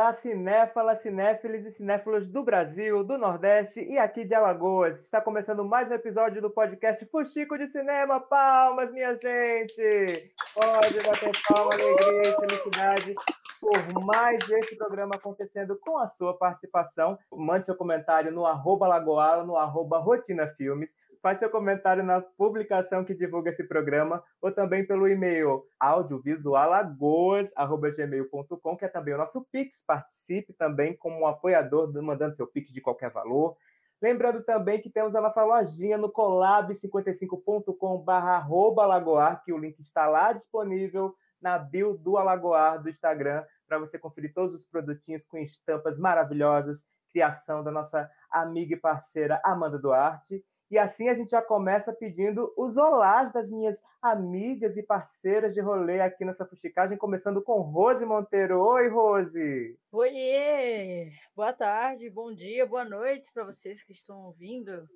Olá, 0.00 0.14
cinéfala, 0.14 0.96
cinéfilos 0.96 1.66
e 1.66 1.72
cinéfilos 1.72 2.26
do 2.26 2.42
Brasil, 2.42 3.04
do 3.04 3.18
Nordeste 3.18 3.80
e 3.80 3.98
aqui 3.98 4.24
de 4.24 4.34
Alagoas. 4.34 4.98
Está 4.98 5.20
começando 5.20 5.62
mais 5.62 5.90
um 5.90 5.94
episódio 5.94 6.40
do 6.40 6.48
podcast 6.48 7.04
Fuxico 7.04 7.58
de 7.58 7.66
Cinema. 7.66 8.18
Palmas, 8.18 8.90
minha 8.92 9.14
gente! 9.14 10.32
Pode 10.54 11.06
bater 11.06 11.32
palma, 11.46 11.74
alegria 11.74 12.30
e 12.30 12.48
felicidade 12.48 13.14
por 13.60 14.02
mais 14.06 14.40
esse 14.48 14.74
programa 14.74 15.16
acontecendo 15.16 15.76
com 15.76 15.98
a 15.98 16.08
sua 16.08 16.32
participação. 16.32 17.18
Mande 17.30 17.66
seu 17.66 17.74
comentário 17.74 18.32
no 18.32 18.46
arroba 18.46 18.88
Lagoa, 18.88 19.44
no 19.44 19.54
arroba 19.54 19.98
Rotina 19.98 20.46
Filmes 20.56 20.90
faz 21.22 21.38
seu 21.38 21.48
comentário 21.50 22.02
na 22.02 22.20
publicação 22.20 23.04
que 23.04 23.14
divulga 23.14 23.50
esse 23.50 23.62
programa 23.64 24.24
ou 24.40 24.50
também 24.50 24.84
pelo 24.86 25.06
e-mail 25.06 25.62
audiovisualagoas.gmail.com, 25.78 28.76
que 28.76 28.84
é 28.84 28.88
também 28.88 29.14
o 29.14 29.18
nosso 29.18 29.46
Pix. 29.52 29.80
Participe 29.86 30.52
também 30.52 30.96
como 30.96 31.20
um 31.20 31.26
apoiador, 31.26 31.92
mandando 32.02 32.34
seu 32.36 32.46
Pix 32.46 32.72
de 32.72 32.80
qualquer 32.80 33.10
valor. 33.10 33.56
Lembrando 34.02 34.42
também 34.42 34.80
que 34.80 34.88
temos 34.88 35.14
a 35.14 35.20
nossa 35.20 35.44
lojinha 35.44 35.98
no 35.98 36.10
colab55.com.br 36.10 38.86
Lagoar, 38.86 39.44
que 39.44 39.52
o 39.52 39.58
link 39.58 39.78
está 39.78 40.06
lá 40.06 40.32
disponível 40.32 41.14
na 41.40 41.58
bio 41.58 41.98
do 41.98 42.16
Alagoar 42.16 42.82
do 42.82 42.88
Instagram, 42.88 43.44
para 43.66 43.78
você 43.78 43.98
conferir 43.98 44.32
todos 44.32 44.54
os 44.54 44.64
produtinhos 44.64 45.26
com 45.26 45.36
estampas 45.38 45.98
maravilhosas, 45.98 46.82
criação 47.10 47.62
da 47.62 47.70
nossa 47.70 48.10
amiga 48.30 48.74
e 48.74 48.80
parceira 48.80 49.38
Amanda 49.44 49.78
Duarte. 49.78 50.42
E 50.70 50.78
assim 50.78 51.08
a 51.08 51.14
gente 51.14 51.30
já 51.30 51.42
começa 51.42 51.92
pedindo 51.92 52.52
os 52.56 52.76
olás 52.76 53.32
das 53.32 53.50
minhas 53.50 53.82
amigas 54.00 54.76
e 54.76 54.82
parceiras 54.84 55.52
de 55.52 55.60
rolê 55.60 56.00
aqui 56.00 56.24
nessa 56.24 56.46
fuxicagem, 56.46 56.96
começando 56.96 57.42
com 57.42 57.60
Rose 57.60 58.06
Monteiro. 58.06 58.60
Oi, 58.60 58.88
Rose! 58.88 59.76
Oiê! 59.90 61.10
Boa 61.34 61.52
tarde, 61.52 62.08
bom 62.08 62.32
dia, 62.32 62.64
boa 62.66 62.84
noite 62.84 63.28
para 63.34 63.42
vocês 63.42 63.82
que 63.82 63.90
estão 63.92 64.26
ouvindo. 64.26 64.88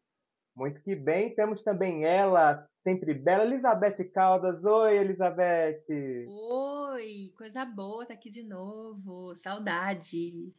Muito 0.55 0.81
que 0.81 0.95
bem, 0.95 1.35
temos 1.35 1.61
também 1.61 2.05
ela, 2.05 2.69
sempre 2.85 3.13
bela, 3.13 3.43
Elizabeth 3.43 4.05
Caldas. 4.13 4.65
Oi, 4.65 4.97
Elizabeth! 4.97 5.83
Oi, 6.29 7.33
coisa 7.37 7.65
boa 7.65 8.07
tá 8.07 8.15
aqui 8.15 8.31
de 8.31 8.45
novo, 8.45 9.35
saudade! 9.35 10.55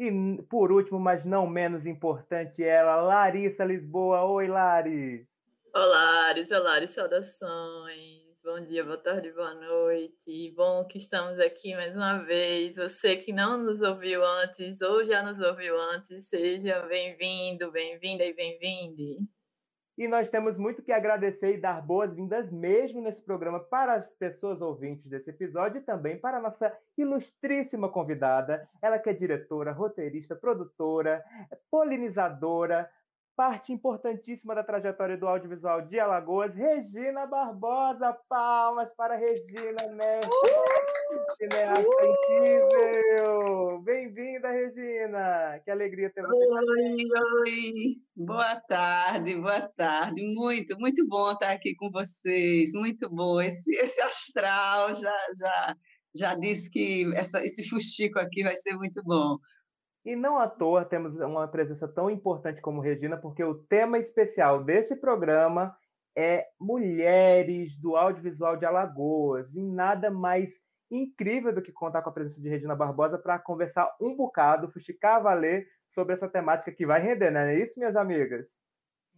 E 0.00 0.12
por 0.48 0.70
último, 0.70 1.00
mas 1.00 1.24
não 1.24 1.44
menos 1.44 1.84
importante, 1.84 2.62
ela, 2.62 3.02
Larissa 3.02 3.64
Lisboa. 3.64 4.22
Oi, 4.26 4.46
Laris. 4.46 5.26
Olá, 5.74 6.28
Larissa, 6.28 6.60
Laris, 6.60 6.92
saudações. 6.92 8.40
Bom 8.44 8.64
dia, 8.64 8.84
boa 8.84 8.96
tarde, 8.96 9.32
boa 9.32 9.52
noite. 9.54 10.54
Bom 10.54 10.84
que 10.84 10.98
estamos 10.98 11.40
aqui 11.40 11.74
mais 11.74 11.96
uma 11.96 12.18
vez. 12.18 12.76
Você 12.76 13.16
que 13.16 13.32
não 13.32 13.58
nos 13.58 13.80
ouviu 13.80 14.24
antes 14.24 14.80
ou 14.82 15.04
já 15.04 15.20
nos 15.20 15.40
ouviu 15.40 15.76
antes, 15.76 16.28
seja 16.28 16.78
bem-vindo, 16.86 17.72
bem-vinda 17.72 18.24
e 18.24 18.32
bem-vinde. 18.32 19.18
E 19.98 20.06
nós 20.06 20.28
temos 20.28 20.56
muito 20.56 20.80
que 20.80 20.92
agradecer 20.92 21.54
e 21.54 21.60
dar 21.60 21.84
boas-vindas 21.84 22.52
mesmo 22.52 23.02
nesse 23.02 23.20
programa 23.20 23.58
para 23.58 23.94
as 23.94 24.14
pessoas 24.14 24.62
ouvintes 24.62 25.04
desse 25.08 25.28
episódio 25.28 25.78
e 25.78 25.84
também 25.84 26.16
para 26.16 26.38
a 26.38 26.40
nossa 26.40 26.72
ilustríssima 26.96 27.88
convidada, 27.88 28.68
ela 28.80 28.96
que 28.96 29.10
é 29.10 29.12
diretora, 29.12 29.72
roteirista, 29.72 30.36
produtora, 30.36 31.24
polinizadora, 31.68 32.88
parte 33.38 33.72
importantíssima 33.72 34.52
da 34.52 34.64
trajetória 34.64 35.16
do 35.16 35.28
audiovisual 35.28 35.82
de 35.82 36.00
Alagoas, 36.00 36.52
Regina 36.56 37.24
Barbosa. 37.24 38.12
Palmas 38.28 38.88
para 38.96 39.14
Regina 39.14 39.86
Mestre, 39.94 40.30
cineasta 41.36 42.04
incrível! 42.04 43.80
Bem-vinda, 43.84 44.50
Regina! 44.50 45.60
Que 45.64 45.70
alegria 45.70 46.10
ter 46.10 46.22
você 46.22 46.34
Oi, 46.34 46.96
oi! 47.46 47.96
Boa 48.16 48.56
tarde, 48.56 49.36
boa 49.36 49.68
tarde. 49.68 50.20
Muito, 50.34 50.76
muito 50.80 51.06
bom 51.06 51.30
estar 51.30 51.52
aqui 51.52 51.76
com 51.76 51.92
vocês. 51.92 52.72
Muito 52.74 53.08
bom. 53.08 53.40
Esse, 53.40 53.72
esse 53.76 54.00
astral 54.00 54.96
já, 54.96 55.16
já, 55.38 55.76
já 56.12 56.34
disse 56.34 56.68
que 56.72 57.08
essa, 57.14 57.44
esse 57.44 57.68
fuxico 57.68 58.18
aqui 58.18 58.42
vai 58.42 58.56
ser 58.56 58.74
muito 58.74 59.00
bom. 59.04 59.38
E 60.04 60.16
não 60.16 60.38
à 60.38 60.48
toa 60.48 60.84
temos 60.84 61.16
uma 61.16 61.46
presença 61.48 61.86
tão 61.86 62.10
importante 62.10 62.60
como 62.60 62.80
Regina, 62.80 63.16
porque 63.16 63.42
o 63.42 63.54
tema 63.54 63.98
especial 63.98 64.62
desse 64.62 64.96
programa 64.96 65.76
é 66.16 66.48
mulheres 66.58 67.76
do 67.78 67.96
audiovisual 67.96 68.56
de 68.56 68.64
Alagoas. 68.64 69.54
E 69.54 69.62
nada 69.62 70.10
mais 70.10 70.52
incrível 70.90 71.54
do 71.54 71.62
que 71.62 71.72
contar 71.72 72.02
com 72.02 72.10
a 72.10 72.12
presença 72.12 72.40
de 72.40 72.48
Regina 72.48 72.74
Barbosa 72.74 73.18
para 73.18 73.38
conversar 73.38 73.94
um 74.00 74.16
bocado, 74.16 74.70
fuxicar 74.70 75.16
a 75.16 75.20
valer 75.20 75.68
sobre 75.86 76.14
essa 76.14 76.28
temática 76.28 76.72
que 76.72 76.86
vai 76.86 77.00
render, 77.00 77.30
não 77.30 77.40
é 77.40 77.58
isso, 77.58 77.78
minhas 77.78 77.96
amigas? 77.96 78.46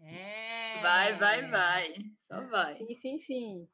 É. 0.03 0.81
Vai, 0.83 1.19
vai, 1.19 1.51
vai. 1.51 1.95
Só 2.19 2.41
vai. 2.47 2.77
Sim, 2.77 2.97
sim, 2.97 3.19
sim. 3.19 3.69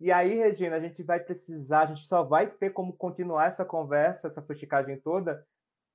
E 0.00 0.10
aí, 0.10 0.34
Regina, 0.34 0.76
a 0.76 0.80
gente 0.80 1.02
vai 1.02 1.20
precisar, 1.20 1.82
a 1.82 1.86
gente 1.86 2.06
só 2.06 2.22
vai 2.22 2.46
ter 2.46 2.70
como 2.70 2.92
continuar 2.92 3.46
essa 3.46 3.64
conversa, 3.64 4.28
essa 4.28 4.42
fuxicagem 4.42 4.98
toda, 5.00 5.46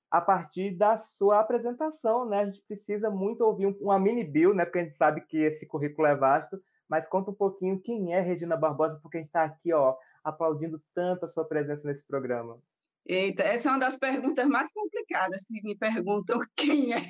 a 0.09 0.19
partir 0.19 0.71
da 0.71 0.97
sua 0.97 1.39
apresentação, 1.39 2.27
né? 2.27 2.39
A 2.39 2.45
gente 2.45 2.61
precisa 2.61 3.09
muito 3.09 3.41
ouvir 3.41 3.67
uma 3.79 3.99
mini 3.99 4.23
bio, 4.23 4.53
né? 4.53 4.65
Porque 4.65 4.79
a 4.79 4.83
gente 4.83 4.95
sabe 4.95 5.21
que 5.21 5.37
esse 5.37 5.65
currículo 5.65 6.07
é 6.07 6.15
vasto, 6.15 6.61
mas 6.87 7.07
conta 7.07 7.29
um 7.29 7.35
pouquinho 7.35 7.79
quem 7.79 8.13
é 8.13 8.19
Regina 8.19 8.57
Barbosa, 8.57 8.99
porque 9.01 9.17
a 9.17 9.19
gente 9.19 9.29
está 9.29 9.43
aqui, 9.43 9.71
ó, 9.71 9.95
aplaudindo 10.23 10.81
tanto 10.93 11.25
a 11.25 11.27
sua 11.27 11.45
presença 11.45 11.87
nesse 11.87 12.05
programa. 12.05 12.59
Eita, 13.05 13.43
essa 13.43 13.69
é 13.69 13.71
uma 13.71 13.79
das 13.79 13.97
perguntas 13.97 14.45
mais 14.47 14.71
complicadas, 14.71 15.43
se 15.43 15.53
me 15.63 15.77
perguntam 15.77 16.39
quem 16.57 16.93
é, 16.93 17.01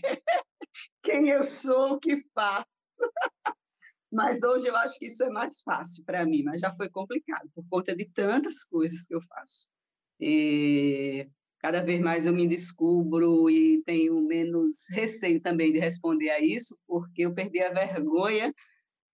quem 1.02 1.30
eu 1.30 1.44
sou, 1.44 1.94
o 1.94 2.00
que 2.00 2.18
faço. 2.34 2.68
Mas 4.12 4.42
hoje 4.42 4.68
eu 4.68 4.76
acho 4.76 4.98
que 4.98 5.06
isso 5.06 5.24
é 5.24 5.30
mais 5.30 5.62
fácil 5.62 6.04
para 6.04 6.26
mim, 6.26 6.42
mas 6.42 6.62
já 6.62 6.74
foi 6.76 6.90
complicado 6.90 7.48
por 7.54 7.64
conta 7.70 7.96
de 7.96 8.10
tantas 8.10 8.64
coisas 8.64 9.06
que 9.06 9.14
eu 9.14 9.22
faço. 9.22 9.70
Cada 11.60 11.82
vez 11.82 12.00
mais 12.00 12.26
eu 12.26 12.34
me 12.34 12.48
descubro 12.48 13.50
e 13.50 13.84
tenho 13.86 14.22
menos 14.22 14.88
receio 14.92 15.42
também 15.42 15.72
de 15.72 15.80
responder 15.80 16.30
a 16.30 16.40
isso, 16.40 16.78
porque 16.88 17.24
eu 17.24 17.34
perdi 17.34 17.60
a 17.62 17.74
vergonha 17.74 18.54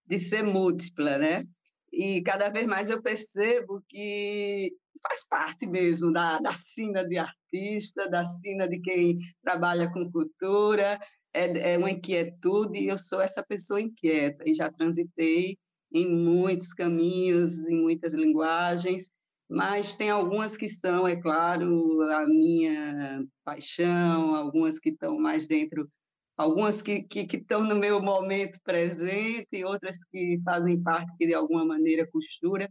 de 0.05 0.19
ser 0.19 0.43
múltipla, 0.43 1.17
né? 1.17 1.45
E 1.91 2.21
cada 2.21 2.49
vez 2.49 2.67
mais 2.67 2.89
eu 2.89 3.01
percebo 3.01 3.83
que 3.87 4.71
faz 5.01 5.27
parte 5.27 5.67
mesmo 5.67 6.11
da, 6.11 6.39
da 6.39 6.53
sina 6.53 7.07
de 7.07 7.17
artista, 7.17 8.09
da 8.09 8.25
sina 8.25 8.67
de 8.67 8.79
quem 8.79 9.17
trabalha 9.41 9.91
com 9.91 10.11
cultura, 10.11 10.99
é, 11.33 11.73
é 11.73 11.77
uma 11.77 11.91
inquietude, 11.91 12.85
eu 12.85 12.97
sou 12.97 13.21
essa 13.21 13.43
pessoa 13.43 13.81
inquieta, 13.81 14.43
e 14.47 14.53
já 14.53 14.71
transitei 14.71 15.57
em 15.93 16.07
muitos 16.07 16.73
caminhos, 16.73 17.67
em 17.67 17.81
muitas 17.81 18.13
linguagens, 18.13 19.11
mas 19.49 19.95
tem 19.95 20.09
algumas 20.09 20.57
que 20.57 20.67
são, 20.67 21.07
é 21.07 21.15
claro, 21.15 22.01
a 22.11 22.25
minha 22.27 23.23
paixão, 23.43 24.35
algumas 24.35 24.79
que 24.79 24.89
estão 24.89 25.17
mais 25.19 25.47
dentro, 25.47 25.89
algumas 26.37 26.81
que, 26.81 27.03
que, 27.03 27.25
que 27.27 27.37
estão 27.37 27.63
no 27.63 27.75
meu 27.75 28.01
momento 28.01 28.59
presente, 28.63 29.63
outras 29.63 30.03
que 30.05 30.39
fazem 30.43 30.81
parte 30.81 31.11
que 31.17 31.27
de 31.27 31.33
alguma 31.33 31.65
maneira 31.65 32.07
costura. 32.11 32.69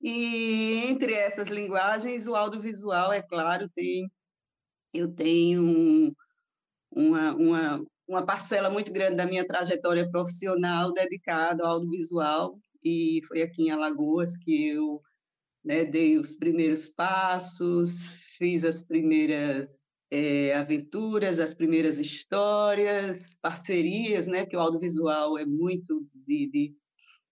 E 0.00 0.84
entre 0.88 1.12
essas 1.14 1.48
linguagens, 1.48 2.26
o 2.26 2.36
audiovisual, 2.36 3.12
é 3.12 3.22
claro, 3.22 3.68
tem 3.74 4.08
eu 4.94 5.12
tenho 5.12 6.14
uma, 6.90 7.34
uma, 7.34 7.86
uma 8.08 8.24
parcela 8.24 8.70
muito 8.70 8.92
grande 8.92 9.16
da 9.16 9.26
minha 9.26 9.46
trajetória 9.46 10.08
profissional 10.10 10.92
dedicada 10.92 11.62
ao 11.62 11.72
audiovisual, 11.72 12.58
e 12.82 13.20
foi 13.28 13.42
aqui 13.42 13.64
em 13.64 13.70
Alagoas 13.70 14.36
que 14.38 14.68
eu 14.68 15.02
né, 15.66 15.84
dei 15.84 16.16
os 16.16 16.36
primeiros 16.36 16.90
passos, 16.90 18.34
fiz 18.38 18.64
as 18.64 18.84
primeiras 18.84 19.68
é, 20.08 20.54
aventuras, 20.54 21.40
as 21.40 21.54
primeiras 21.54 21.98
histórias, 21.98 23.40
parcerias, 23.42 24.28
né, 24.28 24.46
que 24.46 24.56
o 24.56 24.60
audiovisual 24.60 25.36
é 25.36 25.44
muito 25.44 26.06
de, 26.14 26.46
de... 26.46 26.74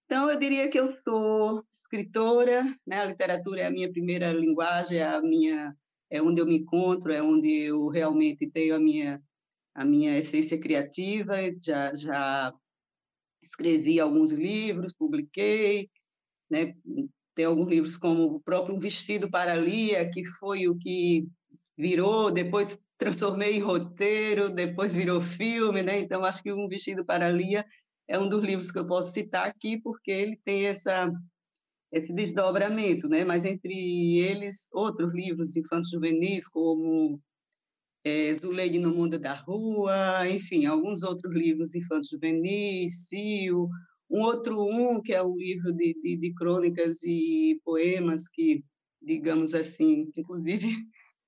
Então, 0.05 0.29
eu 0.29 0.37
diria 0.37 0.69
que 0.69 0.79
eu 0.79 0.93
sou 1.05 1.65
escritora, 1.85 2.65
né, 2.85 3.03
a 3.03 3.07
literatura 3.07 3.61
é 3.61 3.67
a 3.67 3.71
minha 3.71 3.91
primeira 3.91 4.33
linguagem, 4.33 4.99
é 4.99 5.05
a 5.05 5.23
minha 5.23 5.75
é 6.11 6.21
onde 6.21 6.41
eu 6.41 6.47
me 6.47 6.59
encontro, 6.59 7.13
é 7.13 7.23
onde 7.23 7.49
eu 7.49 7.89
realmente 7.89 8.51
tenho 8.51 8.75
a 8.75 8.79
minha 8.79 9.23
a 9.75 9.85
minha 9.85 10.19
essência 10.19 10.61
criativa, 10.61 11.35
já 11.63 11.95
já 11.95 12.53
escrevi 13.43 14.01
alguns 14.01 14.31
livros, 14.33 14.93
publiquei, 14.93 15.89
né, 16.51 16.75
tem 17.35 17.45
alguns 17.45 17.69
livros 17.69 17.97
como 17.97 18.25
o 18.25 18.41
próprio 18.41 18.75
Um 18.75 18.79
Vestido 18.79 19.31
para 19.31 19.57
Lia, 19.57 20.09
que 20.11 20.25
foi 20.25 20.69
o 20.69 20.77
que 20.77 21.27
virou, 21.77 22.31
depois 22.31 22.79
transformei 22.97 23.57
em 23.57 23.61
roteiro, 23.61 24.55
depois 24.55 24.95
virou 24.95 25.21
filme, 25.21 25.83
né? 25.83 25.99
Então 25.99 26.25
acho 26.25 26.43
que 26.43 26.53
Um 26.53 26.69
Vestido 26.69 27.05
para 27.05 27.31
Lia 27.31 27.65
é 28.09 28.19
um 28.19 28.29
dos 28.29 28.43
livros 28.43 28.71
que 28.71 28.79
eu 28.79 28.87
posso 28.87 29.13
citar 29.13 29.47
aqui 29.47 29.81
porque 29.81 30.11
ele 30.11 30.37
tem 30.45 30.67
essa 30.67 31.11
esse 31.93 32.13
desdobramento, 32.13 33.09
né? 33.09 33.25
Mas 33.25 33.45
entre 33.45 34.19
eles 34.19 34.69
outros 34.73 35.13
livros 35.15 35.57
infantos 35.57 35.91
juvenis 35.91 36.49
como 36.49 37.21
é, 38.05 38.35
Zuleide 38.35 38.79
no 38.79 38.95
Mundo 38.95 39.19
da 39.19 39.35
Rua, 39.35 40.29
enfim, 40.29 40.67
alguns 40.67 41.03
outros 41.03 41.33
livros 41.33 41.75
infantos 41.75 42.09
juvenis, 42.11 43.07
Cio, 43.09 43.69
um 44.11 44.23
outro 44.23 44.61
um 44.63 45.01
que 45.03 45.13
é 45.13 45.23
um 45.23 45.37
livro 45.37 45.73
de, 45.73 45.95
de, 46.03 46.17
de 46.17 46.35
crônicas 46.35 47.03
e 47.03 47.61
poemas 47.65 48.29
que, 48.29 48.65
digamos 49.01 49.55
assim, 49.55 50.11
inclusive 50.17 50.69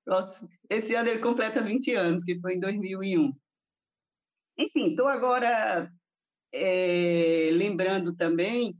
esse 0.69 0.95
ano 0.95 1.09
ele 1.09 1.19
completa 1.19 1.61
20 1.61 1.93
anos, 1.95 2.23
que 2.23 2.39
foi 2.39 2.55
em 2.55 2.59
2001. 2.59 3.33
Enfim, 4.57 4.91
estou 4.91 5.07
agora 5.07 5.91
é, 6.53 7.49
lembrando 7.53 8.15
também, 8.15 8.75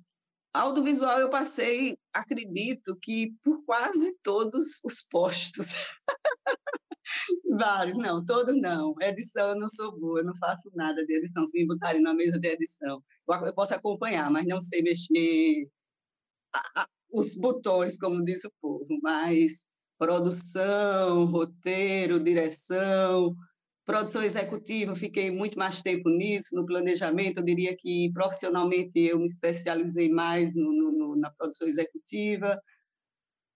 audiovisual 0.54 1.20
eu 1.20 1.30
passei, 1.30 1.98
acredito 2.14 2.98
que 3.02 3.34
por 3.44 3.64
quase 3.66 4.18
todos 4.24 4.80
os 4.84 5.02
postos. 5.10 5.68
Vários, 7.58 7.98
não, 7.98 8.26
todos 8.26 8.56
não. 8.56 8.96
Edição 9.02 9.50
eu 9.50 9.56
não 9.56 9.68
sou 9.70 9.98
boa, 9.98 10.20
eu 10.20 10.26
não 10.26 10.36
faço 10.38 10.70
nada 10.74 11.06
de 11.06 11.14
edição. 11.18 11.46
Se 11.48 11.58
me 11.60 11.68
botarem 11.68 12.02
na 12.02 12.14
mesa 12.14 12.40
de 12.40 12.48
edição, 12.48 13.04
eu 13.46 13.54
posso 13.54 13.74
acompanhar, 13.74 14.30
mas 14.32 14.46
não 14.46 14.60
sei 14.60 14.82
mexer 14.82 15.70
os 17.12 17.36
botões, 17.36 17.98
como 17.98 18.24
disse 18.24 18.48
o 18.48 18.52
povo. 18.62 18.88
Mas 19.02 19.68
produção, 19.98 21.26
roteiro, 21.26 22.20
direção, 22.20 23.36
produção 23.86 24.22
executiva, 24.24 24.96
fiquei 24.96 25.32
muito 25.32 25.58
mais 25.58 25.82
tempo 25.82 26.10
nisso, 26.10 26.56
no 26.56 26.66
planejamento. 26.66 27.40
Eu 27.40 27.44
diria 27.44 27.76
que 27.76 28.12
profissionalmente 28.14 28.92
eu 29.00 29.18
me 29.18 29.26
especializei 29.26 30.10
mais 30.10 30.56
no, 30.56 30.72
no, 30.72 31.16
na 31.16 31.32
produção 31.32 31.68
executiva 31.68 32.62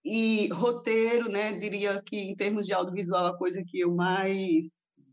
e 0.03 0.48
roteiro, 0.50 1.30
né, 1.30 1.53
diria 1.53 2.01
que 2.01 2.18
em 2.18 2.36
termos 2.36 2.65
de 2.65 2.74
audiovisual 2.74 3.27
a 3.27 3.38
coisa 3.38 3.63
que 3.65 3.80
eu 3.80 3.94
mais, 3.94 4.69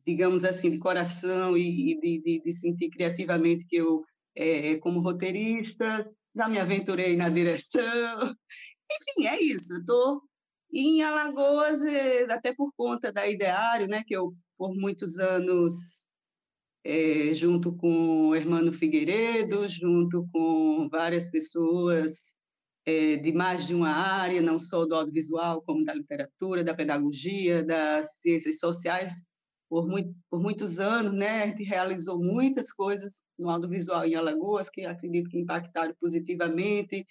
digamos 0.07 0.45
assim, 0.45 0.71
de 0.71 0.79
coração 0.79 1.57
e, 1.57 1.93
e 1.93 2.01
de, 2.01 2.23
de, 2.23 2.43
de, 2.43 2.53
sentir 2.53 2.89
criativamente 2.91 3.67
que 3.67 3.77
eu, 3.77 4.03
é, 4.35 4.79
como 4.79 5.01
roteirista, 5.01 6.11
já 6.35 6.49
me 6.49 6.59
aventurei 6.59 7.17
na 7.17 7.29
direção. 7.29 7.83
Enfim, 8.91 9.27
é 9.27 9.43
isso. 9.43 9.75
Estou 9.75 10.23
em 10.73 11.03
Alagoas, 11.03 11.83
é, 11.85 12.25
até 12.33 12.55
por 12.55 12.73
conta 12.77 13.13
da 13.13 13.29
Ideário, 13.29 13.87
né, 13.87 14.03
que 14.07 14.17
eu 14.17 14.35
por 14.57 14.75
muitos 14.75 15.19
anos 15.19 16.09
é, 16.85 17.35
junto 17.35 17.77
com 17.77 18.29
o 18.29 18.35
Hermano 18.35 18.73
Figueiredo, 18.73 19.69
junto 19.69 20.27
com 20.33 20.89
várias 20.91 21.31
pessoas 21.31 22.38
é, 22.89 23.19
de 23.19 23.33
mais 23.35 23.67
de 23.67 23.75
uma 23.75 23.91
área, 23.91 24.41
não 24.41 24.59
só 24.59 24.87
do 24.87 24.95
audiovisual, 24.95 25.61
como 25.61 25.85
da 25.85 25.93
literatura, 25.93 26.65
da 26.65 26.75
pedagogia, 26.75 27.63
das 27.63 28.21
ciências 28.21 28.59
sociais, 28.59 29.21
por, 29.69 29.87
muito, 29.87 30.11
por 30.31 30.41
muitos 30.41 30.79
anos, 30.79 31.13
né, 31.13 31.43
a 31.43 31.47
gente 31.49 31.65
realizou 31.65 32.19
muitas 32.19 32.73
coisas 32.73 33.25
no 33.39 33.51
audiovisual 33.51 34.07
em 34.07 34.15
Alagoas, 34.15 34.71
que 34.71 34.87
acredito 34.87 35.29
que 35.29 35.39
impactaram 35.39 35.95
positivamente, 36.01 37.07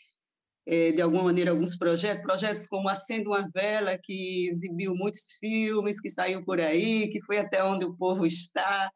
é, 0.65 0.93
de 0.93 1.01
alguma 1.01 1.25
maneira, 1.25 1.51
alguns 1.51 1.77
projetos, 1.77 2.23
projetos 2.23 2.65
como 2.65 2.89
Acendo 2.89 3.29
uma 3.29 3.47
Vela, 3.53 3.99
que 4.01 4.47
exibiu 4.49 4.95
muitos 4.95 5.37
filmes, 5.39 6.01
que 6.01 6.09
saiu 6.09 6.43
por 6.43 6.59
aí, 6.59 7.07
que 7.11 7.21
foi 7.21 7.37
até 7.37 7.63
onde 7.63 7.85
o 7.85 7.95
povo 7.95 8.25
está, 8.25 8.91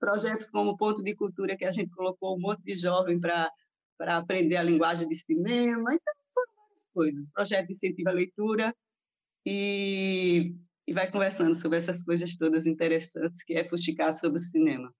projetos 0.00 0.48
como 0.50 0.76
Ponto 0.76 1.04
de 1.04 1.14
Cultura, 1.14 1.56
que 1.56 1.64
a 1.64 1.72
gente 1.72 1.94
colocou 1.94 2.36
um 2.36 2.40
monte 2.40 2.64
de 2.64 2.74
jovem 2.74 3.20
para 3.20 3.48
para 4.02 4.16
aprender 4.16 4.56
a 4.56 4.64
linguagem 4.64 5.08
de 5.08 5.14
cinema, 5.14 5.94
então 5.94 6.14
foram 6.34 6.52
várias 6.56 6.90
coisas. 6.92 7.32
Projeto 7.32 7.68
de 7.68 7.72
incentivo 7.74 8.08
à 8.08 8.12
leitura 8.12 8.74
e, 9.46 10.56
e 10.88 10.92
vai 10.92 11.08
conversando 11.08 11.54
sobre 11.54 11.78
essas 11.78 12.04
coisas 12.04 12.36
todas 12.36 12.66
interessantes 12.66 13.44
que 13.44 13.54
é 13.54 13.68
fustigar 13.68 14.12
sobre 14.12 14.38
o 14.38 14.42
cinema. 14.42 14.92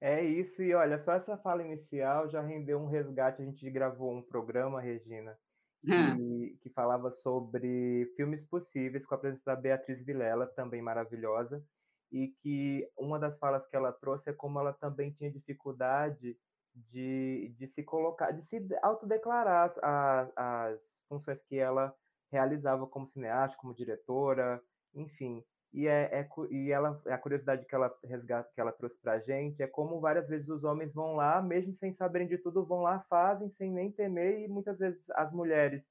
É 0.00 0.24
isso, 0.24 0.62
e 0.62 0.72
olha, 0.72 0.96
só 0.96 1.12
essa 1.12 1.36
fala 1.36 1.62
inicial 1.62 2.30
já 2.30 2.40
rendeu 2.40 2.78
um 2.78 2.88
resgate. 2.88 3.42
A 3.42 3.44
gente 3.44 3.70
gravou 3.70 4.10
um 4.10 4.22
programa, 4.22 4.80
Regina, 4.80 5.38
que, 5.84 6.58
que, 6.62 6.70
falava 6.70 7.10
sobre 7.10 8.10
filmes 8.16 8.42
possíveis, 8.42 9.04
com 9.04 9.14
a 9.14 9.18
presença 9.18 9.42
da 9.44 9.56
Beatriz 9.56 10.02
Vilela, 10.02 10.46
também 10.46 10.80
maravilhosa, 10.80 11.62
e 12.10 12.28
que 12.42 12.88
uma 12.96 13.18
das 13.18 13.38
falas 13.38 13.66
que 13.68 13.76
ela 13.76 13.92
trouxe 13.92 14.30
é 14.30 14.32
como 14.32 14.58
ela 14.58 14.72
também 14.72 15.12
tinha 15.12 15.30
dificuldade 15.30 16.38
de, 16.76 17.54
de 17.56 17.66
se 17.66 17.82
colocar, 17.82 18.30
de 18.32 18.44
se 18.44 18.64
autodeclarar 18.82 19.64
as, 19.64 20.32
as, 20.36 21.02
funções 21.08 21.42
que 21.42 21.56
ela 21.56 21.94
realizava 22.30 22.86
como 22.86 23.06
cineasta, 23.06 23.56
como 23.56 23.74
diretora, 23.74 24.62
enfim. 24.94 25.42
E, 25.72 25.86
é, 25.86 26.20
é, 26.20 26.28
e 26.50 26.70
ela, 26.70 27.00
a 27.06 27.18
curiosidade 27.18 27.66
que 27.66 27.74
ela, 27.74 27.94
resgata, 28.04 28.50
que 28.54 28.60
ela 28.60 28.72
trouxe 28.72 28.98
para 28.98 29.12
a 29.12 29.18
gente 29.18 29.62
é 29.62 29.66
como 29.66 30.00
várias 30.00 30.28
vezes 30.28 30.48
os 30.48 30.64
homens 30.64 30.92
vão 30.94 31.16
lá, 31.16 31.42
mesmo 31.42 31.72
sem 31.72 31.92
saberem 31.92 32.28
de 32.28 32.38
tudo, 32.38 32.64
vão 32.64 32.82
lá, 32.82 33.00
fazem 33.10 33.50
sem 33.50 33.70
nem 33.70 33.90
temer, 33.90 34.40
e 34.40 34.48
muitas 34.48 34.78
vezes 34.78 35.08
as 35.10 35.32
mulheres 35.32 35.84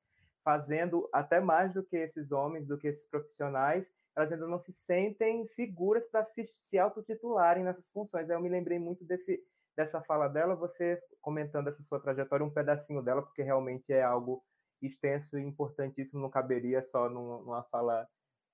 fazendo 0.44 1.10
até 1.12 1.40
mais 1.40 1.74
do 1.74 1.84
que 1.84 1.98
esses 1.98 2.32
homens, 2.32 2.68
do 2.68 2.78
que 2.78 2.88
esses 2.88 3.08
profissionais, 3.08 3.92
elas 4.16 4.32
ainda 4.32 4.48
não 4.48 4.60
se 4.60 4.72
sentem 4.72 5.46
seguras 5.48 6.08
para 6.08 6.24
se, 6.24 6.46
se 6.46 6.78
autotitularem 6.78 7.64
nessas 7.64 7.90
funções. 7.90 8.30
Eu 8.30 8.40
me 8.40 8.48
lembrei 8.48 8.80
muito 8.80 9.04
desse, 9.04 9.44
dessa 9.76 10.02
fala 10.02 10.28
dela, 10.28 10.56
você 10.56 11.02
comentando 11.22 11.68
essa 11.68 11.84
sua 11.84 12.00
trajetória, 12.00 12.46
um 12.46 12.54
pedacinho 12.54 13.02
dela, 13.02 13.22
porque 13.22 13.44
realmente 13.44 13.92
é 13.92 14.04
algo 14.04 14.44
extenso 14.82 15.38
e 15.38 15.44
importantíssimo, 15.44 16.22
não 16.22 16.30
caberia 16.30 16.84
só 16.84 17.10
numa 17.10 17.64
fala 17.64 18.08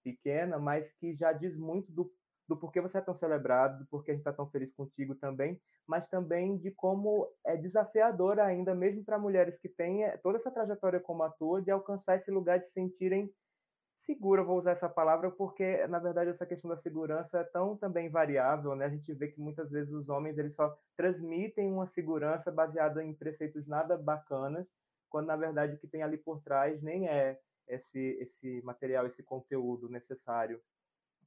pequena, 0.03 0.57
mas 0.57 0.91
que 0.94 1.13
já 1.13 1.31
diz 1.31 1.57
muito 1.57 1.91
do, 1.91 2.12
do 2.47 2.57
porquê 2.57 2.81
você 2.81 2.97
é 2.97 3.01
tão 3.01 3.13
celebrado, 3.13 3.79
do 3.79 3.85
porquê 3.88 4.12
a 4.12 4.13
gente 4.13 4.21
está 4.21 4.33
tão 4.33 4.50
feliz 4.50 4.73
contigo 4.73 5.15
também, 5.15 5.59
mas 5.88 6.07
também 6.07 6.57
de 6.57 6.71
como 6.71 7.27
é 7.45 7.56
desafiador 7.56 8.39
ainda, 8.39 8.73
mesmo 8.73 9.03
para 9.03 9.19
mulheres 9.19 9.57
que 9.57 9.69
têm 9.69 10.03
eh, 10.03 10.18
toda 10.18 10.38
essa 10.38 10.51
trajetória 10.51 11.00
como 11.00 11.23
a 11.23 11.29
tua, 11.29 11.62
de 11.62 11.71
alcançar 11.71 12.18
esse 12.18 12.31
lugar 12.31 12.59
de 12.59 12.65
se 12.65 12.73
sentirem 12.73 13.31
segura, 14.13 14.44
vou 14.44 14.58
usar 14.58 14.72
essa 14.72 14.90
palavra, 14.90 15.31
porque 15.31 15.88
na 15.88 16.00
verdade 16.00 16.30
essa 16.30 16.45
questão 16.45 16.69
da 16.69 16.76
segurança 16.78 17.40
é 17.40 17.44
tão 17.44 17.78
também 17.78 18.09
variável, 18.09 18.76
né? 18.76 18.85
A 18.85 18.90
gente 18.90 19.14
vê 19.14 19.30
que 19.30 19.40
muitas 19.40 19.71
vezes 19.71 19.94
os 19.94 20.09
homens 20.09 20.38
eles 20.38 20.54
só 20.56 20.78
transmitem 20.97 21.71
uma 21.71 21.88
segurança 21.88 22.52
baseada 22.52 23.04
em 23.04 23.14
preceitos 23.14 23.66
nada 23.68 23.97
bacanas, 23.97 24.68
quando 25.09 25.28
na 25.28 25.38
verdade 25.38 25.76
o 25.76 25.80
que 25.80 25.88
tem 25.88 26.04
ali 26.04 26.18
por 26.18 26.42
trás 26.42 26.81
nem 26.81 27.07
é 27.07 27.40
esse 27.68 28.00
esse 28.21 28.62
material, 28.64 29.06
esse 29.07 29.24
conteúdo 29.24 29.90
necessário 29.90 30.62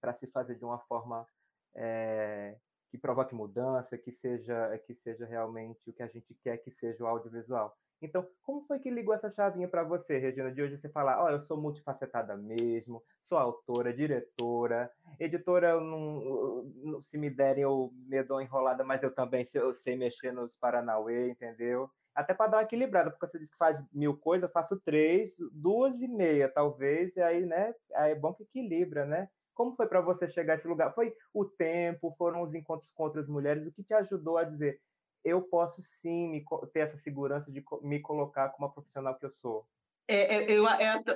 para 0.01 0.13
se 0.15 0.27
fazer 0.27 0.57
de 0.57 0.65
uma 0.65 0.79
forma 0.81 1.27
é, 1.75 2.57
que 2.91 2.99
provoque 2.99 3.35
mudança, 3.35 3.97
que 3.99 4.13
seja 4.13 4.79
que 4.87 4.95
seja 4.95 5.27
realmente 5.27 5.91
o 5.91 5.93
que 5.93 6.03
a 6.03 6.09
gente 6.09 6.35
quer 6.35 6.59
que 6.59 6.71
seja 6.71 7.03
o 7.05 7.07
audiovisual. 7.07 7.75
Então, 8.03 8.29
como 8.43 8.63
foi 8.67 8.79
que 8.79 8.91
ligou 8.91 9.15
essa 9.15 9.31
chavinha 9.31 9.69
para 9.69 9.83
você, 9.83 10.19
Regina, 10.19 10.53
de 10.53 10.61
hoje 10.61 10.77
você 10.77 10.89
falar, 10.89 11.23
ó, 11.23 11.27
oh, 11.27 11.31
eu 11.31 11.41
sou 11.41 11.57
multifacetada 11.61 12.37
mesmo, 12.37 13.03
sou 13.21 13.39
autora, 13.39 13.95
diretora, 13.95 14.91
editora, 15.19 15.71
eu 15.71 15.81
não, 15.81 17.01
se 17.03 17.17
me 17.17 17.31
derem 17.31 17.63
eu 17.63 17.91
me 18.07 18.23
dou 18.23 18.43
enrolada, 18.43 18.85
mas 18.85 19.03
eu 19.03 19.15
também 19.15 19.45
sei, 19.45 19.61
eu 19.61 19.75
sei 19.75 19.97
mexer 19.97 20.33
nos 20.33 20.57
Paranauê, 20.57 21.31
entendeu? 21.31 21.91
Até 22.15 22.35
para 22.35 22.51
dar 22.51 22.57
uma 22.59 22.63
equilibrada, 22.63 23.11
porque 23.11 23.27
você 23.27 23.39
disse 23.39 23.51
que 23.53 23.57
faz 23.59 23.85
mil 23.93 24.17
coisas, 24.17 24.49
eu 24.49 24.53
faço 24.53 24.79
três, 24.81 25.37
duas 25.53 26.01
e 26.01 26.07
meia, 26.07 26.49
talvez, 26.49 27.17
e 27.17 27.23
aí, 27.23 27.45
né, 27.45 27.75
aí 27.95 28.13
é 28.13 28.15
bom 28.15 28.35
que 28.35 28.45
equilibra, 28.45 29.05
né? 29.05 29.29
Como 29.55 29.75
foi 29.77 29.87
para 29.87 30.01
você 30.01 30.29
chegar 30.29 30.55
a 30.55 30.57
esse 30.57 30.67
lugar? 30.69 30.95
Foi 30.95 31.15
o 31.33 31.45
tempo, 31.45 32.15
foram 32.19 32.43
os 32.43 32.55
encontros 32.55 32.91
com 32.91 33.05
outras 33.05 33.29
mulheres, 33.29 33.67
o 33.67 33.73
que 33.73 33.85
te 33.85 33.95
ajudou 33.95 34.37
a 34.37 34.45
dizer, 34.45 34.81
eu 35.25 35.43
posso 35.43 35.83
sim 35.83 36.29
me, 36.29 36.45
ter 36.73 36.81
essa 36.81 36.99
segurança 36.99 37.51
de 37.51 37.65
me 37.83 38.01
colocar 38.01 38.51
como 38.51 38.67
a 38.67 38.73
profissional 38.73 39.19
que 39.19 39.27
eu 39.27 39.31
sou. 39.31 39.67
É, 40.07 40.37
é 40.37 40.53
eu 40.53 40.65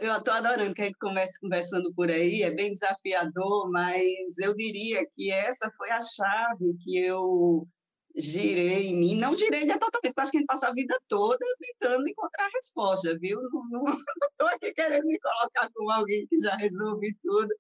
eu 0.01 0.17
estou 0.17 0.33
adorando 0.33 0.75
que 0.75 0.81
a 0.81 0.87
gente 0.87 0.99
comece 0.99 1.39
conversando 1.41 1.93
por 1.95 2.11
aí, 2.11 2.43
é 2.43 2.51
bem 2.51 2.73
desafiador, 2.73 3.71
mas 3.71 4.39
eu 4.39 4.55
diria 4.55 5.07
que 5.15 5.31
essa 5.31 5.71
foi 5.77 5.91
a 5.91 6.01
chave 6.01 6.75
que 6.83 6.99
eu 6.99 7.69
girei 8.17 8.89
em 8.89 8.97
mim. 8.97 9.15
Não 9.17 9.37
girei 9.37 9.61
ainda 9.61 9.79
totalmente, 9.79 10.15
porque 10.15 10.21
acho 10.23 10.31
que 10.31 10.37
a 10.39 10.41
gente 10.41 10.47
passa 10.47 10.69
a 10.69 10.73
vida 10.73 10.99
toda 11.07 11.39
tentando 11.59 12.09
encontrar 12.09 12.47
a 12.47 12.51
resposta, 12.55 13.19
viu? 13.19 13.41
Não 13.71 13.85
estou 13.85 14.49
aqui 14.49 14.73
querendo 14.73 15.07
me 15.07 15.19
colocar 15.21 15.71
como 15.75 15.91
alguém 15.91 16.27
que 16.27 16.41
já 16.41 16.57
resolve 16.57 17.15
tudo 17.23 17.55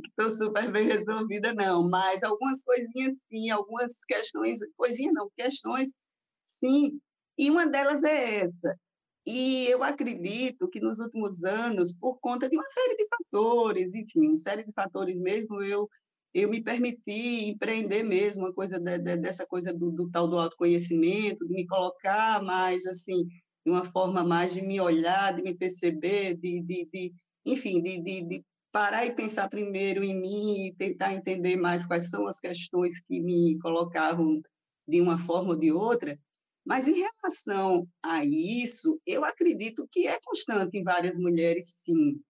que 0.00 0.08
estou 0.08 0.30
super 0.30 0.70
bem 0.70 0.86
resolvida, 0.86 1.54
não, 1.54 1.88
mas 1.88 2.22
algumas 2.22 2.62
coisinhas 2.62 3.18
sim, 3.26 3.50
algumas 3.50 4.04
questões, 4.04 4.60
coisinhas 4.76 5.14
não, 5.14 5.30
questões 5.36 5.94
sim, 6.42 7.00
e 7.38 7.50
uma 7.50 7.66
delas 7.66 8.04
é 8.04 8.40
essa. 8.44 8.78
E 9.26 9.66
eu 9.66 9.82
acredito 9.82 10.68
que 10.68 10.80
nos 10.80 11.00
últimos 11.00 11.44
anos, 11.44 11.92
por 11.98 12.18
conta 12.20 12.48
de 12.48 12.56
uma 12.56 12.66
série 12.68 12.96
de 12.96 13.06
fatores, 13.08 13.94
enfim, 13.94 14.28
uma 14.28 14.36
série 14.36 14.64
de 14.64 14.72
fatores 14.72 15.20
mesmo, 15.20 15.62
eu 15.62 15.88
eu 16.34 16.50
me 16.50 16.62
permiti 16.62 17.48
empreender 17.48 18.02
mesmo 18.02 18.44
uma 18.44 18.52
coisa 18.52 18.78
de, 18.78 18.98
de, 18.98 19.16
dessa 19.16 19.46
coisa 19.46 19.72
do, 19.72 19.90
do, 19.90 20.10
tal 20.10 20.28
do 20.28 20.38
autoconhecimento, 20.38 21.46
de 21.46 21.54
me 21.54 21.66
colocar 21.66 22.42
mais 22.42 22.84
assim 22.86 23.26
de 23.64 23.72
uma 23.72 23.82
forma 23.84 24.22
mais 24.22 24.52
de 24.52 24.60
me 24.60 24.78
olhar, 24.80 25.34
de 25.34 25.42
me 25.42 25.54
perceber, 25.54 26.36
de, 26.36 26.60
de, 26.60 27.12
enfim, 27.44 27.82
de 27.82 28.44
parar 28.76 29.06
e 29.06 29.14
pensar 29.14 29.48
primeiro 29.48 30.04
em 30.04 30.20
mim 30.20 30.66
e 30.66 30.74
tentar 30.74 31.14
entender 31.14 31.56
mais 31.56 31.86
quais 31.86 32.10
são 32.10 32.26
as 32.26 32.38
questões 32.38 33.00
que 33.00 33.22
me 33.22 33.58
colocavam 33.58 34.42
de 34.86 35.00
uma 35.00 35.16
forma 35.16 35.52
ou 35.52 35.56
de 35.58 35.72
outra. 35.72 36.20
Mas 36.62 36.86
em 36.86 37.00
relação 37.00 37.88
a 38.02 38.22
isso, 38.22 39.00
eu 39.06 39.24
acredito 39.24 39.88
que 39.90 40.06
é 40.06 40.20
constante 40.22 40.76
em 40.76 40.84
várias 40.84 41.18
mulheres, 41.18 41.72
sim. 41.74 42.20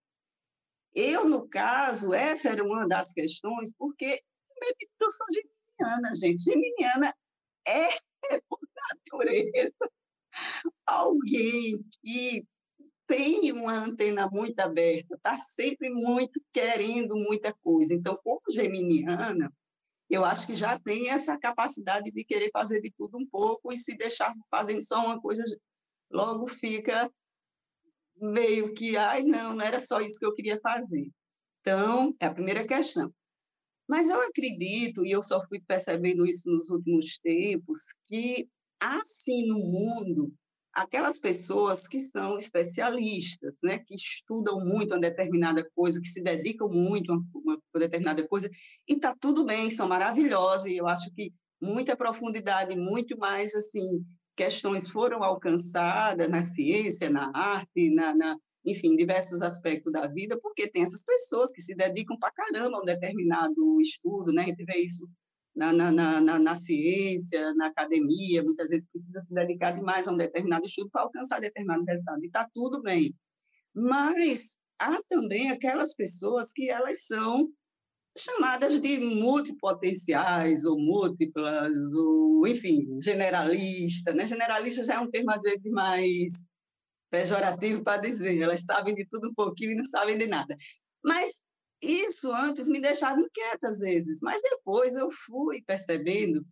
Eu, 0.95 1.29
no 1.29 1.49
caso, 1.49 2.15
essa 2.15 2.51
era 2.51 2.63
uma 2.63 2.87
das 2.87 3.13
questões, 3.13 3.75
porque 3.77 4.23
eu 5.01 5.11
sou 5.11 5.27
geminiana, 5.33 6.15
gente. 6.15 6.45
Geminiana 6.45 7.13
é, 7.67 7.89
por 8.49 8.61
natureza, 8.95 9.91
alguém 10.87 11.85
que 12.05 12.47
tem 13.07 13.53
uma 13.53 13.73
antena 13.73 14.29
muito 14.29 14.59
aberta, 14.61 15.15
está 15.15 15.39
sempre 15.39 15.89
muito 15.91 16.41
querendo 16.53 17.17
muita 17.17 17.53
coisa. 17.53 17.95
Então, 17.95 18.19
como 18.23 18.41
geminiana, 18.51 19.53
eu 20.09 20.25
acho 20.25 20.47
que 20.47 20.55
já 20.55 20.79
tem 20.79 21.11
essa 21.11 21.39
capacidade 21.39 22.11
de 22.11 22.25
querer 22.25 22.51
fazer 22.53 22.81
de 22.81 22.93
tudo 22.97 23.19
um 23.19 23.27
pouco 23.27 23.73
e 23.73 23.79
se 23.79 23.97
deixar 23.97 24.35
fazendo 24.51 24.83
só 24.83 25.05
uma 25.05 25.21
coisa, 25.21 25.43
logo 26.11 26.47
fica 26.47 27.11
meio 28.17 28.73
que, 28.75 28.97
ai, 28.97 29.23
não, 29.23 29.55
não 29.55 29.65
era 29.65 29.79
só 29.79 30.01
isso 30.01 30.19
que 30.19 30.27
eu 30.27 30.35
queria 30.35 30.59
fazer. 30.61 31.11
Então, 31.61 32.15
é 32.21 32.27
a 32.27 32.35
primeira 32.35 32.67
questão. 32.67 33.13
Mas 33.89 34.09
eu 34.09 34.21
acredito, 34.21 35.05
e 35.05 35.11
eu 35.11 35.23
só 35.23 35.45
fui 35.47 35.61
percebendo 35.61 36.27
isso 36.27 36.51
nos 36.51 36.71
últimos 36.71 37.19
tempos, 37.19 37.79
que 38.07 38.49
assim 38.81 39.47
no 39.47 39.59
mundo, 39.59 40.33
aquelas 40.77 41.19
pessoas 41.19 41.89
que 41.89 41.99
são 41.99 42.37
especialistas, 42.37 43.55
né, 43.63 43.79
que 43.79 43.95
estudam 43.95 44.61
muito 44.61 44.93
uma 44.93 45.01
determinada 45.01 45.67
coisa, 45.75 46.01
que 46.01 46.09
se 46.09 46.23
dedicam 46.23 46.69
muito 46.69 47.13
a 47.13 47.17
uma, 47.35 47.59
determinada 47.75 48.27
coisa, 48.29 48.51
e 48.87 48.93
está 48.93 49.15
tudo 49.19 49.45
bem, 49.45 49.71
são 49.71 49.89
maravilhosas, 49.89 50.67
e 50.67 50.77
eu 50.77 50.87
acho 50.87 51.11
que 51.15 51.33
muita 51.61 51.97
profundidade, 51.97 52.77
muito 52.77 53.17
mais 53.17 53.55
assim 53.55 54.05
questões 54.37 54.91
foram 54.91 55.25
alcançadas 55.25 56.29
na 56.29 56.43
ciência, 56.43 57.09
na 57.09 57.31
arte, 57.35 57.91
na, 57.95 58.15
na 58.15 58.37
enfim, 58.67 58.95
diversos 58.95 59.41
aspectos 59.41 59.91
da 59.91 60.07
vida, 60.07 60.39
porque 60.43 60.69
tem 60.69 60.83
essas 60.83 61.03
pessoas 61.03 61.53
que 61.53 61.63
se 61.63 61.75
dedicam 61.75 62.19
para 62.19 62.33
caramba 62.33 62.77
a 62.77 62.83
um 62.83 62.85
determinado 62.85 63.81
estudo, 63.81 64.31
né? 64.31 64.43
A 64.43 64.47
gente 64.47 64.65
vê 64.65 64.77
isso 64.77 65.09
na, 65.57 65.73
na, 65.73 66.21
na, 66.21 66.39
na, 66.39 66.55
ciência, 66.55 67.55
na 67.55 67.69
academia, 67.69 68.45
muitas 68.45 68.69
vezes 68.69 68.87
precisa 68.93 69.21
se 69.21 69.33
dedicar 69.33 69.73
demais 69.73 70.07
a 70.07 70.13
um 70.13 70.17
determinado 70.17 70.67
estudo 70.67 70.91
para 70.91 71.03
alcançar 71.03 71.41
determinado 71.41 71.83
resultado, 71.85 72.23
e 72.23 72.27
está 72.27 72.47
tudo 72.55 72.83
bem. 72.83 73.15
Mas 73.75 74.59
há 74.79 75.01
também 75.09 75.51
aquelas 75.51 75.95
pessoas 75.95 76.53
que 76.53 76.71
elas 76.71 77.07
são 77.07 77.51
chamadas 78.17 78.81
de 78.81 78.99
multipotenciais 78.99 80.65
ou 80.65 80.79
múltiplas, 80.79 81.73
ou, 81.93 82.47
enfim, 82.47 82.99
generalista. 83.01 84.13
Né? 84.13 84.27
Generalista 84.27 84.85
já 84.85 84.95
é 84.95 85.01
um 85.01 85.11
termo, 85.11 85.31
às 85.31 85.43
vezes, 85.43 85.71
mais 85.71 86.47
pejorativo 87.11 87.83
para 87.83 88.01
dizer, 88.01 88.39
elas 88.39 88.65
sabem 88.65 88.95
de 88.95 89.07
tudo 89.07 89.29
um 89.31 89.35
pouquinho 89.35 89.73
e 89.73 89.77
não 89.77 89.85
sabem 89.87 90.19
de 90.19 90.27
nada. 90.27 90.57
Mas 91.03 91.43
isso 91.83 92.33
antes 92.33 92.69
me 92.69 92.81
deixava 92.81 93.21
inquieta 93.21 93.69
às 93.69 93.81
vezes, 93.81 94.21
mas 94.23 94.41
depois 94.43 94.95
eu 94.97 95.11
fui 95.11 95.63
percebendo, 95.63 96.47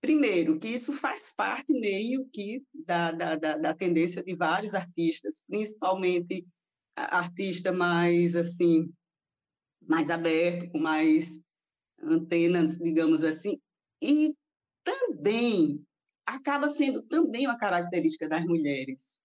primeiro, 0.00 0.58
que 0.58 0.68
isso 0.68 0.92
faz 0.92 1.32
parte 1.34 1.72
meio 1.72 2.28
que 2.32 2.62
da, 2.74 3.12
da, 3.12 3.36
da, 3.36 3.58
da 3.58 3.74
tendência 3.74 4.22
de 4.22 4.34
vários 4.34 4.74
artistas, 4.74 5.42
principalmente 5.46 6.46
artista 6.96 7.72
mais 7.72 8.36
assim 8.36 8.90
mais 9.86 10.10
aberto, 10.10 10.70
com 10.70 10.78
mais 10.78 11.44
antenas, 12.02 12.78
digamos 12.78 13.22
assim, 13.22 13.60
e 14.02 14.34
também 14.84 15.84
acaba 16.26 16.68
sendo 16.68 17.02
também 17.02 17.46
uma 17.46 17.56
característica 17.56 18.28
das 18.28 18.44
mulheres. 18.44 19.20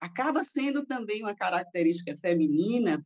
Acaba 0.00 0.42
sendo 0.42 0.84
também 0.84 1.22
uma 1.22 1.34
característica 1.34 2.16
feminina, 2.18 3.04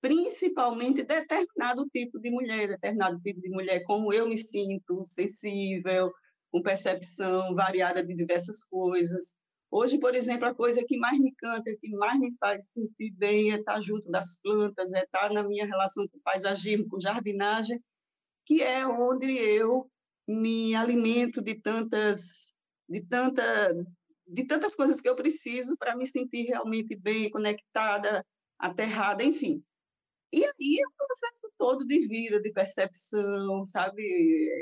principalmente 0.00 1.02
determinado 1.02 1.86
tipo 1.92 2.20
de 2.20 2.30
mulher, 2.30 2.68
determinado 2.68 3.20
tipo 3.20 3.40
de 3.40 3.50
mulher, 3.50 3.82
como 3.84 4.12
eu 4.12 4.28
me 4.28 4.38
sinto, 4.38 5.02
sensível, 5.04 6.12
com 6.50 6.62
percepção 6.62 7.54
variada 7.54 8.04
de 8.06 8.14
diversas 8.14 8.64
coisas, 8.64 9.36
Hoje, 9.70 9.98
por 9.98 10.14
exemplo, 10.14 10.46
a 10.46 10.54
coisa 10.54 10.84
que 10.86 10.96
mais 10.96 11.18
me 11.18 11.34
canta, 11.34 11.70
que 11.80 11.90
mais 11.96 12.18
me 12.18 12.34
faz 12.38 12.62
sentir 12.72 13.10
bem 13.12 13.52
é 13.52 13.56
estar 13.56 13.80
junto 13.82 14.10
das 14.10 14.40
plantas, 14.40 14.92
é 14.92 15.02
estar 15.02 15.30
na 15.32 15.42
minha 15.42 15.66
relação 15.66 16.06
com 16.08 16.16
o 16.16 16.20
paisagismo, 16.22 16.88
com 16.88 17.00
jardinagem, 17.00 17.82
que 18.46 18.62
é 18.62 18.86
onde 18.86 19.26
eu 19.36 19.90
me 20.26 20.74
alimento 20.74 21.42
de 21.42 21.60
tantas 21.60 22.54
de 22.88 23.02
tanta 23.04 23.42
de 24.26 24.44
tantas 24.46 24.74
coisas 24.74 25.00
que 25.00 25.08
eu 25.08 25.16
preciso 25.16 25.76
para 25.76 25.96
me 25.96 26.06
sentir 26.06 26.44
realmente 26.44 26.96
bem, 26.96 27.30
conectada, 27.30 28.24
aterrada, 28.58 29.22
enfim. 29.22 29.62
E 30.32 30.44
aí 30.44 30.80
é 30.80 30.88
um 30.88 30.92
processo 30.96 31.50
todo 31.56 31.86
de 31.86 32.06
vida, 32.06 32.40
de 32.40 32.52
percepção, 32.52 33.64
sabe? 33.64 34.02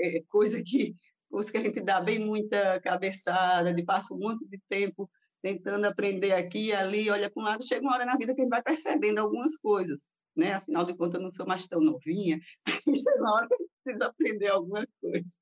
É 0.02 0.22
coisa 0.28 0.62
que 0.64 0.94
os 1.30 1.50
que 1.50 1.58
a 1.58 1.62
gente 1.62 1.82
dá 1.82 2.00
bem 2.00 2.18
muita 2.18 2.80
cabeçada, 2.80 3.72
de 3.74 3.82
passa 3.82 4.14
um 4.14 4.18
monte 4.18 4.46
de 4.46 4.60
tempo 4.68 5.10
tentando 5.42 5.84
aprender 5.86 6.32
aqui 6.32 6.68
e 6.68 6.72
ali, 6.72 7.10
olha 7.10 7.30
para 7.30 7.42
um 7.42 7.44
lado, 7.44 7.66
chega 7.66 7.82
uma 7.82 7.94
hora 7.94 8.06
na 8.06 8.16
vida 8.16 8.34
que 8.34 8.40
a 8.40 8.44
gente 8.44 8.50
vai 8.50 8.62
percebendo 8.62 9.18
algumas 9.18 9.58
coisas, 9.58 10.02
né? 10.36 10.54
Afinal 10.54 10.86
de 10.86 10.96
contas, 10.96 11.16
eu 11.16 11.22
não 11.22 11.30
sou 11.30 11.46
mais 11.46 11.66
tão 11.66 11.80
novinha, 11.80 12.40
chega 13.04 13.20
uma 13.20 13.34
hora 13.34 13.48
que 13.48 13.54
a 13.54 13.58
gente 13.58 13.70
precisa 13.84 14.06
aprender 14.06 14.48
alguma 14.48 14.86
coisa. 15.00 15.36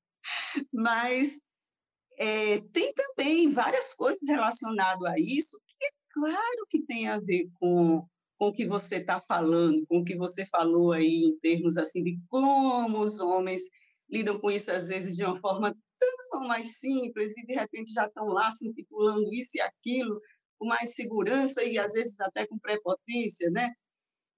Mas 0.73 1.41
é, 2.17 2.59
tem 2.71 2.93
também 2.93 3.49
várias 3.49 3.93
coisas 3.93 4.27
relacionadas 4.27 5.07
a 5.07 5.17
isso, 5.17 5.59
que 5.67 5.85
é 5.85 5.89
claro 6.11 6.67
que 6.69 6.81
tem 6.81 7.07
a 7.07 7.19
ver 7.19 7.47
com, 7.59 8.05
com 8.37 8.47
o 8.47 8.53
que 8.53 8.65
você 8.65 8.97
está 8.97 9.21
falando, 9.21 9.85
com 9.87 9.99
o 9.99 10.03
que 10.03 10.15
você 10.15 10.45
falou 10.45 10.91
aí 10.91 11.25
em 11.25 11.37
termos 11.39 11.77
assim 11.77 12.03
de 12.03 12.19
como 12.29 12.99
os 12.99 13.19
homens 13.19 13.61
lidam 14.09 14.39
com 14.39 14.51
isso 14.51 14.71
às 14.71 14.87
vezes 14.87 15.15
de 15.15 15.23
uma 15.23 15.39
forma 15.39 15.75
tão 15.99 16.47
mais 16.47 16.79
simples 16.79 17.37
e 17.37 17.45
de 17.45 17.53
repente 17.53 17.93
já 17.93 18.05
estão 18.05 18.27
lá 18.27 18.49
se 18.51 18.67
intitulando 18.67 19.31
isso 19.33 19.51
e 19.57 19.61
aquilo 19.61 20.19
com 20.57 20.67
mais 20.67 20.95
segurança 20.95 21.63
e 21.63 21.77
às 21.77 21.93
vezes 21.93 22.19
até 22.19 22.45
com 22.45 22.57
prepotência, 22.59 23.49
né? 23.51 23.71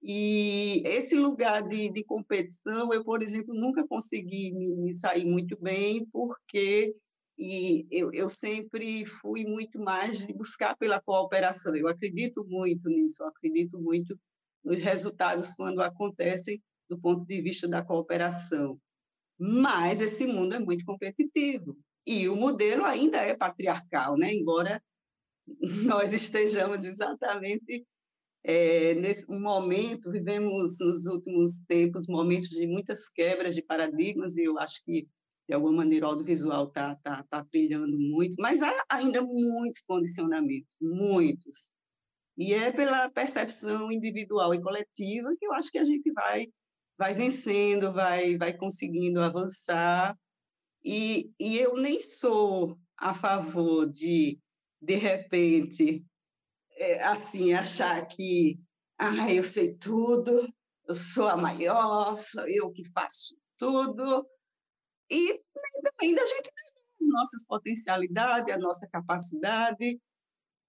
E 0.02 0.82
esse 0.84 1.16
lugar 1.16 1.66
de, 1.66 1.90
de 1.90 2.04
competição, 2.04 2.92
eu, 2.92 3.02
por 3.04 3.22
exemplo, 3.22 3.54
nunca 3.54 3.86
consegui 3.88 4.52
me, 4.54 4.74
me 4.76 4.94
sair 4.94 5.24
muito 5.24 5.58
bem, 5.60 6.06
porque 6.12 6.94
e 7.38 7.86
eu, 7.90 8.12
eu 8.12 8.28
sempre 8.28 9.04
fui 9.04 9.44
muito 9.44 9.78
mais 9.78 10.26
de 10.26 10.32
buscar 10.32 10.76
pela 10.76 11.00
cooperação. 11.00 11.76
Eu 11.76 11.88
acredito 11.88 12.46
muito 12.48 12.88
nisso, 12.88 13.22
eu 13.22 13.28
acredito 13.28 13.78
muito 13.78 14.18
nos 14.64 14.78
resultados 14.78 15.54
quando 15.54 15.82
acontecem 15.82 16.62
do 16.88 16.98
ponto 16.98 17.26
de 17.26 17.40
vista 17.42 17.68
da 17.68 17.84
cooperação. 17.84 18.80
Mas 19.38 20.00
esse 20.00 20.26
mundo 20.26 20.54
é 20.54 20.58
muito 20.58 20.84
competitivo 20.84 21.76
e 22.06 22.28
o 22.28 22.36
modelo 22.36 22.84
ainda 22.84 23.18
é 23.18 23.36
patriarcal, 23.36 24.16
né? 24.16 24.32
Embora 24.32 24.82
nós 25.84 26.12
estejamos 26.12 26.84
exatamente 26.84 27.86
é, 28.42 28.94
nesse 28.94 29.26
momento, 29.28 30.10
vivemos 30.10 30.78
nos 30.78 31.06
últimos 31.06 31.64
tempos 31.66 32.06
momentos 32.06 32.48
de 32.48 32.66
muitas 32.66 33.08
quebras 33.08 33.54
de 33.56 33.62
paradigmas 33.62 34.36
e 34.36 34.44
eu 34.44 34.56
acho 34.58 34.82
que 34.84 35.08
de 35.48 35.54
alguma 35.54 35.72
maneira 35.72 36.06
o 36.06 36.10
audiovisual 36.10 36.68
está 36.68 36.96
tá, 36.96 37.22
tá 37.28 37.44
trilhando 37.44 37.98
muito, 37.98 38.36
mas 38.40 38.62
há 38.62 38.72
ainda 38.88 39.22
muitos 39.22 39.80
condicionamentos, 39.86 40.76
muitos. 40.80 41.72
E 42.36 42.52
é 42.52 42.70
pela 42.70 43.08
percepção 43.10 43.90
individual 43.90 44.54
e 44.54 44.60
coletiva 44.60 45.34
que 45.38 45.46
eu 45.46 45.52
acho 45.54 45.70
que 45.70 45.78
a 45.78 45.84
gente 45.84 46.12
vai 46.12 46.46
vai 46.98 47.14
vencendo, 47.14 47.92
vai, 47.92 48.36
vai 48.36 48.56
conseguindo 48.56 49.20
avançar. 49.20 50.18
E, 50.84 51.32
e 51.38 51.58
eu 51.58 51.76
nem 51.76 51.98
sou 52.00 52.78
a 52.96 53.12
favor 53.12 53.88
de, 53.88 54.38
de 54.80 54.94
repente, 54.94 56.06
é, 56.76 57.02
assim, 57.04 57.52
achar 57.52 58.06
que 58.06 58.58
ah, 58.98 59.30
eu 59.30 59.42
sei 59.42 59.76
tudo, 59.76 60.48
eu 60.88 60.94
sou 60.94 61.28
a 61.28 61.36
maior, 61.36 62.16
sou 62.16 62.48
eu 62.48 62.70
que 62.70 62.84
faço 62.92 63.36
tudo. 63.58 64.26
E 65.10 65.40
também 65.82 66.14
da 66.14 66.24
gente 66.24 66.50
as 67.00 67.08
nossas 67.08 67.46
potencialidades, 67.46 68.54
a 68.54 68.58
nossa 68.58 68.86
capacidade, 68.88 70.00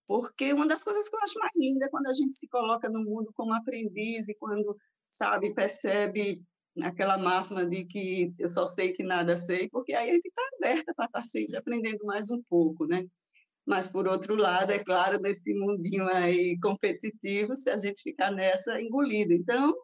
porque 0.08 0.53
uma 0.53 0.67
das 0.67 0.84
coisas 0.84 1.08
que 1.10 1.15
eu 1.15 1.20
acho 1.22 1.39
mais 1.39 1.53
linda 1.56 1.86
é 1.86 1.89
quando 1.89 2.08
a 2.08 2.13
gente 2.13 2.34
se 2.34 2.48
coloca 2.50 2.89
no 2.89 3.03
mundo 3.03 3.32
como 3.34 3.53
aprendiz 3.53 4.27
e 4.27 4.36
quando 4.36 4.77
sabe, 5.10 5.53
percebe 5.53 6.41
aquela 6.82 7.17
máxima 7.17 7.65
de 7.65 7.86
que 7.86 8.34
eu 8.38 8.50
só 8.50 8.65
sei 8.65 8.94
que 8.94 9.03
nada 9.03 9.38
sei, 9.38 9.70
porque 9.70 9.94
aí 9.94 10.10
a 10.12 10.13
gente 10.13 10.27
está 10.27 10.41
aberta 10.58 10.94
para 10.96 11.06
estar 11.06 11.20
tá 11.20 11.22
sempre 11.22 11.58
aprendendo 11.58 12.06
mais 12.06 12.29
um 12.29 12.41
pouco, 12.50 12.86
né? 12.86 13.03
mas, 13.67 13.89
por 13.89 14.08
outro 14.08 14.38
lado, 14.38 14.72
é 14.72 14.79
claro, 14.79 15.20
nesse 15.20 15.53
mundinho 15.53 16.08
aí 16.08 16.58
competitivo, 16.62 17.53
se 17.53 17.70
a 17.70 17.77
gente 17.77 18.01
ficar 18.01 18.32
nessa, 18.32 18.79
engolido. 18.79 19.34
Então, 19.34 19.75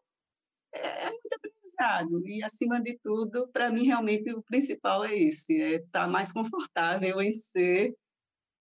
é, 0.74 1.10
muito 1.10 1.34
aprendizado. 1.36 2.28
E, 2.28 2.44
acima 2.44 2.82
de 2.82 2.98
tudo, 3.00 3.48
para 3.52 3.70
mim, 3.70 3.86
realmente, 3.86 4.32
o 4.34 4.44
principal 4.44 5.06
é 5.06 5.14
esse, 5.14 5.62
é 5.62 5.76
estar 5.76 6.06
tá 6.06 6.08
mais 6.08 6.32
confortável 6.32 7.22
em 7.22 7.34
ser 7.34 7.96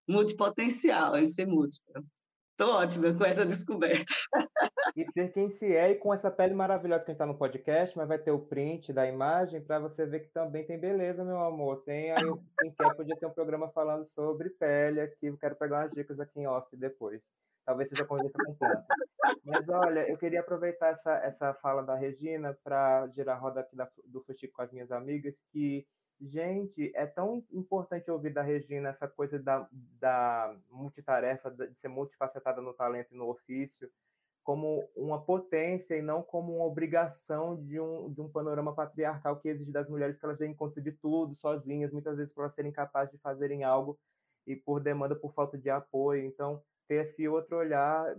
multipotencial, 0.08 1.16
em 1.16 1.28
ser 1.28 1.46
múltiplo. 1.46 2.04
Estou 2.50 2.76
ótima 2.76 3.14
com 3.14 3.24
essa 3.24 3.46
descoberta. 3.46 4.14
E 4.94 5.10
ser 5.12 5.32
quem 5.32 5.48
se 5.48 5.74
é, 5.74 5.90
e 5.90 5.94
com 5.94 6.12
essa 6.12 6.30
pele 6.30 6.54
maravilhosa 6.54 7.04
que 7.04 7.10
a 7.10 7.14
gente 7.14 7.22
está 7.22 7.26
no 7.26 7.38
podcast, 7.38 7.96
mas 7.96 8.06
vai 8.06 8.18
ter 8.18 8.30
o 8.30 8.38
print 8.38 8.92
da 8.92 9.06
imagem 9.06 9.62
para 9.62 9.78
você 9.78 10.04
ver 10.04 10.20
que 10.20 10.28
também 10.28 10.66
tem 10.66 10.78
beleza, 10.78 11.24
meu 11.24 11.40
amor. 11.40 11.82
Tem 11.82 12.10
aí 12.10 12.24
o 12.26 12.42
quer 12.76 12.94
podia 12.94 13.16
ter 13.16 13.26
um 13.26 13.32
programa 13.32 13.70
falando 13.70 14.04
sobre 14.04 14.50
pele 14.50 15.00
aqui. 15.00 15.26
Eu 15.26 15.38
quero 15.38 15.56
pegar 15.56 15.80
umas 15.80 15.92
dicas 15.92 16.20
aqui 16.20 16.40
em 16.40 16.46
off 16.46 16.76
depois. 16.76 17.22
Talvez 17.64 17.88
seja 17.88 18.04
conversa 18.04 18.36
com 18.44 18.54
planta. 18.54 18.86
Mas 19.44 19.68
olha, 19.68 20.08
eu 20.08 20.18
queria 20.18 20.40
aproveitar 20.40 20.88
essa, 20.88 21.14
essa 21.18 21.54
fala 21.54 21.82
da 21.82 21.94
Regina 21.94 22.56
para 22.64 23.06
girar 23.08 23.36
a 23.36 23.40
roda 23.40 23.60
aqui 23.60 23.76
da, 23.76 23.88
do 24.04 24.20
Fuxico 24.22 24.54
com 24.54 24.62
as 24.62 24.72
minhas 24.72 24.90
amigas, 24.90 25.34
que 25.52 25.86
Gente, 26.24 26.92
é 26.94 27.04
tão 27.04 27.44
importante 27.50 28.08
ouvir 28.08 28.32
da 28.32 28.42
Regina 28.42 28.90
essa 28.90 29.08
coisa 29.08 29.40
da, 29.40 29.68
da 29.72 30.56
multitarefa, 30.70 31.50
de 31.50 31.74
ser 31.74 31.88
multifacetada 31.88 32.62
no 32.62 32.72
talento 32.72 33.12
e 33.12 33.16
no 33.16 33.28
ofício, 33.28 33.90
como 34.44 34.88
uma 34.94 35.20
potência 35.20 35.96
e 35.96 36.02
não 36.02 36.22
como 36.22 36.54
uma 36.54 36.64
obrigação 36.64 37.60
de 37.64 37.80
um, 37.80 38.12
de 38.12 38.20
um 38.20 38.28
panorama 38.28 38.72
patriarcal 38.72 39.40
que 39.40 39.48
exige 39.48 39.72
das 39.72 39.88
mulheres 39.88 40.16
que 40.16 40.24
elas 40.24 40.38
deem 40.38 40.54
conta 40.54 40.80
de 40.80 40.92
tudo 40.92 41.34
sozinhas, 41.34 41.92
muitas 41.92 42.16
vezes 42.16 42.32
por 42.32 42.42
elas 42.42 42.54
serem 42.54 42.70
capazes 42.70 43.12
de 43.12 43.18
fazerem 43.18 43.64
algo 43.64 43.98
e 44.46 44.54
por 44.54 44.80
demanda, 44.80 45.16
por 45.16 45.32
falta 45.32 45.58
de 45.58 45.70
apoio. 45.70 46.24
Então, 46.24 46.62
ter 46.92 47.00
esse 47.00 47.26
outro 47.26 47.56
olhar, 47.56 48.14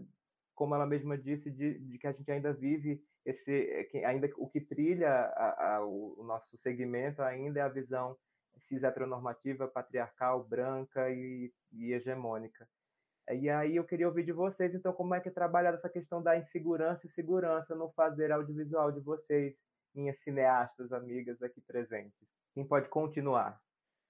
como 0.56 0.74
ela 0.74 0.86
mesma 0.86 1.18
disse, 1.18 1.52
de, 1.52 1.78
de 1.78 1.98
que 2.00 2.08
a 2.08 2.12
gente 2.12 2.32
ainda 2.32 2.52
vive 2.52 3.04
esse 3.26 3.88
é 3.94 4.06
ainda 4.06 4.30
o 4.38 4.50
que 4.50 4.60
trilha 4.60 5.10
a, 5.10 5.76
a, 5.76 5.86
o 5.86 6.24
nosso 6.26 6.58
segmento 6.58 7.22
ainda 7.22 7.60
é 7.60 7.64
a 7.64 7.70
visão 7.70 8.18
cis 8.58 8.84
heteronormativa, 8.84 9.68
patriarcal, 9.68 10.44
branca 10.44 11.10
e, 11.10 11.52
e, 11.72 11.94
hegemônica. 11.94 12.68
E 13.32 13.50
aí 13.50 13.78
eu 13.78 13.86
queria 13.86 14.08
ouvir 14.08 14.26
de 14.26 14.34
vocês, 14.34 14.76
então, 14.76 14.92
como 14.92 15.16
é 15.16 15.22
que 15.22 15.30
é 15.30 15.34
essa 15.74 15.90
questão 15.90 16.22
da 16.22 16.38
insegurança 16.38 17.08
e 17.08 17.10
segurança 17.10 17.74
no 17.76 17.90
fazer 17.92 18.32
audiovisual 18.32 18.92
de 18.92 19.00
vocês, 19.00 19.56
minhas 19.94 20.20
cineastas 20.20 20.92
amigas 20.92 21.42
aqui 21.42 21.62
presentes. 21.62 22.28
Quem 22.54 22.66
pode 22.66 22.90
continuar? 22.90 23.60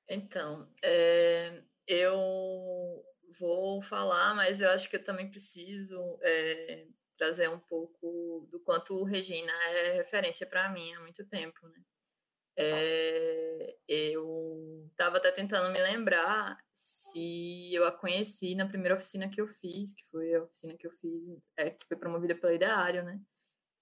Então, 0.09 0.67
é, 0.83 1.61
eu 1.87 3.03
vou 3.39 3.81
falar, 3.81 4.33
mas 4.35 4.61
eu 4.61 4.69
acho 4.69 4.89
que 4.89 4.95
eu 4.95 5.03
também 5.03 5.29
preciso 5.29 6.19
é, 6.21 6.87
trazer 7.17 7.49
um 7.49 7.59
pouco 7.59 8.47
do 8.51 8.59
quanto 8.59 9.03
Regina 9.03 9.51
é 9.71 9.93
referência 9.93 10.45
para 10.45 10.69
mim 10.69 10.93
há 10.93 10.99
muito 10.99 11.25
tempo, 11.25 11.67
né? 11.67 11.83
É, 12.55 13.77
eu 13.87 14.87
estava 14.91 15.17
até 15.17 15.31
tentando 15.31 15.71
me 15.71 15.79
lembrar 15.79 16.57
se 16.73 17.73
eu 17.73 17.85
a 17.85 17.91
conheci 17.91 18.53
na 18.55 18.67
primeira 18.67 18.95
oficina 18.95 19.29
que 19.29 19.41
eu 19.41 19.47
fiz, 19.47 19.91
que 19.93 20.05
foi 20.09 20.35
a 20.35 20.43
oficina 20.43 20.77
que 20.77 20.85
eu 20.85 20.91
fiz, 20.91 21.39
é, 21.57 21.71
que 21.71 21.85
foi 21.87 21.97
promovida 21.97 22.35
pela 22.35 22.53
Ideário, 22.53 23.03
né? 23.03 23.19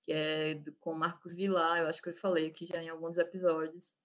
Que 0.03 0.13
é 0.13 0.55
do, 0.55 0.73
com 0.73 0.93
Marcos 0.93 1.35
Vilar, 1.35 1.79
eu 1.79 1.87
acho 1.87 2.01
que 2.01 2.09
eu 2.09 2.13
falei 2.13 2.47
aqui 2.47 2.65
já 2.65 2.81
em 2.81 2.89
alguns 2.89 3.17
episódios. 3.17 3.95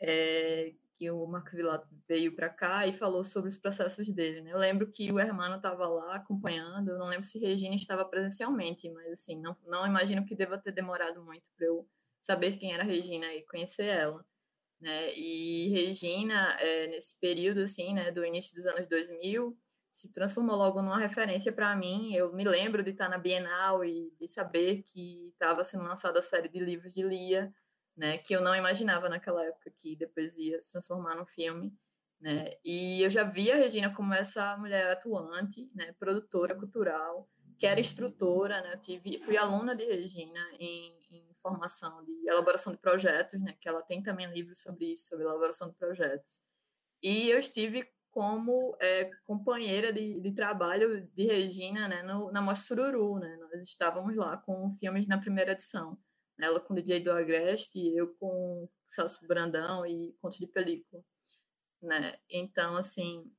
É, 0.00 0.74
que 0.94 1.10
o 1.10 1.26
Marcos 1.26 1.54
Vilato 1.54 1.88
veio 2.08 2.34
para 2.34 2.48
cá 2.48 2.86
e 2.86 2.92
falou 2.92 3.24
sobre 3.24 3.48
os 3.48 3.56
processos 3.56 4.08
dele. 4.08 4.40
Né? 4.40 4.52
Eu 4.52 4.58
lembro 4.58 4.86
que 4.86 5.10
o 5.12 5.18
Hermano 5.18 5.56
estava 5.56 5.86
lá 5.86 6.14
acompanhando, 6.14 6.90
eu 6.90 6.98
não 6.98 7.06
lembro 7.06 7.24
se 7.24 7.38
Regina 7.38 7.74
estava 7.74 8.04
presencialmente, 8.04 8.88
mas 8.90 9.12
assim, 9.12 9.40
não, 9.40 9.56
não 9.66 9.86
imagino 9.86 10.24
que 10.24 10.36
deva 10.36 10.56
ter 10.56 10.72
demorado 10.72 11.22
muito 11.22 11.50
para 11.56 11.66
eu 11.66 11.86
saber 12.22 12.56
quem 12.56 12.72
era 12.72 12.84
Regina 12.84 13.26
e 13.34 13.42
conhecer 13.42 13.86
ela. 13.86 14.24
Né? 14.80 15.14
E 15.16 15.68
Regina, 15.70 16.56
é, 16.60 16.86
nesse 16.86 17.18
período 17.18 17.60
assim, 17.60 17.92
né, 17.92 18.10
do 18.10 18.24
início 18.24 18.54
dos 18.54 18.66
anos 18.66 18.86
2000, 18.86 19.56
se 19.90 20.12
transformou 20.12 20.56
logo 20.56 20.82
numa 20.82 20.98
referência 20.98 21.52
para 21.52 21.74
mim. 21.76 22.12
Eu 22.14 22.32
me 22.32 22.44
lembro 22.44 22.82
de 22.82 22.90
estar 22.90 23.08
na 23.08 23.16
Bienal 23.16 23.84
e 23.84 24.12
de 24.18 24.26
saber 24.26 24.82
que 24.82 25.28
estava 25.28 25.62
sendo 25.62 25.84
lançada 25.84 26.18
a 26.18 26.22
série 26.22 26.48
de 26.48 26.58
livros 26.58 26.92
de 26.94 27.02
Lia, 27.02 27.52
né, 27.96 28.18
que 28.18 28.34
eu 28.34 28.40
não 28.40 28.54
imaginava 28.54 29.08
naquela 29.08 29.44
época 29.44 29.70
que 29.70 29.94
depois 29.96 30.36
ia 30.36 30.60
se 30.60 30.72
transformar 30.72 31.14
no 31.14 31.24
filme, 31.24 31.72
né? 32.20 32.52
E 32.64 33.02
eu 33.02 33.10
já 33.10 33.22
via 33.22 33.54
a 33.54 33.58
Regina 33.58 33.92
como 33.92 34.14
essa 34.14 34.56
mulher 34.56 34.90
atuante, 34.90 35.70
né, 35.74 35.92
produtora 35.98 36.54
cultural, 36.54 37.28
que 37.58 37.66
era 37.66 37.78
instrutora, 37.78 38.60
né? 38.62 38.72
Eu 38.74 38.80
tive, 38.80 39.18
fui 39.18 39.36
aluna 39.36 39.76
de 39.76 39.84
Regina 39.84 40.40
em, 40.58 40.98
em 41.10 41.34
formação 41.36 42.04
de 42.04 42.28
elaboração 42.28 42.72
de 42.72 42.78
projetos, 42.78 43.40
né? 43.40 43.54
Que 43.60 43.68
ela 43.68 43.82
tem 43.82 44.02
também 44.02 44.26
livros 44.32 44.60
sobre 44.60 44.86
isso, 44.86 45.08
sobre 45.08 45.24
elaboração 45.24 45.68
de 45.68 45.76
projetos. 45.76 46.40
E 47.02 47.30
eu 47.30 47.38
estive 47.38 47.86
como 48.10 48.76
é, 48.80 49.10
companheira 49.24 49.92
de, 49.92 50.20
de, 50.20 50.32
trabalho 50.32 51.06
de 51.14 51.26
Regina, 51.26 51.88
né, 51.88 52.02
no, 52.02 52.30
na 52.30 52.40
Mostra 52.40 52.76
Sururu, 52.76 53.18
né? 53.18 53.36
Nós 53.36 53.68
estávamos 53.68 54.16
lá 54.16 54.36
com 54.36 54.70
filmes 54.70 55.06
na 55.06 55.18
primeira 55.18 55.52
edição 55.52 55.98
ela 56.40 56.60
com 56.60 56.72
o 56.72 56.76
DJ 56.76 57.00
do 57.00 57.12
Agreste 57.12 57.78
e 57.78 57.96
eu 57.96 58.14
com 58.16 58.68
Celso 58.86 59.26
Brandão 59.26 59.86
e 59.86 60.12
Contos 60.20 60.38
de 60.38 60.46
Película, 60.46 61.02
né? 61.82 62.18
Então, 62.28 62.76
assim, 62.76 63.30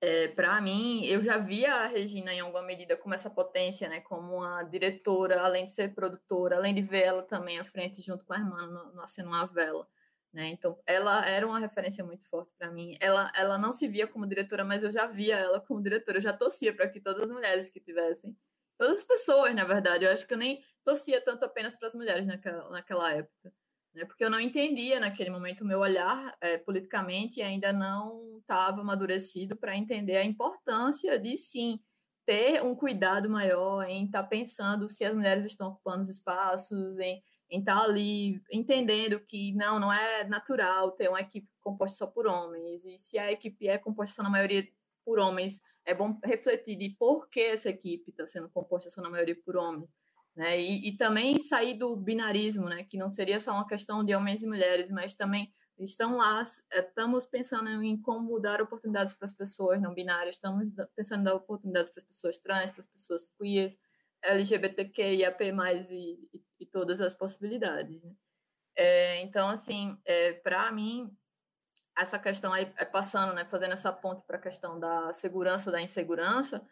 é, 0.00 0.28
para 0.28 0.60
mim, 0.60 1.04
eu 1.06 1.20
já 1.20 1.38
via 1.38 1.74
a 1.74 1.86
Regina 1.86 2.34
em 2.34 2.40
alguma 2.40 2.62
medida 2.62 2.96
como 2.96 3.14
essa 3.14 3.30
potência, 3.30 3.88
né? 3.88 4.00
Como 4.00 4.38
uma 4.38 4.64
diretora, 4.64 5.40
além 5.40 5.66
de 5.66 5.72
ser 5.72 5.94
produtora, 5.94 6.56
além 6.56 6.74
de 6.74 6.82
ver 6.82 7.02
ela 7.02 7.22
também 7.22 7.58
à 7.58 7.64
frente 7.64 8.02
junto 8.02 8.24
com 8.24 8.32
a 8.32 8.38
irmã 8.38 8.66
no, 8.66 8.92
no 8.92 9.28
uma 9.28 9.46
Vela. 9.46 9.88
Né? 10.32 10.48
Então, 10.48 10.78
ela 10.86 11.24
era 11.28 11.46
uma 11.46 11.58
referência 11.58 12.04
muito 12.04 12.26
forte 12.28 12.52
para 12.58 12.70
mim. 12.70 12.96
Ela, 13.00 13.30
ela 13.36 13.58
não 13.58 13.70
se 13.70 13.86
via 13.86 14.06
como 14.06 14.26
diretora, 14.26 14.64
mas 14.64 14.82
eu 14.82 14.90
já 14.90 15.06
via 15.06 15.36
ela 15.36 15.60
como 15.60 15.82
diretora. 15.82 16.18
Eu 16.18 16.22
já 16.22 16.32
torcia 16.32 16.74
para 16.74 16.88
que 16.88 17.00
todas 17.00 17.24
as 17.24 17.30
mulheres 17.30 17.68
que 17.68 17.78
tivessem 17.78 18.36
todas 18.82 18.98
as 18.98 19.04
pessoas, 19.04 19.54
na 19.54 19.64
verdade. 19.64 20.04
Eu 20.04 20.10
acho 20.10 20.26
que 20.26 20.34
eu 20.34 20.38
nem 20.38 20.60
torcia 20.84 21.20
tanto 21.20 21.44
apenas 21.44 21.76
para 21.76 21.86
as 21.86 21.94
mulheres 21.94 22.26
naquela, 22.26 22.68
naquela 22.68 23.12
época, 23.12 23.52
né? 23.94 24.04
Porque 24.04 24.24
eu 24.24 24.30
não 24.30 24.40
entendia 24.40 24.98
naquele 24.98 25.30
momento 25.30 25.60
o 25.60 25.64
meu 25.64 25.78
olhar 25.78 26.36
é, 26.40 26.58
politicamente 26.58 27.40
ainda 27.40 27.72
não 27.72 28.38
estava 28.40 28.80
amadurecido 28.80 29.54
para 29.56 29.76
entender 29.76 30.16
a 30.16 30.24
importância 30.24 31.16
de 31.16 31.36
sim 31.36 31.78
ter 32.26 32.60
um 32.64 32.74
cuidado 32.74 33.30
maior 33.30 33.84
em 33.84 34.06
estar 34.06 34.24
tá 34.24 34.28
pensando 34.28 34.88
se 34.88 35.04
as 35.04 35.14
mulheres 35.14 35.44
estão 35.44 35.68
ocupando 35.68 36.02
os 36.02 36.08
espaços, 36.08 36.98
em 36.98 37.22
estar 37.50 37.78
tá 37.78 37.84
ali 37.84 38.42
entendendo 38.50 39.20
que 39.20 39.52
não, 39.52 39.78
não 39.78 39.92
é 39.92 40.24
natural 40.24 40.90
ter 40.92 41.08
uma 41.08 41.20
equipe 41.20 41.48
composta 41.60 41.98
só 41.98 42.06
por 42.08 42.26
homens, 42.26 42.84
e 42.84 42.98
se 42.98 43.16
a 43.16 43.30
equipe 43.30 43.68
é 43.68 43.78
composta 43.78 44.24
na 44.24 44.30
maioria 44.30 44.66
por 45.04 45.20
homens, 45.20 45.60
é 45.84 45.94
bom 45.94 46.18
refletir 46.24 46.76
de 46.76 46.90
por 46.90 47.28
que 47.28 47.40
essa 47.40 47.68
equipe 47.68 48.10
está 48.10 48.26
sendo 48.26 48.48
composta 48.48 48.90
só 48.90 49.02
na 49.02 49.10
maioria 49.10 49.36
por 49.44 49.56
homens. 49.56 49.92
Né? 50.34 50.60
E, 50.60 50.88
e, 50.88 50.96
também 50.96 51.38
sair 51.38 51.74
do 51.74 51.94
binarismo, 51.94 52.68
né? 52.68 52.84
que 52.84 52.96
não 52.96 53.10
seria 53.10 53.38
só 53.38 53.52
uma 53.52 53.66
questão 53.66 54.02
de 54.02 54.14
homens 54.14 54.42
e 54.42 54.46
mulheres, 54.46 54.90
mas 54.90 55.14
também 55.14 55.52
estão 55.78 56.16
lá, 56.16 56.42
é, 56.70 56.80
estamos 56.80 57.26
pensando 57.26 57.68
em 57.82 58.00
como 58.00 58.38
dar 58.40 58.62
oportunidades 58.62 59.12
para 59.12 59.26
as 59.26 59.32
pessoas 59.32 59.80
não 59.80 59.94
binárias, 59.94 60.36
estamos 60.36 60.68
pensando 60.94 61.20
em 61.20 61.24
dar 61.24 61.34
oportunidades 61.34 61.90
para 61.90 62.00
as 62.00 62.06
pessoas 62.06 62.38
trans, 62.38 62.70
para 62.70 62.82
as 62.82 62.90
pessoas 62.90 63.26
queers, 63.38 63.78
LGBTQIAP+, 64.22 65.44
e, 65.90 66.28
e, 66.32 66.42
e 66.60 66.66
todas 66.66 67.00
as 67.00 67.14
possibilidades. 67.14 68.02
Né? 68.02 68.14
É, 68.76 69.20
então, 69.20 69.48
assim, 69.48 69.98
é, 70.04 70.32
para 70.32 70.70
mim, 70.72 71.14
essa 71.96 72.18
questão 72.18 72.52
aí, 72.52 72.72
é 72.76 72.84
passando, 72.84 73.34
né, 73.34 73.44
fazendo 73.44 73.72
essa 73.72 73.92
ponte 73.92 74.22
para 74.26 74.36
a 74.38 74.40
questão 74.40 74.78
da 74.78 75.12
segurança 75.12 75.70
ou 75.70 75.72
da 75.72 75.82
insegurança, 75.82 76.66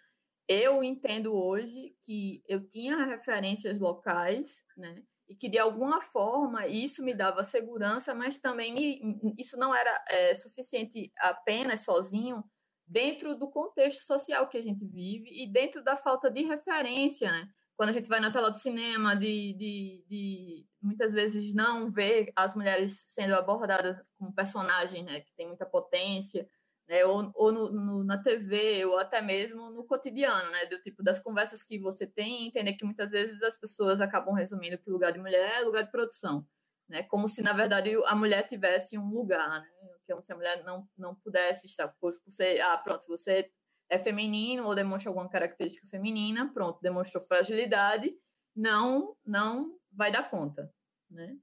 eu 0.48 0.82
entendo 0.82 1.34
hoje 1.34 1.94
que 2.04 2.42
eu 2.48 2.68
tinha 2.68 3.04
referências 3.06 3.78
locais, 3.80 4.64
né, 4.76 5.02
e 5.28 5.34
que 5.36 5.48
de 5.48 5.58
alguma 5.58 6.00
forma 6.00 6.66
isso 6.66 7.04
me 7.04 7.14
dava 7.14 7.44
segurança, 7.44 8.14
mas 8.14 8.38
também 8.38 8.74
me, 8.74 9.34
isso 9.38 9.56
não 9.56 9.74
era 9.74 10.04
é, 10.08 10.34
suficiente 10.34 11.12
apenas 11.18 11.82
sozinho 11.84 12.42
dentro 12.86 13.36
do 13.36 13.48
contexto 13.48 14.04
social 14.04 14.48
que 14.48 14.58
a 14.58 14.62
gente 14.62 14.84
vive 14.84 15.30
e 15.30 15.46
dentro 15.50 15.84
da 15.84 15.96
falta 15.96 16.28
de 16.28 16.42
referência, 16.42 17.30
né? 17.30 17.48
Quando 17.80 17.88
a 17.88 17.92
gente 17.92 18.10
vai 18.10 18.20
na 18.20 18.30
tela 18.30 18.50
do 18.50 18.58
cinema, 18.58 19.16
de, 19.16 19.54
de, 19.54 20.04
de, 20.06 20.66
muitas 20.82 21.14
vezes 21.14 21.54
não 21.54 21.90
ver 21.90 22.30
as 22.36 22.54
mulheres 22.54 23.04
sendo 23.06 23.34
abordadas 23.34 24.06
como 24.18 24.34
personagens, 24.34 25.02
né, 25.02 25.20
que 25.20 25.32
tem 25.32 25.46
muita 25.46 25.64
potência, 25.64 26.46
né, 26.86 27.06
ou, 27.06 27.32
ou 27.34 27.50
no, 27.50 27.72
no, 27.72 28.04
na 28.04 28.22
TV, 28.22 28.84
ou 28.84 28.98
até 28.98 29.22
mesmo 29.22 29.70
no 29.70 29.82
cotidiano, 29.82 30.50
né, 30.50 30.66
do 30.66 30.78
tipo 30.82 31.02
das 31.02 31.18
conversas 31.18 31.62
que 31.62 31.78
você 31.78 32.06
tem, 32.06 32.48
entender 32.48 32.74
que 32.74 32.84
muitas 32.84 33.12
vezes 33.12 33.40
as 33.42 33.56
pessoas 33.58 34.02
acabam 34.02 34.34
resumindo 34.34 34.76
que 34.76 34.90
o 34.90 34.92
lugar 34.92 35.10
de 35.10 35.18
mulher 35.18 35.62
é 35.62 35.64
lugar 35.64 35.82
de 35.82 35.90
produção, 35.90 36.46
né, 36.86 37.02
como 37.04 37.26
se 37.28 37.40
na 37.40 37.54
verdade 37.54 37.98
a 38.04 38.14
mulher 38.14 38.42
tivesse 38.42 38.98
um 38.98 39.08
lugar, 39.08 39.48
né, 39.48 39.66
que 40.04 40.12
como 40.12 40.22
se 40.22 40.34
a 40.34 40.36
mulher 40.36 40.62
não, 40.64 40.86
não 40.98 41.14
pudesse 41.14 41.64
estar, 41.64 41.88
por, 41.98 42.12
por 42.12 42.30
ser, 42.30 42.60
ah, 42.60 42.76
pronto, 42.76 43.06
você 43.06 43.50
é 43.90 43.98
feminino 43.98 44.66
ou 44.66 44.74
demonstra 44.74 45.10
alguma 45.10 45.28
característica 45.28 45.86
feminina, 45.88 46.50
pronto, 46.52 46.80
demonstrou 46.80 47.22
fragilidade, 47.24 48.14
não, 48.54 49.16
não 49.26 49.76
vai 49.92 50.10
dar 50.12 50.30
conta, 50.30 50.72
né? 51.10 51.36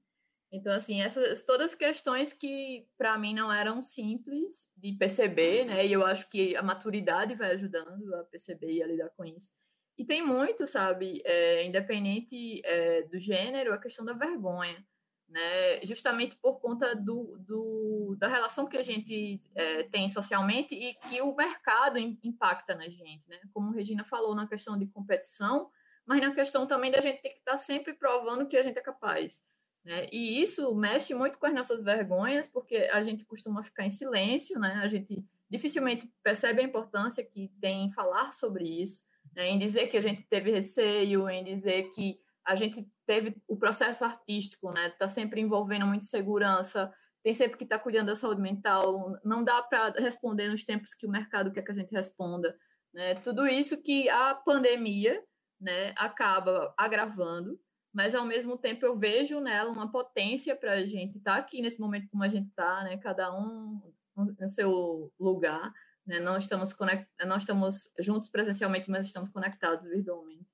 Então, 0.50 0.72
assim, 0.72 1.02
essas 1.02 1.42
todas 1.42 1.74
questões 1.74 2.32
que 2.32 2.86
para 2.96 3.18
mim 3.18 3.34
não 3.34 3.52
eram 3.52 3.82
simples 3.82 4.66
de 4.74 4.94
perceber, 4.94 5.66
né? 5.66 5.86
E 5.86 5.92
eu 5.92 6.04
acho 6.06 6.28
que 6.30 6.56
a 6.56 6.62
maturidade 6.62 7.34
vai 7.34 7.52
ajudando 7.52 8.14
a 8.14 8.24
perceber 8.24 8.72
e 8.72 8.82
a 8.82 8.86
lidar 8.86 9.10
com 9.10 9.24
isso. 9.26 9.52
E 9.98 10.06
tem 10.06 10.24
muito, 10.24 10.66
sabe, 10.66 11.20
é, 11.24 11.66
independente 11.66 12.62
é, 12.64 13.02
do 13.02 13.18
gênero, 13.18 13.74
a 13.74 13.78
questão 13.78 14.04
da 14.06 14.14
vergonha, 14.14 14.82
né? 15.28 15.84
Justamente 15.84 16.36
por 16.36 16.60
conta 16.60 16.94
do, 16.94 17.36
do 17.38 18.16
da 18.18 18.28
relação 18.28 18.66
que 18.66 18.76
a 18.76 18.82
gente 18.82 19.40
é, 19.54 19.82
tem 19.84 20.08
socialmente 20.08 20.74
e 20.74 20.94
que 20.94 21.20
o 21.20 21.34
mercado 21.34 21.98
impacta 21.98 22.74
na 22.74 22.88
gente, 22.88 23.28
né? 23.28 23.38
Como 23.52 23.70
a 23.70 23.74
Regina 23.74 24.04
falou 24.04 24.34
na 24.34 24.46
questão 24.46 24.78
de 24.78 24.86
competição, 24.86 25.70
mas 26.06 26.20
na 26.20 26.34
questão 26.34 26.66
também 26.66 26.90
da 26.90 27.00
gente 27.00 27.20
ter 27.20 27.30
que 27.30 27.38
estar 27.38 27.52
tá 27.52 27.58
sempre 27.58 27.92
provando 27.92 28.46
que 28.46 28.56
a 28.56 28.62
gente 28.62 28.78
é 28.78 28.82
capaz. 28.82 29.42
Né? 29.84 30.06
E 30.12 30.42
isso 30.42 30.74
mexe 30.74 31.14
muito 31.14 31.38
com 31.38 31.46
as 31.46 31.54
nossas 31.54 31.82
vergonhas, 31.82 32.46
porque 32.46 32.76
a 32.92 33.02
gente 33.02 33.24
costuma 33.24 33.62
ficar 33.62 33.86
em 33.86 33.90
silêncio, 33.90 34.58
né? 34.58 34.80
a 34.82 34.88
gente 34.88 35.24
dificilmente 35.48 36.10
percebe 36.22 36.60
a 36.60 36.64
importância 36.64 37.24
que 37.24 37.50
tem 37.60 37.86
em 37.86 37.90
falar 37.90 38.32
sobre 38.32 38.64
isso 38.64 39.04
né, 39.38 39.50
em 39.50 39.58
dizer 39.58 39.86
que 39.86 39.96
a 39.96 40.00
gente 40.00 40.22
teve 40.22 40.50
receio, 40.50 41.28
em 41.28 41.44
dizer 41.44 41.90
que 41.90 42.18
a 42.48 42.54
gente 42.54 42.90
teve 43.06 43.36
o 43.46 43.56
processo 43.56 44.04
artístico, 44.04 44.72
né, 44.72 44.88
está 44.88 45.06
sempre 45.06 45.40
envolvendo 45.40 45.86
muita 45.86 46.06
segurança, 46.06 46.90
tem 47.22 47.34
sempre 47.34 47.58
que 47.58 47.64
estar 47.64 47.76
tá 47.76 47.82
cuidando 47.82 48.06
da 48.06 48.14
saúde 48.14 48.40
mental, 48.40 49.18
não 49.22 49.44
dá 49.44 49.62
para 49.62 49.90
responder 50.00 50.48
nos 50.48 50.64
tempos 50.64 50.94
que 50.94 51.06
o 51.06 51.10
mercado 51.10 51.52
quer 51.52 51.62
que 51.62 51.70
a 51.70 51.74
gente 51.74 51.92
responda, 51.92 52.56
né, 52.92 53.16
tudo 53.16 53.46
isso 53.46 53.82
que 53.82 54.08
a 54.08 54.34
pandemia, 54.34 55.22
né, 55.60 55.92
acaba 55.96 56.72
agravando, 56.76 57.60
mas 57.92 58.14
ao 58.14 58.24
mesmo 58.24 58.56
tempo 58.56 58.86
eu 58.86 58.96
vejo 58.96 59.40
nela 59.40 59.70
uma 59.70 59.90
potência 59.90 60.56
para 60.56 60.72
a 60.72 60.86
gente 60.86 61.18
estar 61.18 61.34
tá 61.34 61.38
aqui 61.38 61.60
nesse 61.60 61.78
momento 61.78 62.08
como 62.08 62.22
a 62.22 62.28
gente 62.28 62.48
está, 62.48 62.82
né, 62.82 62.96
cada 62.96 63.30
um 63.36 63.92
no 64.16 64.48
seu 64.48 65.12
lugar, 65.18 65.72
né? 66.06 66.18
Não, 66.18 66.36
estamos 66.36 66.72
conect... 66.72 67.06
não 67.24 67.36
estamos 67.36 67.90
juntos 67.98 68.30
presencialmente, 68.30 68.90
mas 68.90 69.06
estamos 69.06 69.28
conectados 69.28 69.86
virtualmente. 69.86 70.46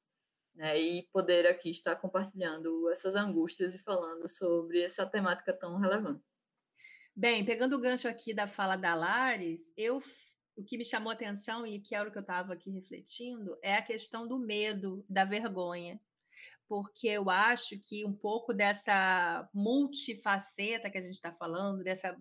Né? 0.54 0.80
E 0.80 1.02
poder 1.12 1.46
aqui 1.46 1.70
estar 1.70 1.96
compartilhando 1.96 2.88
essas 2.90 3.14
angústias 3.14 3.74
e 3.74 3.78
falando 3.78 4.28
sobre 4.28 4.82
essa 4.82 5.04
temática 5.04 5.52
tão 5.52 5.78
relevante. 5.78 6.24
Bem, 7.16 7.44
pegando 7.44 7.76
o 7.76 7.80
gancho 7.80 8.08
aqui 8.08 8.34
da 8.34 8.46
fala 8.46 8.76
da 8.76 8.94
Lares, 8.94 9.72
eu 9.76 10.00
o 10.56 10.62
que 10.62 10.78
me 10.78 10.84
chamou 10.84 11.10
a 11.10 11.14
atenção 11.14 11.66
e 11.66 11.80
que 11.80 11.94
era 11.94 12.08
o 12.08 12.12
que 12.12 12.18
eu 12.18 12.22
estava 12.22 12.52
aqui 12.52 12.70
refletindo 12.70 13.58
é 13.62 13.74
a 13.74 13.82
questão 13.82 14.26
do 14.26 14.38
medo, 14.38 15.04
da 15.08 15.24
vergonha. 15.24 16.00
Porque 16.68 17.08
eu 17.08 17.28
acho 17.28 17.78
que 17.78 18.04
um 18.04 18.12
pouco 18.12 18.54
dessa 18.54 19.48
multifaceta 19.52 20.90
que 20.90 20.98
a 20.98 21.02
gente 21.02 21.14
está 21.14 21.32
falando, 21.32 21.82
dessa 21.82 22.16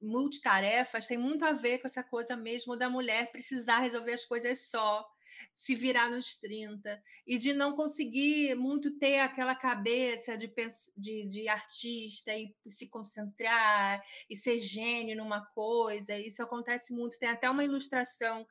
multitarefas 0.00 1.06
tem 1.06 1.18
muito 1.18 1.44
a 1.44 1.52
ver 1.52 1.78
com 1.78 1.86
essa 1.86 2.02
coisa 2.02 2.36
mesmo 2.36 2.76
da 2.76 2.88
mulher 2.88 3.32
precisar 3.32 3.78
resolver 3.78 4.12
as 4.12 4.24
coisas 4.24 4.68
só, 4.68 5.04
se 5.52 5.74
virar 5.74 6.10
nos 6.10 6.36
30, 6.36 7.00
e 7.26 7.38
de 7.38 7.52
não 7.52 7.74
conseguir 7.74 8.54
muito 8.54 8.98
ter 8.98 9.20
aquela 9.20 9.54
cabeça 9.54 10.36
de, 10.36 10.52
de, 10.96 11.28
de 11.28 11.48
artista 11.48 12.32
e 12.34 12.54
se 12.66 12.88
concentrar 12.88 14.02
e 14.28 14.36
ser 14.36 14.58
gênio 14.58 15.16
numa 15.16 15.44
coisa. 15.46 16.18
Isso 16.18 16.42
acontece 16.42 16.92
muito. 16.92 17.18
Tem 17.18 17.28
até 17.28 17.48
uma 17.48 17.64
ilustração 17.64 18.46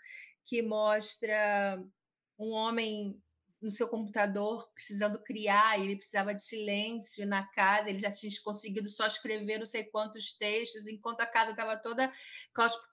que 0.46 0.62
mostra 0.62 1.84
um 2.38 2.52
homem 2.52 3.22
no 3.62 3.72
seu 3.72 3.88
computador 3.88 4.70
precisando 4.74 5.22
criar, 5.24 5.80
ele 5.80 5.96
precisava 5.96 6.36
de 6.36 6.44
silêncio 6.44 7.26
na 7.26 7.44
casa, 7.48 7.90
ele 7.90 7.98
já 7.98 8.12
tinha 8.12 8.32
conseguido 8.44 8.88
só 8.88 9.08
escrever 9.08 9.58
não 9.58 9.66
sei 9.66 9.84
quantos 9.84 10.34
textos, 10.34 10.88
enquanto 10.88 11.22
a 11.22 11.26
casa 11.26 11.52
estava 11.52 11.76
toda 11.76 12.12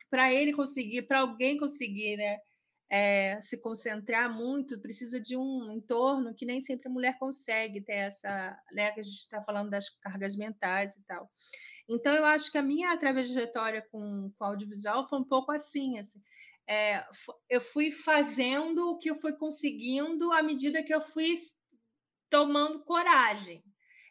para 0.08 0.32
ele 0.32 0.52
conseguir, 0.52 1.02
para 1.02 1.20
alguém 1.20 1.58
conseguir, 1.58 2.16
né? 2.16 2.38
É, 2.94 3.40
se 3.40 3.56
concentrar 3.56 4.30
muito, 4.30 4.78
precisa 4.78 5.18
de 5.18 5.34
um 5.34 5.72
entorno 5.72 6.34
que 6.34 6.44
nem 6.44 6.60
sempre 6.60 6.88
a 6.88 6.92
mulher 6.92 7.18
consegue 7.18 7.80
ter 7.80 7.94
essa, 7.94 8.54
né, 8.70 8.90
que 8.90 9.00
a 9.00 9.02
gente 9.02 9.16
está 9.16 9.40
falando 9.40 9.70
das 9.70 9.88
cargas 9.88 10.36
mentais 10.36 10.94
e 10.96 11.02
tal. 11.04 11.30
Então, 11.88 12.14
eu 12.14 12.26
acho 12.26 12.52
que 12.52 12.58
a 12.58 12.62
minha 12.62 12.94
trajetória 12.98 13.80
com, 13.90 14.30
com 14.36 14.44
audiovisual 14.44 15.08
foi 15.08 15.20
um 15.20 15.24
pouco 15.24 15.50
assim, 15.52 15.98
assim 15.98 16.20
é, 16.68 17.04
eu 17.50 17.60
fui 17.60 17.90
fazendo 17.90 18.90
o 18.90 18.98
que 18.98 19.10
eu 19.10 19.16
fui 19.16 19.36
conseguindo 19.36 20.32
à 20.32 20.42
medida 20.42 20.82
que 20.82 20.94
eu 20.94 21.00
fui 21.00 21.34
tomando 22.30 22.84
coragem 22.84 23.62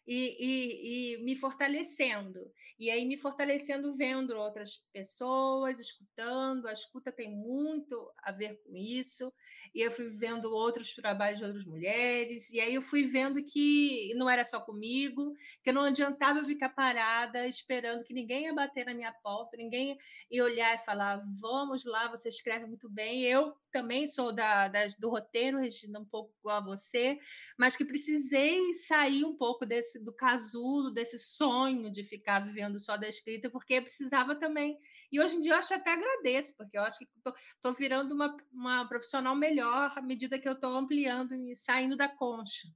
e, 0.05 0.35
e, 0.39 1.15
e, 1.15 1.23
me 1.23 1.35
fortalecendo. 1.35 2.51
E 2.79 2.89
aí, 2.89 3.05
me 3.05 3.17
fortalecendo 3.17 3.93
vendo 3.93 4.35
outras 4.35 4.83
pessoas, 4.91 5.79
escutando. 5.79 6.67
A 6.67 6.73
escuta 6.73 7.11
tem 7.11 7.29
muito 7.29 8.11
a 8.17 8.31
ver 8.31 8.59
com 8.63 8.75
isso. 8.75 9.31
E 9.73 9.81
eu 9.81 9.91
fui 9.91 10.07
vendo 10.07 10.53
outros 10.53 10.93
trabalhos 10.93 11.39
de 11.39 11.45
outras 11.45 11.65
mulheres. 11.65 12.51
E 12.51 12.59
aí, 12.59 12.73
eu 12.73 12.81
fui 12.81 13.05
vendo 13.05 13.43
que 13.43 14.13
não 14.15 14.29
era 14.29 14.43
só 14.43 14.59
comigo, 14.59 15.33
que 15.63 15.71
não 15.71 15.83
adiantava 15.83 16.39
eu 16.39 16.45
ficar 16.45 16.69
parada 16.69 17.47
esperando 17.47 18.03
que 18.03 18.13
ninguém 18.13 18.45
ia 18.45 18.53
bater 18.53 18.85
na 18.85 18.93
minha 18.93 19.11
porta, 19.11 19.57
ninguém 19.57 19.97
ia 20.29 20.43
olhar 20.43 20.75
e 20.75 20.85
falar: 20.85 21.21
vamos 21.39 21.85
lá, 21.85 22.09
você 22.09 22.29
escreve 22.29 22.65
muito 22.65 22.89
bem. 22.89 23.23
Eu 23.23 23.53
também 23.71 24.07
sou 24.07 24.31
da, 24.31 24.67
da, 24.67 24.79
do 24.99 25.09
roteiro, 25.09 25.59
Regina, 25.59 25.99
um 25.99 26.05
pouco 26.05 26.33
igual 26.39 26.57
a 26.57 26.61
você, 26.61 27.19
mas 27.57 27.75
que 27.75 27.85
precisei 27.85 28.73
sair 28.73 29.23
um 29.23 29.35
pouco 29.35 29.65
desse 29.65 29.99
do 29.99 30.13
casulo, 30.13 30.91
desse 30.91 31.17
sonho 31.17 31.89
de 31.89 32.03
ficar 32.03 32.39
vivendo 32.39 32.79
só 32.79 32.97
da 32.97 33.07
escrita, 33.07 33.49
porque 33.49 33.81
precisava 33.81 34.35
também. 34.35 34.77
E 35.11 35.19
hoje 35.19 35.37
em 35.37 35.39
dia 35.39 35.53
eu 35.53 35.57
acho 35.57 35.73
até 35.73 35.93
agradeço, 35.93 36.55
porque 36.55 36.77
eu 36.77 36.83
acho 36.83 36.99
que 36.99 37.07
estou 37.55 37.73
virando 37.73 38.13
uma, 38.13 38.35
uma 38.51 38.87
profissional 38.87 39.35
melhor 39.35 39.91
à 39.95 40.01
medida 40.01 40.37
que 40.37 40.47
eu 40.47 40.53
estou 40.53 40.75
ampliando 40.75 41.33
e 41.33 41.55
saindo 41.55 41.95
da 41.95 42.07
concha. 42.07 42.67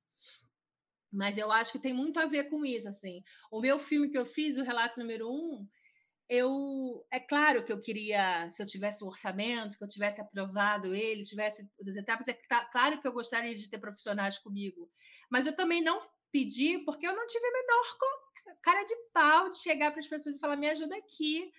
Mas 1.11 1.37
eu 1.37 1.51
acho 1.51 1.71
que 1.71 1.79
tem 1.79 1.93
muito 1.93 2.19
a 2.19 2.25
ver 2.25 2.49
com 2.49 2.65
isso. 2.65 2.87
assim. 2.89 3.23
O 3.49 3.61
meu 3.61 3.79
filme 3.79 4.09
que 4.09 4.17
eu 4.17 4.25
fiz, 4.25 4.57
o 4.57 4.63
Relato 4.63 4.99
Número 4.99 5.29
Um, 5.29 5.67
eu 6.29 7.05
é 7.11 7.19
claro 7.19 7.63
que 7.63 7.71
eu 7.71 7.79
queria, 7.79 8.49
se 8.49 8.61
eu 8.61 8.65
tivesse 8.65 9.03
um 9.03 9.07
orçamento, 9.07 9.77
que 9.77 9.83
eu 9.83 9.87
tivesse 9.87 10.21
aprovado 10.21 10.93
ele, 10.93 11.23
tivesse 11.23 11.69
as 11.87 11.95
etapas, 11.95 12.27
é 12.27 12.33
claro 12.71 12.99
que 12.99 13.07
eu 13.07 13.13
gostaria 13.13 13.53
de 13.53 13.69
ter 13.69 13.77
profissionais 13.77 14.39
comigo, 14.39 14.89
mas 15.29 15.45
eu 15.47 15.55
também 15.55 15.81
não 15.81 15.99
pedi 16.31 16.79
porque 16.79 17.07
eu 17.07 17.15
não 17.15 17.27
tive 17.27 17.45
a 17.45 17.51
menor 17.51 17.97
cara 18.61 18.83
de 18.83 18.95
pau 19.13 19.49
de 19.49 19.59
chegar 19.59 19.91
para 19.91 19.99
as 19.99 20.07
pessoas 20.07 20.35
e 20.35 20.39
falar 20.39 20.55
me 20.55 20.69
ajuda 20.69 20.95
aqui. 20.97 21.51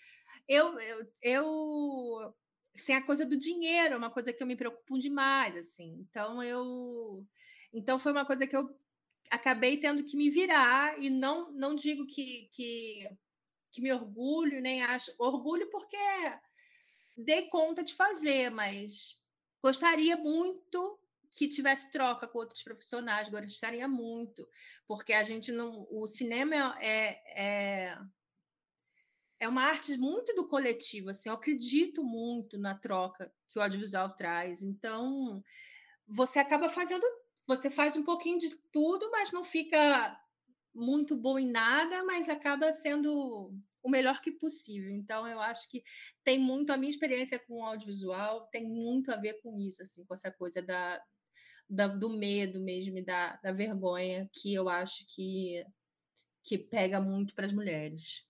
Eu, 0.48 0.78
eu, 0.78 1.12
eu 1.22 2.34
sem 2.74 2.94
a 2.94 3.02
coisa 3.02 3.24
do 3.24 3.36
dinheiro, 3.36 3.94
é 3.94 3.96
uma 3.96 4.10
coisa 4.10 4.32
que 4.32 4.42
eu 4.42 4.46
me 4.46 4.56
preocupo 4.56 4.98
demais, 4.98 5.56
assim. 5.56 6.06
Então 6.08 6.42
eu, 6.42 7.26
então 7.72 7.98
foi 7.98 8.12
uma 8.12 8.26
coisa 8.26 8.46
que 8.46 8.56
eu 8.56 8.68
acabei 9.30 9.76
tendo 9.78 10.04
que 10.04 10.16
me 10.16 10.30
virar 10.30 11.00
e 11.00 11.10
não 11.10 11.52
não 11.52 11.74
digo 11.74 12.06
que, 12.06 12.48
que 12.52 13.08
que 13.76 13.82
me 13.82 13.92
orgulho, 13.92 14.62
nem 14.62 14.82
acho. 14.82 15.14
Orgulho 15.18 15.68
porque 15.68 15.98
dei 17.14 17.46
conta 17.50 17.84
de 17.84 17.94
fazer, 17.94 18.50
mas 18.50 19.22
gostaria 19.62 20.16
muito 20.16 20.98
que 21.30 21.46
tivesse 21.46 21.90
troca 21.90 22.26
com 22.26 22.38
outros 22.38 22.62
profissionais, 22.62 23.28
gostaria 23.28 23.86
muito, 23.86 24.48
porque 24.88 25.12
a 25.12 25.22
gente 25.22 25.52
não. 25.52 25.86
O 25.90 26.06
cinema 26.06 26.74
é, 26.80 27.20
é, 27.38 27.98
é 29.40 29.46
uma 29.46 29.64
arte 29.64 29.94
muito 29.98 30.34
do 30.34 30.48
coletivo, 30.48 31.10
assim, 31.10 31.28
eu 31.28 31.34
acredito 31.34 32.02
muito 32.02 32.56
na 32.56 32.74
troca 32.74 33.30
que 33.46 33.58
o 33.58 33.62
audiovisual 33.62 34.08
traz. 34.16 34.62
Então, 34.62 35.44
você 36.08 36.38
acaba 36.38 36.70
fazendo. 36.70 37.04
Você 37.46 37.68
faz 37.68 37.94
um 37.94 38.02
pouquinho 38.02 38.38
de 38.38 38.56
tudo, 38.72 39.10
mas 39.10 39.30
não 39.32 39.44
fica 39.44 40.18
muito 40.76 41.16
bom 41.16 41.38
em 41.38 41.50
nada, 41.50 42.04
mas 42.04 42.28
acaba 42.28 42.72
sendo 42.72 43.50
o 43.82 43.90
melhor 43.90 44.20
que 44.20 44.32
possível. 44.32 44.90
Então, 44.90 45.26
eu 45.26 45.40
acho 45.40 45.70
que 45.70 45.82
tem 46.22 46.38
muito, 46.38 46.72
a 46.72 46.76
minha 46.76 46.90
experiência 46.90 47.38
com 47.38 47.60
o 47.60 47.64
audiovisual 47.64 48.46
tem 48.48 48.64
muito 48.64 49.10
a 49.10 49.16
ver 49.16 49.40
com 49.42 49.58
isso, 49.60 49.82
assim, 49.82 50.04
com 50.04 50.12
essa 50.12 50.30
coisa 50.30 50.60
da, 50.60 51.00
da 51.68 51.86
do 51.86 52.10
medo 52.10 52.60
mesmo, 52.60 53.02
da, 53.04 53.36
da 53.36 53.52
vergonha, 53.52 54.28
que 54.32 54.52
eu 54.52 54.68
acho 54.68 55.06
que, 55.08 55.64
que 56.44 56.58
pega 56.58 57.00
muito 57.00 57.34
para 57.34 57.46
as 57.46 57.52
mulheres. 57.52 58.26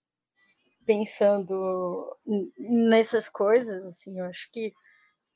Pensando 0.85 2.17
nessas 2.57 3.29
coisas, 3.29 3.85
assim, 3.87 4.19
eu 4.21 4.27
acho 4.27 4.49
que 4.53 4.73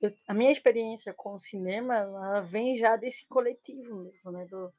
eu, 0.01 0.15
a 0.29 0.33
minha 0.33 0.53
experiência 0.53 1.13
com 1.13 1.35
o 1.35 1.41
cinema, 1.41 1.97
ela 1.97 2.41
vem 2.41 2.79
já 2.79 2.97
desse 2.97 3.27
coletivo 3.27 3.97
mesmo, 4.05 4.31
né? 4.31 4.47
Do, 4.47 4.73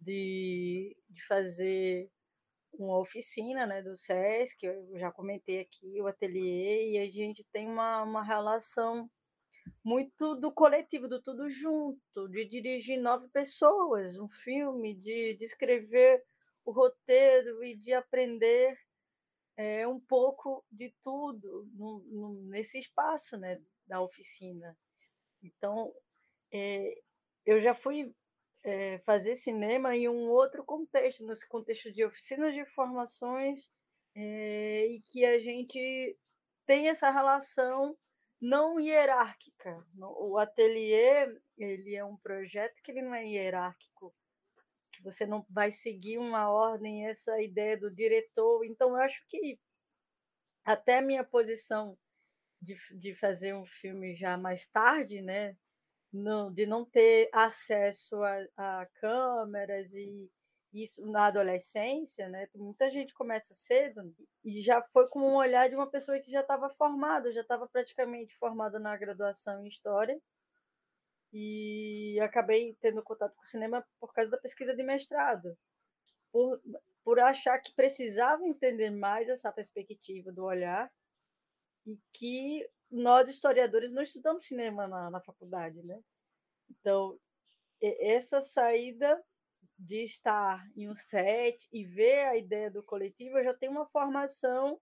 de, 0.00 0.96
de 1.08 1.26
fazer 1.26 2.10
uma 2.72 2.98
oficina 2.98 3.66
né, 3.66 3.82
do 3.82 3.96
SESC, 3.96 4.64
eu 4.64 4.98
já 4.98 5.10
comentei 5.10 5.60
aqui, 5.60 6.00
o 6.00 6.06
ateliê, 6.06 6.92
e 6.92 6.98
a 6.98 7.10
gente 7.10 7.44
tem 7.52 7.66
uma, 7.68 8.02
uma 8.02 8.22
relação 8.22 9.10
muito 9.84 10.34
do 10.36 10.52
coletivo, 10.52 11.08
do 11.08 11.20
tudo 11.20 11.48
junto, 11.50 12.28
de 12.28 12.44
dirigir 12.44 13.00
nove 13.00 13.28
pessoas, 13.28 14.18
um 14.18 14.28
filme, 14.28 14.94
de, 14.94 15.34
de 15.34 15.44
escrever 15.44 16.22
o 16.64 16.70
roteiro 16.70 17.64
e 17.64 17.76
de 17.76 17.92
aprender 17.92 18.78
é, 19.56 19.86
um 19.86 20.00
pouco 20.00 20.64
de 20.70 20.94
tudo 21.02 21.68
no, 21.74 22.00
no, 22.06 22.42
nesse 22.44 22.78
espaço 22.78 23.36
né, 23.36 23.60
da 23.86 24.00
oficina. 24.00 24.76
Então, 25.42 25.92
é, 26.52 26.94
eu 27.44 27.60
já 27.60 27.74
fui 27.74 28.14
é, 28.62 28.98
fazer 29.00 29.36
cinema 29.36 29.96
em 29.96 30.08
um 30.08 30.28
outro 30.28 30.64
contexto, 30.64 31.26
nesse 31.26 31.48
contexto 31.48 31.92
de 31.92 32.04
oficinas 32.04 32.54
de 32.54 32.64
formações, 32.66 33.70
é, 34.14 34.86
e 34.86 35.00
que 35.02 35.24
a 35.24 35.38
gente 35.38 36.16
tem 36.66 36.88
essa 36.88 37.10
relação 37.10 37.96
não 38.40 38.80
hierárquica. 38.80 39.84
O 39.98 40.38
ateliê 40.38 41.28
ele 41.58 41.94
é 41.94 42.04
um 42.04 42.16
projeto 42.16 42.80
que 42.82 42.90
ele 42.90 43.02
não 43.02 43.14
é 43.14 43.26
hierárquico, 43.26 44.14
que 44.92 45.02
você 45.02 45.26
não 45.26 45.44
vai 45.48 45.70
seguir 45.70 46.18
uma 46.18 46.50
ordem, 46.50 47.06
essa 47.06 47.40
ideia 47.40 47.76
do 47.76 47.90
diretor. 47.90 48.64
Então, 48.64 48.90
eu 48.90 48.96
acho 48.96 49.22
que 49.28 49.58
até 50.64 50.98
a 50.98 51.02
minha 51.02 51.24
posição 51.24 51.98
de, 52.60 52.76
de 52.98 53.14
fazer 53.14 53.54
um 53.54 53.66
filme 53.66 54.14
já 54.14 54.36
mais 54.36 54.66
tarde, 54.68 55.20
né? 55.22 55.56
Não, 56.12 56.52
de 56.52 56.66
não 56.66 56.84
ter 56.84 57.30
acesso 57.32 58.16
a, 58.22 58.46
a 58.56 58.86
câmeras 59.00 59.92
e 59.92 60.28
isso 60.72 61.04
na 61.06 61.26
adolescência, 61.26 62.28
né? 62.28 62.48
Muita 62.54 62.90
gente 62.90 63.12
começa 63.14 63.54
cedo 63.54 64.14
e 64.44 64.60
já 64.60 64.82
foi 64.92 65.08
com 65.08 65.20
um 65.20 65.36
olhar 65.36 65.68
de 65.68 65.74
uma 65.74 65.90
pessoa 65.90 66.18
que 66.20 66.30
já 66.30 66.40
estava 66.40 66.68
formada, 66.70 67.32
já 67.32 67.40
estava 67.40 67.66
praticamente 67.68 68.36
formada 68.38 68.78
na 68.78 68.96
graduação 68.96 69.64
em 69.64 69.68
história 69.68 70.20
e 71.32 72.18
acabei 72.20 72.76
tendo 72.80 73.02
contato 73.02 73.34
com 73.34 73.42
o 73.42 73.48
cinema 73.48 73.86
por 73.98 74.12
causa 74.12 74.30
da 74.30 74.38
pesquisa 74.38 74.74
de 74.74 74.82
mestrado, 74.82 75.56
por, 76.32 76.60
por 77.04 77.18
achar 77.20 77.58
que 77.58 77.74
precisava 77.74 78.46
entender 78.46 78.90
mais 78.90 79.28
essa 79.28 79.52
perspectiva 79.52 80.32
do 80.32 80.44
olhar 80.44 80.90
e 81.86 81.98
que 82.12 82.68
nós 82.90 83.28
historiadores 83.28 83.92
não 83.92 84.02
estudamos 84.02 84.44
cinema 84.44 84.86
na, 84.88 85.10
na 85.10 85.20
faculdade, 85.20 85.82
né? 85.82 86.02
Então 86.68 87.18
essa 87.82 88.40
saída 88.40 89.22
de 89.78 90.04
estar 90.04 90.66
em 90.76 90.90
um 90.90 90.94
set 90.94 91.66
e 91.72 91.84
ver 91.84 92.26
a 92.26 92.36
ideia 92.36 92.70
do 92.70 92.82
coletivo, 92.82 93.38
eu 93.38 93.44
já 93.44 93.54
tenho 93.54 93.72
uma 93.72 93.86
formação 93.86 94.78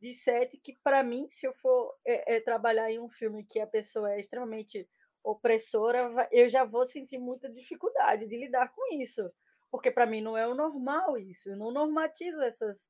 de 0.00 0.12
set 0.12 0.58
que, 0.58 0.76
para 0.82 1.02
mim, 1.02 1.28
se 1.30 1.46
eu 1.46 1.54
for 1.54 1.94
é, 2.04 2.36
é, 2.36 2.40
trabalhar 2.40 2.90
em 2.90 2.98
um 2.98 3.08
filme 3.08 3.44
que 3.44 3.60
a 3.60 3.66
pessoa 3.66 4.12
é 4.12 4.20
extremamente 4.20 4.88
opressora, 5.22 6.28
eu 6.30 6.48
já 6.48 6.64
vou 6.64 6.84
sentir 6.84 7.18
muita 7.18 7.48
dificuldade 7.48 8.28
de 8.28 8.36
lidar 8.36 8.72
com 8.72 8.94
isso, 9.00 9.30
porque 9.70 9.90
para 9.90 10.06
mim 10.06 10.20
não 10.20 10.36
é 10.36 10.46
o 10.46 10.54
normal 10.54 11.16
isso, 11.16 11.48
eu 11.48 11.56
não 11.56 11.70
normatizo 11.70 12.40
essas, 12.42 12.86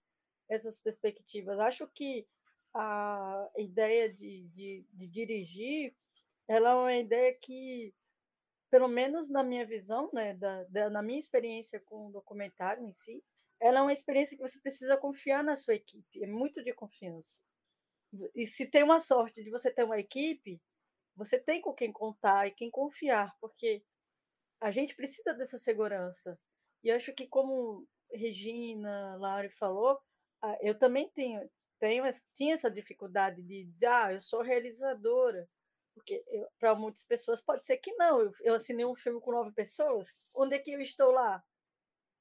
essas 0.48 0.78
perspectivas. 0.78 1.58
Acho 1.58 1.86
que 1.88 2.26
a 2.78 3.50
ideia 3.56 4.12
de, 4.12 4.48
de, 4.48 4.86
de 4.92 5.06
dirigir 5.06 5.94
ela 6.48 6.70
é 6.70 6.74
uma 6.74 6.96
ideia 6.96 7.34
que 7.34 7.92
pelo 8.70 8.88
menos 8.88 9.28
na 9.30 9.42
minha 9.42 9.64
visão, 9.64 10.10
né, 10.12 10.34
da, 10.34 10.64
da, 10.64 10.90
na 10.90 11.02
minha 11.02 11.18
experiência 11.18 11.80
com 11.80 12.08
o 12.08 12.12
documentário 12.12 12.84
em 12.84 12.92
si, 12.92 13.22
ela 13.60 13.78
é 13.78 13.82
uma 13.82 13.92
experiência 13.92 14.36
que 14.36 14.42
você 14.42 14.58
precisa 14.60 14.96
confiar 14.96 15.42
na 15.42 15.56
sua 15.56 15.74
equipe, 15.74 16.22
é 16.22 16.26
muito 16.26 16.62
de 16.62 16.72
confiança. 16.72 17.40
E 18.34 18.46
se 18.46 18.66
tem 18.66 18.82
uma 18.82 19.00
sorte 19.00 19.42
de 19.42 19.50
você 19.50 19.70
ter 19.70 19.84
uma 19.84 19.98
equipe, 19.98 20.60
você 21.14 21.38
tem 21.38 21.60
com 21.60 21.72
quem 21.72 21.92
contar 21.92 22.46
e 22.46 22.52
quem 22.52 22.70
confiar, 22.70 23.34
porque 23.40 23.82
a 24.60 24.70
gente 24.70 24.94
precisa 24.94 25.32
dessa 25.32 25.58
segurança. 25.58 26.38
E 26.82 26.90
acho 26.90 27.12
que 27.14 27.26
como 27.26 27.86
Regina, 28.12 29.16
Laura 29.16 29.50
falou, 29.58 29.98
eu 30.60 30.78
também 30.78 31.08
tenho, 31.10 31.48
tenho 31.78 32.04
tinha 32.36 32.54
essa 32.54 32.70
dificuldade 32.70 33.42
de 33.42 33.64
dizer, 33.64 33.86
ah, 33.86 34.12
eu 34.12 34.20
sou 34.20 34.42
realizadora. 34.42 35.48
Porque 35.94 36.22
para 36.58 36.74
muitas 36.74 37.04
pessoas 37.04 37.40
pode 37.40 37.64
ser 37.64 37.78
que 37.78 37.92
não. 37.94 38.20
Eu, 38.20 38.32
eu 38.40 38.54
assinei 38.54 38.84
um 38.84 38.94
filme 38.94 39.20
com 39.20 39.32
nove 39.32 39.52
pessoas. 39.52 40.08
Onde 40.34 40.54
é 40.54 40.58
que 40.58 40.72
eu 40.72 40.80
estou 40.80 41.10
lá? 41.10 41.42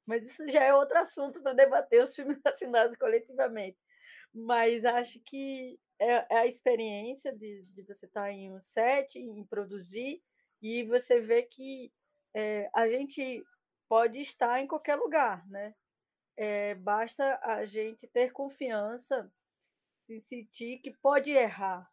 Mas 0.06 0.26
isso 0.26 0.48
já 0.48 0.64
é 0.64 0.74
outro 0.74 0.98
assunto 0.98 1.42
para 1.42 1.54
debater 1.54 2.04
os 2.04 2.16
filmes 2.16 2.40
assinados 2.46 2.96
coletivamente. 2.98 3.78
Mas 4.34 4.86
acho 4.86 5.20
que 5.22 5.80
é, 6.00 6.36
é 6.36 6.38
a 6.40 6.48
experiência 6.48 7.34
de, 7.34 7.64
de, 7.74 7.84
você 7.84 8.06
estar 8.06 8.32
em 8.32 8.52
um 8.52 8.62
set, 8.62 9.18
em 9.18 9.44
produzir, 9.46 10.22
e 10.62 10.84
você 10.84 11.20
vê 11.20 11.44
que 11.44 11.92
é, 12.34 12.70
a 12.74 12.88
gente 12.88 13.44
pode 13.88 14.20
estar 14.20 14.62
em 14.62 14.68
qualquer 14.68 14.96
lugar, 14.96 15.48
né? 15.48 15.74
É, 16.38 16.76
basta 16.76 17.40
a 17.44 17.66
gente 17.66 18.08
ter 18.08 18.32
confiança, 18.32 19.32
se 20.06 20.22
sentir 20.22 20.80
que 20.80 20.92
pode 21.02 21.32
errar, 21.32 21.90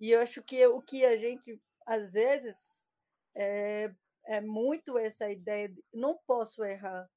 e 0.00 0.10
eu 0.10 0.20
acho 0.20 0.42
que 0.42 0.66
o 0.66 0.82
que 0.82 1.04
a 1.04 1.16
gente, 1.16 1.60
às 1.86 2.12
vezes, 2.12 2.56
é, 3.34 3.92
é 4.26 4.40
muito 4.40 4.98
essa 4.98 5.30
ideia 5.30 5.68
de 5.68 5.82
não 5.92 6.18
posso 6.26 6.64
errar, 6.64 7.08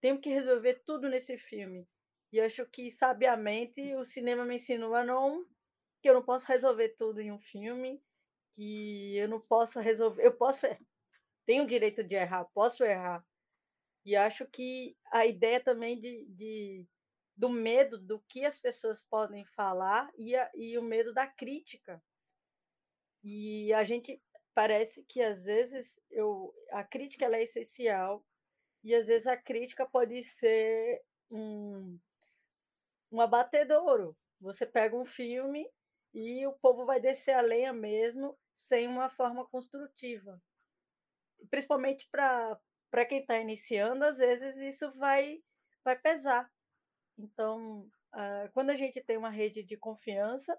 tenho 0.00 0.20
que 0.20 0.30
resolver 0.30 0.82
tudo 0.86 1.08
nesse 1.08 1.36
filme. 1.38 1.86
E 2.32 2.40
acho 2.40 2.64
que, 2.66 2.90
sabiamente, 2.90 3.94
o 3.94 4.04
cinema 4.04 4.44
me 4.44 4.56
ensinou 4.56 4.94
a 4.94 5.04
não. 5.04 5.46
que 6.02 6.08
eu 6.08 6.14
não 6.14 6.22
posso 6.22 6.46
resolver 6.46 6.90
tudo 6.98 7.20
em 7.20 7.32
um 7.32 7.40
filme, 7.40 8.00
que 8.54 9.16
eu 9.16 9.28
não 9.28 9.40
posso 9.40 9.80
resolver. 9.80 10.24
Eu 10.24 10.32
posso. 10.36 10.66
Tenho 11.46 11.64
o 11.64 11.66
direito 11.66 12.04
de 12.04 12.14
errar, 12.14 12.44
posso 12.54 12.84
errar. 12.84 13.24
E 14.04 14.14
acho 14.16 14.46
que 14.46 14.96
a 15.12 15.26
ideia 15.26 15.60
também 15.62 16.00
de, 16.00 16.26
de 16.30 16.86
do 17.38 17.48
medo 17.48 17.96
do 17.96 18.18
que 18.28 18.44
as 18.44 18.58
pessoas 18.58 19.00
podem 19.00 19.44
falar 19.44 20.10
e, 20.18 20.34
a, 20.34 20.50
e 20.56 20.76
o 20.76 20.82
medo 20.82 21.14
da 21.14 21.24
crítica. 21.24 22.02
E 23.22 23.72
a 23.72 23.84
gente 23.84 24.20
parece 24.52 25.04
que 25.04 25.22
às 25.22 25.44
vezes 25.44 26.00
eu, 26.10 26.52
a 26.72 26.82
crítica 26.82 27.26
é 27.26 27.42
essencial 27.44 28.26
e 28.82 28.92
às 28.92 29.06
vezes 29.06 29.28
a 29.28 29.36
crítica 29.36 29.86
pode 29.86 30.24
ser 30.24 31.00
um, 31.30 31.96
um 33.12 33.20
abatedouro. 33.20 34.16
Você 34.40 34.66
pega 34.66 34.96
um 34.96 35.04
filme 35.04 35.64
e 36.12 36.44
o 36.44 36.52
povo 36.54 36.84
vai 36.84 37.00
descer 37.00 37.34
a 37.34 37.40
lenha 37.40 37.72
mesmo 37.72 38.36
sem 38.52 38.88
uma 38.88 39.08
forma 39.08 39.46
construtiva. 39.46 40.42
Principalmente 41.50 42.08
para 42.10 43.06
quem 43.08 43.20
está 43.20 43.38
iniciando, 43.38 44.04
às 44.04 44.18
vezes 44.18 44.56
isso 44.56 44.90
vai, 44.98 45.40
vai 45.84 45.96
pesar. 45.96 46.50
Então, 47.18 47.90
uh, 48.14 48.50
quando 48.54 48.70
a 48.70 48.76
gente 48.76 49.02
tem 49.02 49.16
uma 49.16 49.30
rede 49.30 49.62
de 49.64 49.76
confiança, 49.76 50.58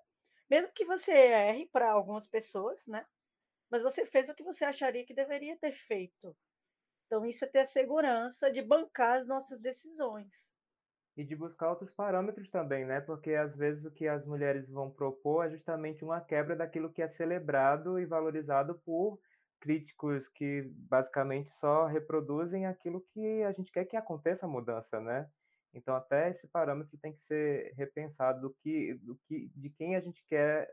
mesmo 0.50 0.72
que 0.74 0.86
você 0.86 1.12
erre 1.14 1.68
para 1.72 1.92
algumas 1.92 2.28
pessoas, 2.28 2.86
né? 2.88 3.06
Mas 3.72 3.84
você 3.84 4.06
fez 4.06 4.30
o 4.30 4.36
que 4.36 4.44
você 4.44 4.66
acharia 4.66 5.06
que 5.06 5.14
deveria 5.14 5.58
ter 5.58 5.74
feito. 5.74 6.38
Então, 7.08 7.26
isso 7.26 7.46
é 7.46 7.48
ter 7.48 7.60
a 7.60 7.66
segurança 7.66 8.52
de 8.52 8.62
bancar 8.62 9.20
as 9.20 9.28
nossas 9.28 9.60
decisões. 9.62 10.34
E 11.16 11.24
de 11.24 11.36
buscar 11.36 11.70
outros 11.70 11.92
parâmetros 11.92 12.50
também, 12.50 12.86
né? 12.86 13.02
Porque 13.02 13.34
às 13.34 13.56
vezes 13.56 13.86
o 13.86 13.92
que 13.92 14.08
as 14.08 14.26
mulheres 14.26 14.70
vão 14.70 14.90
propor 14.90 15.46
é 15.46 15.50
justamente 15.50 16.04
uma 16.04 16.22
quebra 16.22 16.56
daquilo 16.56 16.92
que 16.92 17.02
é 17.02 17.08
celebrado 17.08 18.00
e 18.00 18.06
valorizado 18.06 18.80
por 18.80 19.20
críticos 19.60 20.30
que 20.30 20.62
basicamente 20.64 21.54
só 21.54 21.86
reproduzem 21.86 22.66
aquilo 22.66 23.02
que 23.02 23.44
a 23.44 23.52
gente 23.52 23.72
quer 23.72 23.86
que 23.86 23.98
aconteça 23.98 24.46
a 24.46 24.50
mudança, 24.50 25.00
né? 25.02 25.30
Então, 25.74 25.96
até 25.96 26.30
esse 26.30 26.48
parâmetro 26.48 26.98
tem 26.98 27.14
que 27.14 27.24
ser 27.24 27.74
repensado 27.76 28.42
do 28.42 28.56
que, 28.62 28.96
do 28.96 29.16
que, 29.28 29.52
de 29.56 29.70
quem 29.70 29.96
a 29.96 30.00
gente 30.00 30.24
quer 30.28 30.72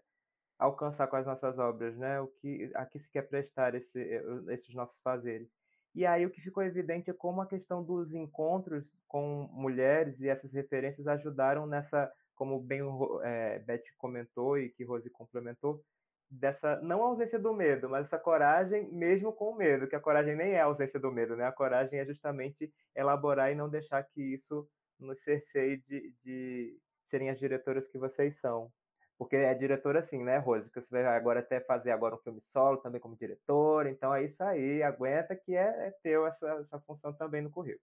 alcançar 0.58 1.06
com 1.06 1.16
as 1.16 1.26
nossas 1.26 1.58
obras, 1.58 1.96
né? 1.96 2.20
O 2.20 2.28
que, 2.28 2.70
a 2.74 2.86
que 2.86 2.98
se 2.98 3.10
quer 3.10 3.22
prestar 3.22 3.74
esse, 3.74 4.00
eh, 4.00 4.22
esses 4.48 4.74
nossos 4.74 4.98
fazeres. 5.02 5.50
E 5.94 6.04
aí 6.04 6.26
o 6.26 6.30
que 6.30 6.40
ficou 6.40 6.62
evidente 6.62 7.10
é 7.10 7.14
como 7.14 7.40
a 7.40 7.46
questão 7.46 7.82
dos 7.82 8.14
encontros 8.14 8.84
com 9.08 9.48
mulheres 9.52 10.20
e 10.20 10.28
essas 10.28 10.52
referências 10.52 11.06
ajudaram 11.06 11.66
nessa, 11.66 12.10
como 12.34 12.60
bem 12.60 12.82
é, 13.22 13.58
Beth 13.60 13.84
comentou 13.96 14.58
e 14.58 14.68
que 14.70 14.84
Rose 14.84 15.08
complementou, 15.10 15.82
dessa 16.28 16.80
não 16.82 17.02
ausência 17.02 17.38
do 17.38 17.54
medo, 17.54 17.88
mas 17.88 18.06
essa 18.06 18.18
coragem 18.18 18.90
mesmo 18.92 19.32
com 19.32 19.50
o 19.50 19.56
medo, 19.56 19.86
que 19.86 19.96
a 19.96 20.00
coragem 20.00 20.36
nem 20.36 20.52
é 20.52 20.60
ausência 20.60 20.98
do 20.98 21.12
medo, 21.12 21.36
né? 21.36 21.46
A 21.46 21.52
coragem 21.52 21.98
é 21.98 22.04
justamente 22.04 22.72
elaborar 22.94 23.52
e 23.52 23.54
não 23.54 23.68
deixar 23.68 24.02
que 24.02 24.20
isso 24.20 24.68
nos 24.98 25.20
cerceie 25.20 25.78
de, 25.88 26.14
de 26.24 26.78
serem 27.04 27.30
as 27.30 27.38
diretoras 27.38 27.88
que 27.88 27.98
vocês 27.98 28.38
são. 28.38 28.72
Porque 29.18 29.36
é 29.36 29.54
diretora 29.54 30.00
assim, 30.00 30.22
né, 30.22 30.38
Rose? 30.38 30.70
Que 30.70 30.80
você 30.80 30.90
vai 30.90 31.16
agora 31.16 31.40
até 31.40 31.60
fazer 31.60 31.90
agora 31.90 32.14
um 32.14 32.18
filme 32.18 32.40
solo 32.40 32.76
também 32.78 33.00
como 33.00 33.16
diretora. 33.16 33.90
Então 33.90 34.14
é 34.14 34.24
isso 34.24 34.42
aí, 34.44 34.82
aguenta 34.82 35.34
que 35.34 35.56
é, 35.56 35.88
é 35.88 35.90
teu 36.02 36.26
essa, 36.26 36.46
essa 36.60 36.78
função 36.80 37.12
também 37.14 37.40
no 37.40 37.50
currículo. 37.50 37.80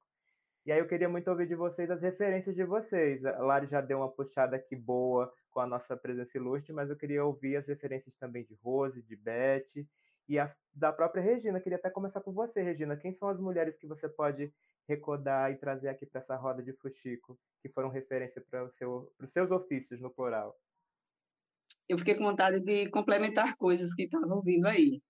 E 0.65 0.71
aí 0.71 0.80
eu 0.80 0.88
queria 0.88 1.10
muito 1.10 1.30
ouvir 1.30 1.47
de 1.47 1.56
vocês 1.56 1.91
as 1.91 2.02
referências 2.02 2.56
de 2.56 2.63
vocês. 2.63 3.26
A 3.26 3.38
Lari 3.39 3.67
já 3.67 3.82
deu 3.82 3.97
uma 3.97 4.10
puxada 4.10 4.56
aqui 4.56 4.76
boa 4.76 5.32
com 5.52 5.60
a 5.60 5.67
nossa 5.67 5.97
presença 5.97 6.38
ilustre, 6.38 6.71
mas 6.71 6.89
eu 6.89 6.95
queria 6.95 7.26
ouvir 7.26 7.58
as 7.58 7.67
referências 7.67 8.15
também 8.15 8.45
de 8.45 8.54
Rose, 8.63 9.02
de 9.02 9.15
Beth 9.15 9.86
e 10.28 10.39
as 10.39 10.58
da 10.73 10.93
própria 10.93 11.21
Regina. 11.21 11.58
Eu 11.58 11.62
queria 11.62 11.78
até 11.78 11.89
começar 11.89 12.21
com 12.21 12.32
você, 12.32 12.62
Regina. 12.62 12.95
Quem 12.95 13.12
são 13.12 13.28
as 13.28 13.39
mulheres 13.39 13.76
que 13.76 13.86
você 13.86 14.08
pode 14.08 14.54
recordar 14.87 15.51
e 15.51 15.57
trazer 15.57 15.89
aqui 15.89 16.05
para 16.05 16.19
essa 16.19 16.35
roda 16.35 16.61
de 16.61 16.73
fuxico, 16.73 17.39
que 17.61 17.69
foram 17.69 17.89
referência 17.89 18.41
para 18.41 18.69
seu, 18.69 19.11
os 19.19 19.31
seus 19.31 19.51
ofícios 19.51 19.99
no 19.99 20.09
plural? 20.09 20.57
Eu 21.87 21.97
fiquei 21.97 22.15
com 22.15 22.23
vontade 22.23 22.59
de 22.59 22.89
complementar 22.89 23.55
coisas 23.57 23.93
que 23.93 24.03
estavam 24.03 24.41
vindo 24.41 24.67
aí. 24.67 25.01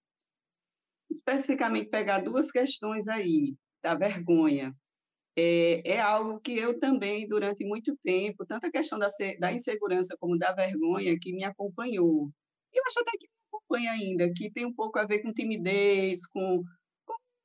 Especificamente 1.09 1.89
pegar 1.89 2.19
duas 2.19 2.51
questões 2.51 3.07
aí, 3.07 3.55
da 3.81 3.95
vergonha. 3.95 4.73
É, 5.36 5.93
é, 5.93 5.99
algo 5.99 6.39
que 6.39 6.55
eu 6.57 6.79
também, 6.79 7.27
durante 7.27 7.65
muito 7.65 7.97
tempo, 8.03 8.45
tanto 8.45 8.67
a 8.67 8.71
questão 8.71 8.99
da, 8.99 9.07
da 9.39 9.51
insegurança 9.51 10.15
como 10.19 10.38
da 10.38 10.53
vergonha, 10.53 11.17
que 11.19 11.33
me 11.33 11.43
acompanhou. 11.43 12.31
Eu 12.71 12.83
acho 12.86 12.99
até 12.99 13.12
que 13.12 13.27
me 13.27 13.47
acompanha 13.47 13.91
ainda, 13.91 14.31
que 14.36 14.51
tem 14.51 14.65
um 14.65 14.73
pouco 14.73 14.99
a 14.99 15.05
ver 15.05 15.21
com 15.21 15.33
timidez, 15.33 16.27
com, 16.27 16.63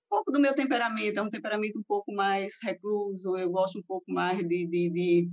pouco 0.08 0.32
do 0.32 0.40
meu 0.40 0.54
temperamento, 0.54 1.18
é 1.18 1.22
um 1.22 1.30
temperamento 1.30 1.78
um 1.78 1.82
pouco 1.82 2.12
mais 2.12 2.58
recluso, 2.62 3.36
eu 3.36 3.50
gosto 3.50 3.78
um 3.78 3.82
pouco 3.82 4.10
mais 4.10 4.38
de... 4.38 4.66
de, 4.66 4.90
de, 4.90 5.30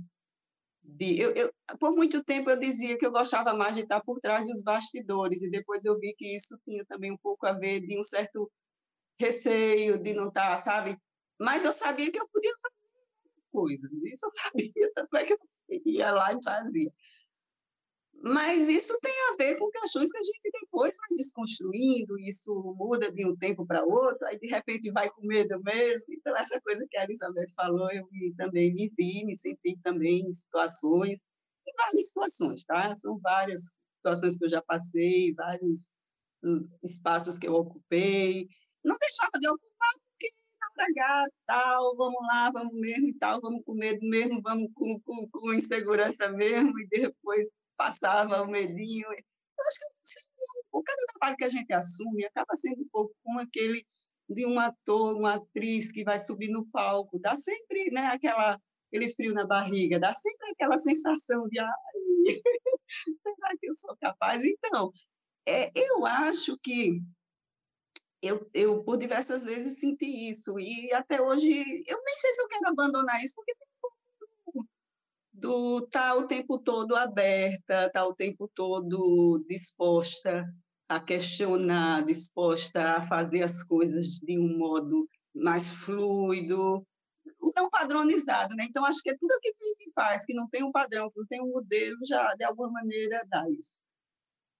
de 0.82 1.18
eu, 1.18 1.32
eu, 1.34 1.52
por 1.78 1.92
muito 1.94 2.22
tempo 2.22 2.50
eu 2.50 2.58
dizia 2.58 2.96
que 2.98 3.06
eu 3.06 3.10
gostava 3.12 3.54
mais 3.54 3.76
de 3.76 3.82
estar 3.82 4.00
por 4.02 4.20
trás 4.20 4.46
dos 4.46 4.62
bastidores, 4.62 5.42
e 5.42 5.50
depois 5.50 5.84
eu 5.84 5.98
vi 5.98 6.14
que 6.16 6.34
isso 6.34 6.58
tinha 6.64 6.84
também 6.86 7.12
um 7.12 7.18
pouco 7.18 7.46
a 7.46 7.52
ver 7.52 7.80
de 7.80 7.98
um 7.98 8.02
certo 8.02 8.50
receio 9.18 9.98
de 9.98 10.12
não 10.14 10.28
estar, 10.28 10.56
sabe, 10.58 10.96
mas 11.38 11.64
eu 11.64 11.72
sabia 11.72 12.10
que 12.10 12.18
eu 12.20 12.28
podia 12.28 12.52
fazer 12.60 12.76
coisas, 13.50 13.90
isso 14.04 14.26
eu 14.26 14.30
sabia, 14.34 14.92
tanto 14.94 15.16
é 15.16 15.24
que 15.24 15.32
eu 15.32 15.38
ia 15.86 16.12
lá 16.12 16.32
e 16.32 16.42
fazia. 16.42 16.92
Mas 18.26 18.68
isso 18.68 18.98
tem 19.00 19.12
a 19.30 19.36
ver 19.36 19.56
com 19.56 19.70
questões 19.70 20.10
que 20.10 20.18
a 20.18 20.22
gente 20.22 20.50
depois 20.52 20.96
vai 20.96 21.16
desconstruindo, 21.16 22.18
isso 22.18 22.74
muda 22.76 23.12
de 23.12 23.24
um 23.24 23.36
tempo 23.36 23.64
para 23.64 23.84
outro, 23.84 24.26
aí 24.26 24.36
de 24.36 24.48
repente 24.48 24.90
vai 24.90 25.08
com 25.08 25.24
medo 25.24 25.62
mesmo. 25.62 26.12
Então, 26.12 26.36
essa 26.36 26.60
coisa 26.60 26.84
que 26.90 26.96
a 26.96 27.04
Elizabeth 27.04 27.54
falou, 27.54 27.88
eu 27.92 28.04
também 28.36 28.74
me 28.74 28.92
vi, 28.98 29.24
me 29.24 29.36
senti 29.36 29.78
também 29.80 30.26
em 30.26 30.32
situações, 30.32 31.22
em 31.68 31.72
várias 31.76 32.08
situações, 32.08 32.64
tá? 32.64 32.96
São 32.96 33.16
várias 33.20 33.76
situações 33.92 34.36
que 34.36 34.44
eu 34.44 34.50
já 34.50 34.62
passei, 34.62 35.32
vários 35.32 35.88
hum, 36.42 36.68
espaços 36.82 37.38
que 37.38 37.46
eu 37.46 37.54
ocupei. 37.54 38.48
Não 38.84 38.96
deixava 38.98 39.38
de 39.40 39.48
ocupar 39.48 39.90
tragar, 40.76 41.24
tal, 41.46 41.96
vamos 41.96 42.20
lá, 42.28 42.50
vamos 42.50 42.74
mesmo 42.74 43.08
e 43.08 43.14
tal, 43.14 43.40
vamos 43.40 43.64
com 43.64 43.72
medo 43.72 43.98
mesmo, 44.02 44.42
vamos 44.42 44.68
com, 44.74 45.00
com, 45.00 45.28
com 45.30 45.54
insegurança 45.54 46.30
mesmo, 46.32 46.78
e 46.78 46.86
depois 46.88 47.48
passava 47.76 48.42
o 48.42 48.48
medinho. 48.48 49.06
Eu 49.06 49.64
acho 49.66 49.78
que 49.78 49.86
sempre, 50.04 50.84
cada 50.84 51.06
trabalho 51.12 51.36
que 51.36 51.44
a 51.44 51.50
gente 51.50 51.72
assume 51.72 52.24
acaba 52.24 52.54
sendo 52.54 52.82
um 52.82 52.88
pouco 52.88 53.14
como 53.22 53.40
aquele 53.40 53.84
de 54.28 54.44
um 54.46 54.58
ator, 54.58 55.16
uma 55.16 55.36
atriz 55.36 55.92
que 55.92 56.04
vai 56.04 56.18
subir 56.18 56.48
no 56.48 56.66
palco, 56.66 57.18
dá 57.20 57.36
sempre 57.36 57.90
né, 57.92 58.06
aquela, 58.08 58.58
aquele 58.88 59.14
frio 59.14 59.32
na 59.32 59.46
barriga, 59.46 60.00
dá 60.00 60.12
sempre 60.14 60.50
aquela 60.50 60.76
sensação 60.76 61.48
de, 61.48 61.60
ai, 61.60 61.68
será 63.22 63.50
que 63.60 63.68
eu 63.68 63.74
sou 63.74 63.96
capaz? 64.00 64.44
Então, 64.44 64.92
é, 65.46 65.70
eu 65.78 66.04
acho 66.04 66.58
que 66.60 67.00
eu, 68.20 68.50
eu, 68.52 68.82
por 68.82 68.96
diversas 68.96 69.44
vezes, 69.44 69.78
senti 69.78 70.28
isso. 70.28 70.58
E 70.58 70.92
até 70.92 71.20
hoje, 71.20 71.48
eu 71.86 72.02
nem 72.04 72.16
sei 72.16 72.32
se 72.32 72.42
eu 72.42 72.48
quero 72.48 72.68
abandonar 72.68 73.22
isso, 73.22 73.34
porque 73.34 73.54
tem 73.54 73.68
do 75.36 75.86
tá 75.88 76.14
o 76.14 76.26
tempo 76.26 76.58
todo 76.58 76.96
aberta, 76.96 77.90
tá 77.92 78.06
o 78.06 78.14
tempo 78.14 78.50
todo 78.54 79.44
disposta 79.48 80.46
a 80.88 80.98
questionar, 80.98 82.04
disposta 82.04 82.96
a 82.96 83.02
fazer 83.02 83.42
as 83.42 83.62
coisas 83.62 84.06
de 84.22 84.38
um 84.38 84.56
modo 84.56 85.08
mais 85.34 85.68
fluido, 85.68 86.86
não 87.54 87.68
padronizado, 87.68 88.54
né? 88.54 88.66
Então 88.68 88.84
acho 88.86 89.02
que 89.02 89.10
é 89.10 89.16
tudo 89.18 89.32
aquilo 89.32 89.54
que 89.58 89.64
a 89.64 89.68
gente 89.68 89.92
faz, 89.94 90.24
que 90.24 90.34
não 90.34 90.48
tem 90.48 90.64
um 90.64 90.72
padrão, 90.72 91.10
que 91.10 91.18
não 91.18 91.26
tem 91.26 91.42
um 91.42 91.50
modelo, 91.50 91.98
já 92.06 92.34
de 92.34 92.44
alguma 92.44 92.70
maneira 92.70 93.22
dá 93.28 93.44
isso. 93.50 93.80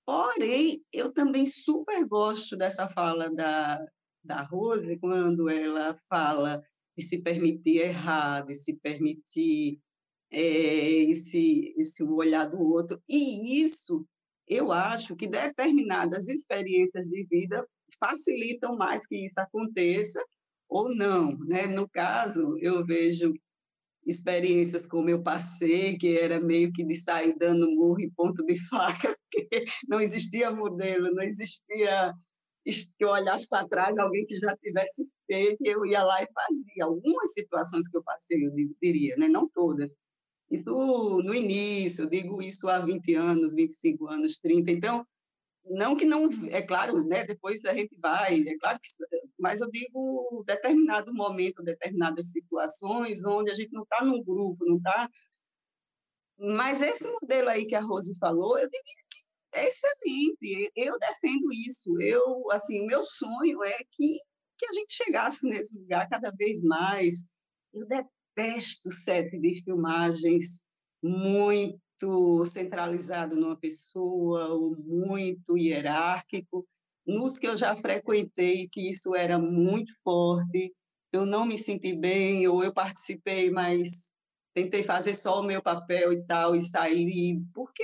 Porém, 0.05 0.85
eu 0.93 1.13
também 1.13 1.47
super 1.47 2.05
gosto 2.07 2.57
dessa 2.57 2.87
fala 2.87 3.31
da, 3.31 3.85
da 4.23 4.43
Rose, 4.43 4.99
quando 4.99 5.49
ela 5.49 5.99
fala 6.09 6.63
de 6.97 7.03
se 7.03 7.23
permitir 7.23 7.79
errar, 7.79 8.43
de 8.43 8.55
se 8.55 8.77
permitir 8.77 9.81
é, 10.31 10.41
esse, 11.11 11.75
esse 11.77 12.03
olhar 12.03 12.47
do 12.47 12.61
outro. 12.61 13.01
E 13.09 13.63
isso, 13.63 14.07
eu 14.49 14.73
acho 14.73 15.17
que 15.17 15.29
determinadas 15.29 16.29
experiências 16.29 17.07
de 17.09 17.25
vida 17.25 17.67
facilitam 17.99 18.77
mais 18.77 19.07
que 19.07 19.27
isso 19.27 19.41
aconteça 19.41 20.23
ou 20.69 20.95
não. 20.95 21.39
Né? 21.39 21.67
No 21.67 21.89
caso, 21.89 22.59
eu 22.61 22.85
vejo 22.85 23.33
experiências 24.05 24.87
como 24.87 25.11
eu 25.11 25.23
passei, 25.23 25.99
que 25.99 26.17
era 26.17 26.41
meio 26.41 26.73
que 26.73 26.85
de 26.85 26.95
sair 26.95 27.37
dando 27.39 27.69
murro 27.71 28.01
e 28.01 28.11
ponto 28.11 28.45
de 28.47 28.57
faca, 28.69 29.17
porque 29.33 29.65
não 29.89 30.01
existia 30.01 30.51
modelo, 30.51 31.13
não 31.13 31.23
existia 31.23 32.15
que 32.99 33.05
eu 33.05 33.11
olhasse 33.11 33.49
para 33.49 33.69
trás, 33.69 33.97
alguém 33.97 34.27
que 34.27 34.39
já 34.41 34.57
tivesse 34.57 35.09
feito, 35.27 35.59
eu 35.65 35.87
ia 35.87 36.03
lá 36.03 36.21
e 36.23 36.27
fazia. 36.33 36.85
Algumas 36.85 37.33
situações 37.33 37.89
que 37.89 37.97
eu 37.97 38.03
passei, 38.03 38.45
eu 38.45 38.51
diria, 38.83 39.17
né? 39.17 39.29
não 39.29 39.49
todas. 39.49 39.93
Isso 40.51 40.71
no 41.23 41.35
início, 41.35 42.05
eu 42.05 42.09
digo 42.09 42.43
isso 42.43 42.69
há 42.69 42.79
20 42.79 43.15
anos, 43.15 43.53
25 43.55 44.09
anos, 44.09 44.39
30. 44.39 44.71
Então, 44.71 45.07
não 45.65 45.97
que 45.97 46.05
não, 46.05 46.29
é 46.51 46.63
claro, 46.63 47.05
né, 47.05 47.25
depois 47.25 47.65
a 47.65 47.75
gente 47.75 47.97
vai, 47.99 48.41
é 48.41 48.57
claro 48.59 48.79
que, 48.81 48.89
mas 49.39 49.61
eu 49.61 49.69
digo 49.71 50.45
determinado 50.47 51.13
momento, 51.13 51.63
determinadas 51.63 52.31
situações 52.31 53.25
onde 53.25 53.51
a 53.51 53.55
gente 53.55 53.73
não 53.73 53.83
está 53.83 54.05
num 54.05 54.23
grupo, 54.23 54.65
não 54.65 54.77
está. 54.77 55.09
Mas 56.39 56.83
esse 56.83 57.11
modelo 57.11 57.49
aí 57.49 57.67
que 57.67 57.75
a 57.75 57.81
Rose 57.81 58.17
falou, 58.19 58.59
eu 58.59 58.69
diria 58.69 58.95
que 59.11 59.59
é 59.59 59.69
excelente. 59.69 60.71
Eu 60.77 60.99
defendo 60.99 61.53
isso. 61.53 62.01
Eu, 62.01 62.51
assim, 62.53 62.83
o 62.83 62.87
meu 62.87 63.03
sonho 63.05 63.65
é 63.65 63.79
que 63.93 64.19
que 64.59 64.67
a 64.67 64.73
gente 64.73 64.93
chegasse 64.93 65.47
nesse 65.47 65.77
lugar 65.77 66.09
cada 66.09 66.31
vez 66.31 66.63
mais. 66.63 67.25
Eu 67.73 67.87
detesto 68.37 68.91
set 68.91 69.31
de 69.39 69.63
filmagens 69.63 70.63
muito 71.03 72.45
centralizado 72.45 73.35
numa 73.35 73.57
pessoa 73.57 74.49
ou 74.49 74.77
muito 74.77 75.57
hierárquico. 75.57 76.67
Nos 77.07 77.39
que 77.39 77.47
eu 77.47 77.57
já 77.57 77.75
frequentei, 77.75 78.69
que 78.69 78.91
isso 78.91 79.15
era 79.15 79.39
muito 79.39 79.93
forte, 80.05 80.75
eu 81.13 81.25
não 81.25 81.47
me 81.47 81.57
senti 81.57 81.97
bem, 81.97 82.47
ou 82.47 82.63
eu 82.63 82.75
participei, 82.75 83.51
mas 83.51 84.13
tentei 84.53 84.83
fazer 84.83 85.15
só 85.15 85.41
o 85.41 85.45
meu 85.45 85.63
papel 85.63 86.13
e 86.13 86.23
tal, 86.27 86.55
e 86.55 86.63
saí, 86.63 87.41
porque 87.55 87.83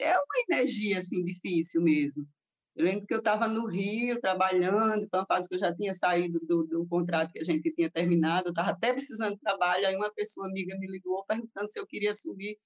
é 0.00 0.16
uma 0.16 0.34
energia 0.48 0.98
assim 0.98 1.22
difícil 1.22 1.82
mesmo. 1.82 2.26
Eu 2.74 2.84
lembro 2.86 3.06
que 3.06 3.12
eu 3.12 3.18
estava 3.18 3.46
no 3.48 3.66
Rio 3.66 4.18
trabalhando, 4.20 5.06
foi 5.10 5.20
uma 5.20 5.26
fase 5.26 5.48
que 5.48 5.56
eu 5.56 5.58
já 5.58 5.74
tinha 5.74 5.92
saído 5.92 6.40
do, 6.40 6.64
do 6.64 6.86
contrato 6.86 7.30
que 7.30 7.38
a 7.38 7.44
gente 7.44 7.70
tinha 7.74 7.90
terminado, 7.90 8.48
eu 8.48 8.50
estava 8.50 8.70
até 8.70 8.92
precisando 8.92 9.34
de 9.34 9.40
trabalho, 9.40 9.86
aí 9.86 9.94
uma 9.94 10.10
pessoa 10.12 10.46
amiga 10.48 10.76
me 10.78 10.86
ligou 10.86 11.22
perguntando 11.26 11.68
se 11.68 11.78
eu 11.78 11.86
queria 11.86 12.14
subir 12.14 12.58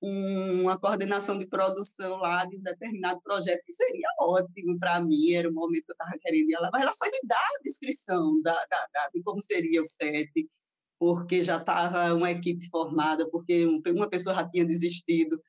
uma 0.00 0.78
coordenação 0.78 1.38
de 1.38 1.46
produção 1.46 2.16
lá 2.18 2.44
de 2.44 2.56
um 2.58 2.62
determinado 2.62 3.20
projeto, 3.22 3.62
que 3.64 3.72
seria 3.72 4.08
ótimo 4.20 4.78
para 4.78 5.00
mim, 5.00 5.32
era 5.32 5.48
o 5.48 5.52
momento 5.52 5.84
que 5.84 5.92
eu 5.92 5.94
estava 5.94 6.18
querendo 6.20 6.50
ir 6.50 6.58
lá, 6.58 6.70
mas 6.72 6.82
ela 6.82 6.94
foi 6.94 7.10
me 7.10 7.20
dar 7.24 7.36
a 7.36 7.62
descrição 7.62 8.40
da, 8.42 8.54
da, 8.66 8.86
da, 8.92 9.08
de 9.12 9.22
como 9.22 9.40
seria 9.40 9.80
o 9.80 9.84
set, 9.84 10.48
porque 10.98 11.44
já 11.44 11.58
estava 11.58 12.14
uma 12.14 12.30
equipe 12.30 12.68
formada, 12.68 13.28
porque 13.30 13.66
uma 13.66 14.08
pessoa 14.08 14.34
já 14.34 14.48
tinha 14.48 14.64
desistido. 14.64 15.42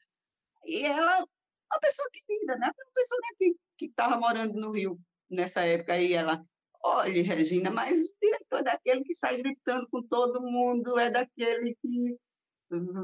E 0.66 0.84
ela, 0.86 1.20
uma 1.20 1.80
pessoa 1.80 2.10
querida, 2.12 2.58
né? 2.58 2.68
Uma 2.68 2.94
pessoa 2.94 3.20
né, 3.22 3.56
que 3.78 3.86
estava 3.86 4.18
morando 4.18 4.54
no 4.54 4.72
Rio 4.72 5.00
nessa 5.30 5.62
época, 5.62 5.94
aí 5.94 6.14
ela, 6.14 6.44
olha, 6.84 7.24
Regina, 7.24 7.70
mas 7.70 7.98
o 8.00 8.16
diretor 8.22 8.60
é 8.60 8.64
daquele 8.64 9.04
que 9.04 9.16
sai 9.20 9.38
gritando 9.38 9.88
com 9.90 10.02
todo 10.04 10.42
mundo, 10.42 10.98
é 10.98 11.10
daquele 11.10 11.76
que 11.82 12.18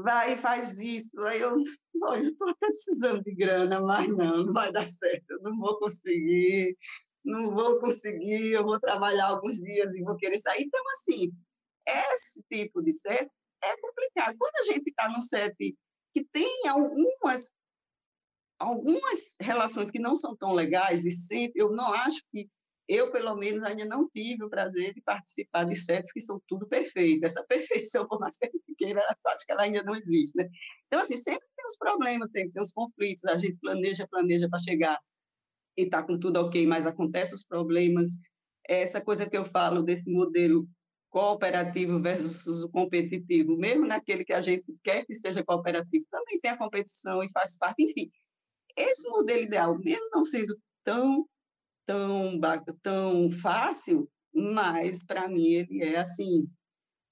vai 0.02 0.34
e 0.34 0.36
faz 0.36 0.78
isso. 0.78 1.20
Aí 1.22 1.40
eu, 1.40 1.56
eu 1.56 2.22
estou 2.22 2.48
até 2.50 2.66
precisando 2.66 3.22
de 3.22 3.34
grana, 3.34 3.80
mas 3.80 4.08
não, 4.08 4.44
não 4.44 4.52
vai 4.52 4.72
dar 4.72 4.86
certo, 4.86 5.30
eu 5.30 5.42
não 5.42 5.58
vou 5.58 5.78
conseguir, 5.78 6.76
não 7.24 7.54
vou 7.54 7.78
conseguir, 7.78 8.52
eu 8.52 8.64
vou 8.64 8.78
trabalhar 8.80 9.26
alguns 9.26 9.58
dias 9.58 9.94
e 9.94 10.02
vou 10.02 10.16
querer 10.16 10.38
sair. 10.38 10.64
Então, 10.64 10.82
assim, 10.92 11.32
esse 11.86 12.42
tipo 12.50 12.82
de 12.82 12.92
set 12.92 13.28
é 13.62 13.76
complicado. 13.80 14.36
Quando 14.38 14.56
a 14.56 14.72
gente 14.72 14.88
está 14.88 15.08
num 15.08 15.20
set 15.20 15.54
que 16.14 16.24
tem 16.24 16.68
algumas 16.68 17.54
algumas 18.64 19.36
relações 19.40 19.90
que 19.90 19.98
não 19.98 20.14
são 20.14 20.36
tão 20.36 20.52
legais 20.52 21.04
e 21.04 21.12
sempre 21.12 21.62
eu 21.62 21.70
não 21.72 21.92
acho 21.92 22.22
que 22.32 22.48
eu, 22.86 23.10
pelo 23.10 23.34
menos, 23.34 23.62
ainda 23.62 23.84
não 23.86 24.08
tive 24.08 24.44
o 24.44 24.50
prazer 24.50 24.92
de 24.92 25.00
participar 25.00 25.64
de 25.64 25.74
sets 25.74 26.12
que 26.12 26.20
são 26.20 26.40
tudo 26.46 26.66
perfeito. 26.66 27.24
Essa 27.24 27.42
perfeição, 27.44 28.06
por 28.06 28.20
mais 28.20 28.36
que 28.36 28.46
gente 28.46 28.74
queira, 28.76 29.00
acho 29.26 29.46
que 29.46 29.52
ela 29.52 29.62
ainda 29.62 29.82
não 29.82 29.96
existe, 29.96 30.36
né? 30.36 30.48
Então, 30.86 31.00
assim, 31.00 31.16
sempre 31.16 31.46
tem 31.56 31.66
os 31.66 31.78
problemas, 31.78 32.30
tem, 32.30 32.50
tem 32.50 32.62
os 32.62 32.72
conflitos, 32.72 33.24
a 33.24 33.38
gente 33.38 33.56
planeja, 33.56 34.06
planeja 34.06 34.48
para 34.48 34.58
chegar 34.58 34.98
e 35.76 35.82
está 35.82 36.02
com 36.02 36.18
tudo 36.18 36.40
ok, 36.40 36.66
mas 36.66 36.86
acontecem 36.86 37.34
os 37.34 37.44
problemas. 37.44 38.18
Essa 38.68 39.00
coisa 39.00 39.28
que 39.28 39.36
eu 39.36 39.44
falo 39.44 39.82
desse 39.82 40.08
modelo 40.10 40.68
cooperativo 41.08 42.02
versus 42.02 42.64
o 42.64 42.68
competitivo, 42.68 43.56
mesmo 43.56 43.86
naquele 43.86 44.24
que 44.24 44.32
a 44.32 44.40
gente 44.40 44.64
quer 44.82 45.06
que 45.06 45.14
seja 45.14 45.44
cooperativo, 45.44 46.04
também 46.10 46.38
tem 46.40 46.50
a 46.50 46.58
competição 46.58 47.22
e 47.22 47.30
faz 47.30 47.56
parte, 47.56 47.82
enfim. 47.82 48.10
Esse 48.76 49.08
modelo 49.08 49.42
ideal, 49.42 49.78
mesmo 49.78 50.08
não 50.12 50.22
sendo 50.22 50.58
tão 50.82 51.26
tão 51.86 52.40
tão 52.82 53.30
fácil, 53.30 54.10
mas 54.32 55.04
para 55.04 55.28
mim 55.28 55.52
ele 55.52 55.84
é 55.84 55.96
assim 55.98 56.48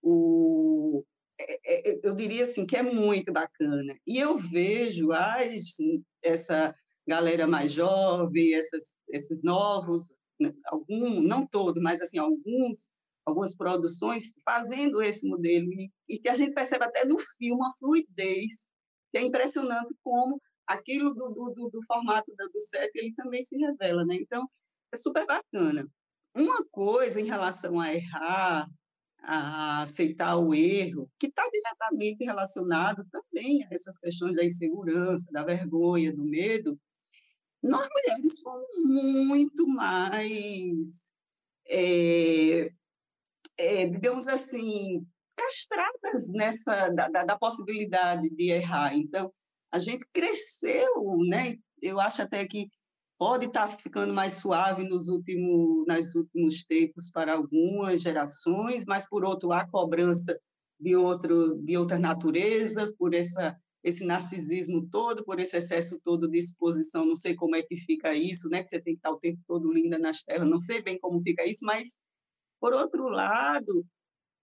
o 0.03 1.05
é, 1.39 1.91
é, 1.93 2.01
eu 2.03 2.15
diria 2.15 2.45
assim 2.45 2.67
que 2.67 2.77
é 2.77 2.83
muito 2.83 3.33
bacana. 3.33 3.97
E 4.07 4.19
eu 4.19 4.37
vejo 4.37 5.13
as, 5.13 5.77
essa 6.23 6.75
galera 7.07 7.47
mais 7.47 7.73
jovem 7.73 8.55
essas, 8.55 8.97
esses 9.09 9.43
novos 9.43 10.09
né, 10.41 10.53
algum 10.67 11.21
não 11.21 11.47
todo 11.47 11.83
mas 11.83 12.01
assim 12.01 12.19
alguns 12.19 12.93
algumas 13.25 13.57
produções 13.57 14.35
fazendo 14.45 15.01
esse 15.03 15.29
modelo 15.29 15.73
e, 15.73 15.91
e 16.09 16.19
que 16.19 16.29
a 16.29 16.35
gente 16.35 16.55
percebe 16.55 16.85
até 16.85 17.05
no 17.05 17.19
filme 17.19 17.61
a 17.65 17.73
fluidez 17.79 18.69
que 19.11 19.19
é 19.19 19.23
impressionante 19.23 19.95
como 20.03 20.41
aquilo 20.73 21.15
do, 21.15 21.29
do, 21.31 21.71
do 21.71 21.83
formato 21.87 22.33
do 22.37 22.61
set 22.61 22.91
ele 22.95 23.15
também 23.15 23.43
se 23.43 23.57
revela 23.57 24.05
né 24.05 24.17
então 24.17 24.49
é 24.93 24.97
super 24.97 25.27
bacana. 25.27 25.89
Uma 26.37 26.65
coisa 26.71 27.21
em 27.21 27.25
relação 27.25 27.81
a 27.81 27.95
errar, 27.95 28.69
a 29.23 29.83
aceitar 29.83 30.37
o 30.37 30.55
erro, 30.55 31.11
que 31.19 31.27
está 31.27 31.49
diretamente 31.51 32.25
relacionado 32.25 33.05
também 33.11 33.65
a 33.65 33.69
essas 33.73 33.99
questões 33.99 34.37
da 34.37 34.45
insegurança, 34.45 35.31
da 35.33 35.43
vergonha, 35.43 36.15
do 36.15 36.25
medo, 36.25 36.79
nós 37.63 37.89
mulheres 37.89 38.41
fomos 38.41 38.67
muito 38.85 39.67
mais, 39.69 41.13
é, 41.69 42.73
é, 43.57 43.87
digamos 43.87 44.27
assim, 44.27 45.07
castradas 45.37 46.33
nessa 46.33 46.89
da, 46.89 47.09
da, 47.09 47.25
da, 47.25 47.39
possibilidade 47.39 48.29
de 48.31 48.51
errar. 48.51 48.95
Então, 48.97 49.33
a 49.73 49.79
gente 49.79 50.07
cresceu, 50.13 51.17
né? 51.27 51.57
Eu 51.81 51.99
acho 51.99 52.23
até 52.23 52.47
que 52.47 52.69
pode 53.19 53.47
estar 53.47 53.69
tá 53.69 53.79
ficando 53.79 54.13
mais 54.13 54.35
suave 54.35 54.85
nos 54.85 55.09
últimos, 55.09 55.87
nas 55.87 56.15
últimos 56.15 56.65
tempos 56.65 57.11
para 57.11 57.33
algumas 57.33 58.03
gerações, 58.03 58.85
mas 58.87 59.09
por 59.09 59.25
outro 59.25 59.53
há 59.53 59.67
cobrança 59.67 60.39
de 60.79 60.95
outro 60.95 61.57
de 61.57 61.77
outra 61.77 61.99
natureza, 61.99 62.93
por 62.99 63.15
essa 63.15 63.57
esse 63.85 64.05
narcisismo 64.05 64.89
todo, 64.89 65.25
por 65.25 65.41
esse 65.41 65.57
excesso 65.57 66.01
todo 66.05 66.29
de 66.29 66.39
exposição, 66.39 67.05
não 67.05 67.17
sei 67.17 67.35
como 67.35 67.57
é 67.57 67.63
que 67.63 67.77
fica 67.77 68.15
isso, 68.15 68.49
né? 68.49 68.63
Que 68.63 68.71
você 68.71 68.81
tem 68.81 68.95
que 68.95 68.99
estar 68.99 69.11
o 69.11 69.19
tempo 69.19 69.41
todo 69.47 69.73
linda 69.73 69.99
nas 69.99 70.23
telas, 70.23 70.49
não 70.49 70.61
sei 70.61 70.83
bem 70.83 70.99
como 71.01 71.21
fica 71.23 71.45
isso, 71.45 71.65
mas 71.65 71.99
por 72.61 72.73
outro 72.73 73.09
lado, 73.09 73.85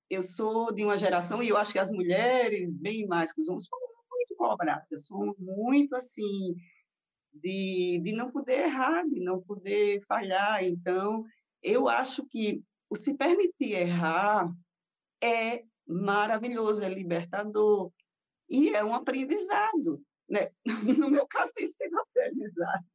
eu 0.09 0.21
sou 0.21 0.73
de 0.73 0.83
uma 0.83 0.97
geração 0.97 1.41
e 1.41 1.49
eu 1.49 1.57
acho 1.57 1.71
que 1.71 1.79
as 1.79 1.91
mulheres, 1.91 2.75
bem 2.75 3.07
mais 3.07 3.31
que 3.31 3.39
os 3.41 3.47
homens, 3.47 3.65
são 3.65 3.79
muito 4.09 4.35
cobradas, 4.35 5.07
são 5.07 5.35
muito 5.37 5.95
assim, 5.95 6.55
de, 7.33 8.01
de 8.03 8.13
não 8.13 8.31
poder 8.31 8.65
errar, 8.65 9.03
de 9.07 9.19
não 9.19 9.41
poder 9.41 10.01
falhar. 10.07 10.63
Então, 10.63 11.23
eu 11.61 11.87
acho 11.87 12.25
que 12.27 12.63
o 12.89 12.95
se 12.95 13.17
permitir 13.17 13.73
errar 13.73 14.51
é 15.21 15.63
maravilhoso, 15.87 16.83
é 16.83 16.89
libertador 16.89 17.91
e 18.49 18.69
é 18.69 18.83
um 18.83 18.93
aprendizado. 18.93 20.03
Né? 20.29 20.49
No 20.97 21.09
meu 21.09 21.27
caso, 21.27 21.51
tem 21.53 21.65
sido 21.65 21.95
um 21.95 22.01
aprendizado. 22.01 22.85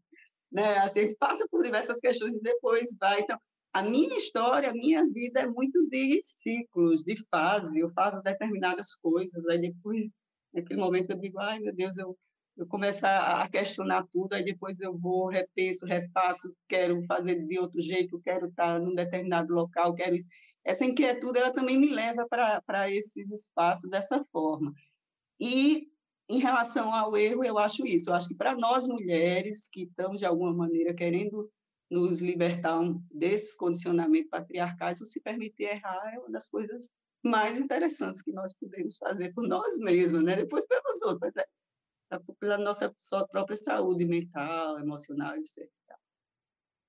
Né? 0.53 0.79
Assim, 0.79 1.01
a 1.01 1.03
gente 1.05 1.17
passa 1.17 1.47
por 1.51 1.62
diversas 1.62 1.99
questões 1.99 2.37
e 2.37 2.43
depois 2.43 2.97
vai. 2.99 3.21
Então, 3.21 3.39
a 3.73 3.83
minha 3.83 4.17
história, 4.17 4.71
a 4.71 4.73
minha 4.73 5.05
vida 5.05 5.41
é 5.41 5.47
muito 5.47 5.85
de 5.89 6.21
ciclos, 6.23 7.03
de 7.03 7.17
fase. 7.29 7.81
Eu 7.81 7.91
faço 7.91 8.23
determinadas 8.23 8.95
coisas, 8.95 9.45
aí 9.49 9.61
depois, 9.61 10.09
naquele 10.55 10.81
momento, 10.81 11.11
eu 11.11 11.19
digo: 11.19 11.39
ai, 11.41 11.59
meu 11.59 11.75
Deus, 11.75 11.97
eu 11.99 12.17
eu 12.57 12.67
começo 12.69 13.05
a 13.05 13.49
questionar 13.49 14.07
tudo, 14.13 14.33
aí 14.33 14.45
depois 14.45 14.81
eu 14.81 14.97
vou, 14.97 15.27
repenso, 15.27 15.87
refaço, 15.87 16.55
quero 16.69 17.03
fazer 17.05 17.45
de 17.45 17.59
outro 17.59 17.81
jeito, 17.81 18.21
quero 18.21 18.47
estar 18.47 18.79
num 18.79 18.95
determinado 18.95 19.53
local, 19.53 19.93
quero 19.95 20.15
isso. 20.15 20.27
Essa 20.65 20.85
inquietude, 20.85 21.39
ela 21.39 21.53
também 21.53 21.77
me 21.77 21.91
leva 21.91 22.27
para 22.29 22.91
esses 22.91 23.31
espaços 23.31 23.91
dessa 23.91 24.25
forma. 24.31 24.73
E, 25.39 25.83
em 26.29 26.39
relação 26.39 26.95
ao 26.95 27.17
erro, 27.17 27.45
eu 27.45 27.59
acho 27.59 27.85
isso. 27.87 28.11
Eu 28.11 28.15
acho 28.15 28.29
que 28.29 28.37
para 28.37 28.55
nós 28.55 28.87
mulheres 28.87 29.69
que 29.71 29.83
estamos, 29.83 30.19
de 30.19 30.27
alguma 30.27 30.55
maneira, 30.55 30.95
querendo 30.95 31.51
nos 31.91 32.21
libertar 32.21 32.81
desses 33.11 33.57
condicionamentos 33.57 34.31
patriarcais, 34.31 35.01
o 35.01 35.05
se 35.05 35.21
permitir 35.21 35.65
errar 35.65 36.15
é 36.15 36.19
uma 36.19 36.31
das 36.31 36.49
coisas 36.49 36.89
mais 37.25 37.59
interessantes 37.59 38.22
que 38.22 38.33
nós 38.33 38.55
podemos 38.55 38.97
fazer 38.97 39.33
por 39.33 39.47
nós 39.47 39.79
mesmos, 39.79 40.22
né? 40.22 40.37
depois 40.37 40.66
pelos 40.66 41.03
outros. 41.03 41.33
Né? 41.35 41.45
pela 42.39 42.59
nossa 42.59 42.95
própria 43.31 43.57
saúde 43.57 44.05
mental, 44.05 44.79
emocional, 44.79 45.35
etc. 45.37 45.68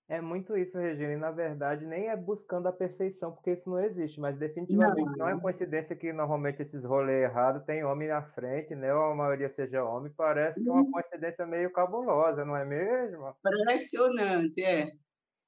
É 0.07 0.21
muito 0.21 0.55
isso, 0.55 0.77
Regina, 0.77 1.13
e 1.13 1.17
na 1.17 1.31
verdade 1.31 1.83
nem 1.83 2.09
é 2.09 2.15
buscando 2.15 2.67
a 2.67 2.71
perfeição, 2.71 3.31
porque 3.31 3.53
isso 3.53 3.67
não 3.67 3.79
existe, 3.79 4.19
mas 4.19 4.37
definitivamente 4.37 5.17
não, 5.17 5.17
não 5.17 5.29
é 5.29 5.39
coincidência 5.39 5.95
que 5.95 6.13
normalmente 6.13 6.61
esses 6.61 6.83
rolês 6.83 7.23
errados 7.23 7.65
tem 7.65 7.83
homem 7.83 8.09
na 8.09 8.21
frente, 8.21 8.75
né? 8.75 8.93
Ou 8.93 9.11
a 9.11 9.15
maioria 9.15 9.49
seja 9.49 9.83
homem, 9.83 10.13
parece 10.15 10.61
que 10.61 10.69
é 10.69 10.71
uma 10.71 10.83
uhum. 10.83 10.91
coincidência 10.91 11.43
meio 11.47 11.71
cabulosa, 11.71 12.45
não 12.45 12.55
é 12.55 12.63
mesmo? 12.63 13.35
Impressionante, 13.39 14.63
é. 14.63 14.91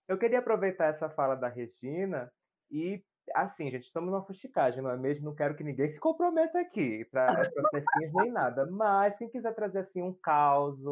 Eu 0.07 0.17
queria 0.17 0.39
aproveitar 0.39 0.87
essa 0.87 1.07
fala 1.07 1.35
da 1.35 1.49
Regina 1.49 2.31
e 2.71 3.03
assim, 3.43 3.69
gente, 3.69 3.83
estamos 3.83 4.11
numa 4.11 4.23
fusticagem, 4.23 4.81
não 4.81 4.89
é 4.89 4.97
mesmo? 4.97 5.25
Não 5.25 5.35
quero 5.35 5.55
que 5.55 5.63
ninguém 5.63 5.89
se 5.89 5.99
comprometa 5.99 6.59
aqui 6.59 7.05
para 7.05 7.27
processinhos 7.51 8.13
nem 8.15 8.31
nada. 8.31 8.65
Mas 8.65 9.17
quem 9.17 9.29
quiser 9.29 9.53
trazer 9.53 9.79
assim 9.79 10.01
um 10.01 10.13
caos, 10.13 10.83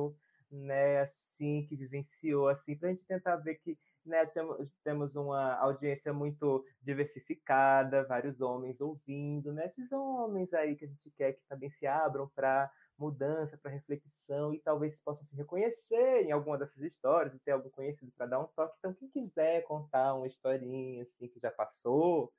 né, 0.52 1.02
assim, 1.02 1.66
que 1.68 1.76
vivenciou, 1.76 2.48
assim, 2.48 2.76
para 2.76 2.90
a 2.90 2.92
gente 2.92 3.06
tentar 3.06 3.36
ver 3.38 3.56
que 3.56 3.78
né, 4.06 4.26
temos, 4.28 4.70
temos 4.84 5.16
uma 5.16 5.56
audiência 5.56 6.14
muito 6.14 6.64
diversificada, 6.82 8.04
vários 8.04 8.40
homens 8.40 8.80
ouvindo, 8.80 9.52
né? 9.52 9.66
Esses 9.66 9.92
homens 9.92 10.54
aí 10.54 10.76
que 10.76 10.86
a 10.86 10.88
gente 10.88 11.12
quer 11.18 11.34
que 11.34 11.42
também 11.50 11.72
se 11.72 11.88
abram 11.88 12.30
para 12.36 12.72
mudança, 12.98 13.58
para 13.58 13.72
reflexão 13.72 14.54
e 14.54 14.60
talvez 14.60 15.00
possam 15.00 15.26
se 15.26 15.36
reconhecer 15.36 16.24
em 16.24 16.32
alguma 16.32 16.58
dessas 16.58 16.82
histórias 16.84 17.34
e 17.34 17.40
ter 17.40 17.52
algum 17.52 17.70
conhecido 17.70 18.12
para 18.18 18.26
dar 18.26 18.40
um 18.40 18.48
toque. 18.48 18.76
Então, 18.80 18.94
quem 18.94 19.10
quiser 19.10 19.64
contar 19.64 20.16
uma 20.16 20.28
historinha 20.28 21.04
assim 21.04 21.28
que 21.28 21.40
já 21.40 21.52
passou, 21.52 22.34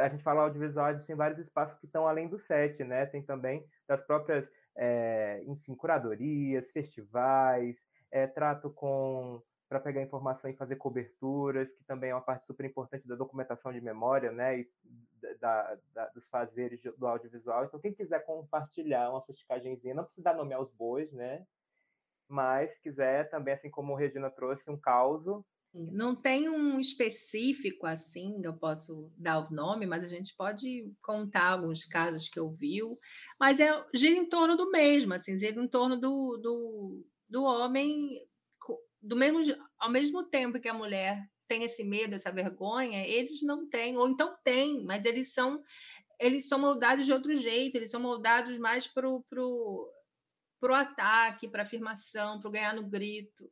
a 0.00 0.08
gente 0.08 0.22
fala 0.22 0.42
audiovisual, 0.42 0.86
a 0.86 0.92
gente 0.92 1.06
tem 1.06 1.16
vários 1.16 1.38
espaços 1.38 1.78
que 1.78 1.86
estão 1.86 2.06
além 2.06 2.28
do 2.28 2.38
set, 2.38 2.84
né? 2.84 3.06
Tem 3.06 3.22
também 3.22 3.66
das 3.88 4.02
próprias, 4.02 4.50
é, 4.76 5.42
enfim, 5.46 5.74
curadorias, 5.74 6.70
festivais, 6.70 7.78
é, 8.10 8.26
trato 8.26 8.70
com 8.70 9.42
para 9.72 9.80
pegar 9.80 10.02
informação 10.02 10.50
e 10.50 10.54
fazer 10.56 10.76
coberturas, 10.76 11.72
que 11.72 11.82
também 11.84 12.10
é 12.10 12.14
uma 12.14 12.20
parte 12.20 12.44
super 12.44 12.66
importante 12.66 13.08
da 13.08 13.14
documentação 13.14 13.72
de 13.72 13.80
memória, 13.80 14.30
né, 14.30 14.60
e 14.60 14.70
da, 15.40 15.78
da, 15.94 16.08
dos 16.08 16.28
fazeres 16.28 16.82
do 16.98 17.06
audiovisual. 17.06 17.64
Então, 17.64 17.80
quem 17.80 17.94
quiser 17.94 18.22
compartilhar 18.26 19.10
uma 19.10 19.22
fusticagemzinha, 19.22 19.94
não 19.94 20.04
precisa 20.04 20.24
dar 20.24 20.36
nome 20.36 20.52
aos 20.52 20.70
bois, 20.72 21.10
né, 21.12 21.46
mas 22.28 22.78
quiser 22.80 23.30
também, 23.30 23.54
assim 23.54 23.70
como 23.70 23.96
a 23.96 23.98
Regina 23.98 24.30
trouxe, 24.30 24.70
um 24.70 24.76
caos. 24.76 25.24
Não 25.72 26.14
tem 26.14 26.50
um 26.50 26.78
específico 26.78 27.86
assim, 27.86 28.42
eu 28.44 28.52
posso 28.52 29.10
dar 29.16 29.38
o 29.38 29.50
nome, 29.50 29.86
mas 29.86 30.04
a 30.04 30.08
gente 30.08 30.36
pode 30.36 30.92
contar 31.00 31.48
alguns 31.48 31.86
casos 31.86 32.28
que 32.28 32.38
ouviu, 32.38 32.98
mas 33.40 33.58
é 33.58 33.70
gira 33.94 34.16
em 34.16 34.28
torno 34.28 34.54
do 34.54 34.70
mesmo, 34.70 35.14
assim, 35.14 35.34
gira 35.34 35.58
em 35.58 35.68
torno 35.68 35.98
do, 35.98 36.36
do, 36.36 37.06
do 37.26 37.44
homem 37.44 38.20
do 39.02 39.16
mesmo, 39.16 39.42
ao 39.78 39.90
mesmo 39.90 40.22
tempo 40.22 40.60
que 40.60 40.68
a 40.68 40.74
mulher 40.74 41.28
tem 41.48 41.64
esse 41.64 41.84
medo, 41.84 42.14
essa 42.14 42.30
vergonha, 42.30 43.06
eles 43.06 43.42
não 43.42 43.68
têm, 43.68 43.96
ou 43.98 44.08
então 44.08 44.36
têm, 44.42 44.84
mas 44.84 45.04
eles 45.04 45.34
são 45.34 45.62
eles 46.18 46.46
são 46.48 46.58
moldados 46.58 47.04
de 47.04 47.12
outro 47.12 47.34
jeito, 47.34 47.74
eles 47.74 47.90
são 47.90 48.00
moldados 48.00 48.56
mais 48.56 48.86
para 48.86 49.08
o 49.08 49.24
pro, 49.24 49.92
pro 50.60 50.72
ataque, 50.72 51.48
para 51.48 51.64
afirmação, 51.64 52.40
para 52.40 52.50
ganhar 52.50 52.74
no 52.74 52.88
grito. 52.88 53.50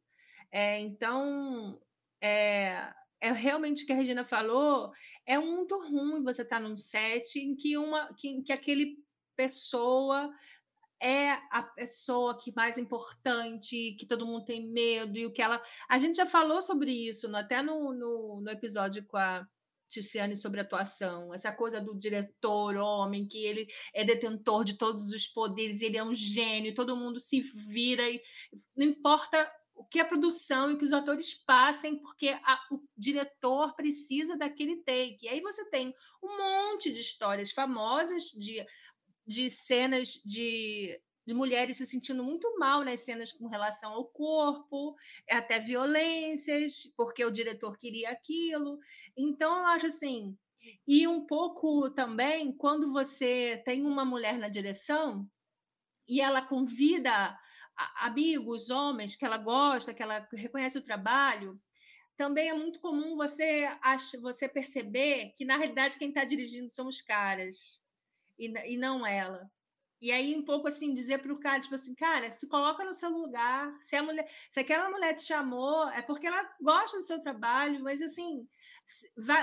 É, 0.52 0.78
então, 0.78 1.80
é, 2.22 2.92
é 3.20 3.32
realmente 3.32 3.82
o 3.82 3.86
que 3.86 3.92
a 3.92 3.96
Regina 3.96 4.24
falou, 4.24 4.92
é 5.26 5.36
muito 5.36 5.76
ruim 5.78 6.22
você 6.22 6.42
estar 6.42 6.60
tá 6.60 6.62
num 6.62 6.76
set 6.76 7.40
em 7.40 7.56
que 7.56 7.76
uma 7.76 8.14
que, 8.14 8.40
que 8.42 8.52
aquele 8.52 8.96
pessoa 9.36 10.32
é 11.00 11.32
a 11.50 11.62
pessoa 11.62 12.36
que 12.36 12.52
mais 12.54 12.76
importante, 12.76 13.96
que 13.98 14.06
todo 14.06 14.26
mundo 14.26 14.44
tem 14.44 14.68
medo, 14.70 15.18
e 15.18 15.26
o 15.26 15.32
que 15.32 15.42
ela. 15.42 15.60
A 15.88 15.98
gente 15.98 16.16
já 16.16 16.26
falou 16.26 16.60
sobre 16.60 16.92
isso, 16.92 17.34
até 17.34 17.62
no, 17.62 17.92
no, 17.92 18.40
no 18.42 18.50
episódio 18.50 19.04
com 19.06 19.16
a 19.16 19.46
Ticiane 19.88 20.36
sobre 20.36 20.60
atuação, 20.60 21.34
essa 21.34 21.50
coisa 21.50 21.80
do 21.80 21.98
diretor 21.98 22.76
homem, 22.76 23.26
que 23.26 23.44
ele 23.44 23.66
é 23.92 24.04
detentor 24.04 24.62
de 24.62 24.74
todos 24.74 25.10
os 25.10 25.26
poderes, 25.26 25.82
ele 25.82 25.96
é 25.96 26.04
um 26.04 26.14
gênio, 26.14 26.74
todo 26.74 26.96
mundo 26.96 27.18
se 27.18 27.40
vira 27.40 28.08
e 28.08 28.22
não 28.76 28.86
importa 28.86 29.50
o 29.74 29.84
que 29.84 29.98
a 29.98 30.04
produção 30.04 30.70
e 30.70 30.76
que 30.76 30.84
os 30.84 30.92
atores 30.92 31.34
passem, 31.34 31.96
porque 31.96 32.28
a, 32.28 32.60
o 32.70 32.80
diretor 32.96 33.74
precisa 33.74 34.36
daquele 34.36 34.76
take. 34.82 35.24
E 35.24 35.28
aí 35.28 35.40
você 35.40 35.64
tem 35.70 35.94
um 36.22 36.36
monte 36.36 36.92
de 36.92 37.00
histórias 37.00 37.50
famosas 37.50 38.24
de, 38.24 38.64
de 39.30 39.48
cenas 39.48 40.20
de, 40.24 41.00
de 41.24 41.32
mulheres 41.32 41.76
se 41.76 41.86
sentindo 41.86 42.24
muito 42.24 42.58
mal 42.58 42.84
nas 42.84 43.00
cenas 43.00 43.32
com 43.32 43.46
relação 43.46 43.92
ao 43.92 44.06
corpo, 44.06 44.96
até 45.30 45.60
violências, 45.60 46.92
porque 46.96 47.24
o 47.24 47.30
diretor 47.30 47.78
queria 47.78 48.10
aquilo. 48.10 48.80
Então, 49.16 49.56
eu 49.56 49.66
acho 49.66 49.86
assim. 49.86 50.36
E 50.86 51.06
um 51.06 51.24
pouco 51.24 51.90
também, 51.90 52.52
quando 52.52 52.92
você 52.92 53.62
tem 53.64 53.86
uma 53.86 54.04
mulher 54.04 54.36
na 54.36 54.48
direção 54.48 55.30
e 56.08 56.20
ela 56.20 56.42
convida 56.42 57.38
amigos, 58.00 58.68
homens, 58.68 59.14
que 59.14 59.24
ela 59.24 59.38
gosta, 59.38 59.94
que 59.94 60.02
ela 60.02 60.26
reconhece 60.32 60.76
o 60.76 60.82
trabalho, 60.82 61.58
também 62.16 62.48
é 62.48 62.54
muito 62.54 62.80
comum 62.80 63.16
você, 63.16 63.66
você 64.20 64.48
perceber 64.48 65.32
que, 65.36 65.44
na 65.44 65.56
realidade, 65.56 65.98
quem 65.98 66.08
está 66.08 66.24
dirigindo 66.24 66.68
são 66.68 66.88
os 66.88 67.00
caras 67.00 67.79
e, 68.40 68.74
e 68.74 68.76
não 68.76 69.06
ela. 69.06 69.50
E 70.00 70.10
aí, 70.10 70.34
um 70.34 70.42
pouco 70.42 70.66
assim, 70.66 70.94
dizer 70.94 71.20
para 71.20 71.32
o 71.32 71.38
cara, 71.38 71.60
tipo 71.60 71.74
assim, 71.74 71.94
cara, 71.94 72.32
se 72.32 72.48
coloca 72.48 72.82
no 72.84 72.94
seu 72.94 73.10
lugar. 73.10 73.70
Se, 73.82 73.94
a 73.96 74.02
mulher, 74.02 74.26
se 74.48 74.58
aquela 74.60 74.88
mulher 74.88 75.14
te 75.14 75.24
chamou, 75.24 75.88
é 75.90 76.00
porque 76.00 76.26
ela 76.26 76.42
gosta 76.60 76.96
do 76.96 77.02
seu 77.02 77.18
trabalho, 77.20 77.82
mas 77.82 78.00
assim, 78.00 78.48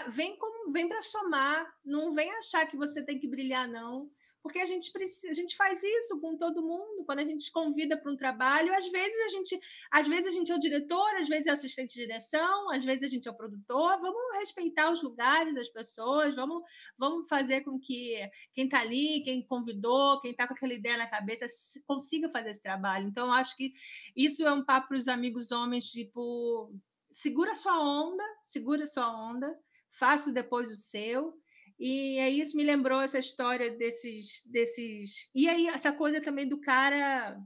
vem 0.09 0.35
como 0.37 0.71
vem 0.71 0.89
para 0.89 1.01
somar, 1.03 1.71
não 1.85 2.11
vem 2.11 2.31
achar 2.37 2.65
que 2.65 2.75
você 2.75 3.05
tem 3.05 3.19
que 3.19 3.27
brilhar, 3.27 3.67
não 3.67 4.09
porque 4.41 4.59
a 4.59 4.65
gente 4.65 4.91
precisa, 4.91 5.31
a 5.31 5.35
gente 5.35 5.55
faz 5.55 5.83
isso 5.83 6.19
com 6.19 6.37
todo 6.37 6.61
mundo 6.61 7.03
quando 7.05 7.19
a 7.19 7.23
gente 7.23 7.51
convida 7.51 7.97
para 7.97 8.11
um 8.11 8.15
trabalho. 8.15 8.73
Às 8.73 8.87
vezes 8.87 9.19
a 9.25 9.29
gente, 9.29 9.59
às 9.91 10.07
vezes 10.07 10.27
a 10.27 10.31
gente 10.31 10.51
é 10.51 10.55
o 10.55 10.59
diretor, 10.59 11.15
às 11.15 11.27
vezes 11.27 11.47
é 11.47 11.51
assistente 11.51 11.93
de 11.93 12.01
direção, 12.01 12.71
às 12.71 12.83
vezes 12.83 13.03
a 13.03 13.07
gente 13.07 13.27
é 13.27 13.31
o 13.31 13.35
produtor. 13.35 13.99
Vamos 13.99 14.37
respeitar 14.37 14.91
os 14.91 15.01
lugares 15.01 15.55
das 15.55 15.69
pessoas, 15.69 16.35
vamos, 16.35 16.63
vamos 16.97 17.27
fazer 17.27 17.61
com 17.61 17.79
que 17.79 18.17
quem 18.53 18.65
está 18.65 18.81
ali, 18.81 19.21
quem 19.23 19.41
convidou, 19.45 20.19
quem 20.19 20.31
está 20.31 20.47
com 20.47 20.53
aquela 20.53 20.73
ideia 20.73 20.97
na 20.97 21.07
cabeça 21.07 21.45
consiga 21.85 22.29
fazer 22.29 22.51
esse 22.51 22.61
trabalho. 22.61 23.07
Então 23.07 23.31
acho 23.31 23.55
que 23.55 23.73
isso 24.15 24.45
é 24.45 24.51
um 24.51 24.63
papo 24.63 24.89
para 24.89 24.97
os 24.97 25.07
amigos 25.07 25.51
homens, 25.51 25.89
tipo 25.89 26.73
segura 27.11 27.55
sua 27.55 27.79
onda, 27.79 28.23
segura 28.41 28.85
sua 28.85 29.09
onda, 29.09 29.57
faça 29.89 30.31
depois 30.31 30.69
o 30.69 30.75
seu 30.75 31.37
e 31.79 32.19
aí 32.19 32.39
isso 32.39 32.57
me 32.57 32.63
lembrou 32.63 32.99
essa 32.99 33.19
história 33.19 33.69
desses, 33.69 34.41
desses. 34.47 35.29
E 35.33 35.47
aí, 35.47 35.67
essa 35.67 35.91
coisa 35.91 36.19
também 36.19 36.47
do 36.47 36.59
cara, 36.59 37.39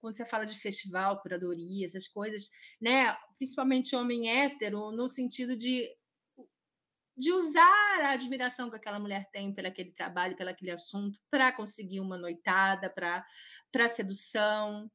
quando 0.00 0.16
você 0.16 0.24
fala 0.24 0.46
de 0.46 0.58
festival, 0.58 1.20
curadoria, 1.20 1.84
essas 1.84 2.08
coisas, 2.08 2.48
né? 2.80 3.14
Principalmente 3.36 3.94
homem 3.94 4.30
hétero, 4.30 4.90
no 4.90 5.06
sentido 5.06 5.54
de, 5.54 5.86
de 7.14 7.30
usar 7.30 8.00
a 8.00 8.12
admiração 8.12 8.70
que 8.70 8.76
aquela 8.76 8.98
mulher 8.98 9.28
tem 9.30 9.54
pelo 9.54 9.68
aquele 9.68 9.92
trabalho, 9.92 10.36
pelo 10.36 10.50
aquele 10.50 10.70
assunto, 10.70 11.20
para 11.30 11.52
conseguir 11.52 12.00
uma 12.00 12.16
noitada, 12.16 12.88
para 12.88 13.88
sedução. 13.88 14.90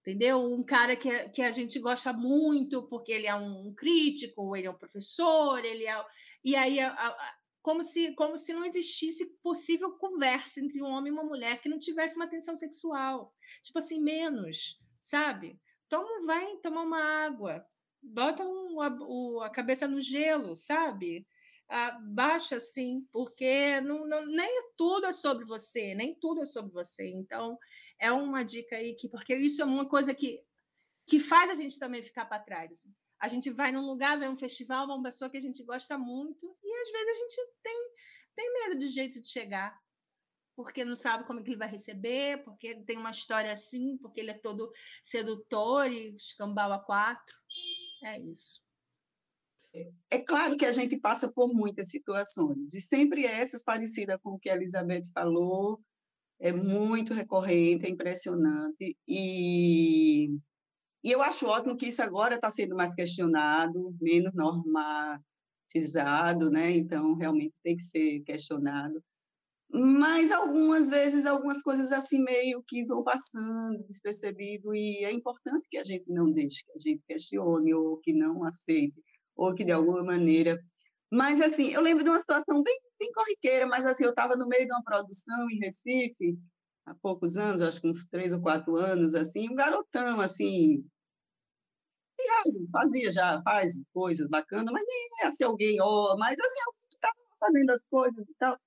Entendeu? 0.00 0.44
Um 0.44 0.64
cara 0.64 0.96
que, 0.96 1.28
que 1.28 1.42
a 1.42 1.52
gente 1.52 1.78
gosta 1.78 2.12
muito 2.12 2.88
porque 2.88 3.12
ele 3.12 3.28
é 3.28 3.34
um 3.36 3.72
crítico, 3.72 4.56
ele 4.56 4.66
é 4.66 4.70
um 4.70 4.76
professor, 4.76 5.64
ele 5.64 5.86
é. 5.86 6.04
E 6.44 6.56
aí 6.56 6.80
a, 6.80 6.92
a 6.92 7.34
como 7.62 7.84
se, 7.84 8.12
como 8.14 8.36
se 8.36 8.52
não 8.52 8.64
existisse 8.64 9.24
possível 9.42 9.92
conversa 9.92 10.60
entre 10.60 10.82
um 10.82 10.86
homem 10.86 11.10
e 11.10 11.14
uma 11.14 11.24
mulher 11.24 11.62
que 11.62 11.68
não 11.68 11.78
tivesse 11.78 12.16
uma 12.16 12.26
tensão 12.26 12.56
sexual. 12.56 13.32
Tipo 13.62 13.78
assim, 13.78 14.00
menos, 14.00 14.80
sabe? 15.00 15.58
Toma, 15.88 16.26
vai 16.26 16.56
tomar 16.56 16.82
uma 16.82 17.24
água, 17.24 17.64
bota 18.02 18.44
um, 18.44 18.80
a, 18.80 19.46
a, 19.46 19.50
cabeça 19.50 19.86
no 19.86 20.00
gelo, 20.00 20.56
sabe? 20.56 21.26
Ah, 21.68 21.98
baixa 22.02 22.56
assim, 22.56 23.06
porque 23.12 23.80
não, 23.80 24.06
não, 24.06 24.26
nem 24.26 24.70
tudo 24.76 25.06
é 25.06 25.12
sobre 25.12 25.44
você, 25.44 25.94
nem 25.94 26.14
tudo 26.14 26.42
é 26.42 26.44
sobre 26.44 26.72
você. 26.72 27.08
Então, 27.08 27.56
é 27.98 28.10
uma 28.10 28.42
dica 28.42 28.76
aí 28.76 28.94
que, 28.94 29.08
porque 29.08 29.36
isso 29.36 29.62
é 29.62 29.64
uma 29.64 29.88
coisa 29.88 30.12
que, 30.12 30.42
que 31.06 31.20
faz 31.20 31.50
a 31.50 31.54
gente 31.54 31.78
também 31.78 32.02
ficar 32.02 32.24
para 32.26 32.42
trás. 32.42 32.86
A 33.22 33.28
gente 33.28 33.50
vai 33.50 33.70
num 33.70 33.86
lugar, 33.86 34.18
vai 34.18 34.28
um 34.28 34.36
festival, 34.36 34.84
uma 34.84 35.00
pessoa 35.00 35.30
que 35.30 35.36
a 35.36 35.40
gente 35.40 35.62
gosta 35.62 35.96
muito, 35.96 36.44
e 36.60 36.74
às 36.82 36.90
vezes 36.90 37.08
a 37.08 37.18
gente 37.18 37.36
tem, 37.62 37.90
tem 38.34 38.52
medo 38.52 38.78
de 38.80 38.88
jeito 38.88 39.20
de 39.20 39.28
chegar, 39.28 39.80
porque 40.56 40.84
não 40.84 40.96
sabe 40.96 41.24
como 41.24 41.38
é 41.38 41.42
que 41.44 41.50
ele 41.50 41.56
vai 41.56 41.68
receber, 41.68 42.42
porque 42.42 42.82
tem 42.82 42.98
uma 42.98 43.12
história 43.12 43.52
assim, 43.52 43.96
porque 43.98 44.20
ele 44.20 44.32
é 44.32 44.38
todo 44.38 44.72
sedutor 45.00 45.90
e 45.90 46.16
escambau 46.16 46.72
a 46.72 46.80
quatro. 46.80 47.36
É 48.04 48.18
isso. 48.18 48.60
É 50.10 50.18
claro 50.18 50.56
que 50.56 50.66
a 50.66 50.72
gente 50.72 50.98
passa 50.98 51.32
por 51.32 51.54
muitas 51.54 51.90
situações, 51.90 52.74
e 52.74 52.80
sempre 52.80 53.24
essas 53.24 53.62
parecidas 53.62 54.18
com 54.20 54.30
o 54.30 54.38
que 54.38 54.50
a 54.50 54.56
Elizabeth 54.56 55.04
falou, 55.14 55.80
é 56.40 56.52
muito 56.52 57.14
recorrente, 57.14 57.86
é 57.86 57.88
impressionante, 57.88 58.98
e 59.06 60.36
e 61.04 61.10
eu 61.10 61.22
acho 61.22 61.46
ótimo 61.46 61.76
que 61.76 61.88
isso 61.88 62.02
agora 62.02 62.36
está 62.36 62.50
sendo 62.50 62.76
mais 62.76 62.94
questionado, 62.94 63.94
menos 64.00 64.32
normatizado, 64.34 66.50
né? 66.50 66.70
Então, 66.70 67.14
realmente 67.14 67.54
tem 67.62 67.76
que 67.76 67.82
ser 67.82 68.20
questionado. 68.20 69.02
Mas 69.74 70.30
algumas 70.30 70.88
vezes, 70.88 71.24
algumas 71.24 71.62
coisas 71.62 71.92
assim 71.92 72.22
meio 72.22 72.62
que 72.68 72.84
vão 72.84 73.02
passando 73.02 73.82
despercebido, 73.88 74.74
e 74.74 75.02
é 75.04 75.12
importante 75.12 75.66
que 75.70 75.78
a 75.78 75.84
gente 75.84 76.04
não 76.08 76.30
deixe, 76.30 76.62
que 76.64 76.72
a 76.72 76.78
gente 76.78 77.02
questione, 77.08 77.72
ou 77.72 77.96
que 77.98 78.12
não 78.12 78.44
aceite, 78.44 78.94
ou 79.34 79.54
que 79.54 79.64
de 79.64 79.72
alguma 79.72 80.04
maneira. 80.04 80.58
Mas, 81.10 81.40
assim, 81.40 81.72
eu 81.72 81.80
lembro 81.80 82.04
de 82.04 82.10
uma 82.10 82.20
situação 82.20 82.62
bem, 82.62 82.78
bem 82.98 83.10
corriqueira, 83.12 83.66
mas, 83.66 83.86
assim, 83.86 84.04
eu 84.04 84.10
estava 84.10 84.36
no 84.36 84.46
meio 84.46 84.66
de 84.66 84.72
uma 84.72 84.84
produção 84.84 85.50
em 85.50 85.58
Recife, 85.58 86.38
há 86.86 86.94
poucos 86.94 87.36
anos, 87.36 87.62
acho 87.62 87.80
que 87.80 87.88
uns 87.88 88.06
três 88.06 88.32
ou 88.32 88.40
quatro 88.40 88.76
anos, 88.76 89.14
assim, 89.14 89.48
um 89.50 89.54
garotão, 89.54 90.20
assim, 90.20 90.84
fazia 92.70 93.10
já, 93.10 93.40
faz 93.42 93.84
coisas 93.92 94.28
bacanas, 94.28 94.72
mas 94.72 94.84
nem 94.86 95.08
ia 95.22 95.30
ser 95.30 95.44
alguém, 95.44 95.80
oh, 95.80 96.16
mas 96.18 96.36
assim, 96.38 96.60
alguém 96.66 96.88
que 96.88 96.96
estava 96.96 97.14
fazendo 97.40 97.70
as 97.70 97.82
coisas 97.90 98.28
e 98.28 98.34
tal. 98.38 98.58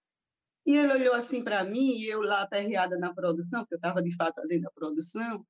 E 0.66 0.76
ele 0.76 0.94
olhou 0.94 1.14
assim 1.16 1.44
para 1.44 1.64
mim, 1.64 1.92
e 1.92 2.08
eu 2.08 2.22
lá 2.22 2.42
aperreada 2.44 2.98
na 2.98 3.14
produção, 3.14 3.62
porque 3.62 3.76
eu 3.76 3.78
estava 3.78 4.02
de 4.04 4.16
fato 4.16 4.36
fazendo 4.36 4.68
a 4.68 4.72
produção, 4.72 5.46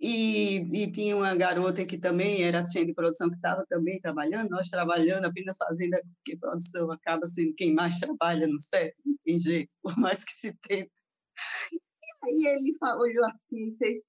e, 0.00 0.84
e, 0.84 0.92
tinha 0.92 1.16
uma 1.16 1.34
garota 1.34 1.84
que 1.86 1.96
também 1.98 2.42
era 2.42 2.58
assistente 2.58 2.88
de 2.88 2.94
produção, 2.94 3.30
que 3.30 3.36
estava 3.36 3.64
também 3.68 4.00
trabalhando, 4.00 4.50
nós 4.50 4.68
trabalhando, 4.68 5.24
apenas 5.26 5.56
fazendo, 5.56 5.96
porque 6.16 6.36
produção 6.36 6.90
acaba 6.90 7.26
sendo 7.26 7.54
quem 7.54 7.72
mais 7.74 7.98
trabalha 8.00 8.46
no 8.46 8.60
set, 8.60 8.94
não 9.04 9.16
tem 9.24 9.38
jeito, 9.38 9.74
por 9.82 9.96
mais 9.98 10.24
que 10.24 10.32
se 10.32 10.52
tenha. 10.68 10.88
Aí 12.24 12.46
ele 12.46 12.72
olhou 12.82 13.24
assim 13.26 13.68
e 13.68 13.76
fez, 13.76 14.02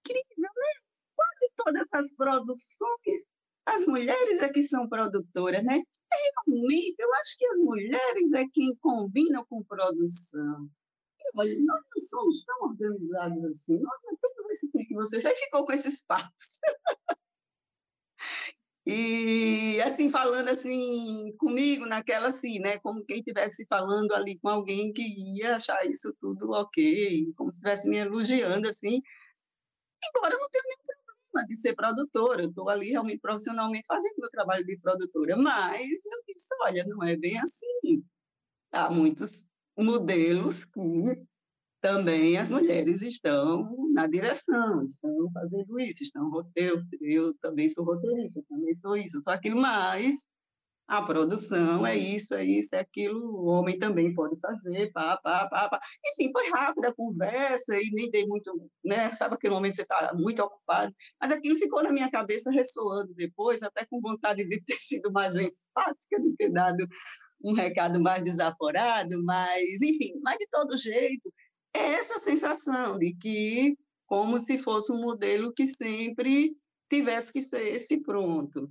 incrível, 0.00 0.22
né? 0.38 0.82
quase 1.16 1.52
todas 1.56 1.88
as 1.92 2.14
produções, 2.14 3.26
as 3.66 3.86
mulheres 3.86 4.40
é 4.40 4.48
que 4.48 4.62
são 4.62 4.88
produtoras, 4.88 5.64
né? 5.64 5.80
Realmente, 6.46 6.96
eu 6.98 7.14
acho 7.14 7.38
que 7.38 7.46
as 7.46 7.58
mulheres 7.58 8.32
é 8.34 8.44
quem 8.52 8.76
combinam 8.76 9.44
com 9.46 9.64
produção. 9.64 10.68
Olha, 11.36 11.52
nós 11.60 11.82
não 11.90 11.98
somos 11.98 12.44
tão 12.44 12.68
organizados 12.68 13.44
assim, 13.44 13.78
nós 13.78 14.00
não 14.04 14.16
temos 14.16 14.46
esse 14.50 14.68
que 14.68 14.94
você 14.94 15.20
já 15.20 15.34
ficou 15.34 15.64
com 15.64 15.72
esses 15.72 16.04
papos. 16.04 16.60
E 18.84 19.80
assim, 19.82 20.10
falando 20.10 20.48
assim 20.48 21.32
comigo, 21.38 21.86
naquela 21.86 22.28
assim, 22.28 22.58
né? 22.58 22.78
Como 22.80 23.04
quem 23.04 23.18
estivesse 23.18 23.64
falando 23.68 24.12
ali 24.12 24.38
com 24.40 24.48
alguém 24.48 24.92
que 24.92 25.02
ia 25.38 25.56
achar 25.56 25.86
isso 25.86 26.14
tudo 26.20 26.50
ok, 26.50 27.32
como 27.36 27.50
se 27.52 27.58
estivesse 27.58 27.88
me 27.88 27.98
elogiando, 27.98 28.68
assim. 28.68 29.00
Embora 30.04 30.34
eu 30.34 30.40
não 30.40 30.48
tenha 30.50 30.64
nenhum 30.66 31.46
de 31.46 31.56
ser 31.56 31.74
produtora, 31.74 32.42
eu 32.42 32.48
estou 32.48 32.68
ali 32.68 32.90
realmente 32.90 33.20
profissionalmente 33.20 33.86
fazendo 33.86 34.14
meu 34.18 34.30
trabalho 34.30 34.64
de 34.66 34.78
produtora, 34.78 35.36
mas 35.36 36.04
eu 36.04 36.22
disse, 36.26 36.54
olha, 36.62 36.84
não 36.86 37.02
é 37.02 37.16
bem 37.16 37.38
assim. 37.38 38.04
Há 38.72 38.90
muitos 38.90 39.50
modelos 39.78 40.64
que 40.64 41.22
também 41.82 42.38
as 42.38 42.48
mulheres 42.48 43.02
estão 43.02 43.76
na 43.92 44.06
direção, 44.06 44.84
estão 44.84 45.30
fazendo 45.34 45.80
isso, 45.80 46.04
estão 46.04 46.30
roteiro, 46.30 46.76
eu 47.00 47.34
também 47.38 47.68
sou 47.68 47.84
roteirista, 47.84 48.40
também 48.48 48.72
sou 48.72 48.96
isso, 48.96 49.20
sou 49.22 49.32
aquilo, 49.32 49.60
mas 49.60 50.30
a 50.88 51.02
produção 51.02 51.84
é 51.84 51.96
isso, 51.96 52.34
é 52.34 52.44
isso, 52.44 52.76
é 52.76 52.80
aquilo, 52.80 53.18
o 53.18 53.46
homem 53.46 53.78
também 53.78 54.14
pode 54.14 54.38
fazer, 54.40 54.92
pá, 54.92 55.18
pá, 55.22 55.48
pá, 55.48 55.68
pá. 55.68 55.80
Enfim, 56.06 56.30
foi 56.32 56.48
rápida 56.50 56.88
a 56.90 56.94
conversa 56.94 57.74
e 57.76 57.90
nem 57.92 58.10
dei 58.10 58.26
muito, 58.26 58.52
né? 58.84 59.10
Sabe 59.10 59.34
aquele 59.34 59.54
momento 59.54 59.72
que 59.72 59.76
você 59.76 59.82
está 59.82 60.12
muito 60.14 60.40
ocupado? 60.40 60.94
Mas 61.20 61.32
aquilo 61.32 61.56
ficou 61.56 61.82
na 61.82 61.92
minha 61.92 62.10
cabeça 62.10 62.50
ressoando 62.50 63.12
depois, 63.14 63.62
até 63.62 63.84
com 63.86 64.00
vontade 64.00 64.46
de 64.46 64.62
ter 64.62 64.76
sido 64.78 65.10
mais 65.10 65.34
enfática, 65.34 66.20
de 66.20 66.36
ter 66.36 66.50
dado 66.50 66.86
um 67.44 67.54
recado 67.54 68.00
mais 68.00 68.22
desaforado, 68.22 69.22
mas, 69.24 69.82
enfim, 69.82 70.12
mas 70.22 70.38
de 70.38 70.46
todo 70.50 70.76
jeito, 70.76 71.32
é 71.74 71.92
essa 71.94 72.18
sensação 72.18 72.98
de 72.98 73.14
que, 73.14 73.76
como 74.06 74.38
se 74.38 74.58
fosse 74.58 74.92
um 74.92 75.00
modelo 75.00 75.52
que 75.52 75.66
sempre 75.66 76.56
tivesse 76.90 77.32
que 77.32 77.40
ser 77.40 77.74
esse 77.74 78.00
pronto. 78.00 78.70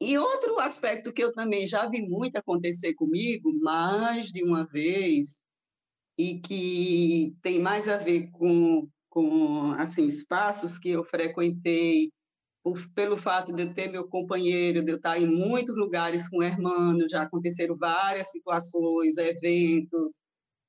E 0.00 0.16
outro 0.16 0.60
aspecto 0.60 1.12
que 1.12 1.22
eu 1.22 1.32
também 1.32 1.66
já 1.66 1.88
vi 1.88 2.02
muito 2.02 2.36
acontecer 2.36 2.94
comigo, 2.94 3.52
mais 3.60 4.28
de 4.28 4.44
uma 4.44 4.64
vez, 4.64 5.44
e 6.16 6.38
que 6.40 7.34
tem 7.42 7.60
mais 7.60 7.88
a 7.88 7.96
ver 7.96 8.30
com, 8.30 8.88
com 9.08 9.72
assim, 9.72 10.06
espaços 10.06 10.78
que 10.78 10.90
eu 10.90 11.04
frequentei, 11.04 12.12
por, 12.62 12.76
pelo 12.94 13.16
fato 13.16 13.52
de 13.52 13.62
eu 13.62 13.74
ter 13.74 13.90
meu 13.90 14.06
companheiro, 14.08 14.84
de 14.84 14.92
eu 14.92 14.96
estar 14.96 15.20
em 15.20 15.26
muitos 15.26 15.76
lugares 15.76 16.28
com 16.28 16.38
o 16.38 16.44
irmão, 16.44 16.96
já 17.10 17.22
aconteceram 17.22 17.76
várias 17.76 18.30
situações, 18.30 19.16
eventos, 19.16 20.20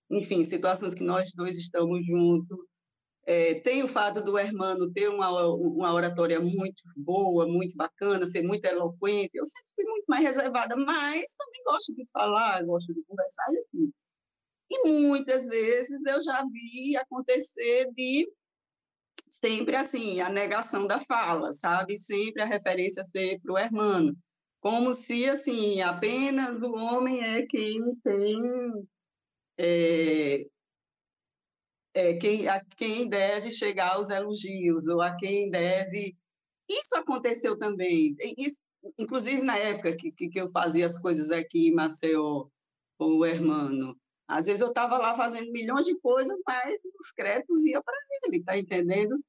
enfim, 0.09 0.43
situações 0.43 0.93
que 0.93 1.03
nós 1.03 1.31
dois 1.33 1.57
estamos 1.57 2.05
juntos. 2.05 2.57
É, 3.25 3.59
tem 3.59 3.83
o 3.83 3.87
fato 3.87 4.23
do 4.23 4.39
Hermano 4.39 4.91
ter 4.91 5.07
uma, 5.07 5.29
uma 5.53 5.93
oratória 5.93 6.39
muito 6.39 6.83
boa, 6.97 7.47
muito 7.47 7.75
bacana, 7.75 8.25
ser 8.25 8.41
muito 8.41 8.65
eloquente. 8.65 9.31
Eu 9.35 9.45
sempre 9.45 9.71
fui 9.75 9.85
muito 9.85 10.05
mais 10.07 10.23
reservada, 10.23 10.75
mas 10.75 11.35
também 11.35 11.63
gosto 11.63 11.93
de 11.93 12.07
falar, 12.11 12.63
gosto 12.63 12.93
de 12.93 13.03
conversar, 13.03 13.45
enfim. 13.51 13.93
E 14.71 14.89
muitas 14.89 15.47
vezes 15.47 16.03
eu 16.05 16.23
já 16.23 16.43
vi 16.51 16.95
acontecer 16.97 17.91
de 17.93 18.31
sempre 19.27 19.75
assim, 19.75 20.21
a 20.21 20.29
negação 20.29 20.87
da 20.87 20.99
fala, 20.99 21.51
sabe? 21.51 21.97
Sempre 21.97 22.41
a 22.41 22.45
referência 22.45 23.03
ser 23.03 23.39
para 23.41 23.53
o 23.53 23.57
Hermano. 23.57 24.15
Como 24.59 24.93
se, 24.93 25.29
assim, 25.29 25.81
apenas 25.81 26.61
o 26.61 26.71
homem 26.73 27.23
é 27.23 27.45
quem 27.45 27.95
tem 28.03 28.87
é, 29.59 30.45
é, 31.93 32.13
quem, 32.13 32.47
a 32.47 32.63
quem 32.77 33.09
deve 33.09 33.51
chegar 33.51 33.95
aos 33.95 34.09
elogios, 34.09 34.87
ou 34.87 35.01
a 35.01 35.15
quem 35.17 35.49
deve. 35.49 36.17
Isso 36.69 36.95
aconteceu 36.95 37.57
também, 37.57 38.15
isso, 38.37 38.63
inclusive 38.97 39.41
na 39.41 39.57
época 39.57 39.95
que, 39.97 40.11
que, 40.11 40.39
eu 40.39 40.49
fazia 40.51 40.85
as 40.85 40.99
coisas 41.01 41.29
aqui 41.31 41.67
em 41.67 41.73
Maceió 41.73 42.47
com 42.97 43.17
o 43.17 43.25
Hermano. 43.25 43.99
Às 44.27 44.45
vezes 44.45 44.61
eu 44.61 44.69
estava 44.69 44.97
lá 44.97 45.15
fazendo 45.15 45.51
milhões 45.51 45.85
de 45.85 45.99
coisas, 45.99 46.37
mas 46.45 46.79
os 46.99 47.11
créditos 47.11 47.65
iam 47.65 47.81
para 47.83 47.97
ele, 48.23 48.43
tá 48.43 48.57
entendendo? 48.57 49.19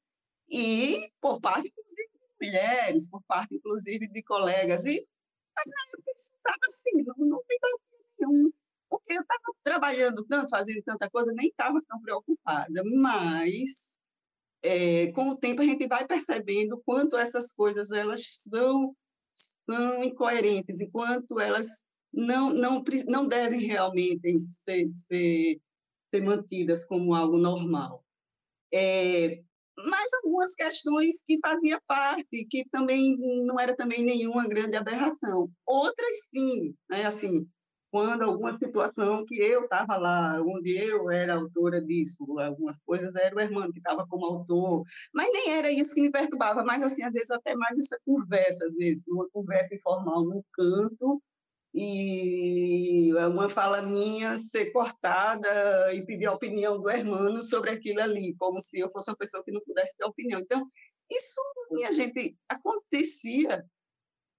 E 0.49 1.11
por 1.20 1.41
parte, 1.41 1.68
inclusive, 1.68 2.11
de 2.12 2.47
mulheres, 2.47 3.09
por 3.09 3.22
parte, 3.22 3.55
inclusive, 3.55 4.07
de 4.09 4.22
colegas. 4.22 4.85
E, 4.85 5.07
mas 5.57 5.66
na 5.66 5.93
época 5.95 6.12
estava 6.14 6.59
assim, 6.66 7.03
não, 7.03 7.26
não 7.26 7.43
tem 7.49 7.59
nenhum 8.18 8.53
porque 8.91 9.12
eu 9.12 9.22
estava 9.22 9.43
trabalhando 9.62 10.24
tanto, 10.26 10.51
fazendo 10.51 10.82
tanta 10.82 11.09
coisa, 11.09 11.32
nem 11.32 11.49
estava 11.49 11.80
tão 11.88 12.01
preocupada, 12.03 12.82
mas 12.84 13.99
é, 14.62 15.12
com 15.12 15.30
o 15.30 15.36
tempo 15.36 15.62
a 15.62 15.64
gente 15.64 15.86
vai 15.86 16.07
percebendo 16.07 16.82
quanto 16.84 17.16
essas 17.16 17.53
coisas 17.53 17.93
elas 17.93 18.22
são, 18.26 18.95
são 19.32 20.05
incoerentes, 20.05 20.80
enquanto 20.80 21.38
elas 21.41 21.86
não, 22.12 22.51
não, 22.51 22.82
não 23.07 23.26
devem 23.26 23.61
realmente 23.61 24.38
ser, 24.41 24.88
ser, 24.88 25.61
ser 26.11 26.20
mantidas 26.22 26.84
como 26.84 27.14
algo 27.14 27.38
normal. 27.38 28.05
É, 28.72 29.43
mas 29.86 30.12
algumas 30.14 30.55
questões 30.55 31.22
que 31.22 31.38
fazia 31.41 31.80
parte, 31.86 32.47
que 32.51 32.68
também 32.70 33.16
não 33.45 33.59
era 33.59 33.74
também 33.74 34.05
nenhuma 34.05 34.47
grande 34.47 34.76
aberração. 34.76 35.51
Outras 35.66 36.28
sim, 36.34 36.74
né? 36.88 37.07
assim, 37.07 37.49
quando 37.91 38.22
alguma 38.22 38.57
situação 38.57 39.24
que 39.26 39.36
eu 39.36 39.64
estava 39.64 39.97
lá, 39.97 40.41
onde 40.41 40.76
eu 40.78 41.11
era 41.11 41.34
autora 41.34 41.80
disso, 41.82 42.24
algumas 42.38 42.78
coisas 42.80 43.14
era 43.16 43.34
o 43.34 43.41
irmão 43.41 43.70
que 43.72 43.78
estava 43.78 44.07
como 44.07 44.26
autor, 44.26 44.84
mas 45.12 45.32
nem 45.32 45.53
era 45.53 45.70
isso 45.70 45.95
que 45.95 46.03
me 46.03 46.11
perturbava, 46.11 46.64
mas 46.64 46.82
assim, 46.82 47.03
às 47.03 47.14
vezes 47.14 47.30
até 47.30 47.55
mais 47.55 47.78
essa 47.78 47.99
conversa, 48.05 48.66
às 48.66 48.76
vezes, 48.76 49.05
uma 49.09 49.28
conversa 49.30 49.74
informal 49.74 50.24
num 50.24 50.43
canto, 50.53 51.22
e 51.72 53.12
uma 53.14 53.49
fala 53.51 53.80
minha 53.80 54.36
ser 54.36 54.72
cortada 54.72 55.95
e 55.95 56.05
pedir 56.05 56.26
a 56.26 56.32
opinião 56.32 56.80
do 56.80 56.91
irmão 56.91 57.41
sobre 57.43 57.70
aquilo 57.70 58.03
ali, 58.03 58.34
como 58.36 58.61
se 58.61 58.80
eu 58.80 58.91
fosse 58.91 59.11
uma 59.11 59.16
pessoa 59.16 59.45
que 59.45 59.53
não 59.53 59.61
pudesse 59.61 59.97
ter 59.97 60.05
opinião. 60.05 60.41
Então, 60.41 60.66
isso, 61.11 61.41
minha 61.70 61.93
gente, 61.93 62.36
acontecia 62.49 63.64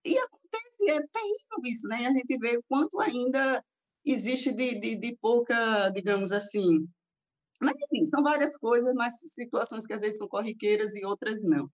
e 0.03 0.17
acontece, 0.17 0.89
é 0.89 1.01
terrível 1.01 1.61
isso, 1.65 1.87
né? 1.87 2.07
A 2.07 2.11
gente 2.11 2.37
vê 2.37 2.61
quanto 2.67 2.99
ainda 2.99 3.63
existe 4.05 4.51
de, 4.51 4.79
de, 4.79 4.95
de 4.97 5.17
pouca, 5.17 5.89
digamos 5.89 6.31
assim. 6.31 6.87
Mas, 7.61 7.75
enfim, 7.75 8.05
são 8.07 8.23
várias 8.23 8.57
coisas, 8.57 8.93
mas 8.95 9.19
situações 9.19 9.85
que 9.85 9.93
às 9.93 10.01
vezes 10.01 10.17
são 10.17 10.27
corriqueiras 10.27 10.95
e 10.95 11.05
outras 11.05 11.43
não. 11.43 11.69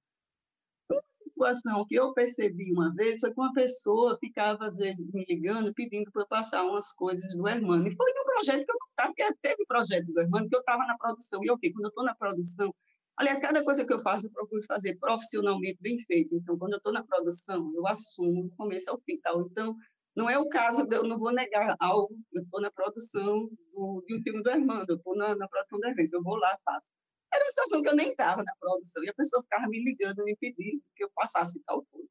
Uma 0.89 1.01
situação 1.23 1.85
que 1.87 1.95
eu 1.95 2.13
percebi 2.13 2.73
uma 2.73 2.93
vez 2.93 3.19
foi 3.19 3.33
que 3.33 3.39
uma 3.39 3.53
pessoa 3.53 4.17
ficava, 4.19 4.67
às 4.67 4.77
vezes, 4.77 5.09
me 5.13 5.25
ligando, 5.29 5.73
pedindo 5.73 6.11
para 6.11 6.23
eu 6.23 6.27
passar 6.27 6.65
umas 6.65 6.91
coisas 6.91 7.33
do 7.35 7.47
Hermano. 7.47 7.87
E 7.87 7.95
foi 7.95 8.11
um 8.11 8.25
projeto 8.25 8.65
que 8.65 8.71
eu 8.71 8.77
não 8.79 8.87
estava, 8.89 9.13
porque 9.15 9.35
teve 9.41 9.65
projetos 9.65 10.13
do 10.13 10.19
Hermano 10.19 10.49
que 10.49 10.55
eu 10.55 10.59
estava 10.59 10.85
na 10.85 10.97
produção. 10.97 11.41
E 11.43 11.47
eu 11.47 11.57
vi, 11.61 11.71
quando 11.71 11.85
eu 11.85 11.89
estou 11.89 12.03
na 12.03 12.15
produção, 12.15 12.73
Aliás, 13.17 13.39
cada 13.39 13.63
coisa 13.63 13.85
que 13.85 13.91
eu 13.91 13.99
faço, 13.99 14.27
eu 14.27 14.31
procuro 14.31 14.61
fazer 14.67 14.97
profissionalmente 14.99 15.79
bem 15.81 15.97
feito. 15.99 16.35
Então, 16.35 16.57
quando 16.57 16.73
eu 16.73 16.77
estou 16.77 16.93
na 16.93 17.03
produção, 17.03 17.71
eu 17.75 17.87
assumo 17.87 18.43
do 18.43 18.55
começo 18.55 18.91
ao 18.91 19.01
fim. 19.01 19.19
Tal. 19.19 19.41
Então, 19.41 19.75
não 20.17 20.27
é 20.27 20.37
o 20.37 20.49
caso, 20.49 20.87
de, 20.87 20.95
eu 20.95 21.03
não 21.03 21.19
vou 21.19 21.31
negar 21.31 21.75
algo, 21.79 22.15
eu 22.33 22.41
estou 22.41 22.59
na 22.59 22.71
produção 22.71 23.47
do, 23.71 24.03
de 24.07 24.15
um 24.15 24.21
filme 24.23 24.41
do 24.41 24.49
Armando, 24.49 24.89
eu 24.89 24.95
estou 24.95 25.15
na, 25.15 25.35
na, 25.35 25.47
produção 25.47 25.79
do 25.79 25.87
evento, 25.87 26.13
eu 26.13 26.23
vou 26.23 26.35
lá, 26.37 26.57
faço. 26.65 26.91
Era 27.31 27.43
uma 27.43 27.49
situação 27.51 27.83
que 27.83 27.89
eu 27.89 27.95
nem 27.95 28.09
estava 28.09 28.43
na 28.43 28.51
produção, 28.59 29.03
e 29.03 29.09
a 29.09 29.13
pessoa 29.13 29.43
ficava 29.43 29.67
me 29.67 29.83
ligando, 29.83 30.23
me 30.23 30.35
pedindo 30.35 30.81
que 30.95 31.03
eu 31.03 31.11
passasse 31.13 31.61
tal 31.67 31.85
coisa. 31.91 32.09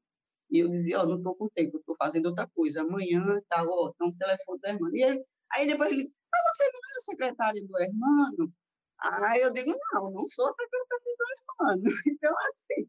E 0.51 0.61
eu 0.61 0.69
dizia, 0.69 1.01
ó, 1.01 1.03
oh, 1.03 1.07
não 1.07 1.17
estou 1.17 1.35
com 1.35 1.49
tempo, 1.49 1.79
estou 1.79 1.97
fazendo 1.97 2.27
outra 2.27 2.49
coisa, 2.55 2.83
amanhã, 2.83 3.21
tal, 3.49 3.67
ó, 3.69 3.91
está 3.91 4.05
um 4.05 4.17
telefone 4.17 4.61
do 4.61 4.67
Armando. 4.69 4.97
E 4.97 5.03
ele, 5.03 5.25
aí 5.53 5.67
depois 5.67 5.91
ele, 5.91 6.09
mas 6.33 6.43
você 6.55 6.65
não 6.65 6.81
é 6.81 7.01
secretária 7.01 7.67
do 7.67 7.79
Hermano? 7.79 8.53
Aí 8.99 9.41
eu 9.43 9.53
digo, 9.53 9.75
não, 9.93 10.11
não 10.11 10.27
sou 10.27 10.51
secretária 10.51 11.03
do 11.19 11.75
Hermano. 11.75 11.83
Então, 12.07 12.35
assim, 12.39 12.89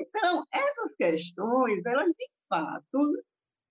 então, 0.00 0.44
essas 0.52 0.94
questões, 0.96 1.84
elas, 1.86 2.08
de 2.08 2.30
fato, 2.48 3.24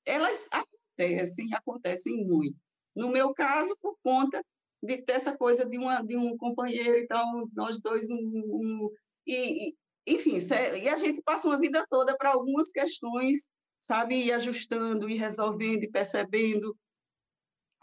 elas 0.06 0.50
acontecem, 0.52 1.54
acontecem 1.54 2.26
muito. 2.26 2.58
No 2.96 3.10
meu 3.10 3.34
caso, 3.34 3.76
por 3.82 3.98
conta 4.04 4.44
de 4.82 5.04
ter 5.04 5.14
essa 5.14 5.38
coisa 5.38 5.68
de, 5.68 5.78
uma, 5.78 6.02
de 6.02 6.18
um 6.18 6.38
companheiro 6.38 7.00
e 7.00 7.08
tal, 7.08 7.48
nós 7.54 7.82
dois, 7.82 8.10
um, 8.10 8.18
um 8.18 8.90
e, 9.26 9.70
e, 9.70 9.78
enfim, 10.08 10.38
e 10.82 10.90
a 10.90 10.98
gente 10.98 11.22
passa 11.22 11.48
uma 11.48 11.60
vida 11.60 11.86
toda 11.90 12.16
para 12.18 12.32
algumas 12.34 12.72
questões, 12.72 13.52
sabe, 13.80 14.16
ir 14.16 14.34
ajustando, 14.34 15.10
ir 15.10 15.18
resolvendo, 15.18 15.84
e 15.84 15.92
percebendo, 15.92 16.78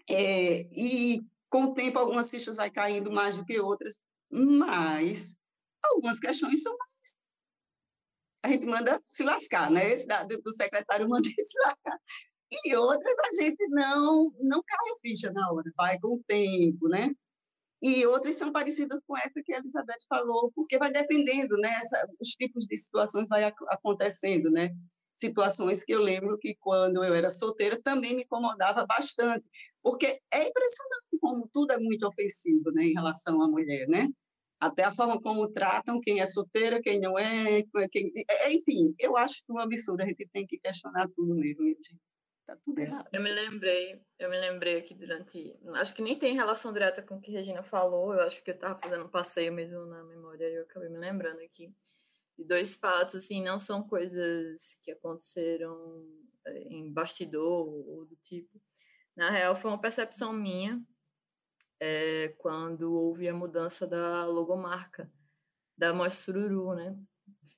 é, 0.09 0.63
e 0.73 1.23
com 1.51 1.65
o 1.65 1.75
tempo, 1.75 1.99
algumas 1.99 2.31
fichas 2.31 2.57
vai 2.57 2.71
caindo 2.71 3.11
mais 3.11 3.37
do 3.37 3.45
que 3.45 3.61
outras, 3.61 4.01
mas 4.31 5.37
algumas 5.83 6.21
questões 6.21 6.63
são 6.63 6.77
mais. 6.79 7.17
A 8.43 8.49
gente 8.49 8.65
manda 8.65 9.01
se 9.05 9.23
lascar, 9.23 9.71
né? 9.71 9.93
Esse 9.93 10.07
da, 10.07 10.23
do 10.23 10.53
secretário 10.53 11.09
manda 11.09 11.29
se 11.29 11.61
lascar. 11.67 11.99
E 12.65 12.75
outras 12.77 13.19
a 13.19 13.43
gente 13.43 13.67
não, 13.69 14.33
não 14.41 14.63
cai 14.63 14.93
a 14.93 14.99
ficha 15.01 15.31
na 15.33 15.53
hora, 15.53 15.71
vai 15.77 15.99
com 15.99 16.15
o 16.15 16.25
tempo, 16.27 16.89
né? 16.89 17.11
E 17.83 18.07
outras 18.07 18.37
são 18.37 18.53
parecidas 18.53 19.01
com 19.07 19.17
essa 19.17 19.41
que 19.43 19.53
a 19.55 19.59
Elizabeth 19.59 20.05
falou, 20.09 20.53
porque 20.55 20.79
vai 20.79 20.93
dependendo, 20.93 21.57
né? 21.57 21.69
Essa, 21.69 22.07
os 22.21 22.31
tipos 22.31 22.67
de 22.67 22.77
situações 22.77 23.29
vai 23.29 23.45
acontecendo, 23.69 24.51
né? 24.51 24.69
Situações 25.15 25.85
que 25.85 25.93
eu 25.93 26.01
lembro 26.01 26.39
que 26.39 26.55
quando 26.61 27.05
eu 27.05 27.15
era 27.15 27.29
solteira 27.29 27.81
também 27.83 28.15
me 28.15 28.23
incomodava 28.23 28.87
bastante, 28.87 29.45
porque 29.83 30.07
é 30.07 30.49
impressionante 30.49 31.19
como 31.21 31.49
tudo 31.53 31.73
é 31.73 31.79
muito 31.79 32.07
ofensivo 32.07 32.71
né, 32.73 32.85
em 32.85 32.95
relação 32.95 33.43
à 33.43 33.49
mulher, 33.49 33.87
né? 33.89 34.09
Até 34.59 34.85
a 34.85 34.93
forma 34.93 35.21
como 35.21 35.49
tratam 35.49 36.01
quem 36.01 36.21
é 36.21 36.27
solteira, 36.27 36.81
quem 36.83 37.01
não 37.01 37.19
é, 37.19 37.63
quem... 37.91 38.13
É, 38.29 38.49
é, 38.49 38.53
enfim, 38.53 38.95
eu 38.99 39.17
acho 39.17 39.43
um 39.49 39.59
absurdo, 39.59 40.03
a 40.03 40.07
gente 40.07 40.29
tem 40.33 40.47
que 40.47 40.59
questionar 40.59 41.09
tudo 41.17 41.35
mesmo, 41.35 41.67
gente. 41.67 41.97
Tá 42.47 42.57
tudo 42.65 42.79
errado. 42.79 43.09
Eu 43.13 43.23
me 43.23 43.33
lembrei, 43.33 44.03
eu 44.19 44.29
me 44.29 44.39
lembrei 44.39 44.79
aqui 44.79 44.93
durante. 44.93 45.57
Acho 45.77 45.95
que 45.95 46.03
nem 46.03 46.19
tem 46.19 46.35
relação 46.35 46.73
direta 46.73 47.01
com 47.01 47.17
o 47.17 47.21
que 47.21 47.31
a 47.31 47.35
Regina 47.35 47.63
falou, 47.63 48.13
eu 48.13 48.21
acho 48.21 48.43
que 48.43 48.51
eu 48.51 48.55
estava 48.55 48.79
fazendo 48.79 49.05
um 49.05 49.09
passeio 49.09 49.53
mesmo 49.53 49.87
na 49.87 50.03
memória 50.03 50.47
e 50.47 50.57
eu 50.57 50.63
acabei 50.65 50.89
me 50.89 50.99
lembrando 50.99 51.41
aqui 51.41 51.73
de 52.41 52.47
dois 52.47 52.75
fatos, 52.75 53.15
assim, 53.17 53.43
não 53.43 53.59
são 53.59 53.87
coisas 53.87 54.79
que 54.83 54.91
aconteceram 54.91 56.03
eh, 56.47 56.63
em 56.71 56.91
bastidor 56.91 57.69
ou 57.69 58.07
do 58.07 58.17
tipo. 58.17 58.61
Na 59.15 59.31
real, 59.31 59.55
foi 59.55 59.71
uma 59.71 59.81
percepção 59.81 60.33
minha 60.33 60.83
é, 61.79 62.29
quando 62.39 62.95
houve 62.95 63.29
a 63.29 63.35
mudança 63.35 63.87
da 63.87 64.25
logomarca 64.27 65.13
da 65.77 65.93
Mostra 65.93 66.33
Sururu, 66.33 66.75
né? 66.75 66.97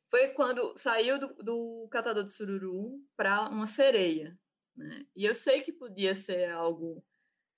Foi 0.08 0.28
quando 0.28 0.76
saiu 0.76 1.18
do, 1.18 1.28
do 1.34 1.88
catador 1.90 2.24
de 2.24 2.32
sururu 2.32 3.00
para 3.16 3.48
uma 3.48 3.66
sereia, 3.66 4.36
né? 4.76 5.06
E 5.14 5.24
eu 5.24 5.34
sei 5.34 5.60
que 5.60 5.72
podia 5.72 6.14
ser 6.14 6.50
algo 6.50 7.04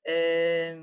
é, 0.07 0.79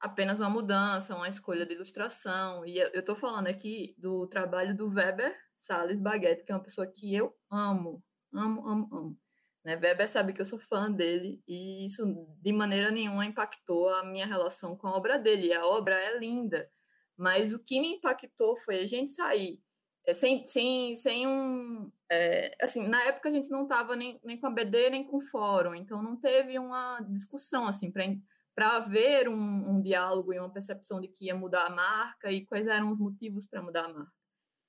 apenas 0.00 0.40
uma 0.40 0.50
mudança, 0.50 1.14
uma 1.14 1.28
escolha 1.28 1.66
de 1.66 1.74
ilustração. 1.74 2.64
E 2.66 2.78
eu 2.78 3.00
estou 3.00 3.14
falando 3.14 3.46
aqui 3.46 3.94
do 3.98 4.26
trabalho 4.26 4.74
do 4.74 4.88
Weber 4.88 5.36
Salles 5.60 6.00
Baguette, 6.00 6.44
que 6.44 6.50
é 6.50 6.54
uma 6.54 6.62
pessoa 6.62 6.86
que 6.86 7.14
eu 7.14 7.32
amo, 7.50 8.02
amo, 8.32 8.66
amo, 8.66 8.88
amo. 8.92 9.18
Né? 9.64 9.76
Weber 9.76 10.08
sabe 10.08 10.32
que 10.32 10.40
eu 10.40 10.46
sou 10.46 10.58
fã 10.58 10.90
dele 10.90 11.42
e 11.46 11.84
isso 11.84 12.02
de 12.40 12.52
maneira 12.52 12.90
nenhuma 12.90 13.26
impactou 13.26 13.88
a 13.90 14.04
minha 14.04 14.26
relação 14.26 14.76
com 14.76 14.88
a 14.88 14.96
obra 14.96 15.18
dele. 15.18 15.52
A 15.52 15.66
obra 15.66 15.94
é 15.94 16.18
linda, 16.18 16.68
mas 17.16 17.52
o 17.52 17.58
que 17.62 17.80
me 17.80 17.94
impactou 17.94 18.56
foi 18.56 18.80
a 18.80 18.86
gente 18.86 19.12
sair 19.12 19.62
é, 20.06 20.14
sem, 20.14 20.44
sem, 20.46 20.96
sem 20.96 21.26
um. 21.26 21.90
É, 22.10 22.56
assim, 22.60 22.86
na 22.88 23.02
época 23.04 23.28
a 23.28 23.32
gente 23.32 23.50
não 23.50 23.62
estava 23.64 23.94
nem, 23.94 24.20
nem 24.24 24.38
com 24.40 24.46
a 24.46 24.50
BD 24.50 24.90
nem 24.90 25.04
com 25.04 25.18
o 25.18 25.20
fórum, 25.20 25.74
então 25.74 26.02
não 26.02 26.16
teve 26.16 26.58
uma 26.58 27.00
discussão 27.08 27.66
assim 27.66 27.92
para 27.92 28.76
haver 28.76 29.28
um, 29.28 29.70
um 29.70 29.80
diálogo 29.80 30.32
e 30.32 30.38
uma 30.38 30.52
percepção 30.52 31.00
de 31.00 31.08
que 31.08 31.26
ia 31.26 31.34
mudar 31.34 31.66
a 31.66 31.70
marca 31.70 32.32
e 32.32 32.44
quais 32.44 32.66
eram 32.66 32.90
os 32.90 32.98
motivos 32.98 33.46
para 33.46 33.62
mudar 33.62 33.84
a 33.84 33.88
marca. 33.88 34.19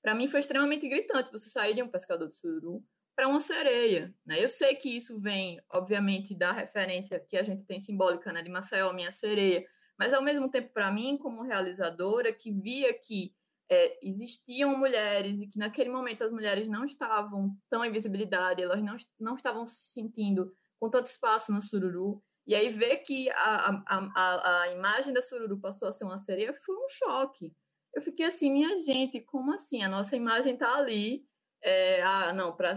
Para 0.02 0.16
mim 0.16 0.28
foi 0.28 0.39
extremamente 0.39 0.88
gritante 0.88 1.32
você 1.32 1.49
sair 1.49 1.74
de 1.74 1.84
um 1.84 1.88
pescador 1.88 2.28
de 2.28 2.34
sururu 2.34 2.84
para 3.16 3.28
uma 3.28 3.39
sereia. 3.39 4.14
Né? 4.26 4.43
Eu 4.43 4.49
sei 4.49 4.76
que 4.76 4.89
isso 4.89 5.20
vem, 5.20 5.62
obviamente, 5.70 6.36
da 6.36 6.52
referência 6.52 7.20
que 7.20 7.38
a 7.38 7.43
gente 7.43 7.64
tem 7.66 7.80
simbólica 7.80 8.32
né, 8.32 8.41
de 8.41 8.49
Maceió, 8.49 8.91
minha 8.93 9.12
sereia, 9.12 9.66
mas 9.97 10.14
ao 10.14 10.24
mesmo 10.24 10.49
tempo, 10.49 10.74
para 10.74 10.91
mim, 10.91 11.18
como 11.18 11.43
realizadora, 11.43 12.34
que 12.34 12.52
via 12.52 12.93
que 12.93 13.34
é, 13.70 13.99
existiam 14.02 14.76
mulheres 14.76 15.39
e 15.39 15.47
que 15.47 15.60
naquele 15.60 15.89
momento 15.89 16.24
as 16.24 16.32
mulheres 16.32 16.68
não 16.68 16.84
estavam 16.84 17.56
tão 17.70 17.86
em 17.86 17.91
visibilidade, 17.91 18.62
elas 18.64 18.82
não, 18.82 18.95
não 19.20 19.36
estavam 19.36 19.66
se 19.66 19.93
sentindo 19.93 20.52
com 20.80 20.89
tanto 20.89 21.06
espaço 21.06 21.54
no 21.54 21.62
sururu. 21.62 22.22
E 22.45 22.56
aí 22.56 22.70
ver 22.70 22.97
que 22.97 23.30
a, 23.30 23.70
a, 23.70 24.12
a, 24.16 24.62
a 24.64 24.72
imagem 24.72 25.14
da 25.14 25.22
sururu 25.22 25.60
passou 25.60 25.88
a 25.88 25.91
ser 25.91 26.04
uma 26.04 26.18
sereia 26.18 26.54
foi 26.54 26.76
um 26.76 26.89
choque. 26.89 27.54
Eu 27.94 28.02
fiquei 28.02 28.26
assim, 28.26 28.52
minha 28.52 28.78
gente, 28.80 29.20
como 29.22 29.54
assim? 29.54 29.84
A 29.84 29.89
nossa 29.89 30.16
imagem 30.16 30.54
está 30.54 30.76
ali, 30.76 31.26
é, 31.62 32.02
ah, 32.04 32.34
não, 32.34 32.56
para 32.56 32.76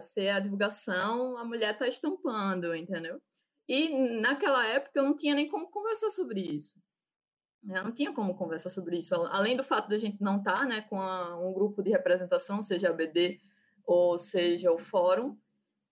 ser 0.00 0.28
a 0.30 0.40
divulgação, 0.40 1.36
a 1.38 1.44
mulher 1.44 1.72
está 1.72 1.86
estampando, 1.88 2.74
entendeu? 2.74 3.20
E 3.68 3.88
naquela 4.20 4.66
época 4.66 4.98
eu 4.98 5.04
não 5.04 5.16
tinha 5.16 5.34
nem 5.34 5.48
como 5.48 5.70
conversar 5.70 6.10
sobre 6.10 6.40
isso. 6.40 6.78
Eu 7.64 7.84
não 7.84 7.92
tinha 7.92 8.12
como 8.12 8.36
conversar 8.36 8.70
sobre 8.70 8.98
isso, 8.98 9.14
além 9.14 9.56
do 9.56 9.62
fato 9.62 9.88
da 9.88 9.96
gente 9.96 10.20
não 10.20 10.38
estar 10.38 10.60
tá, 10.60 10.64
né, 10.64 10.82
com 10.82 11.00
a, 11.00 11.38
um 11.38 11.52
grupo 11.52 11.82
de 11.82 11.90
representação, 11.90 12.62
seja 12.62 12.90
a 12.90 12.92
BD 12.92 13.40
ou 13.84 14.18
seja 14.18 14.72
o 14.72 14.78
fórum, 14.78 15.38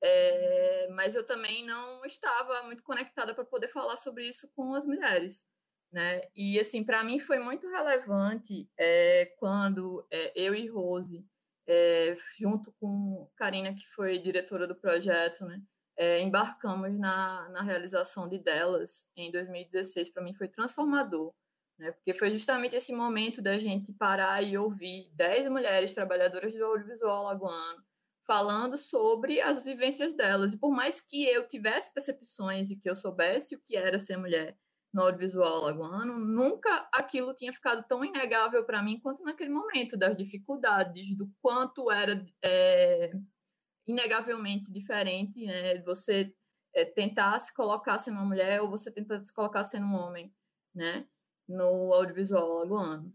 é, 0.02 0.88
mas 0.92 1.14
eu 1.14 1.24
também 1.24 1.64
não 1.64 2.04
estava 2.04 2.62
muito 2.64 2.82
conectada 2.82 3.34
para 3.34 3.44
poder 3.44 3.68
falar 3.68 3.96
sobre 3.96 4.28
isso 4.28 4.48
com 4.54 4.74
as 4.74 4.84
mulheres. 4.84 5.46
Né? 5.92 6.22
E 6.36 6.58
assim, 6.60 6.84
para 6.84 7.02
mim 7.02 7.18
foi 7.18 7.38
muito 7.40 7.68
relevante 7.68 8.68
é, 8.78 9.26
quando 9.38 10.06
é, 10.10 10.32
eu 10.36 10.54
e 10.54 10.68
Rose, 10.68 11.26
é, 11.66 12.14
junto 12.38 12.72
com 12.80 13.28
Karina, 13.36 13.74
que 13.74 13.86
foi 13.88 14.18
diretora 14.18 14.66
do 14.66 14.74
projeto, 14.74 15.44
né, 15.44 15.60
embarcamos 16.20 16.98
na, 16.98 17.48
na 17.50 17.62
realização 17.62 18.28
de 18.28 18.38
delas 18.38 19.06
em 19.16 19.30
2016. 19.30 20.10
Para 20.10 20.22
mim 20.22 20.32
foi 20.32 20.48
transformador, 20.48 21.34
né, 21.78 21.92
porque 21.92 22.14
foi 22.14 22.30
justamente 22.30 22.76
esse 22.76 22.92
momento 22.92 23.42
da 23.42 23.58
gente 23.58 23.92
parar 23.92 24.42
e 24.42 24.56
ouvir 24.56 25.10
10 25.14 25.48
mulheres 25.50 25.92
trabalhadoras 25.92 26.54
do 26.54 26.64
audiovisual 26.64 27.24
lagoano 27.24 27.84
falando 28.22 28.78
sobre 28.78 29.40
as 29.40 29.64
vivências 29.64 30.14
delas. 30.14 30.54
E 30.54 30.58
por 30.58 30.70
mais 30.70 31.00
que 31.00 31.26
eu 31.26 31.48
tivesse 31.48 31.92
percepções 31.92 32.70
e 32.70 32.76
que 32.76 32.88
eu 32.88 32.94
soubesse 32.94 33.56
o 33.56 33.60
que 33.60 33.76
era 33.76 33.98
ser 33.98 34.16
mulher, 34.16 34.56
no 34.92 35.02
audiovisual 35.02 35.60
lagoano, 35.60 36.18
nunca 36.18 36.88
aquilo 36.92 37.34
tinha 37.34 37.52
ficado 37.52 37.84
tão 37.86 38.04
inegável 38.04 38.64
para 38.64 38.82
mim 38.82 38.98
quanto 39.00 39.22
naquele 39.22 39.50
momento, 39.50 39.96
das 39.96 40.16
dificuldades, 40.16 41.16
do 41.16 41.30
quanto 41.40 41.90
era 41.90 42.24
é, 42.42 43.12
inegavelmente 43.86 44.72
diferente 44.72 45.44
né? 45.46 45.80
você 45.82 46.34
é, 46.74 46.84
tentar 46.84 47.38
se 47.38 47.54
colocar 47.54 47.98
sendo 47.98 48.16
uma 48.16 48.24
mulher 48.24 48.60
ou 48.60 48.68
você 48.68 48.90
tentar 48.90 49.22
se 49.22 49.32
colocar 49.32 49.64
sendo 49.64 49.86
um 49.86 49.94
homem, 49.94 50.32
né? 50.74 51.06
No 51.48 51.92
audiovisual 51.92 52.58
lagoano. 52.58 53.12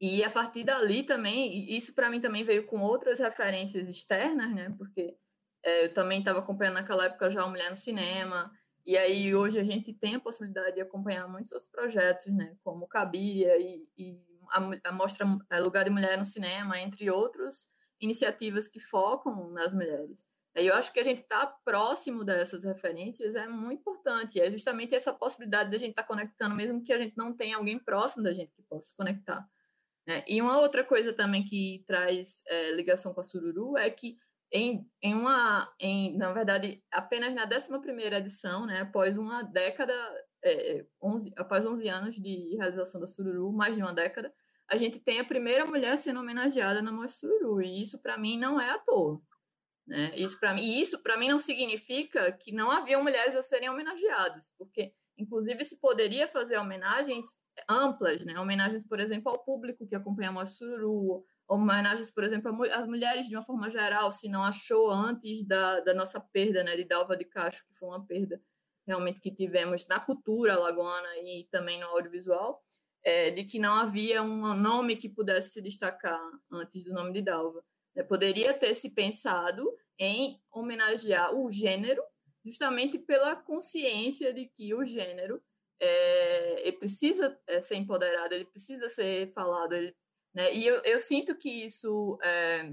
E 0.00 0.24
a 0.24 0.30
partir 0.30 0.64
dali 0.64 1.02
também, 1.02 1.70
isso 1.74 1.94
para 1.94 2.08
mim 2.08 2.20
também 2.20 2.44
veio 2.44 2.66
com 2.66 2.80
outras 2.80 3.18
referências 3.18 3.86
externas, 3.88 4.54
né? 4.54 4.74
Porque 4.78 5.16
é, 5.62 5.86
eu 5.86 5.94
também 5.94 6.20
estava 6.20 6.38
acompanhando 6.38 6.74
naquela 6.74 7.06
época 7.06 7.30
já 7.30 7.42
a 7.42 7.48
Mulher 7.48 7.70
no 7.70 7.76
Cinema, 7.76 8.50
e 8.84 8.96
aí 8.96 9.34
hoje 9.34 9.58
a 9.58 9.62
gente 9.62 9.92
tem 9.92 10.14
a 10.14 10.20
possibilidade 10.20 10.76
de 10.76 10.80
acompanhar 10.80 11.28
muitos 11.28 11.52
outros 11.52 11.70
projetos, 11.70 12.26
né, 12.26 12.56
como 12.62 12.86
Cabiria 12.86 13.56
e, 13.58 13.86
e 13.96 14.18
a, 14.50 14.90
a 14.90 14.92
mostra 14.92 15.26
é, 15.50 15.60
Lugar 15.60 15.84
de 15.84 15.90
Mulher 15.90 16.18
no 16.18 16.24
Cinema, 16.24 16.78
entre 16.78 17.10
outras 17.10 17.68
iniciativas 18.00 18.66
que 18.66 18.80
focam 18.80 19.50
nas 19.50 19.74
mulheres. 19.74 20.26
E 20.56 20.66
eu 20.66 20.74
acho 20.74 20.92
que 20.92 20.98
a 20.98 21.04
gente 21.04 21.18
estar 21.18 21.46
tá 21.46 21.58
próximo 21.64 22.24
dessas 22.24 22.64
referências 22.64 23.36
é 23.36 23.46
muito 23.46 23.80
importante. 23.80 24.40
É 24.40 24.50
justamente 24.50 24.94
essa 24.94 25.12
possibilidade 25.12 25.70
de 25.70 25.76
a 25.76 25.78
gente 25.78 25.90
estar 25.90 26.02
tá 26.02 26.08
conectando, 26.08 26.56
mesmo 26.56 26.82
que 26.82 26.92
a 26.92 26.98
gente 26.98 27.16
não 27.16 27.32
tenha 27.32 27.56
alguém 27.56 27.78
próximo 27.78 28.24
da 28.24 28.32
gente 28.32 28.52
que 28.52 28.62
possa 28.62 28.88
se 28.88 28.96
conectar. 28.96 29.48
Né? 30.06 30.24
E 30.26 30.42
uma 30.42 30.58
outra 30.58 30.82
coisa 30.82 31.12
também 31.12 31.44
que 31.44 31.84
traz 31.86 32.42
é, 32.48 32.72
ligação 32.72 33.14
com 33.14 33.20
a 33.20 33.24
Sururu 33.24 33.78
é 33.78 33.88
que 33.90 34.18
em, 34.52 34.86
em 35.02 35.14
uma, 35.14 35.72
em, 35.78 36.16
na 36.16 36.32
verdade, 36.32 36.82
apenas 36.90 37.34
na 37.34 37.46
11ª 37.46 38.14
edição, 38.14 38.66
né, 38.66 38.80
após 38.80 39.16
uma 39.16 39.42
década, 39.42 39.94
é, 40.44 40.84
11, 41.02 41.32
após 41.36 41.64
11 41.64 41.88
anos 41.88 42.16
de 42.16 42.56
realização 42.56 43.00
da 43.00 43.06
Sururu, 43.06 43.52
mais 43.52 43.76
de 43.76 43.82
uma 43.82 43.92
década, 43.92 44.32
a 44.68 44.76
gente 44.76 44.98
tem 44.98 45.20
a 45.20 45.24
primeira 45.24 45.64
mulher 45.64 45.96
sendo 45.96 46.20
homenageada 46.20 46.82
na 46.82 46.92
Mostra 46.92 47.28
Sururu, 47.28 47.62
e 47.62 47.82
isso 47.82 48.00
para 48.00 48.18
mim 48.18 48.38
não 48.38 48.60
é 48.60 48.70
à 48.70 48.78
toa. 48.78 49.20
Né? 49.86 50.12
Isso 50.14 50.38
para 50.38 50.54
mim, 50.54 50.62
e 50.62 50.80
isso 50.80 51.02
para 51.02 51.18
mim 51.18 51.28
não 51.28 51.38
significa 51.38 52.30
que 52.32 52.52
não 52.52 52.70
havia 52.70 53.02
mulheres 53.02 53.34
a 53.34 53.42
serem 53.42 53.68
homenageadas, 53.68 54.50
porque 54.56 54.92
inclusive 55.18 55.64
se 55.64 55.80
poderia 55.80 56.28
fazer 56.28 56.56
homenagens 56.58 57.26
amplas, 57.68 58.24
né? 58.24 58.38
Homenagens, 58.38 58.86
por 58.86 59.00
exemplo, 59.00 59.30
ao 59.30 59.42
público 59.44 59.86
que 59.86 59.94
acompanha 59.94 60.30
a 60.30 60.32
Mostra 60.32 60.66
Sururu, 60.66 61.24
homenagens, 61.50 62.10
por 62.10 62.22
exemplo, 62.22 62.62
às 62.72 62.86
mulheres 62.86 63.26
de 63.26 63.34
uma 63.34 63.42
forma 63.42 63.68
geral, 63.68 64.12
se 64.12 64.28
não 64.28 64.44
achou 64.44 64.88
antes 64.90 65.44
da, 65.44 65.80
da 65.80 65.92
nossa 65.92 66.20
perda, 66.20 66.62
né, 66.62 66.76
de 66.76 66.84
Dalva 66.84 67.16
de 67.16 67.24
Castro, 67.24 67.66
que 67.66 67.74
foi 67.74 67.88
uma 67.88 68.06
perda 68.06 68.40
realmente 68.86 69.20
que 69.20 69.34
tivemos 69.34 69.86
na 69.88 70.00
cultura 70.00 70.58
lagoana 70.58 71.08
e 71.18 71.46
também 71.50 71.78
no 71.78 71.86
audiovisual, 71.86 72.62
é, 73.04 73.30
de 73.30 73.44
que 73.44 73.58
não 73.58 73.74
havia 73.74 74.22
um 74.22 74.54
nome 74.54 74.96
que 74.96 75.08
pudesse 75.08 75.54
se 75.54 75.62
destacar 75.62 76.20
antes 76.50 76.84
do 76.84 76.92
nome 76.92 77.12
de 77.12 77.22
Dalva. 77.22 77.64
É, 77.96 78.02
poderia 78.02 78.54
ter 78.54 78.74
se 78.74 78.90
pensado 78.90 79.64
em 79.98 80.40
homenagear 80.52 81.34
o 81.34 81.50
gênero, 81.50 82.02
justamente 82.44 82.98
pela 82.98 83.36
consciência 83.36 84.32
de 84.32 84.46
que 84.46 84.72
o 84.74 84.84
gênero 84.84 85.42
é, 85.80 86.68
ele 86.68 86.76
precisa 86.76 87.38
é, 87.46 87.60
ser 87.60 87.76
empoderado, 87.76 88.34
ele 88.34 88.44
precisa 88.44 88.88
ser 88.88 89.32
falado, 89.32 89.72
ele 89.72 89.94
né? 90.34 90.54
E 90.54 90.66
eu, 90.66 90.80
eu 90.84 90.98
sinto 90.98 91.36
que 91.36 91.48
isso, 91.64 92.18
é, 92.22 92.72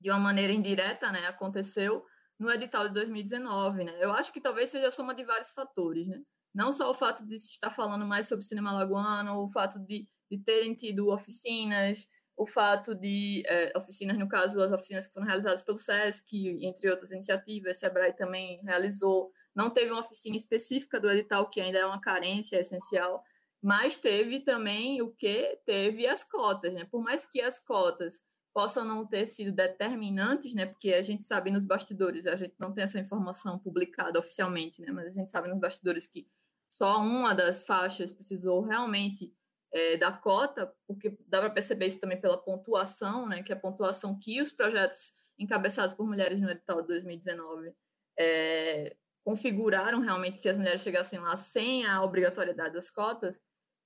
de 0.00 0.10
uma 0.10 0.18
maneira 0.18 0.52
indireta, 0.52 1.10
né, 1.10 1.26
aconteceu 1.26 2.04
no 2.38 2.50
edital 2.50 2.86
de 2.88 2.94
2019. 2.94 3.84
Né? 3.84 3.96
Eu 4.00 4.12
acho 4.12 4.32
que 4.32 4.40
talvez 4.40 4.70
seja 4.70 4.88
a 4.88 4.92
soma 4.92 5.14
de 5.14 5.24
vários 5.24 5.52
fatores. 5.52 6.06
Né? 6.06 6.22
Não 6.54 6.70
só 6.70 6.90
o 6.90 6.94
fato 6.94 7.26
de 7.26 7.38
se 7.38 7.52
estar 7.52 7.70
falando 7.70 8.06
mais 8.06 8.28
sobre 8.28 8.44
cinema 8.44 8.72
lagoano, 8.72 9.42
o 9.42 9.48
fato 9.48 9.78
de, 9.80 10.06
de 10.30 10.38
terem 10.38 10.74
tido 10.74 11.08
oficinas, 11.08 12.06
o 12.36 12.46
fato 12.46 12.94
de 12.94 13.42
é, 13.46 13.76
oficinas, 13.76 14.16
no 14.16 14.28
caso, 14.28 14.60
as 14.60 14.70
oficinas 14.70 15.08
que 15.08 15.14
foram 15.14 15.26
realizadas 15.26 15.62
pelo 15.62 15.76
SESC, 15.76 16.60
entre 16.62 16.88
outras 16.88 17.10
iniciativas, 17.10 17.80
Sebrae 17.80 18.12
também 18.12 18.60
realizou. 18.62 19.32
Não 19.52 19.70
teve 19.70 19.90
uma 19.90 20.02
oficina 20.02 20.36
específica 20.36 21.00
do 21.00 21.10
edital, 21.10 21.50
que 21.50 21.60
ainda 21.60 21.78
é 21.78 21.84
uma 21.84 22.00
carência 22.00 22.60
essencial, 22.60 23.24
mas 23.62 23.98
teve 23.98 24.40
também 24.40 25.02
o 25.02 25.10
que? 25.10 25.58
Teve 25.66 26.06
as 26.06 26.24
cotas, 26.24 26.72
né? 26.72 26.84
Por 26.84 27.02
mais 27.02 27.24
que 27.24 27.40
as 27.40 27.58
cotas 27.58 28.20
possam 28.54 28.84
não 28.84 29.06
ter 29.06 29.26
sido 29.26 29.52
determinantes, 29.52 30.54
né? 30.54 30.66
Porque 30.66 30.92
a 30.92 31.02
gente 31.02 31.24
sabe 31.24 31.50
nos 31.50 31.64
bastidores, 31.64 32.26
a 32.26 32.36
gente 32.36 32.54
não 32.58 32.72
tem 32.72 32.84
essa 32.84 32.98
informação 32.98 33.58
publicada 33.58 34.18
oficialmente, 34.18 34.80
né? 34.80 34.92
Mas 34.92 35.06
a 35.06 35.10
gente 35.10 35.30
sabe 35.30 35.48
nos 35.48 35.58
bastidores 35.58 36.06
que 36.06 36.26
só 36.68 36.98
uma 37.00 37.34
das 37.34 37.64
faixas 37.64 38.12
precisou 38.12 38.60
realmente 38.62 39.32
é, 39.72 39.96
da 39.96 40.12
cota, 40.12 40.72
porque 40.86 41.16
dá 41.26 41.40
para 41.40 41.50
perceber 41.50 41.86
isso 41.86 42.00
também 42.00 42.20
pela 42.20 42.38
pontuação, 42.38 43.26
né, 43.26 43.42
que 43.42 43.52
a 43.52 43.56
pontuação 43.56 44.18
que 44.18 44.40
os 44.40 44.50
projetos 44.50 45.12
encabeçados 45.38 45.94
por 45.94 46.06
mulheres 46.06 46.40
no 46.40 46.50
edital 46.50 46.80
de 46.82 46.88
2019 46.88 47.72
é, 48.18 48.96
configuraram 49.22 50.00
realmente 50.00 50.40
que 50.40 50.48
as 50.48 50.56
mulheres 50.56 50.80
chegassem 50.80 51.18
lá 51.18 51.36
sem 51.36 51.86
a 51.86 52.02
obrigatoriedade 52.02 52.74
das 52.74 52.90
cotas, 52.90 53.40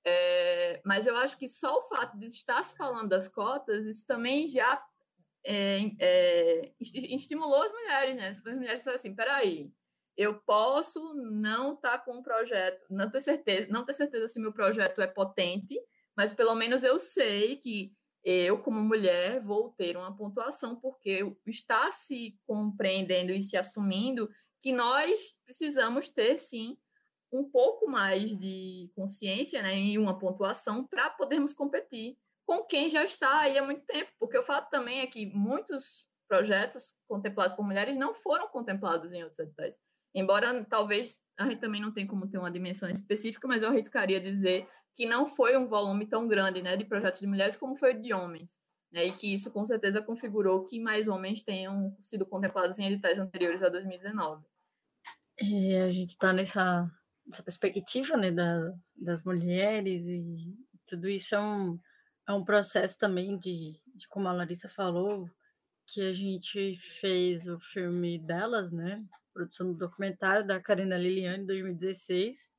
é, 0.05 0.81
mas 0.85 1.07
eu 1.07 1.15
acho 1.17 1.37
que 1.37 1.47
só 1.47 1.77
o 1.77 1.81
fato 1.81 2.17
de 2.17 2.27
estar 2.27 2.61
se 2.63 2.75
falando 2.75 3.09
das 3.09 3.27
cotas, 3.27 3.85
isso 3.85 4.05
também 4.05 4.47
já 4.47 4.83
é, 5.45 5.91
é, 5.99 6.71
estimulou 6.79 7.63
as 7.63 7.71
mulheres, 7.71 8.15
né? 8.15 8.27
As 8.29 8.41
mulheres 8.41 8.79
disseram 8.79 8.95
assim, 8.95 9.15
peraí, 9.15 9.71
eu 10.15 10.39
posso 10.41 11.13
não 11.15 11.73
estar 11.73 11.97
tá 11.97 11.99
com 11.99 12.19
um 12.19 12.23
projeto, 12.23 12.87
não 12.91 13.09
ter 13.09 13.21
certeza, 13.21 13.67
não 13.69 13.85
ter 13.85 13.93
certeza 13.93 14.27
se 14.27 14.39
meu 14.39 14.53
projeto 14.53 15.01
é 15.01 15.07
potente, 15.07 15.79
mas 16.15 16.33
pelo 16.33 16.55
menos 16.55 16.83
eu 16.83 16.99
sei 16.99 17.57
que 17.57 17.93
eu, 18.23 18.57
como 18.59 18.79
mulher, 18.79 19.41
vou 19.41 19.69
ter 19.71 19.97
uma 19.97 20.15
pontuação, 20.15 20.77
porque 20.77 21.35
está 21.45 21.91
se 21.91 22.39
compreendendo 22.45 23.33
e 23.33 23.43
se 23.43 23.57
assumindo 23.57 24.29
que 24.61 24.71
nós 24.71 25.37
precisamos 25.43 26.07
ter, 26.07 26.37
sim, 26.39 26.77
um 27.33 27.43
pouco 27.43 27.89
mais 27.89 28.37
de 28.37 28.91
consciência 28.95 29.61
né, 29.63 29.75
e 29.75 29.97
uma 29.97 30.17
pontuação 30.17 30.85
para 30.85 31.09
podermos 31.09 31.53
competir 31.53 32.17
com 32.45 32.63
quem 32.63 32.87
já 32.87 33.03
está 33.03 33.39
aí 33.39 33.57
há 33.57 33.63
muito 33.63 33.85
tempo, 33.85 34.11
porque 34.19 34.37
o 34.37 34.43
fato 34.43 34.69
também 34.69 34.99
é 34.99 35.07
que 35.07 35.25
muitos 35.25 36.07
projetos 36.27 36.93
contemplados 37.07 37.55
por 37.55 37.65
mulheres 37.65 37.97
não 37.97 38.13
foram 38.13 38.47
contemplados 38.47 39.11
em 39.11 39.23
outros 39.23 39.39
editais. 39.39 39.79
Embora 40.13 40.63
talvez 40.65 41.19
a 41.39 41.45
gente 41.45 41.59
também 41.59 41.81
não 41.81 41.91
tenha 41.91 42.07
como 42.07 42.27
ter 42.27 42.37
uma 42.37 42.51
dimensão 42.51 42.89
específica, 42.89 43.47
mas 43.47 43.63
eu 43.63 43.69
arriscaria 43.69 44.19
dizer 44.19 44.67
que 44.93 45.05
não 45.05 45.25
foi 45.25 45.57
um 45.57 45.67
volume 45.67 46.05
tão 46.05 46.27
grande 46.27 46.61
né, 46.61 46.77
de 46.77 46.85
projetos 46.85 47.19
de 47.19 47.27
mulheres 47.27 47.57
como 47.57 47.75
foi 47.75 47.93
de 47.93 48.13
homens. 48.13 48.59
Né, 48.91 49.05
e 49.05 49.11
que 49.11 49.33
isso 49.33 49.49
com 49.49 49.65
certeza 49.65 50.03
configurou 50.03 50.63
que 50.65 50.79
mais 50.79 51.07
homens 51.07 51.41
tenham 51.41 51.97
sido 51.99 52.27
contemplados 52.27 52.77
em 52.77 52.85
editais 52.85 53.17
anteriores 53.17 53.63
a 53.63 53.69
2019. 53.69 54.45
É, 55.39 55.81
a 55.81 55.91
gente 55.91 56.11
está 56.11 56.31
nessa, 56.31 56.87
nessa, 57.25 57.43
perspectiva 57.43 58.17
né, 58.17 58.31
da, 58.31 58.73
das 58.95 59.23
mulheres 59.23 60.05
e 60.05 60.55
tudo 60.85 61.09
isso 61.09 61.35
é 61.35 61.39
um, 61.39 61.79
é 62.27 62.33
um 62.33 62.43
processo 62.43 62.97
também 62.97 63.37
de, 63.37 63.79
de, 63.95 64.07
como 64.09 64.27
a 64.27 64.33
Larissa 64.33 64.69
falou, 64.69 65.29
que 65.87 66.01
a 66.01 66.13
gente 66.13 66.79
fez 66.99 67.47
o 67.47 67.59
filme 67.59 68.19
delas, 68.19 68.71
né? 68.71 69.03
Produção 69.33 69.71
do 69.71 69.77
documentário 69.77 70.45
da 70.45 70.61
Karina 70.61 70.97
Liliane, 70.97 71.45
2016. 71.45 72.49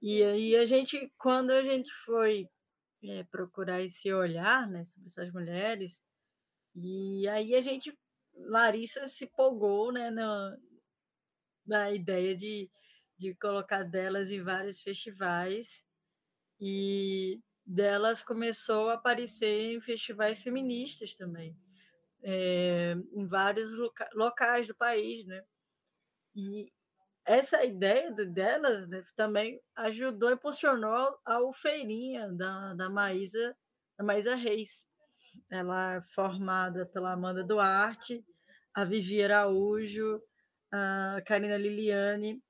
E 0.00 0.22
aí 0.22 0.56
a 0.56 0.64
gente, 0.64 1.12
quando 1.18 1.50
a 1.50 1.62
gente 1.62 1.92
foi 2.04 2.48
é, 3.02 3.24
procurar 3.24 3.82
esse 3.82 4.12
olhar, 4.12 4.68
né, 4.68 4.84
sobre 4.84 5.08
essas 5.08 5.32
mulheres, 5.32 6.00
e 6.74 7.28
aí 7.28 7.54
a 7.54 7.60
gente, 7.60 7.96
Larissa 8.34 9.06
se 9.08 9.24
empolgou, 9.24 9.92
né, 9.92 10.10
na, 10.10 10.56
na 11.66 11.90
ideia 11.90 12.36
de, 12.36 12.70
de 13.18 13.34
colocar 13.34 13.82
delas 13.82 14.30
em 14.30 14.42
vários 14.42 14.80
festivais, 14.80 15.82
e 16.60 17.40
delas 17.64 18.22
começou 18.22 18.88
a 18.88 18.94
aparecer 18.94 19.74
em 19.74 19.80
festivais 19.80 20.40
feministas 20.40 21.14
também 21.14 21.56
é, 22.22 22.96
em 23.12 23.26
vários 23.26 23.76
loca 23.76 24.08
locais 24.14 24.66
do 24.66 24.74
país, 24.74 25.26
né? 25.26 25.42
E 26.34 26.72
essa 27.24 27.64
ideia 27.64 28.10
delas 28.12 28.88
né, 28.88 29.04
também 29.16 29.60
ajudou, 29.76 30.32
impulsionou 30.32 31.18
ao 31.24 31.52
Feirinha 31.52 32.28
da, 32.32 32.74
da 32.74 32.88
Maísa, 32.88 33.56
da 33.98 34.04
Maísa 34.04 34.34
Reis. 34.34 34.86
Ela 35.50 35.96
é 35.96 36.02
formada 36.14 36.86
pela 36.86 37.12
Amanda 37.12 37.44
Duarte, 37.44 38.24
a 38.74 38.84
Vivi 38.84 39.22
Araújo, 39.22 40.20
a 40.72 41.20
Karina 41.26 41.56
Liliane 41.56 42.42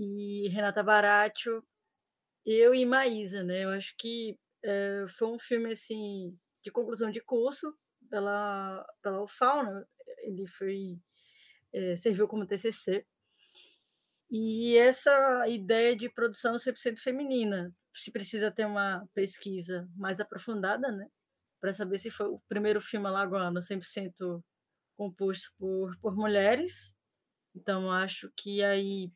e 0.00 0.48
Renata 0.48 0.82
Baratio, 0.82 1.62
eu 2.46 2.74
e 2.74 2.86
Maísa, 2.86 3.44
né? 3.44 3.64
Eu 3.64 3.70
acho 3.70 3.94
que 3.98 4.38
é, 4.64 5.04
foi 5.18 5.28
um 5.28 5.38
filme 5.38 5.72
assim 5.72 6.34
de 6.64 6.70
conclusão 6.70 7.10
de 7.10 7.20
curso, 7.20 7.74
pela, 8.08 8.86
pela 9.02 9.22
UFAL, 9.22 9.64
né? 9.64 9.84
ele 10.22 10.46
foi, 10.46 10.98
é, 11.72 11.96
serviu 11.96 12.26
como 12.26 12.46
TCC. 12.46 13.06
E 14.30 14.76
essa 14.78 15.46
ideia 15.48 15.94
de 15.94 16.08
produção 16.08 16.56
100% 16.56 16.98
feminina, 16.98 17.74
se 17.94 18.10
precisa 18.10 18.50
ter 18.50 18.64
uma 18.64 19.06
pesquisa 19.12 19.88
mais 19.96 20.20
aprofundada, 20.20 20.90
né? 20.90 21.08
Para 21.60 21.72
saber 21.72 21.98
se 21.98 22.10
foi 22.10 22.26
o 22.26 22.40
primeiro 22.48 22.80
filme 22.80 23.06
alagoano 23.06 23.60
100% 23.60 24.42
composto 24.96 25.52
por, 25.58 25.96
por 26.00 26.16
mulheres. 26.16 26.92
Então, 27.54 27.90
acho 27.90 28.30
que 28.36 28.62
aí, 28.62 29.10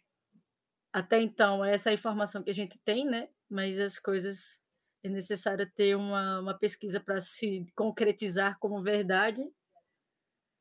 até 0.94 1.20
então, 1.20 1.64
essa 1.64 1.90
é 1.90 1.92
a 1.92 1.94
informação 1.94 2.40
que 2.40 2.50
a 2.50 2.54
gente 2.54 2.78
tem, 2.84 3.04
né? 3.04 3.28
Mas 3.50 3.80
as 3.80 3.98
coisas 3.98 4.60
é 5.02 5.08
necessário 5.08 5.68
ter 5.74 5.96
uma, 5.96 6.38
uma 6.38 6.54
pesquisa 6.54 7.00
para 7.00 7.20
se 7.20 7.66
concretizar 7.74 8.56
como 8.60 8.80
verdade, 8.80 9.44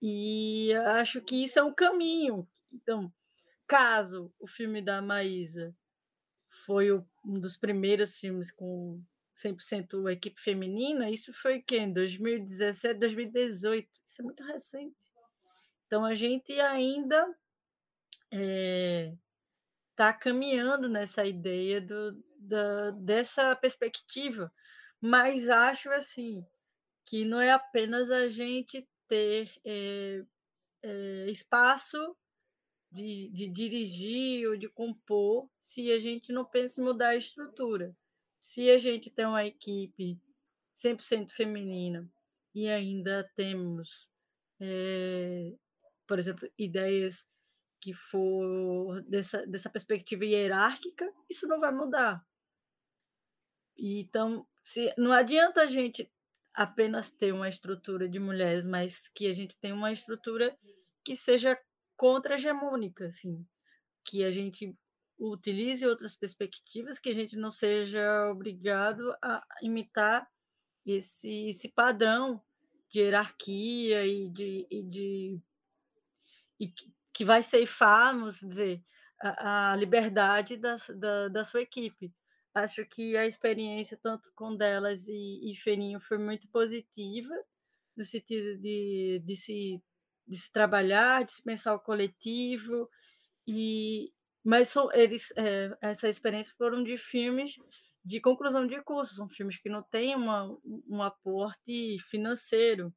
e 0.01 0.73
acho 0.97 1.21
que 1.21 1.43
isso 1.43 1.59
é 1.59 1.63
um 1.63 1.71
caminho. 1.71 2.47
Então, 2.73 3.13
caso 3.67 4.33
o 4.39 4.47
filme 4.47 4.81
da 4.81 5.03
Maísa 5.03 5.71
foi 6.65 6.91
o, 6.91 7.05
um 7.23 7.39
dos 7.39 7.55
primeiros 7.55 8.17
filmes 8.17 8.51
com 8.51 8.99
100% 9.37 10.11
equipe 10.11 10.41
feminina, 10.41 11.11
isso 11.11 11.31
foi 11.31 11.61
quem? 11.61 11.93
2017, 11.93 12.99
2018. 12.99 13.87
Isso 14.03 14.19
é 14.19 14.25
muito 14.25 14.43
recente. 14.43 14.97
Então, 15.85 16.03
a 16.03 16.15
gente 16.15 16.59
ainda 16.59 17.37
é, 18.31 19.13
tá 19.95 20.11
caminhando 20.13 20.89
nessa 20.89 21.25
ideia 21.25 21.79
do, 21.79 22.23
da, 22.37 22.91
dessa 22.91 23.55
perspectiva, 23.55 24.51
mas 24.99 25.49
acho 25.49 25.89
assim 25.91 26.45
que 27.05 27.25
não 27.25 27.39
é 27.39 27.51
apenas 27.51 28.09
a 28.09 28.29
gente 28.29 28.87
ter 29.07 29.51
é, 29.65 30.23
é, 30.81 31.29
espaço 31.29 31.97
de, 32.91 33.29
de, 33.29 33.47
dirigir 33.49 34.47
ou 34.47 34.55
de 34.55 34.69
compor 34.69 35.49
se 35.59 35.91
a 35.91 35.99
gente 35.99 36.31
não 36.31 36.45
pensa 36.45 36.79
em 36.79 36.83
mudar 36.83 37.09
a 37.09 37.15
estrutura. 37.15 37.95
Se 38.39 38.69
a 38.69 38.77
gente 38.77 39.09
tem 39.09 39.25
uma 39.25 39.45
equipe 39.45 40.19
100% 40.77 41.31
feminina 41.31 42.09
e 42.53 42.69
ainda 42.69 43.29
temos, 43.35 44.09
é, 44.59 45.53
por 46.07 46.19
exemplo, 46.19 46.49
ideias 46.57 47.25
que 47.83 47.93
for 47.93 49.01
dessa, 49.01 49.45
dessa 49.45 49.69
perspectiva 49.69 50.23
hierárquica, 50.23 51.05
isso 51.29 51.45
não 51.45 51.59
vai 51.59 51.69
mudar. 51.69 52.25
Então, 53.77 54.47
se, 54.63 54.93
não 54.97 55.11
adianta 55.11 55.59
a 55.59 55.65
gente 55.65 56.09
apenas 56.53 57.11
ter 57.11 57.33
uma 57.33 57.49
estrutura 57.49 58.07
de 58.07 58.19
mulheres, 58.19 58.63
mas 58.63 59.09
que 59.09 59.27
a 59.27 59.33
gente 59.33 59.59
tenha 59.59 59.75
uma 59.75 59.91
estrutura 59.91 60.57
que 61.03 61.13
seja 61.13 61.59
contra-hegemônica, 61.97 63.07
assim, 63.07 63.45
que 64.05 64.23
a 64.23 64.31
gente 64.31 64.73
utilize 65.19 65.85
outras 65.85 66.15
perspectivas, 66.15 66.99
que 66.99 67.09
a 67.09 67.13
gente 67.13 67.35
não 67.35 67.51
seja 67.51 68.31
obrigado 68.31 69.13
a 69.21 69.45
imitar 69.61 70.25
esse, 70.85 71.49
esse 71.49 71.67
padrão 71.67 72.41
de 72.89 73.01
hierarquia 73.01 74.05
e 74.05 74.29
de, 74.29 74.67
e 74.71 74.81
de 74.83 75.41
e 76.57 76.71
que 77.13 77.25
vai 77.25 77.43
ceifar, 77.43 78.13
vamos 78.13 78.39
dizer, 78.39 78.81
a, 79.21 79.73
a 79.73 79.75
liberdade 79.75 80.57
da, 80.57 80.75
da, 80.95 81.27
da 81.29 81.43
sua 81.43 81.61
equipe 81.61 82.11
acho 82.53 82.85
que 82.85 83.17
a 83.17 83.25
experiência, 83.25 83.97
tanto 84.01 84.31
com 84.35 84.55
delas 84.55 85.07
e, 85.07 85.51
e 85.51 85.55
Ferinho, 85.55 85.99
foi 85.99 86.17
muito 86.17 86.47
positiva, 86.49 87.33
no 87.97 88.05
sentido 88.05 88.57
de, 88.59 89.21
de, 89.25 89.35
se, 89.35 89.81
de 90.27 90.37
se 90.37 90.51
trabalhar, 90.51 91.25
de 91.25 91.31
se 91.31 91.43
pensar 91.43 91.73
o 91.73 91.79
coletivo, 91.79 92.89
e, 93.47 94.11
mas 94.43 94.69
são, 94.69 94.91
eles, 94.93 95.33
é, 95.35 95.75
essa 95.81 96.07
experiência 96.07 96.53
foram 96.57 96.83
de 96.83 96.97
filmes 96.97 97.57
de 98.05 98.19
conclusão 98.19 98.67
de 98.67 98.81
curso, 98.83 99.15
são 99.15 99.29
filmes 99.29 99.57
que 99.57 99.69
não 99.69 99.81
têm 99.81 100.15
uma, 100.15 100.45
um 100.87 101.01
aporte 101.01 101.97
financeiro. 102.09 102.93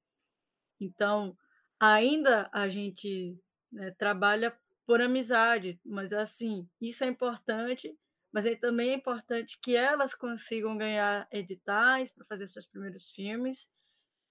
Então, 0.80 1.36
ainda 1.78 2.50
a 2.52 2.68
gente 2.68 3.38
né, 3.72 3.90
trabalha 3.98 4.56
por 4.86 5.00
amizade, 5.00 5.80
mas 5.84 6.12
assim, 6.12 6.68
isso 6.80 7.04
é 7.04 7.08
importante 7.08 7.96
mas 8.36 8.44
aí 8.44 8.54
também 8.54 8.90
é 8.90 8.94
importante 8.94 9.58
que 9.62 9.74
elas 9.74 10.14
consigam 10.14 10.76
ganhar 10.76 11.26
editais 11.32 12.10
para 12.10 12.26
fazer 12.26 12.46
seus 12.46 12.66
primeiros 12.66 13.10
filmes 13.10 13.66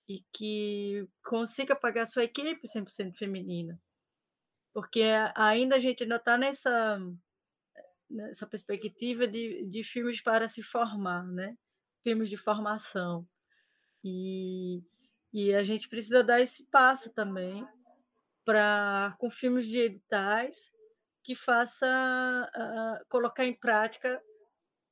e 0.08 0.24
que 0.32 1.10
consiga 1.24 1.76
pagar 1.76 2.06
sua 2.06 2.24
equipe 2.24 2.68
100% 2.68 3.18
feminina. 3.18 3.82
Porque 4.72 5.02
ainda 5.34 5.78
a 5.78 5.80
gente 5.80 6.04
ainda 6.04 6.18
está 6.18 6.38
nessa, 6.38 7.00
nessa 8.08 8.46
perspectiva 8.46 9.28
de, 9.28 9.66
de 9.66 9.84
filmes 9.84 10.22
para 10.22 10.48
se 10.48 10.62
formar, 10.62 11.26
né? 11.26 11.58
filmes 12.04 12.30
de 12.30 12.38
formação. 12.38 13.28
E, 14.04 14.84
e 15.34 15.52
a 15.56 15.64
gente 15.64 15.90
precisa 15.90 16.24
dar 16.24 16.40
esse 16.40 16.64
passo 16.66 17.12
também 17.12 17.68
para 18.46 19.16
com 19.20 19.30
filmes 19.30 19.66
de 19.66 19.80
editais 19.80 20.72
que 21.24 21.34
faça 21.34 21.88
uh, 21.88 23.06
colocar 23.10 23.46
em 23.46 23.54
prática 23.54 24.22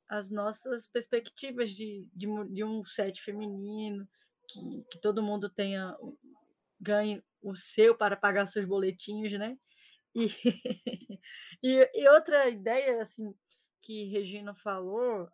as 0.09 0.31
nossas 0.31 0.87
perspectivas 0.87 1.69
de, 1.71 2.07
de, 2.13 2.27
de 2.49 2.63
um 2.63 2.83
set 2.83 3.21
feminino, 3.21 4.07
que, 4.47 4.83
que 4.89 4.99
todo 4.99 5.23
mundo 5.23 5.49
tenha 5.49 5.95
ganhe 6.79 7.23
o 7.41 7.55
seu 7.55 7.95
para 7.95 8.17
pagar 8.17 8.47
seus 8.47 8.65
boletinhos, 8.65 9.31
né? 9.33 9.57
E, 10.13 10.27
e, 11.63 11.89
e, 11.93 12.09
outra 12.09 12.49
ideia 12.49 13.01
assim 13.01 13.33
que 13.81 14.05
Regina 14.05 14.53
falou 14.53 15.29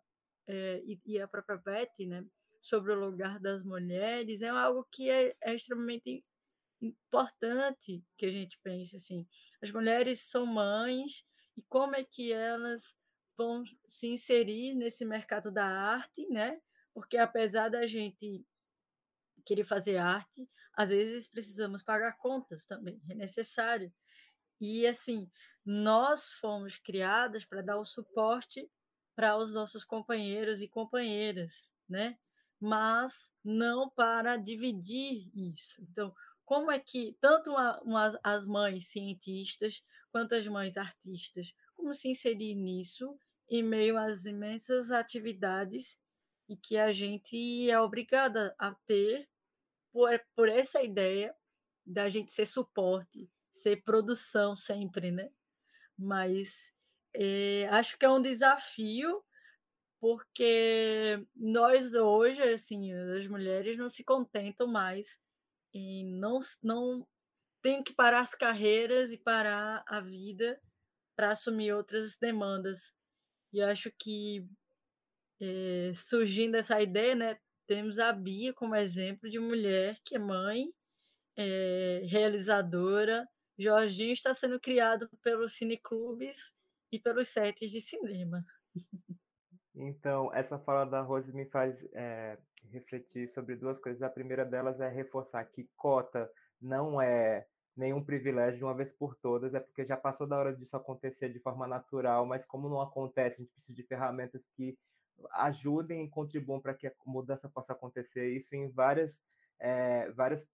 é, 0.46 0.82
e, 0.84 1.00
e, 1.06 1.20
a 1.20 1.28
própria 1.28 1.56
Betty, 1.56 2.06
né, 2.06 2.24
sobre 2.62 2.92
o 2.92 2.98
lugar 2.98 3.38
das 3.38 3.62
mulheres 3.62 4.42
é 4.42 4.48
algo 4.48 4.86
que 4.90 5.08
é, 5.10 5.34
é 5.42 5.54
extremamente 5.54 6.24
importante 6.80 8.04
que 8.16 8.26
a 8.26 8.30
gente 8.30 8.58
pense 8.62 8.96
assim. 8.96 9.26
As 9.62 9.70
mulheres 9.70 10.20
são 10.22 10.46
mães 10.46 11.24
e 11.56 11.62
como 11.62 11.96
é 11.96 12.04
que 12.04 12.32
elas 12.32 12.96
vão 13.36 13.64
se 13.86 14.08
inserir 14.08 14.74
nesse 14.74 15.04
mercado 15.04 15.50
da 15.50 15.64
arte, 15.64 16.26
né? 16.28 16.60
Porque 16.92 17.16
apesar 17.16 17.68
da 17.68 17.86
gente 17.86 18.44
querer 19.44 19.64
fazer 19.64 19.96
arte, 19.96 20.48
às 20.74 20.90
vezes 20.90 21.28
precisamos 21.28 21.82
pagar 21.82 22.16
contas 22.18 22.66
também, 22.66 23.00
é 23.08 23.14
necessário. 23.14 23.92
E 24.60 24.86
assim, 24.86 25.30
nós 25.64 26.32
fomos 26.34 26.78
criadas 26.78 27.44
para 27.44 27.62
dar 27.62 27.78
o 27.78 27.84
suporte 27.84 28.70
para 29.16 29.36
os 29.36 29.52
nossos 29.52 29.84
companheiros 29.84 30.60
e 30.60 30.68
companheiras, 30.68 31.70
né? 31.88 32.18
Mas 32.60 33.30
não 33.42 33.88
para 33.88 34.36
dividir 34.36 35.30
isso. 35.34 35.80
Então, 35.82 36.14
como 36.50 36.68
é 36.68 36.80
que 36.80 37.16
tanto 37.20 37.50
uma, 37.50 37.80
uma, 37.82 38.20
as 38.24 38.44
mães 38.44 38.88
cientistas 38.88 39.80
quanto 40.10 40.34
as 40.34 40.44
mães 40.48 40.76
artistas, 40.76 41.54
como 41.76 41.94
se 41.94 42.08
inserir 42.08 42.56
nisso 42.56 43.16
em 43.48 43.62
meio 43.62 43.96
às 43.96 44.24
imensas 44.24 44.90
atividades 44.90 45.96
e 46.48 46.56
que 46.56 46.76
a 46.76 46.90
gente 46.90 47.70
é 47.70 47.78
obrigada 47.78 48.52
a 48.58 48.74
ter 48.84 49.28
por, 49.92 50.10
por 50.34 50.48
essa 50.48 50.82
ideia 50.82 51.32
da 51.86 52.08
gente 52.08 52.32
ser 52.32 52.46
suporte, 52.46 53.30
ser 53.52 53.84
produção 53.84 54.56
sempre, 54.56 55.12
né? 55.12 55.30
Mas 55.96 56.72
é, 57.14 57.68
acho 57.70 57.96
que 57.96 58.04
é 58.04 58.10
um 58.10 58.20
desafio 58.20 59.22
porque 60.00 61.24
nós 61.36 61.94
hoje, 61.94 62.42
assim, 62.42 62.92
as 62.92 63.28
mulheres 63.28 63.78
não 63.78 63.88
se 63.88 64.02
contentam 64.02 64.66
mais 64.66 65.16
e 65.72 66.04
não 66.04 66.40
não 66.62 67.06
tem 67.62 67.82
que 67.82 67.92
parar 67.92 68.20
as 68.20 68.34
carreiras 68.34 69.10
e 69.10 69.18
parar 69.18 69.84
a 69.86 70.00
vida 70.00 70.60
para 71.16 71.32
assumir 71.32 71.72
outras 71.72 72.16
demandas. 72.16 72.80
E 73.52 73.60
acho 73.60 73.90
que 73.98 74.46
é, 75.40 75.92
surgindo 75.94 76.56
essa 76.56 76.80
ideia, 76.80 77.14
né, 77.14 77.38
temos 77.66 77.98
a 77.98 78.12
Bia 78.12 78.52
como 78.54 78.74
exemplo 78.74 79.28
de 79.28 79.38
mulher 79.38 79.98
que 80.04 80.16
é 80.16 80.18
mãe, 80.18 80.72
é, 81.36 82.02
realizadora. 82.06 83.26
Jorginho 83.58 84.12
está 84.12 84.32
sendo 84.32 84.58
criado 84.58 85.08
pelos 85.22 85.54
cineclubes 85.56 86.36
e 86.92 86.98
pelos 86.98 87.28
sets 87.28 87.70
de 87.70 87.80
cinema. 87.80 88.44
Então, 89.72 90.34
essa 90.34 90.58
fala 90.58 90.84
da 90.84 91.00
Rose 91.00 91.32
me 91.32 91.46
faz 91.46 91.82
é, 91.94 92.36
refletir 92.68 93.28
sobre 93.28 93.56
duas 93.56 93.78
coisas. 93.78 94.02
A 94.02 94.10
primeira 94.10 94.44
delas 94.44 94.80
é 94.80 94.88
reforçar 94.88 95.44
que 95.44 95.68
cota 95.76 96.30
não 96.60 97.00
é 97.00 97.46
nenhum 97.76 98.02
privilégio 98.02 98.58
de 98.58 98.64
uma 98.64 98.74
vez 98.74 98.92
por 98.92 99.14
todas, 99.16 99.54
é 99.54 99.60
porque 99.60 99.84
já 99.84 99.96
passou 99.96 100.26
da 100.26 100.36
hora 100.38 100.54
disso 100.54 100.76
acontecer 100.76 101.30
de 101.30 101.38
forma 101.38 101.66
natural, 101.66 102.26
mas 102.26 102.44
como 102.44 102.68
não 102.68 102.80
acontece, 102.80 103.36
a 103.36 103.38
gente 103.38 103.52
precisa 103.52 103.74
de 103.74 103.82
ferramentas 103.82 104.46
que 104.54 104.76
ajudem 105.32 106.04
e 106.04 106.08
contribuam 106.08 106.60
para 106.60 106.74
que 106.74 106.86
a 106.86 106.92
mudança 107.06 107.48
possa 107.48 107.72
acontecer. 107.72 108.30
Isso 108.30 108.54
em 108.54 108.68
várias, 108.70 109.22
é, 109.58 110.10
várias 110.10 110.46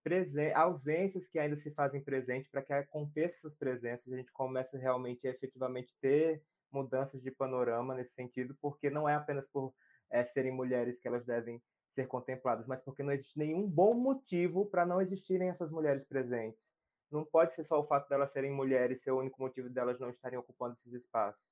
ausências 0.54 1.28
que 1.28 1.38
ainda 1.38 1.57
se 1.57 1.70
fazem 1.70 2.00
presente 2.00 2.48
para 2.50 2.62
que 2.62 2.72
aconteça 2.72 3.38
essas 3.38 3.54
presenças, 3.54 4.12
a 4.12 4.16
gente 4.16 4.32
comece 4.32 4.76
realmente 4.76 5.26
efetivamente 5.26 5.94
ter 6.00 6.42
mudanças 6.70 7.22
de 7.22 7.30
panorama 7.30 7.94
nesse 7.94 8.14
sentido, 8.14 8.57
porque 8.61 8.90
não 8.90 9.09
é 9.09 9.14
apenas 9.14 9.46
por 9.48 9.72
é, 10.11 10.24
serem 10.24 10.52
mulheres 10.52 10.98
que 10.98 11.09
elas 11.09 11.24
devem 11.24 11.61
ser 11.97 12.07
contempladas, 12.07 12.66
mas 12.66 12.82
porque 12.82 13.03
não 13.03 13.11
existe 13.11 13.38
nenhum 13.38 13.66
bom 13.66 13.94
motivo 13.94 14.66
para 14.66 14.84
não 14.84 15.01
existirem 15.01 15.49
essas 15.49 15.72
mulheres 15.72 16.05
presentes. 16.05 16.76
Não 17.11 17.24
pode 17.24 17.55
ser 17.55 17.64
só 17.64 17.80
o 17.80 17.86
fato 17.86 18.09
delas 18.09 18.30
serem 18.32 18.53
mulheres 18.53 19.03
ser 19.03 19.12
o 19.12 19.18
único 19.18 19.40
motivo 19.40 19.70
delas 19.70 19.99
não 19.99 20.11
estarem 20.11 20.38
ocupando 20.38 20.74
esses 20.74 20.92
espaços. 20.92 21.42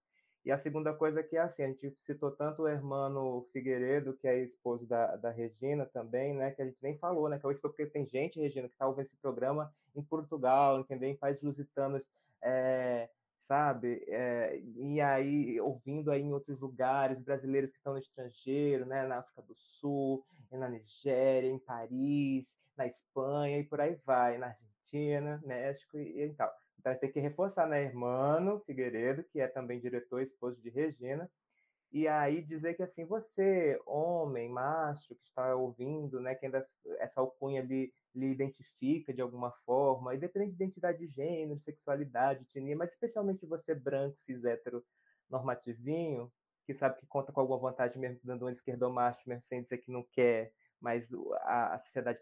E 0.44 0.52
a 0.52 0.58
segunda 0.58 0.92
coisa 0.92 1.22
que 1.22 1.38
é 1.38 1.40
assim, 1.40 1.62
a 1.62 1.68
gente 1.68 1.90
citou 1.96 2.30
tanto 2.30 2.62
o 2.62 2.68
Hermano 2.68 3.48
Figueiredo, 3.50 4.12
que 4.12 4.28
é 4.28 4.42
esposo 4.42 4.86
da, 4.86 5.16
da 5.16 5.30
Regina 5.30 5.86
também, 5.86 6.34
né, 6.34 6.50
que 6.50 6.60
a 6.60 6.66
gente 6.66 6.76
nem 6.82 6.98
falou, 6.98 7.30
né, 7.30 7.38
que 7.38 7.46
é 7.46 7.48
o 7.48 7.52
esposo, 7.52 7.72
porque 7.72 7.90
tem 7.90 8.06
gente, 8.06 8.38
Regina, 8.38 8.68
que 8.68 8.74
está 8.74 8.86
ouvindo 8.86 9.06
esse 9.06 9.16
programa 9.16 9.72
em 9.96 10.02
Portugal, 10.02 10.80
entendeu? 10.80 11.08
em 11.08 11.16
países 11.16 11.42
lusitanos, 11.42 12.10
é, 12.42 13.08
sabe? 13.46 14.04
É, 14.08 14.60
e 14.76 15.00
aí, 15.00 15.60
ouvindo 15.60 16.10
aí 16.10 16.22
em 16.22 16.32
outros 16.32 16.58
lugares, 16.60 17.20
brasileiros 17.20 17.70
que 17.70 17.78
estão 17.78 17.94
no 17.94 17.98
estrangeiro, 17.98 18.86
né, 18.86 19.06
na 19.06 19.18
África 19.18 19.42
do 19.42 19.54
Sul, 19.54 20.24
na 20.50 20.68
Nigéria, 20.68 21.48
em 21.48 21.58
Paris, 21.58 22.46
na 22.76 22.86
Espanha 22.86 23.58
e 23.58 23.64
por 23.64 23.80
aí 23.80 23.96
vai, 24.04 24.38
na 24.38 24.48
Argentina, 24.48 25.40
México 25.44 25.98
e, 25.98 26.22
e 26.22 26.34
tal. 26.34 26.52
Então, 26.78 26.90
a 26.90 26.94
gente 26.94 27.00
tem 27.00 27.12
que 27.12 27.20
reforçar, 27.20 27.66
né? 27.66 27.82
Hermano 27.82 28.60
Figueiredo, 28.66 29.24
que 29.24 29.40
é 29.40 29.48
também 29.48 29.80
diretor 29.80 30.20
e 30.20 30.24
esposo 30.24 30.60
de 30.60 30.70
Regina, 30.70 31.30
e 31.94 32.08
aí 32.08 32.42
dizer 32.42 32.74
que, 32.74 32.82
assim, 32.82 33.04
você, 33.04 33.80
homem, 33.86 34.48
macho, 34.48 35.14
que 35.14 35.24
está 35.24 35.54
ouvindo, 35.54 36.20
né, 36.20 36.34
que 36.34 36.44
ainda 36.44 36.68
essa 36.98 37.20
alcunha 37.20 37.62
lhe, 37.62 37.94
lhe 38.12 38.32
identifica 38.32 39.14
de 39.14 39.22
alguma 39.22 39.52
forma, 39.64 40.12
independente 40.12 40.56
de 40.56 40.56
identidade 40.56 40.98
de 40.98 41.06
gênero, 41.06 41.60
sexualidade, 41.60 42.42
etnia, 42.42 42.76
mas 42.76 42.90
especialmente 42.94 43.46
você 43.46 43.76
branco, 43.76 44.18
cis, 44.18 44.44
hétero, 44.44 44.84
normativinho, 45.30 46.32
que 46.66 46.74
sabe 46.74 46.98
que 46.98 47.06
conta 47.06 47.32
com 47.32 47.40
alguma 47.40 47.60
vantagem 47.60 48.00
mesmo 48.00 48.18
dando 48.24 48.46
um 48.46 48.50
esquerdomacho, 48.50 49.28
mesmo 49.28 49.44
sem 49.44 49.62
dizer 49.62 49.78
que 49.78 49.92
não 49.92 50.02
quer, 50.02 50.52
mas 50.80 51.08
a, 51.42 51.74
a 51.74 51.78
sociedade 51.78 52.18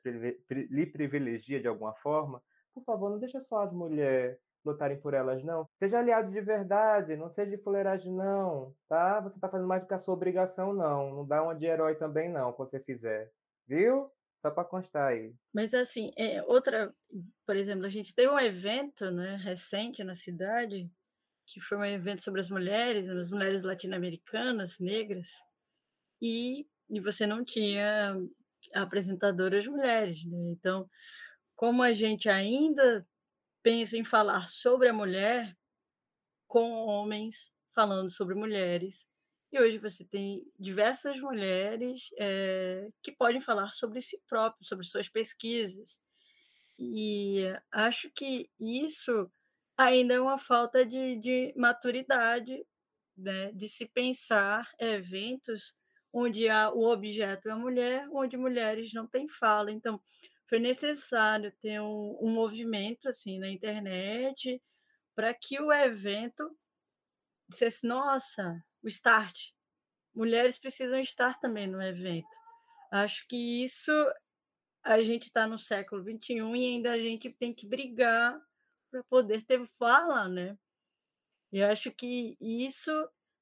lhe 0.50 0.86
privilegia 0.86 1.58
de 1.58 1.66
alguma 1.66 1.94
forma, 1.94 2.42
por 2.74 2.84
favor, 2.84 3.08
não 3.08 3.18
deixa 3.18 3.40
só 3.40 3.60
as 3.62 3.72
mulheres 3.72 4.38
lutarem 4.64 5.00
por 5.00 5.14
elas, 5.14 5.42
não. 5.42 5.68
Seja 5.78 5.98
aliado 5.98 6.30
de 6.30 6.40
verdade, 6.40 7.16
não 7.16 7.30
seja 7.30 7.50
de 7.50 7.62
fuleiragem, 7.62 8.12
não, 8.12 8.74
tá? 8.88 9.20
Você 9.20 9.38
tá 9.38 9.48
fazendo 9.48 9.68
mais 9.68 9.82
do 9.82 9.88
que 9.88 9.94
a 9.94 9.98
sua 9.98 10.14
obrigação, 10.14 10.72
não. 10.72 11.14
Não 11.14 11.26
dá 11.26 11.42
uma 11.42 11.54
de 11.54 11.66
herói 11.66 11.94
também, 11.94 12.30
não, 12.30 12.52
quando 12.52 12.70
você 12.70 12.80
fizer. 12.80 13.30
Viu? 13.66 14.10
Só 14.40 14.50
para 14.50 14.64
constar 14.64 15.12
aí. 15.12 15.34
Mas, 15.54 15.72
assim, 15.72 16.12
é, 16.16 16.42
outra... 16.44 16.92
Por 17.46 17.56
exemplo, 17.56 17.86
a 17.86 17.88
gente 17.88 18.14
teve 18.14 18.28
um 18.28 18.40
evento 18.40 19.10
né, 19.10 19.36
recente 19.36 20.02
na 20.02 20.16
cidade, 20.16 20.90
que 21.46 21.60
foi 21.60 21.78
um 21.78 21.84
evento 21.84 22.22
sobre 22.22 22.40
as 22.40 22.50
mulheres, 22.50 23.08
as 23.08 23.30
mulheres 23.30 23.62
latino-americanas, 23.62 24.78
negras, 24.80 25.28
e, 26.20 26.66
e 26.88 27.00
você 27.00 27.26
não 27.26 27.44
tinha 27.44 28.16
apresentadoras 28.74 29.66
mulheres, 29.66 30.24
né? 30.24 30.38
Então, 30.50 30.88
como 31.56 31.82
a 31.82 31.92
gente 31.92 32.28
ainda 32.28 33.06
pensa 33.62 33.96
em 33.96 34.04
falar 34.04 34.48
sobre 34.48 34.88
a 34.88 34.92
mulher 34.92 35.56
com 36.46 36.70
homens 36.86 37.52
falando 37.74 38.10
sobre 38.10 38.34
mulheres. 38.34 39.06
E 39.50 39.60
hoje 39.60 39.78
você 39.78 40.04
tem 40.04 40.44
diversas 40.58 41.18
mulheres 41.20 42.08
é, 42.18 42.88
que 43.02 43.12
podem 43.12 43.40
falar 43.40 43.72
sobre 43.72 44.00
si 44.00 44.18
próprias, 44.28 44.66
sobre 44.66 44.86
suas 44.86 45.08
pesquisas. 45.08 46.00
E 46.78 47.44
acho 47.70 48.10
que 48.10 48.50
isso 48.58 49.30
ainda 49.76 50.14
é 50.14 50.20
uma 50.20 50.38
falta 50.38 50.84
de, 50.84 51.16
de 51.16 51.54
maturidade, 51.56 52.64
né? 53.16 53.52
de 53.52 53.68
se 53.68 53.86
pensar 53.86 54.70
eventos 54.78 55.74
onde 56.12 56.48
há, 56.48 56.70
o 56.70 56.84
objeto 56.90 57.48
é 57.48 57.52
a 57.52 57.56
mulher, 57.56 58.06
onde 58.10 58.36
mulheres 58.36 58.92
não 58.92 59.06
têm 59.06 59.28
fala. 59.28 59.70
Então, 59.72 60.00
foi 60.52 60.58
necessário 60.58 61.50
ter 61.62 61.80
um, 61.80 62.18
um 62.20 62.30
movimento 62.30 63.08
assim 63.08 63.38
na 63.38 63.48
internet 63.48 64.62
para 65.14 65.32
que 65.32 65.58
o 65.58 65.72
evento 65.72 66.54
dissesse, 67.48 67.86
nossa, 67.86 68.62
o 68.82 68.88
start, 68.88 69.48
mulheres 70.14 70.58
precisam 70.58 71.00
estar 71.00 71.40
também 71.40 71.66
no 71.66 71.80
evento. 71.80 72.28
Acho 72.90 73.26
que 73.28 73.64
isso 73.64 73.90
a 74.82 75.00
gente 75.00 75.22
está 75.22 75.46
no 75.46 75.58
século 75.58 76.02
XXI 76.02 76.34
e 76.34 76.66
ainda 76.66 76.92
a 76.92 76.98
gente 76.98 77.30
tem 77.30 77.54
que 77.54 77.66
brigar 77.66 78.38
para 78.90 79.02
poder 79.04 79.46
ter 79.46 79.64
fala, 79.78 80.28
né? 80.28 80.58
E 81.50 81.62
acho 81.62 81.90
que 81.92 82.36
isso 82.38 82.92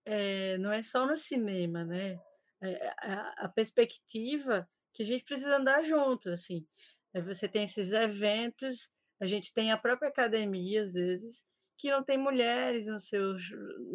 é, 0.04 0.56
não 0.58 0.72
é 0.72 0.80
só 0.80 1.04
no 1.04 1.18
cinema, 1.18 1.84
né? 1.84 2.20
é, 2.60 2.94
a, 2.98 3.46
a, 3.46 3.48
perspectiva 3.48 4.68
que 4.92 5.02
a 5.02 5.06
gente 5.06 5.24
precisa 5.24 5.56
andar 5.56 5.82
junto, 5.84 6.30
assim. 6.30 6.66
Você 7.14 7.48
tem 7.48 7.64
esses 7.64 7.92
eventos, 7.92 8.88
a 9.20 9.26
gente 9.26 9.52
tem 9.52 9.72
a 9.72 9.78
própria 9.78 10.08
academia, 10.08 10.84
às 10.84 10.92
vezes, 10.92 11.44
que 11.76 11.90
não 11.90 12.04
tem 12.04 12.16
mulheres 12.18 12.86
nos 12.86 13.08
seus, 13.08 13.42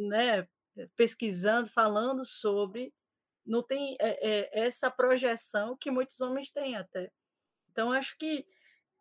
né, 0.09 0.47
pesquisando, 0.95 1.69
falando 1.69 2.25
sobre, 2.25 2.93
não 3.45 3.63
tem 3.63 3.95
é, 3.99 4.29
é, 4.29 4.65
essa 4.65 4.89
projeção 4.89 5.77
que 5.79 5.91
muitos 5.91 6.19
homens 6.19 6.51
têm 6.51 6.75
até. 6.75 7.11
Então, 7.71 7.91
acho 7.91 8.17
que 8.17 8.45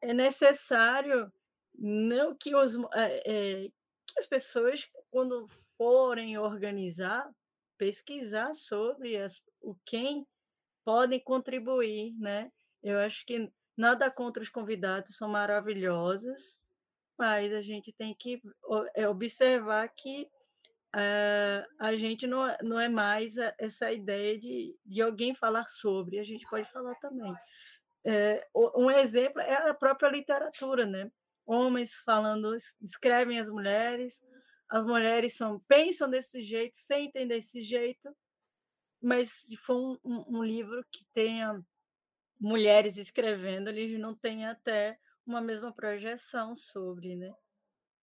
é 0.00 0.12
necessário 0.12 1.32
não 1.76 2.36
que, 2.36 2.54
os, 2.54 2.76
é, 2.94 3.68
que 4.06 4.18
as 4.18 4.26
pessoas, 4.26 4.88
quando 5.10 5.48
forem 5.76 6.38
organizar, 6.38 7.28
pesquisar 7.76 8.54
sobre 8.54 9.16
as, 9.16 9.42
o 9.60 9.74
quem 9.84 10.26
podem 10.84 11.18
contribuir, 11.18 12.14
né? 12.18 12.52
Eu 12.82 12.98
acho 12.98 13.24
que 13.24 13.50
nada 13.76 14.10
contra 14.10 14.42
os 14.42 14.48
convidados, 14.48 15.16
são 15.16 15.28
maravilhosos, 15.28 16.56
mas 17.18 17.52
a 17.52 17.62
gente 17.62 17.92
tem 17.92 18.14
que 18.14 18.40
é, 18.94 19.08
observar 19.08 19.88
que 19.88 20.28
uh, 20.94 21.66
a 21.78 21.94
gente 21.96 22.26
não, 22.26 22.46
é, 22.46 22.58
não 22.62 22.80
é 22.80 22.88
mais 22.88 23.36
essa 23.58 23.92
ideia 23.92 24.38
de, 24.38 24.76
de 24.84 25.02
alguém 25.02 25.34
falar 25.34 25.68
sobre, 25.68 26.18
a 26.18 26.24
gente 26.24 26.46
pode 26.48 26.70
falar 26.72 26.94
também. 26.96 27.34
É, 28.04 28.46
um 28.54 28.90
exemplo 28.90 29.40
é 29.40 29.70
a 29.70 29.74
própria 29.74 30.10
literatura, 30.10 30.84
né? 30.84 31.10
Homens 31.46 31.94
falando, 32.04 32.56
escrevem 32.82 33.38
as 33.38 33.48
mulheres, 33.48 34.22
as 34.68 34.84
mulheres 34.84 35.34
são, 35.36 35.58
pensam 35.60 36.08
desse 36.08 36.42
jeito, 36.42 36.76
sentem 36.76 37.26
desse 37.26 37.62
jeito, 37.62 38.14
mas 39.00 39.30
se 39.30 39.56
for 39.56 39.76
um, 39.76 39.98
um, 40.04 40.38
um 40.38 40.44
livro 40.44 40.84
que 40.90 41.04
tenha 41.14 41.62
mulheres 42.44 42.98
escrevendo, 42.98 43.70
eles 43.70 43.98
não 43.98 44.14
têm 44.14 44.44
até 44.44 44.98
uma 45.26 45.40
mesma 45.40 45.72
projeção 45.72 46.54
sobre, 46.54 47.16
né? 47.16 47.34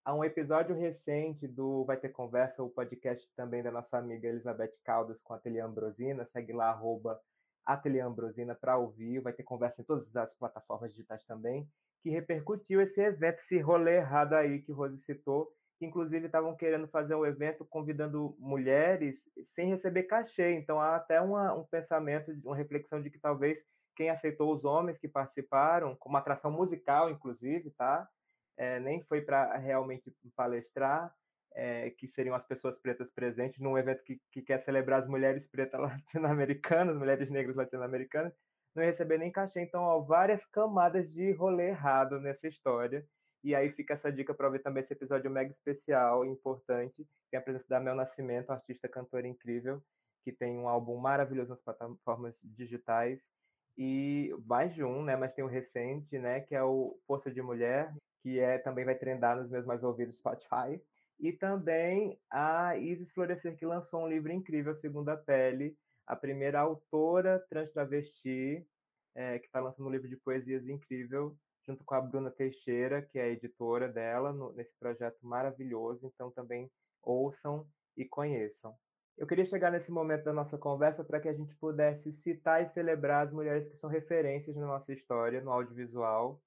Há 0.03 0.15
um 0.15 0.23
episódio 0.23 0.75
recente 0.75 1.47
do 1.47 1.85
Vai 1.85 1.95
Ter 1.95 2.09
Conversa, 2.09 2.63
o 2.63 2.69
podcast 2.69 3.29
também 3.35 3.61
da 3.61 3.69
nossa 3.69 3.99
amiga 3.99 4.27
Elizabeth 4.27 4.71
Caldas 4.83 5.21
com 5.21 5.33
a 5.33 5.37
Ateliê 5.37 5.61
Ambrosina. 5.61 6.25
Segue 6.25 6.53
lá, 6.53 6.71
arroba 6.71 7.21
Ateliê 7.63 8.01
Ambrosina 8.01 8.55
para 8.55 8.79
ouvir. 8.79 9.19
Vai 9.19 9.31
ter 9.31 9.43
conversa 9.43 9.83
em 9.83 9.85
todas 9.85 10.15
as 10.15 10.33
plataformas 10.33 10.89
digitais 10.89 11.23
também, 11.25 11.69
que 12.01 12.09
repercutiu 12.09 12.81
esse 12.81 12.99
evento, 12.99 13.35
esse 13.35 13.59
rolê 13.59 13.97
errado 13.97 14.33
aí 14.33 14.59
que 14.63 14.71
Rose 14.71 14.97
citou, 14.97 15.53
que 15.77 15.85
inclusive 15.85 16.25
estavam 16.25 16.55
querendo 16.55 16.87
fazer 16.87 17.13
um 17.13 17.27
evento 17.27 17.63
convidando 17.65 18.35
mulheres 18.39 19.29
sem 19.53 19.69
receber 19.69 20.03
cachê. 20.03 20.53
Então 20.53 20.81
há 20.81 20.95
até 20.95 21.21
uma, 21.21 21.53
um 21.53 21.63
pensamento, 21.63 22.31
uma 22.43 22.55
reflexão 22.55 22.99
de 23.03 23.11
que 23.11 23.19
talvez 23.19 23.63
quem 24.01 24.09
aceitou 24.09 24.51
os 24.51 24.65
homens 24.65 24.97
que 24.97 25.07
participaram, 25.07 25.95
com 25.95 26.09
uma 26.09 26.17
atração 26.17 26.49
musical, 26.49 27.11
inclusive, 27.11 27.69
tá? 27.69 28.09
É, 28.57 28.79
nem 28.79 28.99
foi 29.03 29.21
para 29.21 29.55
realmente 29.57 30.11
palestrar, 30.35 31.15
é, 31.53 31.91
que 31.91 32.07
seriam 32.07 32.33
as 32.33 32.43
pessoas 32.43 32.79
pretas 32.79 33.11
presentes 33.11 33.59
num 33.59 33.77
evento 33.77 34.03
que, 34.03 34.19
que 34.31 34.41
quer 34.41 34.59
celebrar 34.63 35.03
as 35.03 35.07
mulheres 35.07 35.47
pretas 35.47 35.79
latino-americanas, 35.79 36.97
mulheres 36.97 37.29
negras 37.29 37.55
latino-americanas, 37.55 38.33
não 38.73 38.81
receber 38.83 39.19
nem 39.19 39.31
cachê. 39.31 39.61
Então, 39.61 39.87
há 39.87 39.99
várias 39.99 40.43
camadas 40.47 41.13
de 41.13 41.31
rolê 41.33 41.67
errado 41.67 42.19
nessa 42.19 42.47
história. 42.47 43.05
E 43.43 43.53
aí 43.53 43.69
fica 43.69 43.93
essa 43.93 44.11
dica 44.11 44.33
para 44.33 44.49
ver 44.49 44.63
também 44.63 44.81
esse 44.81 44.93
episódio 44.93 45.29
mega 45.29 45.51
especial, 45.51 46.25
importante. 46.25 47.07
Tem 47.29 47.39
a 47.39 47.43
presença 47.43 47.67
da 47.69 47.79
Mel 47.79 47.93
Nascimento, 47.93 48.49
artista 48.49 48.89
cantora 48.89 49.27
incrível, 49.27 49.79
que 50.23 50.31
tem 50.31 50.57
um 50.57 50.67
álbum 50.67 50.97
maravilhoso 50.97 51.51
nas 51.51 51.61
plataformas 51.61 52.41
digitais 52.43 53.29
e 53.77 54.33
mais 54.45 54.73
de 54.73 54.83
um, 54.83 55.03
né? 55.03 55.15
Mas 55.15 55.33
tem 55.33 55.43
o 55.43 55.47
um 55.47 55.51
recente, 55.51 56.17
né? 56.19 56.41
Que 56.41 56.55
é 56.55 56.63
o 56.63 56.97
Força 57.07 57.31
de 57.31 57.41
Mulher, 57.41 57.93
que 58.21 58.39
é 58.39 58.57
também 58.57 58.85
vai 58.85 58.95
trendar 58.95 59.37
nos 59.37 59.49
meus 59.49 59.65
mais 59.65 59.83
ouvidos 59.83 60.17
Spotify. 60.17 60.81
E 61.19 61.31
também 61.31 62.19
a 62.29 62.75
Isis 62.77 63.11
Florescer, 63.11 63.55
que 63.55 63.65
lançou 63.65 64.03
um 64.03 64.09
livro 64.09 64.31
incrível, 64.31 64.73
Segunda 64.73 65.15
Pele, 65.15 65.77
a 66.07 66.15
primeira 66.15 66.59
autora 66.59 67.39
trans 67.49 67.71
travesti, 67.71 68.65
é, 69.13 69.39
que 69.39 69.45
está 69.45 69.59
lançando 69.59 69.87
um 69.87 69.91
livro 69.91 70.09
de 70.09 70.17
poesias 70.17 70.67
incrível, 70.67 71.37
junto 71.65 71.83
com 71.83 71.93
a 71.93 72.01
Bruna 72.01 72.31
Teixeira, 72.31 73.01
que 73.01 73.19
é 73.19 73.23
a 73.23 73.29
editora 73.29 73.87
dela, 73.87 74.33
no, 74.33 74.51
nesse 74.53 74.75
projeto 74.79 75.19
maravilhoso. 75.21 76.05
Então 76.07 76.31
também 76.31 76.69
ouçam 77.03 77.67
e 77.95 78.03
conheçam. 78.03 78.75
Eu 79.21 79.27
queria 79.27 79.45
chegar 79.45 79.71
nesse 79.71 79.91
momento 79.91 80.23
da 80.23 80.33
nossa 80.33 80.57
conversa 80.57 81.03
para 81.03 81.19
que 81.19 81.29
a 81.29 81.33
gente 81.33 81.53
pudesse 81.57 82.11
citar 82.11 82.63
e 82.63 82.69
celebrar 82.69 83.27
as 83.27 83.31
mulheres 83.31 83.67
que 83.67 83.77
são 83.77 83.87
referências 83.87 84.55
na 84.55 84.65
nossa 84.65 84.91
história, 84.91 85.39
no 85.41 85.51
audiovisual 85.51 86.41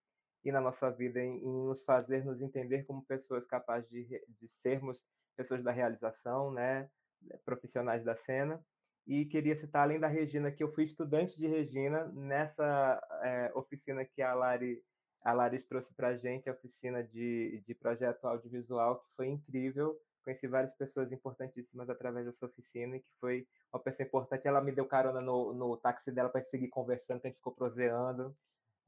e 0.44 0.50
na 0.50 0.60
nossa 0.60 0.90
vida, 0.90 1.20
em, 1.20 1.36
em 1.36 1.66
nos 1.68 1.84
fazer 1.84 2.24
nos 2.24 2.42
entender 2.42 2.82
como 2.82 3.04
pessoas 3.04 3.46
capazes 3.46 3.88
de, 3.88 4.04
de 4.26 4.48
sermos 4.48 5.06
pessoas 5.36 5.62
da 5.62 5.70
realização, 5.70 6.50
né, 6.50 6.90
profissionais 7.44 8.02
da 8.02 8.16
cena. 8.16 8.60
E 9.06 9.24
queria 9.26 9.54
citar, 9.54 9.84
além 9.84 10.00
da 10.00 10.08
Regina, 10.08 10.50
que 10.50 10.64
eu 10.64 10.72
fui 10.72 10.82
estudante 10.82 11.36
de 11.36 11.46
Regina 11.46 12.06
nessa 12.06 13.00
é, 13.22 13.52
oficina 13.54 14.04
que 14.04 14.20
a 14.20 14.34
Lari, 14.34 14.82
a 15.22 15.32
Lari 15.32 15.62
trouxe 15.62 15.94
para 15.94 16.08
a 16.08 16.16
gente, 16.16 16.50
a 16.50 16.52
oficina 16.52 17.04
de, 17.04 17.62
de 17.64 17.72
projeto 17.72 18.24
audiovisual, 18.24 18.98
que 18.98 19.14
foi 19.14 19.28
incrível, 19.28 19.96
conheci 20.24 20.48
várias 20.48 20.74
pessoas 20.74 21.12
importantíssimas 21.12 21.88
através 21.90 22.26
dessa 22.26 22.46
oficina, 22.46 22.98
que 22.98 23.10
foi 23.20 23.46
uma 23.72 23.80
pessoa 23.80 24.06
importante. 24.06 24.48
Ela 24.48 24.60
me 24.60 24.72
deu 24.72 24.86
carona 24.86 25.20
no, 25.20 25.52
no 25.52 25.76
táxi 25.76 26.10
dela 26.10 26.28
para 26.28 26.44
seguir 26.44 26.68
conversando, 26.68 27.20
que 27.20 27.26
a 27.26 27.30
gente 27.30 27.38
ficou 27.38 27.52
proseando, 27.52 28.36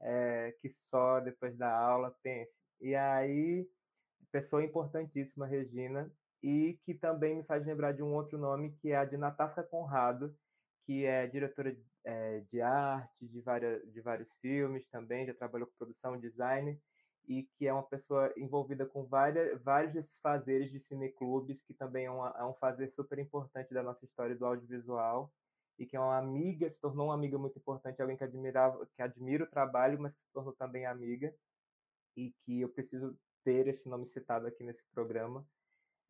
é, 0.01 0.55
que 0.59 0.69
só 0.69 1.19
depois 1.19 1.55
da 1.55 1.71
aula, 1.71 2.15
pense. 2.23 2.51
E 2.81 2.95
aí, 2.95 3.69
pessoa 4.31 4.63
importantíssima, 4.63 5.45
Regina, 5.45 6.11
e 6.41 6.79
que 6.83 6.93
também 6.93 7.35
me 7.35 7.43
faz 7.43 7.65
lembrar 7.65 7.93
de 7.93 8.03
um 8.03 8.13
outro 8.13 8.37
nome, 8.37 8.71
que 8.81 8.91
é 8.91 8.97
a 8.97 9.05
de 9.05 9.17
Natasca 9.17 9.63
Conrado, 9.63 10.35
que 10.85 11.05
é 11.05 11.27
diretora 11.27 11.75
é, 12.03 12.41
de 12.51 12.61
arte 12.61 13.27
de, 13.27 13.41
várias, 13.41 13.91
de 13.91 14.01
vários 14.01 14.31
filmes 14.39 14.87
também, 14.87 15.25
já 15.25 15.33
trabalhou 15.33 15.67
com 15.67 15.75
produção 15.77 16.17
design, 16.17 16.79
e 17.27 17.43
que 17.43 17.67
é 17.67 17.73
uma 17.73 17.83
pessoa 17.83 18.33
envolvida 18.37 18.85
com 18.85 19.05
várias, 19.05 19.61
vários 19.61 19.93
desses 19.93 20.19
fazeres 20.19 20.71
de 20.71 20.79
cineclubes, 20.79 21.61
que 21.61 21.73
também 21.73 22.05
é, 22.05 22.11
uma, 22.11 22.29
é 22.37 22.43
um 22.43 22.53
fazer 22.53 22.87
super 22.87 23.19
importante 23.19 23.73
da 23.73 23.83
nossa 23.83 24.05
história 24.05 24.35
do 24.35 24.45
audiovisual, 24.45 25.31
e 25.77 25.85
que 25.85 25.95
é 25.95 25.99
uma 25.99 26.17
amiga, 26.17 26.69
se 26.69 26.79
tornou 26.79 27.07
uma 27.07 27.13
amiga 27.13 27.37
muito 27.37 27.59
importante, 27.59 28.01
alguém 28.01 28.17
que 28.17 28.23
admirava, 28.23 28.87
que 28.95 29.01
admira 29.01 29.43
o 29.43 29.49
trabalho, 29.49 29.99
mas 29.99 30.15
que 30.15 30.23
se 30.23 30.31
tornou 30.31 30.53
também 30.53 30.85
amiga, 30.85 31.35
e 32.15 32.31
que 32.45 32.61
eu 32.61 32.69
preciso 32.69 33.17
ter 33.43 33.67
esse 33.67 33.87
nome 33.89 34.07
citado 34.07 34.47
aqui 34.47 34.63
nesse 34.63 34.85
programa. 34.89 35.45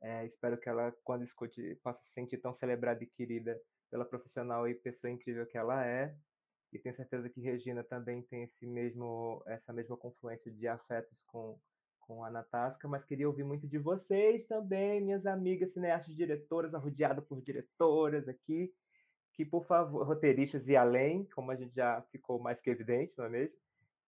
É, 0.02 0.26
espero 0.26 0.58
que 0.60 0.70
ela, 0.70 0.92
quando 1.04 1.24
escute, 1.24 1.76
possa 1.84 2.02
se 2.04 2.12
sentir 2.12 2.38
tão 2.38 2.54
celebrada 2.54 3.04
e 3.04 3.08
querida 3.08 3.60
pela 3.90 4.06
profissional 4.06 4.68
e 4.68 4.76
pessoa 4.76 5.12
incrível 5.12 5.46
que 5.48 5.58
ela 5.58 5.86
é 5.86 6.16
e 6.72 6.80
tenho 6.80 6.96
certeza 6.96 7.30
que 7.30 7.42
Regina 7.42 7.84
também 7.84 8.22
tem 8.22 8.44
esse 8.44 8.66
mesmo, 8.68 9.42
essa 9.48 9.72
mesma 9.72 9.96
confluência 9.96 10.52
de 10.52 10.68
afetos 10.68 11.24
com, 11.24 11.58
com 12.02 12.24
a 12.24 12.30
Natasca, 12.30 12.88
mas 12.88 13.06
queria 13.06 13.28
ouvir 13.28 13.44
muito 13.44 13.68
de 13.68 13.78
vocês 13.78 14.46
também, 14.46 15.02
minhas 15.02 15.26
amigas 15.26 15.72
cineastas 15.72 16.16
diretoras, 16.16 16.74
arrodeada 16.74 17.22
por 17.22 17.42
diretoras 17.42 18.28
aqui, 18.28 18.74
que, 19.34 19.46
por 19.46 19.66
favor, 19.66 20.06
roteiristas 20.06 20.68
e 20.68 20.76
além, 20.76 21.26
como 21.26 21.52
a 21.52 21.56
gente 21.56 21.76
já 21.76 22.02
ficou 22.12 22.40
mais 22.40 22.60
que 22.60 22.70
evidente, 22.70 23.14
não 23.18 23.26
é 23.26 23.30
mesmo? 23.30 23.56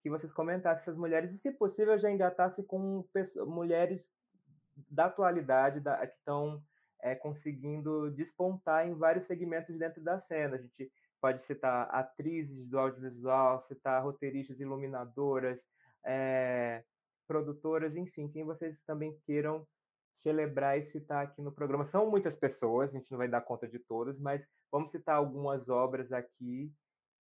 Que 0.02 0.10
vocês 0.10 0.34
comentassem 0.34 0.82
essas 0.82 0.98
mulheres 0.98 1.32
e, 1.32 1.38
se 1.38 1.52
possível, 1.52 1.98
já 1.98 2.10
engatasse 2.10 2.64
com 2.64 3.04
pessoas, 3.14 3.48
mulheres 3.48 4.10
da 4.90 5.06
atualidade 5.06 5.82
da, 5.82 6.06
que 6.08 6.16
estão 6.16 6.64
é, 7.02 7.16
conseguindo 7.16 8.10
despontar 8.12 8.88
em 8.88 8.94
vários 8.94 9.26
segmentos 9.26 9.78
dentro 9.78 10.02
da 10.02 10.20
cena. 10.20 10.56
A 10.56 10.60
gente 10.60 10.92
pode 11.22 11.44
citar 11.44 11.88
atrizes 11.92 12.68
do 12.68 12.80
audiovisual, 12.80 13.60
citar 13.62 14.04
roteiristas, 14.04 14.60
iluminadoras, 14.60 15.66
é, 16.06 16.84
produtoras, 17.28 17.96
enfim, 17.96 18.28
quem 18.28 18.44
vocês 18.44 18.82
também 18.84 19.18
queiram 19.26 19.68
celebrar 20.16 20.78
e 20.78 20.84
citar 20.84 21.24
aqui 21.24 21.42
no 21.42 21.52
programa. 21.52 21.86
São 21.86 22.10
muitas 22.10 22.36
pessoas, 22.36 22.90
a 22.90 22.94
gente 22.94 23.12
não 23.12 23.18
vai 23.18 23.28
dar 23.28 23.42
conta 23.42 23.68
de 23.68 23.80
todas, 23.80 24.20
mas 24.20 24.46
vamos 24.72 24.92
citar 24.92 25.16
algumas 25.16 25.70
obras 25.70 26.12
aqui 26.12 26.74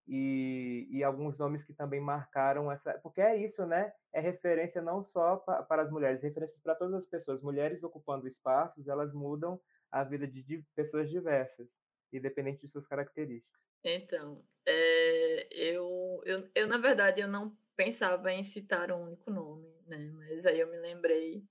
e, 0.07 0.87
e 0.89 1.03
alguns 1.03 1.37
nomes 1.37 1.63
que 1.63 1.73
também 1.73 2.01
marcaram 2.01 2.71
essa. 2.71 2.93
Porque 2.99 3.21
é 3.21 3.37
isso, 3.37 3.65
né? 3.65 3.93
É 4.11 4.19
referência 4.19 4.81
não 4.81 5.01
só 5.01 5.37
pa, 5.37 5.63
para 5.63 5.83
as 5.83 5.91
mulheres, 5.91 6.23
é 6.23 6.27
referência 6.27 6.59
para 6.63 6.75
todas 6.75 6.95
as 6.95 7.05
pessoas. 7.05 7.41
Mulheres 7.41 7.83
ocupando 7.83 8.27
espaços, 8.27 8.87
elas 8.87 9.13
mudam 9.13 9.61
a 9.91 10.03
vida 10.03 10.27
de, 10.27 10.43
de 10.43 10.65
pessoas 10.75 11.09
diversas, 11.09 11.69
independente 12.11 12.61
de 12.61 12.67
suas 12.67 12.87
características. 12.87 13.68
Então, 13.83 14.43
é, 14.65 15.47
eu, 15.51 16.21
eu, 16.25 16.49
eu, 16.53 16.67
na 16.67 16.77
verdade, 16.77 17.21
eu 17.21 17.27
não 17.27 17.57
pensava 17.75 18.31
em 18.31 18.43
citar 18.43 18.91
um 18.91 19.03
único 19.03 19.31
nome, 19.31 19.67
né? 19.87 20.11
Mas 20.13 20.45
aí 20.45 20.59
eu 20.59 20.69
me 20.69 20.77
lembrei 20.77 21.43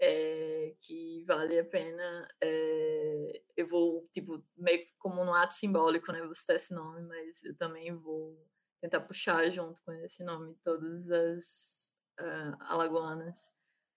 é, 0.00 0.74
que 0.80 1.24
vale 1.26 1.58
a 1.58 1.64
pena. 1.64 2.28
É, 2.40 3.42
eu 3.56 3.66
vou, 3.66 4.08
tipo, 4.12 4.42
meio 4.56 4.86
como 4.98 5.22
um 5.22 5.34
ato 5.34 5.54
simbólico, 5.54 6.12
né? 6.12 6.22
Vou 6.22 6.34
citar 6.34 6.56
esse 6.56 6.74
nome, 6.74 7.02
mas 7.02 7.44
eu 7.44 7.56
também 7.56 7.94
vou 7.94 8.36
tentar 8.80 9.00
puxar 9.00 9.50
junto 9.50 9.82
com 9.82 9.92
esse 9.92 10.24
nome 10.24 10.54
todas 10.62 11.10
as 11.10 11.92
uh, 12.20 12.56
alagoanas. 12.60 13.50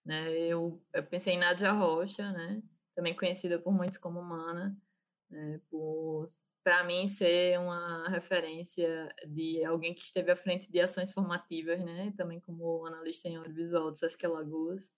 Né? 0.05 0.31
Eu, 0.39 0.81
eu 0.93 1.03
pensei 1.05 1.33
em 1.33 1.39
Nádia 1.39 1.71
Rocha, 1.71 2.31
né? 2.31 2.61
também 2.95 3.15
conhecida 3.15 3.57
por 3.59 3.71
muitos 3.71 3.97
como 3.97 4.21
Mana, 4.21 4.77
né? 5.29 5.61
por 5.69 6.25
para 6.69 6.83
mim 6.83 7.07
ser 7.07 7.59
uma 7.59 8.07
referência 8.09 9.11
de 9.27 9.65
alguém 9.65 9.91
que 9.91 10.01
esteve 10.01 10.29
à 10.29 10.35
frente 10.35 10.71
de 10.71 10.79
ações 10.79 11.11
formativas, 11.11 11.83
né, 11.83 12.13
também 12.15 12.39
como 12.39 12.85
analista 12.85 13.27
em 13.27 13.37
audiovisual 13.37 13.89
do 13.89 13.97
Sesc 13.97 14.23
Alagoas, 14.23 14.93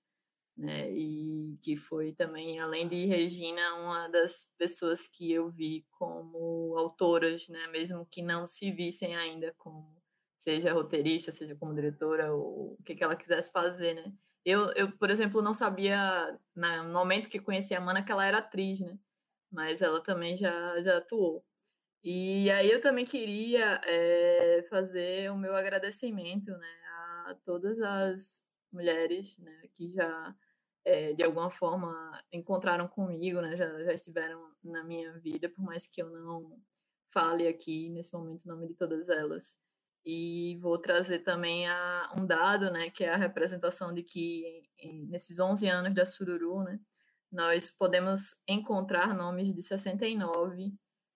né, 0.57 0.91
e 0.91 1.57
que 1.64 1.77
foi 1.77 2.11
também, 2.11 2.60
além 2.60 2.89
de 2.89 3.06
Regina, 3.06 3.76
uma 3.76 4.10
das 4.10 4.52
pessoas 4.57 5.07
que 5.07 5.31
eu 5.31 5.49
vi 5.49 5.85
como 5.91 6.76
autoras, 6.77 7.48
né, 7.48 7.68
mesmo 7.68 8.06
que 8.06 8.22
não 8.22 8.45
se 8.49 8.69
vissem 8.69 9.15
ainda 9.15 9.56
como, 9.57 9.95
seja 10.38 10.73
roteirista, 10.73 11.31
seja 11.31 11.56
como 11.56 11.73
diretora, 11.73 12.34
ou 12.34 12.73
o 12.73 12.84
que, 12.84 12.95
que 12.95 13.03
ela 13.03 13.15
quisesse 13.15 13.49
fazer, 13.49 13.93
né. 13.93 14.14
Eu, 14.43 14.73
eu, 14.73 14.91
por 14.98 15.10
exemplo, 15.10 15.41
não 15.41 15.53
sabia, 15.53 16.38
no 16.53 16.91
momento 16.91 17.30
que 17.30 17.39
conheci 17.39 17.73
a 17.73 17.80
Mana, 17.80 18.03
que 18.03 18.11
ela 18.11 18.26
era 18.26 18.39
atriz, 18.39 18.81
né, 18.81 18.99
mas 19.49 19.81
ela 19.81 20.03
também 20.03 20.35
já, 20.35 20.81
já 20.81 20.98
atuou. 20.98 21.45
E 22.03 22.49
aí 22.49 22.72
eu 22.72 22.82
também 22.82 23.06
queria 23.06 23.80
é, 23.86 24.64
fazer 24.69 25.32
o 25.32 25.38
meu 25.38 25.56
agradecimento 25.56 26.49
né, 26.52 26.68
a 27.28 27.36
todas 27.45 27.80
as 27.80 28.41
mulheres 28.72 29.38
né, 29.38 29.68
que 29.73 29.91
já, 29.91 30.36
é, 30.84 31.14
de 31.14 31.23
alguma 31.23 31.52
forma, 31.52 31.94
encontraram 32.32 32.88
comigo, 32.88 33.40
né, 33.41 33.56
já, 33.56 33.84
já 33.84 33.94
estiveram 33.94 34.52
na 34.64 34.84
minha 34.84 35.14
vida, 35.19 35.48
por 35.49 35.64
mais 35.64 35.86
que 35.86 36.02
eu 36.02 36.10
não 36.10 36.60
fale 37.07 37.48
aqui 37.48 37.90
nesse 37.90 38.14
momento 38.14 38.45
o 38.45 38.48
nome 38.48 38.68
de 38.68 38.73
todas 38.73 39.07
elas. 39.10 39.56
E 40.03 40.57
vou 40.60 40.80
trazer 40.80 41.19
também 41.19 41.68
a, 41.68 42.14
um 42.18 42.26
dado, 42.26 42.72
né, 42.72 42.90
que 42.90 43.03
é 43.03 43.10
a 43.10 43.18
representação 43.18 43.94
de 43.94 44.02
que 44.02 44.64
em, 44.80 45.06
nesses 45.06 45.40
11 45.40 45.68
anos 45.68 45.94
da 45.94 46.06
Sururu, 46.06 46.64
né, 46.64 46.80
nós 47.32 47.69
podemos 47.69 48.36
encontrar 48.48 49.14
nomes 49.14 49.53
de 49.53 49.61
69 49.61 50.73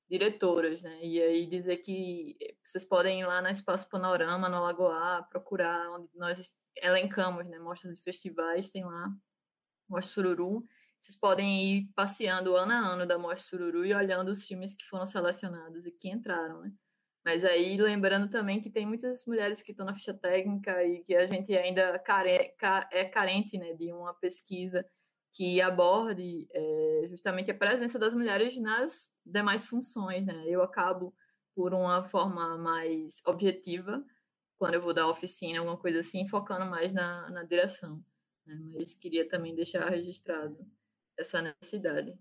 diretoras, 0.09 0.81
né? 0.81 0.99
E 1.03 1.21
aí 1.21 1.45
dizer 1.47 1.77
que 1.77 2.37
vocês 2.63 2.83
podem 2.83 3.21
ir 3.21 3.25
lá 3.25 3.41
no 3.41 3.49
Espaço 3.49 3.89
Panorama, 3.89 4.49
no 4.49 4.61
Lagoa, 4.61 5.23
procurar 5.29 5.91
onde 5.91 6.09
nós 6.15 6.51
elencamos, 6.77 7.47
né? 7.47 7.59
Mostras 7.59 7.97
e 7.97 8.03
festivais, 8.03 8.69
tem 8.69 8.83
lá 8.85 9.09
Mostra 9.89 10.13
Sururu. 10.13 10.63
Vocês 10.97 11.17
podem 11.19 11.63
ir 11.63 11.91
passeando 11.95 12.55
ano 12.55 12.71
a 12.71 12.77
ano 12.77 13.05
da 13.05 13.17
Mostra 13.17 13.57
Sururu 13.57 13.85
e 13.85 13.93
olhando 13.93 14.29
os 14.29 14.45
filmes 14.47 14.73
que 14.73 14.85
foram 14.85 15.05
selecionados 15.05 15.85
e 15.85 15.91
que 15.91 16.09
entraram, 16.09 16.61
né? 16.61 16.71
Mas 17.25 17.43
aí 17.43 17.75
lembrando 17.77 18.29
também 18.29 18.61
que 18.61 18.69
tem 18.69 18.85
muitas 18.85 19.25
mulheres 19.25 19.63
que 19.63 19.71
estão 19.71 19.85
na 19.85 19.95
ficha 19.95 20.13
técnica 20.13 20.83
e 20.83 21.01
que 21.01 21.15
a 21.15 21.25
gente 21.25 21.57
ainda 21.57 21.97
care, 21.97 22.53
é 22.91 23.05
carente 23.05 23.57
né, 23.57 23.73
de 23.73 23.91
uma 23.91 24.13
pesquisa 24.13 24.85
que 25.35 25.59
aborde 25.59 26.47
é, 26.49 27.07
justamente 27.07 27.51
a 27.51 27.57
presença 27.57 27.99
das 27.99 28.13
mulheres 28.13 28.57
nas 28.57 29.11
demais 29.25 29.65
funções, 29.65 30.25
né? 30.25 30.45
Eu 30.47 30.63
acabo 30.63 31.13
por 31.53 31.73
uma 31.73 32.05
forma 32.05 32.57
mais 32.57 33.21
objetiva, 33.25 34.01
quando 34.57 34.75
eu 34.75 34.81
vou 34.81 34.93
dar 34.93 35.09
oficina, 35.09 35.59
alguma 35.59 35.77
coisa 35.77 35.99
assim, 35.99 36.25
focando 36.25 36.65
mais 36.65 36.93
na, 36.93 37.29
na 37.29 37.43
direção. 37.43 38.01
Né? 38.45 38.55
Mas 38.75 38.93
queria 38.93 39.27
também 39.27 39.53
deixar 39.53 39.89
registrado 39.89 40.57
essa 41.17 41.41
necessidade. 41.41 42.17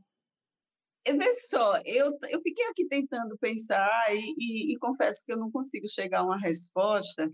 Vê 1.07 1.33
só, 1.35 1.77
eu, 1.85 2.11
eu 2.31 2.41
fiquei 2.41 2.65
aqui 2.67 2.89
tentando 2.89 3.39
pensar 3.39 4.07
e, 4.11 4.35
e, 4.39 4.75
e 4.75 4.79
confesso 4.79 5.25
que 5.25 5.33
eu 5.33 5.37
não 5.37 5.53
consigo 5.53 5.87
chegar 5.89 6.21
a 6.21 6.25
uma 6.25 6.39
resposta, 6.39 7.31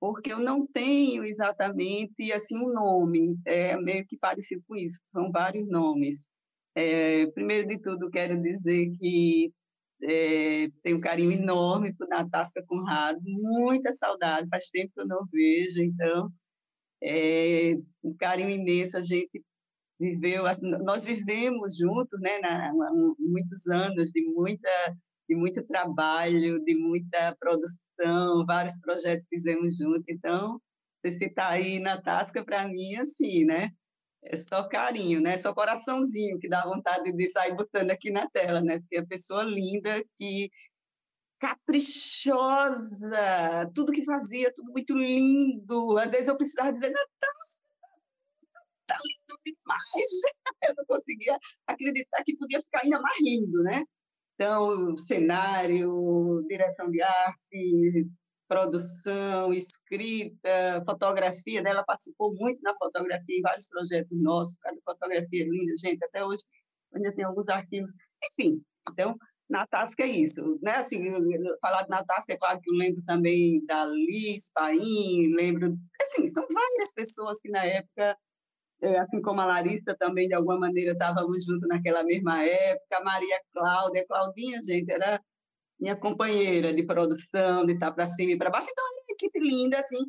porque 0.00 0.32
eu 0.32 0.38
não 0.38 0.66
tenho 0.66 1.24
exatamente 1.24 2.32
assim 2.32 2.58
um 2.58 2.72
nome, 2.72 3.36
é 3.46 3.76
meio 3.76 4.06
que 4.06 4.16
parecido 4.16 4.62
com 4.66 4.76
isso, 4.76 5.00
são 5.12 5.30
vários 5.30 5.68
nomes. 5.68 6.28
É, 6.74 7.26
primeiro 7.32 7.68
de 7.68 7.80
tudo, 7.80 8.10
quero 8.10 8.40
dizer 8.40 8.90
que 8.98 9.52
é, 10.02 10.68
tenho 10.82 10.98
um 10.98 11.00
carinho 11.00 11.32
enorme 11.32 11.92
por 11.94 12.08
Natasca 12.08 12.62
Conrado, 12.66 13.20
muita 13.24 13.92
saudade, 13.92 14.48
faz 14.48 14.70
tempo 14.70 14.92
que 14.94 15.00
eu 15.00 15.06
não 15.06 15.26
vejo, 15.32 15.82
então, 15.82 16.30
é, 17.02 17.74
um 18.02 18.14
carinho 18.16 18.50
imenso, 18.50 18.96
a 18.96 19.02
gente 19.02 19.42
viveu, 19.98 20.44
nós 20.84 21.04
vivemos 21.04 21.76
juntos, 21.76 22.20
né, 22.20 22.38
na, 22.38 22.72
muitos 23.18 23.66
anos 23.68 24.10
de 24.12 24.24
muita 24.24 24.70
de 25.28 25.36
muito 25.36 25.62
trabalho, 25.64 26.58
de 26.64 26.74
muita 26.74 27.36
produção, 27.38 28.46
vários 28.46 28.80
projetos 28.80 29.26
fizemos 29.28 29.76
juntos. 29.76 30.04
Então, 30.08 30.60
você 31.02 31.10
citar 31.10 31.52
aí 31.52 31.80
na 31.80 32.00
Tasca, 32.00 32.44
para 32.44 32.66
mim, 32.66 32.96
assim, 32.96 33.44
né? 33.44 33.70
É 34.24 34.36
só 34.36 34.68
carinho, 34.68 35.20
né? 35.20 35.36
Só 35.36 35.54
coraçãozinho 35.54 36.38
que 36.38 36.48
dá 36.48 36.64
vontade 36.64 37.12
de 37.12 37.26
sair 37.26 37.54
botando 37.54 37.90
aqui 37.90 38.10
na 38.10 38.28
tela, 38.30 38.60
né? 38.60 38.80
Porque 38.80 38.96
é 38.96 39.06
pessoa 39.06 39.44
linda 39.44 40.02
e 40.20 40.50
caprichosa, 41.38 43.16
tudo 43.74 43.92
que 43.92 44.04
fazia, 44.04 44.52
tudo 44.54 44.72
muito 44.72 44.96
lindo. 44.96 45.96
Às 45.98 46.12
vezes 46.12 46.28
eu 46.28 46.36
precisava 46.36 46.72
dizer, 46.72 46.90
Natasca, 46.90 47.68
tá 48.86 48.98
lindo 49.04 49.38
demais. 49.44 50.20
Eu 50.68 50.74
não 50.76 50.84
conseguia 50.86 51.38
acreditar 51.66 52.24
que 52.24 52.36
podia 52.36 52.60
ficar 52.60 52.80
ainda 52.82 53.00
mais 53.00 53.20
lindo, 53.20 53.62
né? 53.62 53.84
Então, 54.40 54.94
cenário, 54.94 56.44
direção 56.46 56.88
de 56.88 57.02
arte, 57.02 58.06
produção, 58.46 59.52
escrita, 59.52 60.80
fotografia, 60.86 61.60
né? 61.60 61.70
ela 61.70 61.82
participou 61.82 62.32
muito 62.32 62.62
na 62.62 62.72
fotografia 62.76 63.36
em 63.36 63.42
vários 63.42 63.66
projetos 63.66 64.16
nossos, 64.22 64.54
cada 64.62 64.78
fotografia 64.84 65.44
linda, 65.44 65.72
gente, 65.84 66.04
até 66.04 66.24
hoje 66.24 66.44
ainda 66.94 67.12
tem 67.12 67.24
alguns 67.24 67.48
arquivos, 67.48 67.92
enfim, 68.24 68.62
então, 68.88 69.18
Natasca 69.50 70.04
é 70.04 70.06
isso, 70.06 70.56
né, 70.62 70.76
assim, 70.76 71.02
falar 71.60 71.82
de 71.82 71.90
Natasca, 71.90 72.32
é 72.32 72.38
claro 72.38 72.60
que 72.62 72.70
eu 72.70 72.76
lembro 72.76 73.02
também 73.04 73.64
da 73.66 73.86
Liz 73.86 74.52
Paim, 74.54 75.34
lembro, 75.34 75.76
assim, 76.00 76.28
são 76.28 76.46
várias 76.48 76.92
pessoas 76.94 77.40
que 77.40 77.50
na 77.50 77.64
época 77.64 78.16
é, 78.80 78.98
assim 78.98 79.20
como 79.20 79.40
a 79.40 79.46
Larissa 79.46 79.96
também, 79.98 80.28
de 80.28 80.34
alguma 80.34 80.58
maneira, 80.58 80.92
estávamos 80.92 81.44
juntos 81.44 81.68
naquela 81.68 82.04
mesma 82.04 82.42
época, 82.44 82.98
a 82.98 83.04
Maria 83.04 83.40
Cláudia, 83.52 84.06
Claudinha, 84.06 84.60
gente, 84.62 84.90
era 84.90 85.20
minha 85.78 85.96
companheira 85.96 86.72
de 86.72 86.84
produção, 86.84 87.66
de 87.66 87.74
estar 87.74 87.92
para 87.92 88.06
cima 88.06 88.32
e 88.32 88.38
para 88.38 88.50
baixo, 88.50 88.68
então 88.70 88.84
era 88.84 88.94
uma 88.94 89.14
equipe 89.14 89.40
linda, 89.40 89.78
assim, 89.78 90.04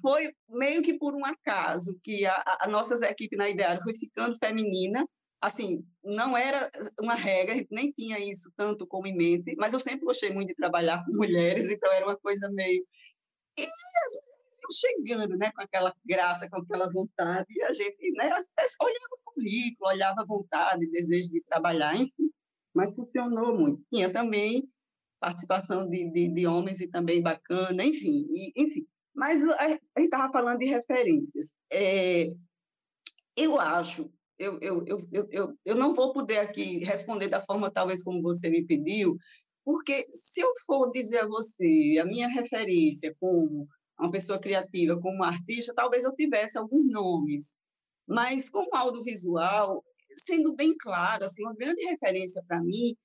foi 0.00 0.32
meio 0.48 0.82
que 0.82 0.98
por 0.98 1.14
um 1.14 1.24
acaso 1.24 1.98
que 2.02 2.24
a, 2.26 2.58
a 2.60 2.68
nossa 2.68 2.94
equipe 3.06 3.36
na 3.36 3.48
Ideário 3.48 3.82
foi 3.82 3.94
ficando 3.94 4.38
feminina, 4.38 5.04
assim, 5.40 5.84
não 6.04 6.36
era 6.36 6.70
uma 7.00 7.14
regra, 7.14 7.54
nem 7.70 7.90
tinha 7.92 8.18
isso 8.18 8.52
tanto 8.56 8.86
como 8.86 9.06
em 9.06 9.16
mente, 9.16 9.54
mas 9.58 9.72
eu 9.72 9.80
sempre 9.80 10.04
gostei 10.04 10.32
muito 10.32 10.48
de 10.48 10.54
trabalhar 10.54 11.04
com 11.04 11.12
mulheres, 11.12 11.70
então 11.70 11.90
era 11.92 12.06
uma 12.06 12.16
coisa 12.16 12.50
meio... 12.52 12.84
E 13.58 13.62
as 13.62 14.29
iam 14.62 14.70
chegando, 14.72 15.36
né, 15.36 15.50
com 15.52 15.62
aquela 15.62 15.94
graça, 16.04 16.48
com 16.50 16.58
aquela 16.58 16.90
vontade, 16.90 17.46
e 17.50 17.62
a 17.62 17.72
gente, 17.72 18.12
né, 18.12 18.26
olhava 18.26 19.12
o 19.12 19.32
currículo, 19.32 19.90
olhava 19.90 20.22
a 20.22 20.26
vontade, 20.26 20.90
desejo 20.90 21.30
de 21.30 21.42
trabalhar, 21.42 21.96
enfim, 21.96 22.30
mas 22.74 22.94
funcionou 22.94 23.56
muito. 23.58 23.82
Tinha 23.92 24.12
também 24.12 24.68
participação 25.20 25.88
de, 25.88 26.10
de, 26.10 26.28
de 26.28 26.46
homens 26.46 26.80
e 26.80 26.88
também 26.88 27.22
bacana, 27.22 27.84
enfim, 27.84 28.26
e, 28.30 28.52
enfim. 28.56 28.86
Mas 29.14 29.42
a, 29.44 29.68
gente 29.68 29.80
estava 29.98 30.32
falando 30.32 30.58
de 30.58 30.66
referências. 30.66 31.56
É, 31.70 32.26
eu 33.36 33.60
acho, 33.60 34.10
eu, 34.38 34.58
eu, 34.60 34.84
eu, 34.86 35.28
eu, 35.30 35.58
eu 35.64 35.76
não 35.76 35.92
vou 35.92 36.12
poder 36.12 36.38
aqui 36.38 36.78
responder 36.78 37.28
da 37.28 37.40
forma 37.40 37.70
talvez 37.70 38.02
como 38.02 38.22
você 38.22 38.48
me 38.48 38.64
pediu, 38.64 39.16
porque 39.64 40.06
se 40.10 40.40
eu 40.40 40.50
for 40.66 40.90
dizer 40.90 41.18
a 41.18 41.28
você 41.28 41.98
a 42.00 42.04
minha 42.04 42.28
referência 42.28 43.14
como 43.20 43.68
uma 44.00 44.10
pessoa 44.10 44.40
criativa, 44.40 45.00
como 45.00 45.22
artista, 45.22 45.74
talvez 45.74 46.04
eu 46.04 46.14
tivesse 46.14 46.58
alguns 46.58 46.90
nomes. 46.90 47.56
Mas 48.06 48.48
como 48.48 48.74
audiovisual, 48.74 49.84
sendo 50.16 50.54
bem 50.54 50.74
claro, 50.78 51.24
assim, 51.24 51.44
uma 51.44 51.54
grande 51.54 51.84
referência 51.84 52.42
para 52.46 52.60
mim 52.60 52.96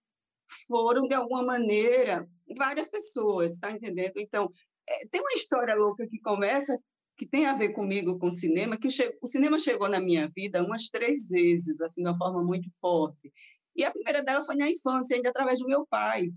foram, 0.67 1.07
de 1.07 1.15
alguma 1.15 1.43
maneira, 1.43 2.27
várias 2.57 2.89
pessoas, 2.89 3.59
tá 3.59 3.71
entendendo? 3.71 4.13
Então, 4.17 4.49
é, 4.87 5.07
tem 5.07 5.21
uma 5.21 5.33
história 5.33 5.75
louca 5.75 6.07
que 6.07 6.19
começa, 6.19 6.77
que 7.17 7.25
tem 7.25 7.45
a 7.45 7.53
ver 7.53 7.69
comigo, 7.69 8.17
com 8.19 8.27
o 8.27 8.31
cinema, 8.31 8.77
que 8.77 8.87
o 9.21 9.27
cinema 9.27 9.57
chegou 9.57 9.89
na 9.89 9.99
minha 9.99 10.29
vida 10.35 10.63
umas 10.63 10.89
três 10.89 11.29
vezes, 11.29 11.81
assim, 11.81 12.01
de 12.01 12.09
uma 12.09 12.17
forma 12.17 12.43
muito 12.43 12.69
forte. 12.79 13.31
E 13.75 13.83
a 13.83 13.91
primeira 13.91 14.23
dela 14.23 14.43
foi 14.43 14.55
na 14.55 14.69
infância, 14.69 15.15
ainda 15.15 15.29
através 15.29 15.59
do 15.59 15.67
meu 15.67 15.85
pai. 15.87 16.29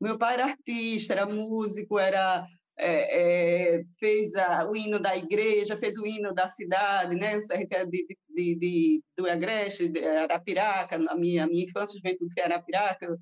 Meu 0.00 0.18
pai 0.18 0.34
era 0.34 0.44
artista, 0.46 1.14
era 1.14 1.26
músico, 1.26 1.98
era 1.98 2.46
é, 2.78 3.78
é, 3.78 3.84
fez 3.98 4.34
a, 4.36 4.68
o 4.70 4.76
hino 4.76 5.00
da 5.00 5.16
igreja, 5.16 5.76
fez 5.76 5.96
o 5.96 6.06
hino 6.06 6.32
da 6.34 6.46
cidade, 6.48 7.16
né? 7.16 7.38
É 7.52 7.86
de, 7.86 8.06
de, 8.28 8.54
de, 8.56 9.02
do 9.16 9.28
Agreste, 9.28 9.88
de 9.88 10.04
Arapiraca, 10.04 10.96
a 10.96 11.16
minha, 11.16 11.44
a 11.44 11.46
minha 11.46 11.64
infância 11.64 11.96
juventude 11.96 12.34
foi 12.34 12.42
Arapiraca, 12.42 13.18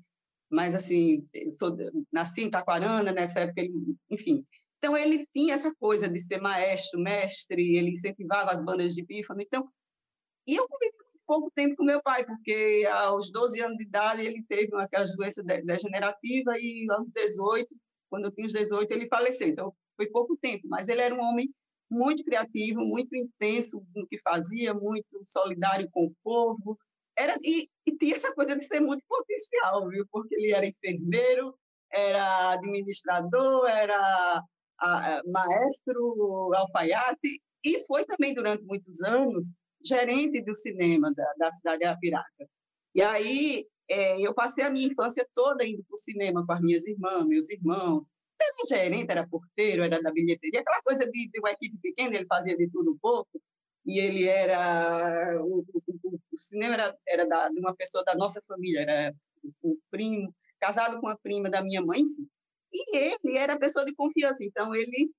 mas 0.49 0.75
assim, 0.75 1.27
sou, 1.51 1.75
nasci 2.11 2.43
em 2.43 2.51
Taquarana, 2.51 3.11
nessa 3.11 3.41
época, 3.41 3.61
ele, 3.61 3.73
enfim. 4.09 4.45
Então, 4.77 4.95
ele 4.95 5.25
tinha 5.33 5.53
essa 5.53 5.73
coisa 5.79 6.07
de 6.07 6.19
ser 6.19 6.39
maestro, 6.39 6.99
mestre, 6.99 7.77
ele 7.77 7.91
incentivava 7.91 8.51
as 8.51 8.63
bandas 8.63 8.93
de 8.93 9.03
pífano. 9.03 9.41
Então, 9.41 9.67
e 10.47 10.55
eu 10.55 10.67
convivi 10.67 10.93
pouco 11.25 11.51
tempo 11.55 11.75
com 11.75 11.83
meu 11.83 12.01
pai, 12.01 12.25
porque 12.25 12.87
aos 12.91 13.31
12 13.31 13.59
anos 13.61 13.77
de 13.77 13.83
idade 13.83 14.21
ele 14.21 14.43
teve 14.47 14.75
aquelas 14.75 15.15
doenças 15.15 15.43
degenerativas 15.43 16.55
e 16.59 16.85
aos 16.91 17.07
18 17.09 17.67
quando 18.15 18.25
eu 18.25 18.31
tinha 18.31 18.47
os 18.47 18.53
18, 18.53 18.89
ele 18.91 19.07
faleceu. 19.07 19.49
Então, 19.49 19.73
foi 19.97 20.07
pouco 20.09 20.37
tempo, 20.37 20.65
mas 20.69 20.87
ele 20.87 21.01
era 21.01 21.13
um 21.13 21.19
homem 21.19 21.53
muito 21.91 22.23
criativo, 22.23 22.79
muito 22.79 23.13
intenso 23.13 23.85
no 23.93 24.07
que 24.07 24.17
fazia, 24.21 24.73
muito 24.73 25.19
solidário 25.25 25.89
com 25.91 26.05
o 26.05 26.15
povo. 26.23 26.79
Era, 27.17 27.35
e, 27.43 27.67
e 27.85 27.97
tinha 27.97 28.15
essa 28.15 28.33
coisa 28.33 28.55
de 28.55 28.63
ser 28.63 28.79
muito 28.79 29.03
potencial, 29.07 29.89
viu? 29.89 30.05
Porque 30.09 30.33
ele 30.35 30.53
era 30.53 30.65
enfermeiro, 30.65 31.53
era 31.91 32.53
administrador, 32.53 33.67
era 33.67 34.41
a, 34.79 35.17
a, 35.17 35.21
maestro, 35.25 36.51
alfaiate, 36.55 37.41
e 37.65 37.85
foi 37.85 38.05
também, 38.05 38.33
durante 38.33 38.63
muitos 38.63 39.03
anos, 39.03 39.55
gerente 39.83 40.41
do 40.41 40.55
cinema 40.55 41.13
da, 41.13 41.33
da 41.37 41.51
cidade 41.51 41.79
de 41.79 41.85
Apiraca. 41.85 42.49
E 42.93 43.01
aí 43.01 43.65
é, 43.89 44.19
eu 44.19 44.33
passei 44.33 44.63
a 44.63 44.69
minha 44.69 44.87
infância 44.87 45.27
toda 45.33 45.65
indo 45.65 45.83
para 45.83 45.93
o 45.93 45.97
cinema 45.97 46.45
com 46.45 46.53
as 46.53 46.61
minhas 46.61 46.87
irmãs, 46.87 47.25
meus 47.25 47.49
irmãos. 47.49 48.11
Era 48.39 48.51
gerente, 48.67 49.11
era 49.11 49.27
porteiro, 49.27 49.83
era 49.83 50.01
da 50.01 50.11
bilheteria, 50.11 50.59
aquela 50.59 50.81
coisa 50.81 51.09
de, 51.09 51.29
de 51.29 51.39
uma 51.39 51.51
equipe 51.51 51.77
pequena, 51.81 52.15
ele 52.15 52.25
fazia 52.25 52.57
de 52.57 52.69
tudo 52.69 52.91
um 52.91 52.97
pouco. 52.97 53.41
E 53.85 53.99
ele 53.99 54.25
era. 54.25 55.41
O, 55.43 55.59
o, 55.59 56.19
o 56.33 56.37
cinema 56.37 56.73
era, 56.73 56.97
era 57.07 57.27
da, 57.27 57.49
de 57.49 57.59
uma 57.59 57.75
pessoa 57.75 58.03
da 58.03 58.15
nossa 58.15 58.41
família, 58.47 58.81
era 58.81 59.15
um 59.63 59.77
primo, 59.91 60.33
casado 60.59 60.99
com 60.99 61.07
a 61.07 61.17
prima 61.17 61.49
da 61.49 61.63
minha 61.63 61.83
mãe. 61.85 62.01
E 62.73 62.97
ele 62.97 63.37
era 63.37 63.59
pessoa 63.59 63.85
de 63.85 63.95
confiança. 63.95 64.43
Então, 64.43 64.73
ele. 64.75 65.11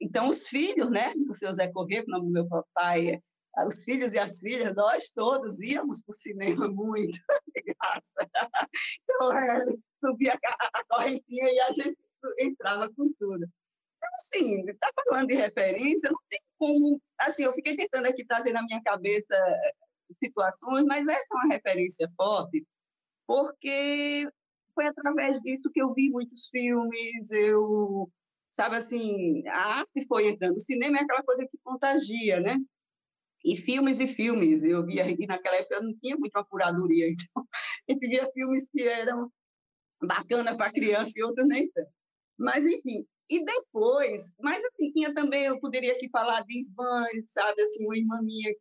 Então, 0.00 0.28
os 0.28 0.48
filhos, 0.48 0.90
né? 0.90 1.12
O 1.28 1.34
seu 1.34 1.52
Zé 1.52 1.68
Corrêa, 1.68 2.04
o 2.06 2.10
nome 2.10 2.26
do 2.26 2.32
meu 2.32 2.48
papai 2.48 3.20
os 3.64 3.84
filhos 3.84 4.12
e 4.12 4.18
as 4.18 4.40
filhas, 4.40 4.74
nós 4.74 5.10
todos 5.10 5.60
íamos 5.60 6.02
para 6.02 6.10
o 6.10 6.14
cinema 6.14 6.68
muito, 6.68 7.18
graça. 7.64 8.28
Então, 9.02 9.32
é, 9.32 9.64
subia 10.04 10.34
a, 10.34 10.78
a 10.78 10.84
correntinha 10.88 11.44
e 11.44 11.60
a 11.60 11.72
gente 11.72 11.98
entrava 12.38 12.88
com 12.94 13.12
tudo. 13.18 13.44
Então, 13.96 14.08
assim, 14.14 14.64
está 14.68 14.88
falando 15.08 15.28
de 15.28 15.34
referência, 15.34 16.10
não 16.10 16.20
tem 16.28 16.40
como. 16.58 17.00
Assim, 17.18 17.44
eu 17.44 17.52
fiquei 17.52 17.76
tentando 17.76 18.06
aqui 18.06 18.24
trazer 18.26 18.52
na 18.52 18.62
minha 18.62 18.82
cabeça 18.82 19.34
eh, 19.34 19.72
situações, 20.22 20.84
mas 20.84 21.06
essa 21.06 21.26
é 21.32 21.34
uma 21.34 21.54
referência 21.54 22.10
forte, 22.16 22.64
porque 23.26 24.28
foi 24.74 24.86
através 24.86 25.40
disso 25.40 25.70
que 25.72 25.80
eu 25.80 25.92
vi 25.94 26.10
muitos 26.10 26.48
filmes, 26.48 27.30
eu. 27.32 28.10
Sabe 28.50 28.76
assim, 28.76 29.46
a 29.48 29.80
arte 29.80 30.06
foi 30.08 30.28
entrando. 30.28 30.54
O 30.54 30.58
cinema 30.58 30.98
é 30.98 31.02
aquela 31.02 31.22
coisa 31.22 31.46
que 31.46 31.58
contagia, 31.62 32.40
né? 32.40 32.56
E 33.46 33.56
filmes 33.56 34.00
e 34.00 34.08
filmes. 34.08 34.62
Eu 34.64 34.84
via, 34.84 35.08
e 35.08 35.26
naquela 35.26 35.56
época 35.56 35.76
eu 35.76 35.84
não 35.84 35.94
tinha 35.98 36.16
muita 36.16 36.44
curadoria, 36.44 37.06
então 37.14 37.46
a 37.88 37.92
gente 37.92 38.08
via 38.08 38.30
filmes 38.32 38.68
que 38.70 38.82
eram 38.82 39.30
bacana 40.02 40.56
para 40.56 40.72
criança 40.72 41.12
e 41.16 41.22
outros 41.22 41.46
nem 41.46 41.70
tanto. 41.70 41.90
Mas, 42.36 42.64
enfim, 42.64 43.06
e 43.30 43.44
depois, 43.44 44.36
mas 44.40 44.62
assim, 44.64 44.92
tinha 44.92 45.14
também, 45.14 45.44
eu 45.44 45.60
poderia 45.60 45.92
aqui 45.92 46.08
falar 46.10 46.42
de 46.42 46.60
irmãs, 46.60 47.24
sabe, 47.26 47.62
assim, 47.62 47.86
uma 47.86 47.96
irmã 47.96 48.20
minha 48.22 48.52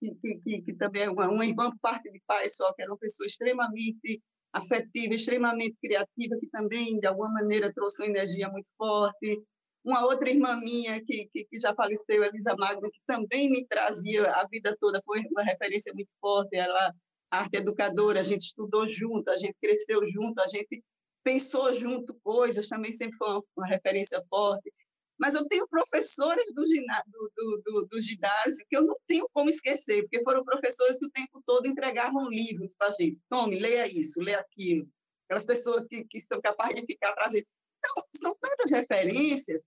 que, 0.00 0.14
que, 0.14 0.34
que, 0.40 0.62
que 0.62 0.74
também 0.74 1.02
é 1.02 1.10
uma, 1.10 1.28
uma 1.28 1.46
irmã 1.46 1.70
por 1.70 1.80
parte 1.80 2.10
de 2.10 2.20
pai 2.26 2.48
só, 2.48 2.72
que 2.74 2.82
era 2.82 2.92
uma 2.92 2.98
pessoa 2.98 3.26
extremamente 3.26 4.22
afetiva, 4.52 5.14
extremamente 5.14 5.76
criativa, 5.80 6.36
que 6.38 6.48
também, 6.50 6.98
de 7.00 7.06
alguma 7.06 7.32
maneira, 7.32 7.72
trouxe 7.72 8.02
uma 8.02 8.10
energia 8.10 8.48
muito 8.48 8.68
forte 8.76 9.42
uma 9.84 10.04
outra 10.06 10.30
irmã 10.30 10.56
minha 10.56 11.02
que, 11.04 11.28
que, 11.32 11.44
que, 11.44 11.60
já 11.60 11.74
faleceu, 11.74 12.22
Elisa 12.22 12.54
Magno, 12.56 12.90
que 12.90 13.00
também 13.06 13.50
me 13.50 13.66
trazia 13.66 14.30
a 14.32 14.46
vida 14.46 14.76
toda, 14.80 15.00
foi 15.04 15.20
uma 15.30 15.42
referência 15.42 15.92
muito 15.92 16.10
forte, 16.20 16.56
ela 16.56 16.94
arte 17.30 17.56
educadora, 17.56 18.20
a 18.20 18.22
gente 18.22 18.42
estudou 18.42 18.88
junto, 18.88 19.28
a 19.30 19.36
gente 19.36 19.56
cresceu 19.60 20.06
junto, 20.08 20.38
a 20.40 20.46
gente 20.46 20.82
pensou 21.24 21.72
junto 21.72 22.18
coisas, 22.22 22.68
também 22.68 22.92
sempre 22.92 23.16
foi 23.16 23.28
uma, 23.28 23.42
uma 23.56 23.66
referência 23.66 24.22
forte. 24.28 24.72
Mas 25.18 25.34
eu 25.34 25.46
tenho 25.46 25.68
professores 25.68 26.52
do, 26.52 26.64
do, 26.64 27.62
do, 27.64 27.86
do, 27.86 28.00
ginásio 28.00 28.66
que 28.68 28.76
eu 28.76 28.82
não 28.82 28.96
tenho 29.06 29.28
como 29.32 29.48
esquecer, 29.48 30.02
porque 30.02 30.22
foram 30.24 30.44
professores 30.44 30.98
que 30.98 31.06
o 31.06 31.10
tempo 31.10 31.42
todo 31.46 31.66
entregavam 31.66 32.28
livros 32.28 32.74
para 32.76 32.88
a 32.88 32.92
gente. 32.92 33.18
Tome, 33.30 33.58
leia 33.58 33.86
isso, 33.86 34.20
leia 34.20 34.40
aquilo. 34.40 34.86
Aquelas 35.24 35.46
pessoas 35.46 35.86
que, 35.86 36.04
que 36.04 36.20
são 36.20 36.40
capazes 36.40 36.74
de 36.74 36.86
ficar 36.86 37.14
trazendo. 37.14 37.46
Então, 37.78 38.04
são 38.14 38.36
tantas 38.40 38.70
referências 38.70 39.62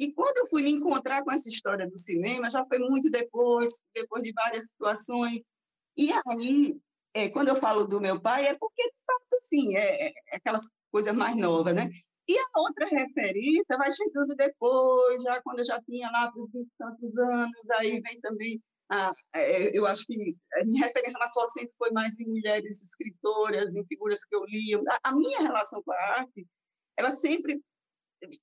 e 0.00 0.10
quando 0.14 0.38
eu 0.38 0.46
fui 0.46 0.62
me 0.62 0.70
encontrar 0.70 1.22
com 1.22 1.30
essa 1.30 1.50
história 1.50 1.86
do 1.86 1.98
cinema, 1.98 2.48
já 2.48 2.64
foi 2.64 2.78
muito 2.78 3.10
depois, 3.10 3.82
depois 3.94 4.22
de 4.22 4.32
várias 4.32 4.68
situações. 4.68 5.46
E 5.94 6.10
aí, 6.26 6.74
é, 7.12 7.28
quando 7.28 7.48
eu 7.48 7.60
falo 7.60 7.84
do 7.84 8.00
meu 8.00 8.18
pai, 8.18 8.46
é 8.46 8.56
porque, 8.56 8.82
de 8.82 8.94
fato, 9.06 9.36
assim, 9.38 9.76
é, 9.76 10.08
é 10.08 10.12
aquelas 10.32 10.70
coisas 10.90 11.12
mais 11.12 11.36
novas, 11.36 11.74
né? 11.74 11.90
E 12.26 12.38
a 12.38 12.60
outra 12.60 12.86
referência 12.86 13.76
vai 13.76 13.92
chegando 13.92 14.34
depois, 14.34 15.22
já 15.22 15.42
quando 15.42 15.58
eu 15.58 15.66
já 15.66 15.78
tinha 15.82 16.10
lá 16.10 16.32
por 16.32 16.48
20 16.50 16.66
tantos 16.78 17.18
anos, 17.18 17.70
aí 17.72 18.00
vem 18.00 18.20
também, 18.22 18.62
a, 18.90 19.10
é, 19.34 19.78
eu 19.78 19.84
acho 19.86 20.06
que 20.06 20.34
a 20.54 20.64
minha 20.64 20.86
referência 20.86 21.18
mais 21.18 21.32
forte 21.34 21.52
sempre 21.52 21.74
foi 21.76 21.90
mais 21.90 22.18
em 22.18 22.26
mulheres 22.26 22.82
escritoras, 22.82 23.76
em 23.76 23.84
figuras 23.84 24.24
que 24.24 24.34
eu 24.34 24.44
li. 24.46 24.74
A, 24.88 25.10
a 25.10 25.14
minha 25.14 25.42
relação 25.42 25.82
com 25.82 25.92
a 25.92 26.20
arte, 26.20 26.46
ela 26.96 27.12
sempre 27.12 27.60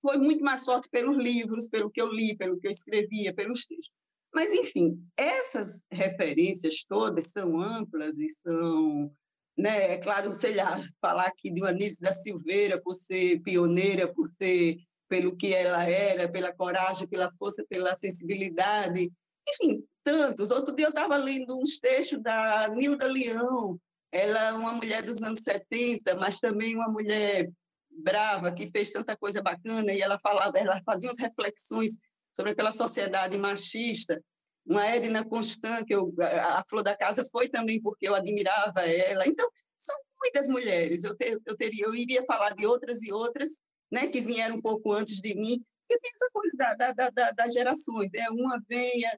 foi 0.01 0.17
muito 0.17 0.43
mais 0.43 0.63
forte 0.63 0.89
pelos 0.89 1.17
livros, 1.17 1.67
pelo 1.67 1.89
que 1.89 2.01
eu 2.01 2.11
li, 2.11 2.35
pelo 2.35 2.59
que 2.59 2.67
eu 2.67 2.71
escrevia, 2.71 3.33
pelos 3.33 3.65
textos. 3.65 3.91
Mas, 4.33 4.51
enfim, 4.51 5.01
essas 5.15 5.83
referências 5.91 6.83
todas 6.87 7.31
são 7.31 7.59
amplas 7.59 8.17
e 8.19 8.29
são, 8.29 9.11
né, 9.57 9.93
é 9.93 9.97
claro, 9.97 10.33
sei 10.33 10.55
lá, 10.55 10.79
falar 11.01 11.27
aqui 11.27 11.51
de 11.51 11.65
Anísio 11.65 12.01
da 12.01 12.13
Silveira 12.13 12.81
por 12.81 12.93
ser 12.93 13.41
pioneira, 13.41 14.13
por 14.13 14.29
ser 14.31 14.77
pelo 15.09 15.35
que 15.35 15.53
ela 15.53 15.83
era, 15.83 16.29
pela 16.29 16.53
coragem, 16.53 17.07
pela 17.07 17.31
força, 17.31 17.65
pela 17.69 17.95
sensibilidade, 17.95 19.09
enfim, 19.47 19.87
tantos. 20.03 20.51
Outro 20.51 20.75
dia 20.75 20.87
eu 20.87 20.89
estava 20.89 21.15
lendo 21.17 21.57
uns 21.59 21.79
textos 21.79 22.21
da 22.21 22.67
Nilda 22.69 23.07
Leão, 23.07 23.79
ela 24.11 24.39
é 24.39 24.51
uma 24.53 24.73
mulher 24.73 25.03
dos 25.03 25.21
anos 25.23 25.41
70, 25.41 26.15
mas 26.15 26.39
também 26.39 26.75
uma 26.75 26.89
mulher 26.89 27.49
brava, 27.97 28.53
que 28.53 28.69
fez 28.69 28.91
tanta 28.91 29.17
coisa 29.17 29.41
bacana, 29.41 29.91
e 29.91 30.01
ela 30.01 30.19
falava, 30.19 30.57
ela 30.57 30.81
fazia 30.85 31.09
umas 31.09 31.19
reflexões 31.19 31.97
sobre 32.33 32.51
aquela 32.51 32.71
sociedade 32.71 33.37
machista. 33.37 34.21
Uma 34.65 34.85
Edna 34.85 35.25
Constant, 35.25 35.85
que 35.85 35.95
eu, 35.95 36.13
a 36.19 36.63
Flor 36.69 36.83
da 36.83 36.95
Casa 36.95 37.25
foi 37.31 37.49
também 37.49 37.81
porque 37.81 38.07
eu 38.07 38.15
admirava 38.15 38.81
ela. 38.81 39.25
Então, 39.25 39.49
são 39.77 39.95
muitas 40.19 40.47
mulheres. 40.47 41.03
Eu, 41.03 41.15
ter, 41.15 41.39
eu, 41.45 41.55
teria, 41.55 41.85
eu 41.85 41.95
iria 41.95 42.23
falar 42.25 42.53
de 42.53 42.65
outras 42.65 43.01
e 43.01 43.11
outras, 43.11 43.61
né, 43.91 44.07
que 44.07 44.19
vieram 44.19 44.57
um 44.57 44.61
pouco 44.61 44.91
antes 44.91 45.21
de 45.21 45.35
mim, 45.35 45.63
e 45.89 45.99
tem 45.99 46.11
essa 46.13 46.29
coisa 46.31 46.51
da, 46.57 46.91
da, 46.93 47.09
da, 47.09 47.31
das 47.31 47.53
gerações, 47.53 48.11
né? 48.11 48.29
uma 48.29 48.61
venha. 48.67 49.17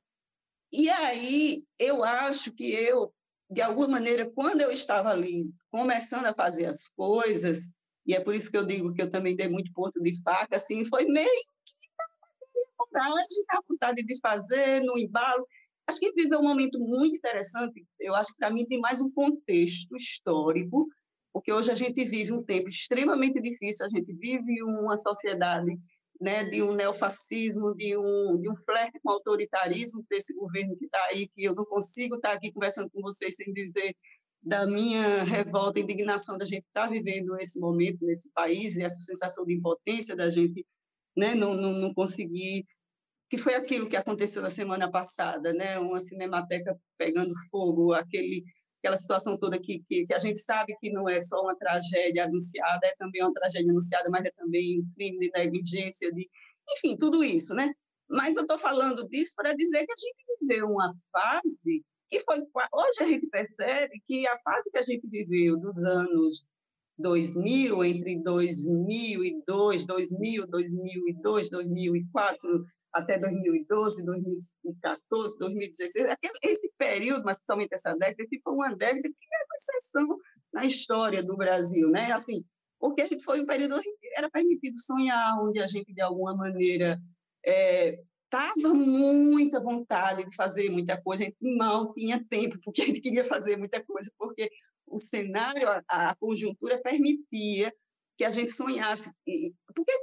E 0.71 0.87
aí, 0.89 1.63
eu 1.79 2.03
acho 2.03 2.51
que 2.53 2.71
eu, 2.71 3.11
de 3.49 3.61
alguma 3.61 3.87
maneira, 3.87 4.29
quando 4.29 4.61
eu 4.61 4.71
estava 4.71 5.09
ali 5.09 5.51
começando 5.71 6.27
a 6.27 6.33
fazer 6.33 6.65
as 6.65 6.87
coisas, 6.89 7.73
e 8.09 8.15
é 8.15 8.19
por 8.19 8.33
isso 8.33 8.49
que 8.49 8.57
eu 8.57 8.65
digo 8.65 8.91
que 8.91 9.03
eu 9.03 9.11
também 9.11 9.35
dei 9.35 9.47
muito 9.47 9.71
ponto 9.71 10.01
de 10.01 10.19
faca, 10.23 10.55
assim, 10.55 10.83
foi 10.83 11.05
meio 11.05 11.27
que 11.27 11.73
na 11.95 12.73
vontade, 12.75 13.45
na 13.47 13.61
vontade 13.69 14.03
de 14.03 14.19
fazer, 14.19 14.81
no 14.81 14.97
embalo. 14.97 15.45
Acho 15.85 15.99
que 15.99 16.11
viveu 16.13 16.39
um 16.39 16.43
momento 16.43 16.79
muito 16.79 17.15
interessante, 17.15 17.85
eu 17.99 18.15
acho 18.15 18.31
que 18.31 18.39
para 18.39 18.51
mim 18.51 18.65
tem 18.65 18.79
mais 18.79 18.99
um 18.99 19.11
contexto 19.11 19.95
histórico, 19.95 20.87
porque 21.31 21.53
hoje 21.53 21.69
a 21.69 21.75
gente 21.75 22.03
vive 22.03 22.33
um 22.33 22.43
tempo 22.43 22.67
extremamente 22.67 23.39
difícil, 23.39 23.85
a 23.85 23.89
gente 23.89 24.11
vive 24.11 24.63
uma 24.63 24.97
sociedade 24.97 25.79
né, 26.19 26.45
de 26.45 26.63
um 26.63 26.73
neofascismo, 26.73 27.75
de 27.75 27.95
um, 27.95 28.39
de 28.41 28.49
um 28.49 28.55
flerte 28.65 28.99
com 29.03 29.11
autoritarismo 29.11 30.03
desse 30.09 30.33
governo 30.33 30.75
que 30.77 30.85
está 30.85 31.05
aí, 31.11 31.27
que 31.27 31.43
eu 31.43 31.53
não 31.53 31.65
consigo 31.65 32.15
estar 32.15 32.29
tá 32.29 32.35
aqui 32.35 32.51
conversando 32.51 32.89
com 32.89 33.01
vocês 33.03 33.35
sem 33.35 33.53
dizer 33.53 33.95
da 34.41 34.65
minha 34.65 35.23
revolta, 35.23 35.79
indignação 35.79 36.37
da 36.37 36.45
gente 36.45 36.65
estar 36.67 36.85
tá 36.85 36.89
vivendo 36.89 37.35
esse 37.37 37.59
momento 37.59 38.05
nesse 38.05 38.29
país 38.31 38.75
e 38.75 38.83
essa 38.83 38.99
sensação 39.01 39.45
de 39.45 39.53
impotência 39.53 40.15
da 40.15 40.29
gente 40.29 40.65
né, 41.15 41.35
não, 41.35 41.53
não, 41.53 41.73
não 41.73 41.93
conseguir 41.93 42.65
que 43.29 43.37
foi 43.37 43.53
aquilo 43.53 43.87
que 43.87 43.95
aconteceu 43.95 44.41
na 44.41 44.49
semana 44.49 44.89
passada, 44.89 45.53
né? 45.53 45.77
Uma 45.77 45.99
cinemateca 45.99 46.75
pegando 46.97 47.33
fogo, 47.51 47.93
aquele 47.93 48.43
aquela 48.79 48.95
situação 48.97 49.37
toda 49.37 49.59
que, 49.59 49.83
que, 49.89 50.07
que, 50.07 50.13
a 50.13 50.19
gente 50.19 50.39
sabe 50.39 50.73
que 50.79 50.89
não 50.89 51.07
é 51.09 51.19
só 51.19 51.41
uma 51.41 51.53
tragédia 51.53 52.23
anunciada, 52.23 52.87
é 52.87 52.95
também 52.97 53.21
uma 53.21 53.33
tragédia 53.33 53.69
anunciada, 53.69 54.09
mas 54.09 54.23
é 54.23 54.31
também 54.31 54.79
um 54.79 54.93
crime 54.95 55.19
de 55.19 55.29
negligência, 55.35 56.09
de 56.13 56.29
enfim, 56.71 56.95
tudo 56.97 57.21
isso, 57.21 57.53
né? 57.53 57.73
Mas 58.09 58.37
eu 58.37 58.43
estou 58.43 58.57
falando 58.57 59.07
disso 59.09 59.33
para 59.35 59.53
dizer 59.53 59.85
que 59.85 59.91
a 59.91 59.95
gente 59.95 60.39
viveu 60.41 60.67
uma 60.67 60.95
fase 61.11 61.83
que 62.09 62.19
foi. 62.21 62.39
Hoje 62.39 62.99
a 62.99 63.05
gente 63.05 63.27
percebe 63.27 64.01
que 64.05 64.27
a 64.27 64.39
fase 64.39 64.69
que 64.71 64.77
a 64.77 64.83
gente 64.83 65.07
viveu 65.07 65.59
dos 65.59 65.77
anos 65.83 66.45
2000, 66.97 67.83
entre 67.83 68.21
2002, 68.23 69.85
2000, 69.85 70.47
2002, 70.47 71.49
2004, 71.49 72.65
até 72.93 73.19
2012, 73.19 74.05
2014, 74.05 75.37
2016, 75.39 76.17
esse 76.43 76.73
período, 76.77 77.23
mas 77.23 77.37
principalmente 77.37 77.73
essa 77.73 77.93
década, 77.93 78.27
que 78.27 78.41
foi 78.41 78.53
uma 78.53 78.75
década 78.75 79.01
que 79.01 79.07
é 79.07 79.45
uma 79.45 79.55
exceção 79.55 80.17
na 80.51 80.65
história 80.65 81.23
do 81.23 81.37
Brasil, 81.37 81.89
né? 81.89 82.11
Assim, 82.11 82.43
porque 82.79 83.07
foi 83.19 83.41
um 83.41 83.45
período 83.45 83.75
onde 83.75 83.87
era 84.17 84.29
permitido 84.29 84.77
sonhar, 84.79 85.37
onde 85.41 85.59
a 85.59 85.67
gente, 85.67 85.93
de 85.93 86.01
alguma 86.01 86.35
maneira, 86.35 86.99
estava 88.29 88.69
é, 88.69 88.73
muita 88.73 89.59
vontade 89.59 90.29
de 90.29 90.35
fazer 90.35 90.69
muita 90.69 91.01
coisa, 91.01 91.23
a 91.23 91.25
gente 91.25 91.37
mal 91.57 91.93
tinha 91.93 92.23
tempo, 92.29 92.59
porque 92.63 92.81
a 92.81 92.85
gente 92.85 93.01
queria 93.01 93.25
fazer 93.25 93.57
muita 93.57 93.83
coisa, 93.83 94.11
porque 94.17 94.49
o 94.85 94.97
cenário, 94.97 95.67
a, 95.67 95.83
a 95.87 96.15
conjuntura 96.15 96.81
permitia 96.81 97.73
que 98.19 98.25
a 98.25 98.29
gente 98.29 98.51
sonhasse. 98.51 99.15
Porque 99.73 99.93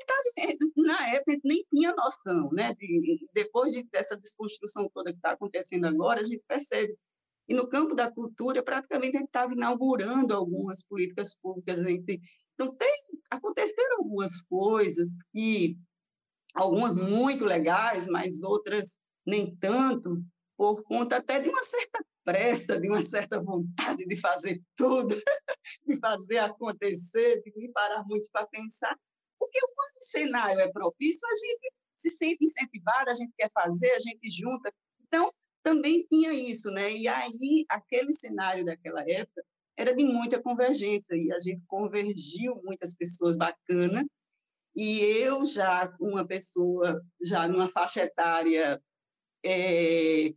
na 0.75 1.09
época 1.11 1.33
a 1.33 1.35
gente 1.35 1.45
nem 1.45 1.63
tinha 1.71 1.95
noção, 1.95 2.49
né? 2.51 2.75
De, 2.75 3.29
depois 3.35 3.75
de, 3.75 3.85
dessa 3.85 4.19
desconstrução 4.19 4.89
toda 4.95 5.11
que 5.11 5.19
está 5.19 5.33
acontecendo 5.33 5.87
agora, 5.87 6.23
a 6.23 6.25
gente 6.25 6.43
percebe. 6.49 6.97
E 7.47 7.55
no 7.55 7.69
campo 7.69 7.95
da 7.95 8.11
cultura, 8.11 8.63
praticamente 8.63 9.17
a 9.17 9.21
gente 9.21 9.29
estava 9.29 9.53
inaugurando 9.53 10.35
algumas 10.35 10.83
políticas 10.85 11.37
públicas. 11.37 11.79
A 11.79 11.87
gente, 11.87 12.21
então, 12.55 12.75
tem, 12.77 13.05
aconteceram 13.31 13.99
algumas 13.99 14.43
coisas 14.45 15.23
que, 15.31 15.77
algumas 16.57 16.95
muito 16.97 17.45
legais, 17.45 18.09
mas 18.09 18.43
outras 18.43 18.99
nem 19.27 19.55
tanto, 19.57 20.23
por 20.57 20.83
conta 20.85 21.19
até 21.19 21.39
de 21.39 21.49
uma 21.49 21.63
certa 21.63 22.05
pressa, 22.25 22.81
de 22.81 22.89
uma 22.89 23.03
certa 23.03 23.41
vontade 23.41 24.05
de 24.07 24.17
fazer 24.17 24.61
tudo, 24.75 25.15
de 25.87 25.99
fazer 25.99 26.39
acontecer, 26.39 27.43
de 27.43 27.53
não 27.57 27.73
parar 27.73 28.03
muito 28.05 28.29
para 28.33 28.47
pensar. 28.47 28.97
Porque 29.39 29.61
quando 29.61 29.97
o 29.97 30.03
cenário 30.03 30.61
é 30.61 30.73
propício, 30.73 31.29
a 31.29 31.37
gente 31.37 31.73
se 31.95 32.11
sente 32.11 32.45
incentivado, 32.45 33.11
a 33.11 33.15
gente 33.15 33.33
quer 33.37 33.51
fazer, 33.53 33.91
a 33.93 34.01
gente 34.01 34.31
junta. 34.31 34.73
Então, 35.07 35.31
também 35.63 36.07
tinha 36.09 36.33
isso, 36.33 36.71
né? 36.71 36.91
E 36.93 37.07
aí, 37.07 37.65
aquele 37.69 38.13
cenário 38.13 38.65
daquela 38.65 39.03
época 39.03 39.43
era 39.77 39.95
de 39.95 40.05
muita 40.05 40.41
convergência, 40.41 41.15
e 41.15 41.31
a 41.33 41.39
gente 41.39 41.63
convergiu 41.67 42.61
muitas 42.65 42.95
pessoas 42.95 43.37
bacanas, 43.37 44.07
e 44.77 45.01
eu 45.01 45.47
já, 45.47 45.91
uma 45.99 46.27
pessoa, 46.27 47.03
já 47.23 47.49
numa 47.49 47.67
faixa 47.67 48.03
etária 48.03 48.81
é, 49.43 50.27
e, 50.27 50.35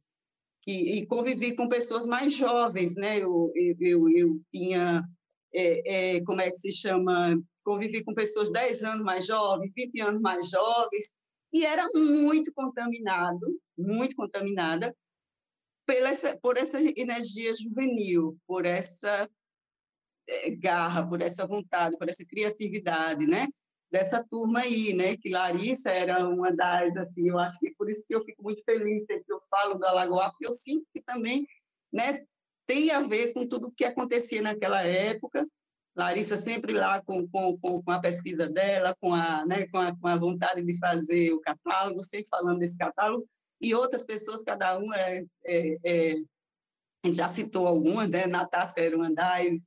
e 0.66 1.06
convivi 1.08 1.56
com 1.56 1.68
pessoas 1.68 2.08
mais 2.08 2.34
jovens, 2.34 2.96
né? 2.96 3.18
Eu, 3.18 3.52
eu, 3.56 4.10
eu 4.10 4.42
tinha, 4.54 5.04
é, 5.54 6.18
é, 6.18 6.24
como 6.24 6.40
é 6.40 6.50
que 6.50 6.56
se 6.56 6.72
chama? 6.72 7.38
Convivi 7.64 8.02
com 8.04 8.14
pessoas 8.14 8.50
10 8.50 8.84
anos 8.84 9.02
mais 9.02 9.26
jovens, 9.26 9.72
20 9.76 10.02
anos 10.02 10.22
mais 10.22 10.50
jovens, 10.50 11.14
e 11.52 11.66
era 11.66 11.86
muito 11.94 12.54
contaminado, 12.54 13.60
muito 13.78 14.16
contaminada 14.16 14.96
pela 15.86 16.10
essa, 16.10 16.40
por 16.40 16.56
essa 16.56 16.80
energia 16.80 17.54
juvenil, 17.58 18.38
por 18.48 18.66
essa 18.66 19.30
é, 20.30 20.52
garra, 20.52 21.06
por 21.08 21.22
essa 21.22 21.46
vontade, 21.46 21.98
por 21.98 22.08
essa 22.08 22.26
criatividade, 22.26 23.26
né? 23.26 23.48
Dessa 23.92 24.24
turma 24.30 24.62
aí, 24.62 24.94
né? 24.94 25.18
Que 25.18 25.30
Larissa 25.30 25.90
era 25.90 26.28
uma 26.28 26.56
das, 26.56 26.96
assim, 26.98 27.30
eu 27.30 27.40
acho 27.40 27.58
que 27.60 27.72
por 27.76 27.90
isso 27.90 28.04
que 28.08 28.16
eu 28.16 28.24
fico 28.24 28.44
muito 28.44 28.64
feliz 28.64 29.06
sempre 29.06 29.24
que 29.24 29.34
eu 29.34 29.42
falo 29.50 29.76
do 29.76 29.86
Alagoa, 29.86 30.30
porque 30.30 30.46
eu 30.46 30.52
sinto 30.52 30.86
que 30.94 31.02
também, 31.02 31.48
né? 31.92 32.24
Tem 32.66 32.92
a 32.92 33.02
ver 33.02 33.34
com 33.34 33.48
tudo 33.48 33.68
o 33.68 33.72
que 33.72 33.84
acontecia 33.84 34.42
naquela 34.42 34.84
época. 34.84 35.48
Larissa 35.96 36.38
sempre 36.38 36.74
lá 36.74 37.02
com, 37.02 37.28
com, 37.28 37.58
com 37.58 37.92
a 37.92 38.00
pesquisa 38.00 38.50
dela, 38.50 38.96
com 39.02 39.14
a, 39.14 39.46
né, 39.46 39.68
com, 39.68 39.80
a, 39.80 39.98
com 39.98 40.08
a 40.08 40.18
vontade 40.18 40.64
de 40.64 40.78
fazer 40.78 41.34
o 41.34 41.42
catálogo, 41.42 42.04
sempre 42.04 42.30
falando 42.30 42.60
desse 42.60 42.78
catálogo, 42.78 43.28
e 43.60 43.74
outras 43.74 44.06
pessoas, 44.06 44.44
cada 44.44 44.78
uma 44.78 44.96
é, 44.96 45.26
é, 45.46 45.78
é 45.84 46.16
já 47.12 47.28
citou 47.28 47.68
algumas, 47.68 48.10
né? 48.10 48.28
Natasca 48.28 48.82
Erundais, 48.82 49.62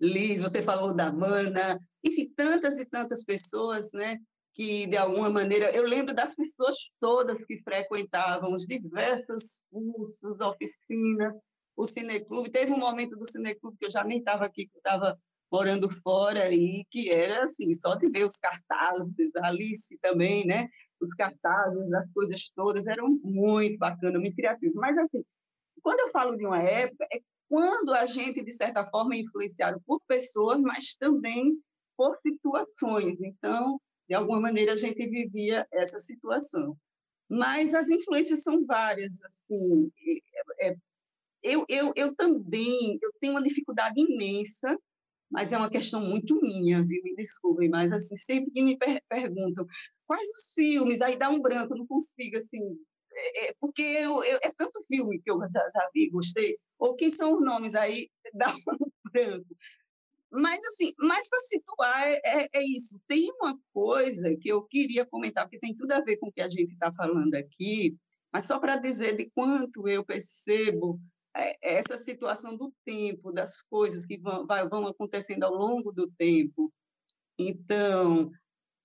Liz, 0.00 0.40
você 0.40 0.62
falou 0.62 0.94
da 0.94 1.12
Mana, 1.12 1.78
enfim, 2.04 2.32
tantas 2.36 2.78
e 2.78 2.86
tantas 2.86 3.24
pessoas, 3.24 3.90
né? 3.92 4.18
Que, 4.54 4.86
de 4.86 4.96
alguma 4.96 5.30
maneira, 5.30 5.70
eu 5.70 5.84
lembro 5.84 6.14
das 6.14 6.34
pessoas 6.34 6.76
todas 7.00 7.44
que 7.44 7.60
frequentavam 7.62 8.54
os 8.54 8.66
diversos 8.66 9.66
cursos, 9.70 10.40
oficinas, 10.40 11.34
o 11.76 11.84
cineclube. 11.84 12.50
Teve 12.50 12.72
um 12.72 12.78
momento 12.78 13.16
do 13.16 13.26
cineclube 13.26 13.76
que 13.78 13.86
eu 13.86 13.90
já 13.90 14.04
nem 14.04 14.18
estava 14.18 14.44
aqui, 14.44 14.66
que 14.66 14.76
eu 14.76 14.78
estava 14.78 15.18
morando 15.50 15.88
fora, 16.02 16.52
e 16.52 16.84
que 16.90 17.10
era, 17.10 17.44
assim, 17.44 17.72
só 17.74 17.94
de 17.94 18.08
ver 18.10 18.24
os 18.24 18.36
cartazes, 18.38 19.34
a 19.36 19.46
Alice 19.46 19.98
também, 20.02 20.46
né? 20.46 20.68
Os 21.00 21.14
cartazes, 21.14 21.92
as 21.94 22.10
coisas 22.12 22.50
todas, 22.54 22.86
eram 22.86 23.08
muito 23.22 23.78
bacanas, 23.78 24.20
muito 24.20 24.36
criativas. 24.36 24.74
Mas, 24.74 24.98
assim, 24.98 25.24
quando 25.82 26.00
eu 26.00 26.10
falo 26.10 26.36
de 26.36 26.44
uma 26.44 26.60
época, 26.60 27.06
é 27.12 27.20
quando 27.48 27.94
a 27.94 28.06
gente, 28.06 28.44
de 28.44 28.52
certa 28.52 28.84
forma, 28.86 29.14
é 29.14 29.20
influenciado 29.20 29.80
por 29.86 30.00
pessoas, 30.06 30.60
mas 30.60 30.94
também 30.96 31.58
por 31.96 32.16
situações. 32.16 33.18
Então, 33.20 33.80
de 34.08 34.14
alguma 34.14 34.40
maneira, 34.40 34.74
a 34.74 34.76
gente 34.76 35.08
vivia 35.08 35.66
essa 35.72 35.98
situação. 35.98 36.76
Mas 37.28 37.74
as 37.74 37.90
influências 37.90 38.42
são 38.42 38.64
várias. 38.64 39.20
Assim, 39.22 39.90
é, 40.60 40.68
é, 40.68 40.76
eu, 41.42 41.64
eu, 41.68 41.92
eu 41.96 42.16
também 42.16 42.98
eu 43.02 43.10
tenho 43.20 43.34
uma 43.34 43.42
dificuldade 43.42 44.00
imensa, 44.00 44.78
mas 45.30 45.52
é 45.52 45.58
uma 45.58 45.70
questão 45.70 46.00
muito 46.00 46.40
minha, 46.40 46.82
viu? 46.84 47.02
Me 47.02 47.14
desculpem, 47.14 47.68
mas 47.68 47.92
assim, 47.92 48.16
sempre 48.16 48.50
que 48.50 48.62
me 48.62 48.76
per 48.78 49.02
perguntam 49.08 49.66
quais 50.06 50.26
os 50.30 50.54
filmes, 50.54 51.02
aí 51.02 51.18
dá 51.18 51.28
um 51.28 51.40
branco, 51.40 51.74
eu 51.74 51.78
não 51.78 51.86
consigo, 51.86 52.38
assim, 52.38 52.78
é, 53.18 53.48
é 53.48 53.54
porque 53.60 53.82
eu, 53.82 54.22
eu, 54.24 54.38
é 54.42 54.52
tanto 54.56 54.82
filme 54.86 55.20
que 55.20 55.30
eu 55.30 55.38
já, 55.40 55.70
já 55.70 55.90
vi, 55.94 56.08
gostei, 56.10 56.56
ou 56.78 56.94
quem 56.94 57.10
são 57.10 57.34
os 57.34 57.44
nomes 57.44 57.74
aí, 57.74 58.10
dá 58.34 58.54
um 58.54 59.10
branco. 59.10 59.56
Mas, 60.30 60.62
assim, 60.66 60.92
mais 60.98 61.28
para 61.28 61.38
situar, 61.40 62.06
é, 62.06 62.20
é, 62.24 62.48
é, 62.52 62.62
isso. 62.62 63.00
Tem 63.06 63.30
uma 63.32 63.58
coisa 63.72 64.36
que 64.36 64.48
eu 64.48 64.62
queria 64.62 65.06
comentar, 65.06 65.44
porque 65.44 65.58
tem 65.58 65.74
tudo 65.74 65.92
a 65.92 66.00
ver 66.00 66.18
com 66.18 66.28
o 66.28 66.32
que 66.32 66.42
a 66.42 66.50
gente 66.50 66.72
está 66.72 66.92
falando 66.92 67.34
aqui, 67.34 67.96
mas 68.30 68.44
só 68.44 68.60
para 68.60 68.76
dizer 68.76 69.16
de 69.16 69.30
quanto 69.30 69.88
eu 69.88 70.04
percebo 70.04 71.00
é, 71.34 71.56
essa 71.62 71.96
situação 71.96 72.56
do 72.56 72.72
tempo, 72.84 73.32
das 73.32 73.62
coisas 73.62 74.04
que 74.04 74.18
vão, 74.18 74.46
vão 74.46 74.86
acontecendo 74.86 75.44
ao 75.44 75.54
longo 75.54 75.92
do 75.92 76.10
tempo. 76.18 76.70
Então, 77.38 78.30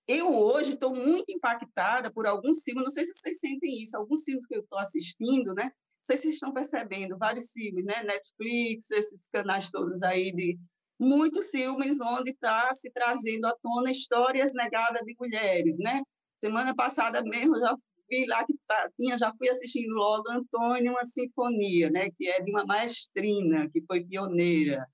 eu 0.07 0.33
hoje 0.33 0.73
estou 0.73 0.93
muito 0.93 1.25
impactada 1.29 2.11
por 2.11 2.25
alguns 2.27 2.63
filmes, 2.63 2.83
não 2.83 2.89
sei 2.89 3.05
se 3.05 3.15
vocês 3.15 3.39
sentem 3.39 3.81
isso, 3.81 3.97
alguns 3.97 4.23
filmes 4.23 4.45
que 4.45 4.55
eu 4.55 4.61
estou 4.61 4.79
assistindo, 4.79 5.53
né? 5.53 5.65
Não 5.65 5.71
sei 6.03 6.17
se 6.17 6.23
vocês 6.23 6.35
estão 6.35 6.53
percebendo, 6.53 7.17
vários 7.17 7.51
filmes, 7.51 7.85
né? 7.85 8.03
Netflix, 8.03 8.91
esses 8.91 9.29
canais 9.29 9.69
todos 9.69 10.03
aí 10.03 10.33
de 10.33 10.57
muitos 10.99 11.49
filmes 11.49 12.01
onde 12.01 12.31
está 12.31 12.73
se 12.73 12.91
trazendo 12.91 13.45
à 13.45 13.55
tona 13.61 13.91
histórias 13.91 14.53
negadas 14.53 15.03
de 15.05 15.15
mulheres, 15.19 15.77
né? 15.79 16.01
Semana 16.35 16.75
passada 16.75 17.21
mesmo 17.23 17.57
já 17.59 17.75
vi 18.09 18.25
lá 18.27 18.45
que 18.45 18.53
tá, 18.67 18.89
tinha, 18.99 19.17
já 19.17 19.33
fui 19.37 19.49
assistindo 19.49 19.93
logo 19.93 20.29
Antônio, 20.29 20.91
uma 20.91 21.05
sinfonia, 21.05 21.89
né? 21.89 22.09
Que 22.17 22.27
é 22.27 22.41
de 22.41 22.51
uma 22.51 22.65
maestrina, 22.65 23.69
que 23.71 23.81
foi 23.87 24.03
pioneira. 24.05 24.85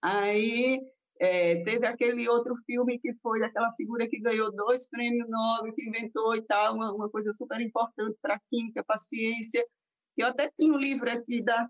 Aí 0.00 0.80
é, 1.22 1.62
teve 1.62 1.86
aquele 1.86 2.28
outro 2.28 2.56
filme 2.66 2.98
que 2.98 3.14
foi 3.22 3.38
daquela 3.38 3.72
figura 3.76 4.08
que 4.08 4.18
ganhou 4.18 4.50
dois 4.50 4.88
prêmios 4.90 5.28
Nobel, 5.30 5.72
que 5.72 5.88
inventou 5.88 6.34
e 6.34 6.42
tal, 6.42 6.74
uma, 6.74 6.92
uma 6.92 7.08
coisa 7.08 7.32
super 7.38 7.60
importante 7.60 8.18
para 8.20 8.34
a 8.34 8.40
química, 8.50 8.82
para 8.82 8.96
a 8.96 8.98
ciência. 8.98 9.64
Eu 10.16 10.26
até 10.26 10.50
tinha 10.50 10.72
um 10.72 10.78
livro 10.78 11.08
aqui 11.08 11.44
da 11.44 11.68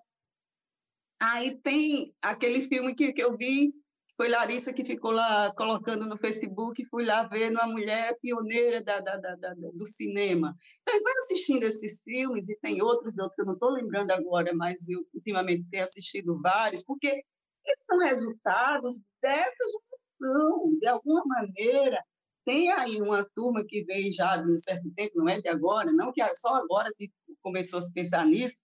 Aí 1.21 1.57
tem 1.59 2.15
aquele 2.21 2.63
filme 2.63 2.95
que, 2.97 3.13
que 3.13 3.23
eu 3.23 3.37
vi, 3.37 3.73
foi 4.17 4.29
Larissa 4.29 4.73
que 4.73 4.85
ficou 4.85 5.13
lá 5.13 5.53
colocando 5.55 6.07
no 6.07 6.17
Facebook, 6.17 6.85
fui 6.87 7.05
lá 7.05 7.25
vendo 7.25 7.61
a 7.61 7.67
mulher 7.67 8.19
pioneira 8.21 8.83
da, 8.83 9.01
da, 9.01 9.19
da, 9.19 9.37
da 9.37 9.55
do 9.55 9.87
cinema. 9.87 10.57
Então, 10.81 11.01
vai 11.01 11.13
assistindo 11.25 11.63
esses 11.63 12.03
filmes, 12.03 12.49
e 12.49 12.57
tem 12.57 12.83
outros, 12.83 13.17
outros 13.19 13.37
que 13.37 13.43
eu 13.43 13.47
não 13.47 13.53
estou 13.53 13.71
lembrando 13.71 14.11
agora, 14.13 14.53
mas 14.55 14.89
eu 14.89 15.07
ultimamente 15.15 15.65
tenho 15.71 15.85
assistido 15.85 16.41
vários, 16.41 16.83
porque 16.83 17.23
eles 17.65 17.85
são 17.85 17.99
resultados 17.99 18.97
dessa 19.21 19.65
geração, 19.65 20.79
de 20.79 20.87
alguma 20.87 21.25
maneira. 21.25 22.03
Tem 22.45 22.73
aí 22.73 23.01
uma 23.01 23.25
turma 23.35 23.65
que 23.67 23.85
vem 23.85 24.11
já 24.11 24.37
de 24.37 24.51
um 24.51 24.59
certo 24.59 24.91
tempo, 24.95 25.19
não 25.19 25.29
é 25.29 25.41
de 25.41 25.49
agora, 25.49 25.93
não 25.93 26.13
que 26.13 26.21
é 26.21 26.35
só 26.35 26.57
agora 26.57 26.91
que 26.99 27.09
começou 27.41 27.79
a 27.79 27.83
se 27.83 27.93
pensar 27.93 28.27
nisso, 28.27 28.63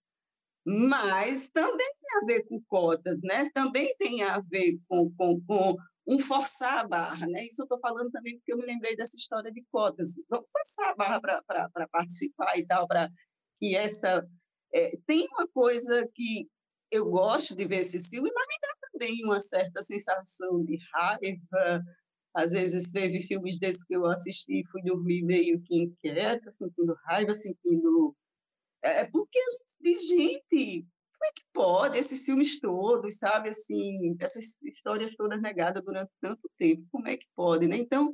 mas 0.65 1.49
também 1.49 1.89
tem 2.01 2.21
a 2.21 2.25
ver 2.25 2.45
com 2.47 2.61
cotas, 2.67 3.21
né? 3.23 3.49
também 3.53 3.95
tem 3.97 4.23
a 4.23 4.39
ver 4.39 4.77
com, 4.87 5.09
com, 5.15 5.41
com 5.45 5.77
um 6.07 6.19
forçar 6.19 6.79
a 6.79 6.87
barra, 6.87 7.27
né? 7.27 7.45
Isso 7.45 7.61
eu 7.61 7.65
estou 7.65 7.79
falando 7.79 8.09
também 8.11 8.35
porque 8.37 8.51
eu 8.51 8.57
me 8.57 8.65
lembrei 8.65 8.95
dessa 8.95 9.15
história 9.15 9.51
de 9.51 9.63
cotas. 9.71 10.15
Vamos 10.27 10.47
forçar 10.51 10.89
a 10.89 10.95
barra 10.95 11.21
para 11.21 11.87
participar 11.87 12.57
e 12.57 12.65
tal, 12.65 12.87
para 12.87 13.09
que 13.59 13.75
essa 13.75 14.27
é, 14.73 14.97
tem 15.05 15.27
uma 15.27 15.47
coisa 15.47 16.09
que 16.15 16.49
eu 16.91 17.09
gosto 17.09 17.55
de 17.55 17.65
ver 17.65 17.79
esse 17.79 17.99
filme, 18.09 18.31
mas 18.33 18.47
me 18.47 18.55
dá 18.61 18.75
também 18.91 19.25
uma 19.25 19.39
certa 19.39 19.81
sensação 19.81 20.63
de 20.63 20.77
raiva. 20.93 21.83
Às 22.33 22.51
vezes 22.51 22.91
teve 22.91 23.21
filmes 23.21 23.59
desses 23.59 23.83
que 23.83 23.95
eu 23.95 24.05
assisti 24.05 24.61
e 24.61 24.67
fui 24.71 24.81
dormir 24.83 25.23
meio 25.23 25.61
que 25.61 25.83
inquieta, 25.83 26.53
sentindo 26.57 26.95
raiva, 27.05 27.33
sentindo. 27.33 28.15
É, 28.83 29.01
é 29.01 29.09
porque 29.11 29.39
a 29.39 29.51
gente 29.51 29.77
diz, 29.81 30.07
gente, 30.07 30.85
como 31.19 31.25
é 31.25 31.33
que 31.33 31.43
pode 31.53 31.97
esses 31.97 32.23
filmes 32.23 32.59
todos, 32.61 33.17
sabe, 33.17 33.49
assim, 33.49 34.15
essas 34.21 34.61
histórias 34.63 35.15
todas 35.15 35.41
negadas 35.41 35.83
durante 35.83 36.11
tanto 36.21 36.49
tempo, 36.57 36.87
como 36.91 37.07
é 37.07 37.17
que 37.17 37.27
pode, 37.35 37.67
né? 37.67 37.77
Então, 37.77 38.13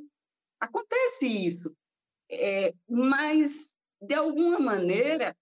acontece 0.60 1.26
isso. 1.26 1.74
É, 2.30 2.72
mas, 2.88 3.76
de 4.00 4.14
alguma 4.14 4.58
maneira, 4.58 5.36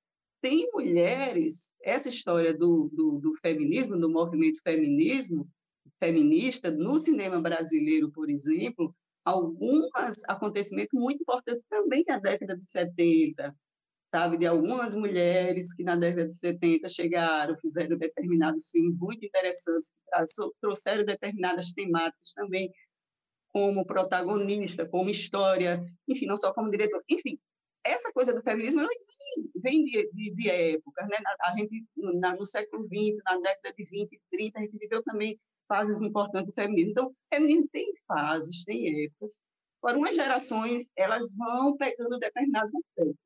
tem 0.44 0.68
mulheres, 0.74 1.74
essa 1.82 2.10
história 2.10 2.52
do, 2.52 2.90
do, 2.92 3.18
do 3.18 3.34
feminismo, 3.40 3.98
do 3.98 4.10
movimento 4.10 4.60
feminismo, 4.62 5.48
feminista, 5.98 6.70
no 6.70 6.98
cinema 6.98 7.40
brasileiro, 7.40 8.12
por 8.12 8.28
exemplo, 8.28 8.94
alguns 9.24 9.88
acontecimentos 10.28 10.92
muito 10.92 11.22
importantes 11.22 11.64
também 11.70 12.04
na 12.06 12.18
década 12.18 12.58
de 12.58 12.70
70, 12.70 13.56
sabe, 14.10 14.36
de 14.36 14.46
algumas 14.46 14.94
mulheres 14.94 15.74
que 15.74 15.82
na 15.82 15.96
década 15.96 16.26
de 16.26 16.34
70 16.36 16.90
chegaram, 16.90 17.56
fizeram 17.58 17.96
determinados 17.96 18.68
filmes 18.70 18.98
muito 18.98 19.24
interessantes, 19.24 19.96
trouxeram 20.60 21.06
determinadas 21.06 21.72
temáticas 21.72 22.34
também 22.34 22.70
como 23.50 23.86
protagonista, 23.86 24.86
como 24.90 25.08
história, 25.08 25.82
enfim, 26.06 26.26
não 26.26 26.36
só 26.36 26.52
como 26.52 26.70
diretor, 26.70 27.02
enfim, 27.08 27.38
essa 27.84 28.12
coisa 28.12 28.34
do 28.34 28.42
feminismo 28.42 28.80
ela 28.80 28.90
vem, 29.56 29.84
de, 29.84 30.10
de, 30.12 30.34
de 30.34 30.50
épocas, 30.50 31.06
né? 31.08 31.16
A 31.42 31.56
gente, 31.56 31.86
na, 31.96 32.34
no 32.34 32.46
século 32.46 32.84
XX, 32.84 33.16
na 33.24 33.38
década 33.38 33.74
de 33.76 33.84
20 33.84 34.12
e 34.12 34.20
30, 34.30 34.58
a 34.58 34.62
gente 34.62 34.78
viveu 34.78 35.02
também 35.02 35.38
fases 35.68 36.00
importantes 36.00 36.46
do 36.46 36.54
feminismo. 36.54 36.90
Então, 36.92 37.06
o 37.08 37.14
feminismo 37.32 37.68
tem 37.68 37.92
fases, 38.06 38.64
tem 38.64 39.04
épocas. 39.04 39.40
Agora, 39.82 39.98
umas 39.98 40.14
gerações, 40.14 40.86
elas 40.96 41.28
vão 41.36 41.76
pegando 41.76 42.18
determinados 42.18 42.72
aspectos. 42.74 43.16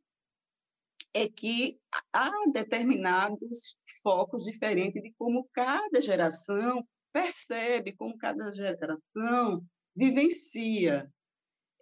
É 1.14 1.28
que 1.28 1.80
há 2.12 2.30
determinados 2.52 3.76
focos 4.02 4.44
diferentes 4.44 5.02
de 5.02 5.12
como 5.16 5.48
cada 5.52 6.00
geração 6.00 6.86
percebe, 7.12 7.96
como 7.96 8.18
cada 8.18 8.52
geração 8.52 9.64
vivencia 9.96 11.10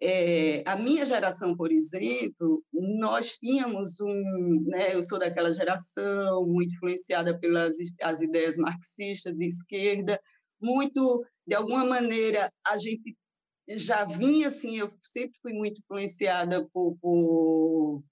é, 0.01 0.63
a 0.67 0.77
minha 0.77 1.07
geração, 1.07 1.57
por 1.57 1.73
exemplo, 1.73 2.63
nós 2.73 3.39
tínhamos 3.39 4.01
um, 4.01 4.65
né, 4.67 4.95
eu 4.95 5.03
sou 5.03 5.19
daquela 5.19 5.55
geração 5.55 6.47
muito 6.47 6.75
influenciada 6.75 7.39
pelas 7.39 7.77
as 8.03 8.21
ideias 8.21 8.57
marxistas 8.59 9.35
de 9.35 9.47
esquerda, 9.47 10.21
muito, 10.61 11.25
de 11.47 11.55
alguma 11.55 11.85
maneira, 11.85 12.53
a 12.67 12.77
gente 12.77 13.17
já 13.69 14.05
vinha 14.05 14.49
assim, 14.49 14.79
eu 14.79 14.91
sempre 15.01 15.37
fui 15.41 15.53
muito 15.53 15.81
influenciada 15.81 16.69
por, 16.73 16.97
por, 17.01 18.03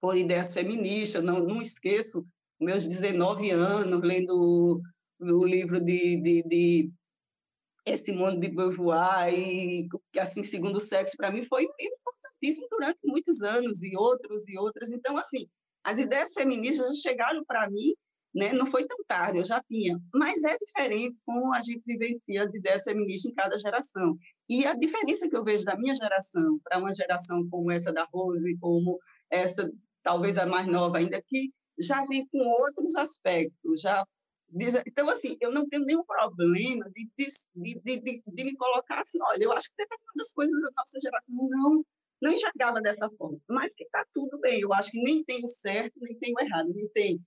por 0.00 0.16
ideias 0.16 0.52
feministas, 0.52 1.22
não, 1.22 1.40
não 1.40 1.60
esqueço 1.62 2.26
meus 2.60 2.86
19 2.86 3.50
anos 3.50 4.00
lendo 4.02 4.80
o 5.20 5.44
livro 5.44 5.80
de, 5.80 6.20
de, 6.20 6.42
de 6.42 6.92
esse 7.92 8.12
mundo 8.12 8.40
de 8.40 8.48
Beauvoir 8.48 9.32
e 9.32 9.88
assim 10.18 10.42
segundo 10.42 10.80
sexo 10.80 11.16
para 11.16 11.32
mim 11.32 11.44
foi 11.44 11.64
importantíssimo 11.64 12.68
durante 12.70 12.98
muitos 13.04 13.42
anos 13.42 13.82
e 13.82 13.96
outros 13.96 14.48
e 14.48 14.58
outras. 14.58 14.90
Então 14.90 15.16
assim 15.16 15.46
as 15.84 15.98
ideias 15.98 16.32
feministas 16.32 16.98
chegaram 16.98 17.44
para 17.44 17.70
mim 17.70 17.94
né 18.34 18.52
não 18.52 18.66
foi 18.66 18.86
tão 18.86 18.98
tarde 19.06 19.38
eu 19.38 19.44
já 19.44 19.62
tinha. 19.70 19.98
Mas 20.14 20.44
é 20.44 20.56
diferente 20.58 21.16
como 21.24 21.52
a 21.54 21.60
gente 21.60 21.82
vivencia 21.84 22.44
as 22.44 22.54
ideias 22.54 22.84
feministas 22.84 23.32
em 23.32 23.34
cada 23.34 23.58
geração. 23.58 24.16
E 24.48 24.66
a 24.66 24.74
diferença 24.74 25.28
que 25.28 25.36
eu 25.36 25.44
vejo 25.44 25.64
da 25.64 25.76
minha 25.76 25.94
geração 25.94 26.58
para 26.62 26.78
uma 26.78 26.94
geração 26.94 27.48
como 27.48 27.70
essa 27.70 27.92
da 27.92 28.04
Rose 28.04 28.56
como 28.58 28.98
essa 29.30 29.70
talvez 30.02 30.38
a 30.38 30.46
mais 30.46 30.66
nova 30.66 30.98
ainda 30.98 31.22
que 31.26 31.50
já 31.80 32.02
vem 32.04 32.26
com 32.28 32.38
outros 32.38 32.96
aspectos 32.96 33.80
já 33.80 34.04
então, 34.86 35.08
assim, 35.10 35.36
eu 35.40 35.52
não 35.52 35.68
tenho 35.68 35.84
nenhum 35.84 36.04
problema 36.04 36.90
de, 36.90 37.08
de, 37.16 37.80
de, 37.82 38.00
de, 38.00 38.22
de 38.26 38.44
me 38.44 38.56
colocar 38.56 39.00
assim, 39.00 39.18
olha, 39.22 39.44
eu 39.44 39.52
acho 39.52 39.68
que 39.68 39.76
determinadas 39.76 40.32
coisas 40.32 40.60
da 40.62 40.70
nossa 40.76 40.98
geração 41.00 41.48
não, 41.50 41.84
não 42.20 42.32
enxergava 42.32 42.80
dessa 42.80 43.10
forma, 43.10 43.38
mas 43.48 43.72
que 43.76 43.84
está 43.84 44.04
tudo 44.14 44.38
bem, 44.38 44.60
eu 44.60 44.72
acho 44.72 44.90
que 44.90 45.02
nem 45.02 45.22
tem 45.22 45.44
o 45.44 45.48
certo, 45.48 46.00
nem 46.00 46.18
tem 46.18 46.32
o 46.34 46.40
errado, 46.40 46.72
nem 46.74 46.88
tem 46.88 47.20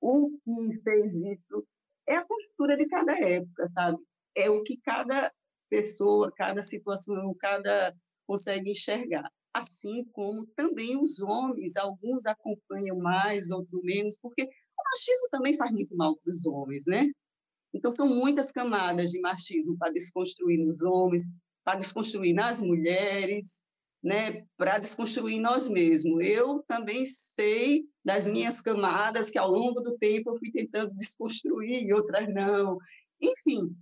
o 0.00 0.30
que 0.44 0.82
fez 0.82 1.12
isso, 1.14 1.66
é 2.08 2.16
a 2.16 2.24
postura 2.24 2.76
de 2.76 2.86
cada 2.86 3.12
época, 3.18 3.70
sabe? 3.72 3.98
É 4.34 4.50
o 4.50 4.62
que 4.62 4.78
cada 4.80 5.32
pessoa, 5.68 6.32
cada 6.34 6.62
situação, 6.62 7.34
cada 7.38 7.94
consegue 8.26 8.70
enxergar. 8.70 9.30
Assim 9.52 10.04
como 10.12 10.46
também 10.54 10.96
os 11.00 11.20
homens, 11.20 11.76
alguns 11.76 12.26
acompanham 12.26 12.96
mais, 12.98 13.50
outros 13.50 13.82
menos, 13.82 14.18
porque 14.20 14.48
machismo 14.84 15.28
também 15.30 15.54
faz 15.54 15.72
muito 15.72 15.96
mal 15.96 16.16
para 16.16 16.30
os 16.30 16.46
homens, 16.46 16.84
né? 16.86 17.10
Então, 17.72 17.90
são 17.90 18.08
muitas 18.08 18.50
camadas 18.50 19.10
de 19.10 19.20
machismo 19.20 19.76
para 19.76 19.92
desconstruir 19.92 20.58
nos 20.58 20.80
homens, 20.82 21.30
para 21.64 21.76
desconstruir 21.76 22.34
nas 22.34 22.60
mulheres, 22.60 23.62
né? 24.02 24.46
para 24.56 24.78
desconstruir 24.78 25.40
nós 25.40 25.68
mesmos. 25.68 26.24
Eu 26.24 26.64
também 26.66 27.04
sei 27.04 27.84
das 28.04 28.26
minhas 28.26 28.60
camadas 28.60 29.30
que, 29.30 29.38
ao 29.38 29.50
longo 29.50 29.80
do 29.80 29.98
tempo, 29.98 30.30
eu 30.30 30.38
fui 30.38 30.50
tentando 30.50 30.94
desconstruir 30.94 31.84
e 31.84 31.92
outras 31.92 32.32
não. 32.32 32.78
Enfim, 33.20 33.76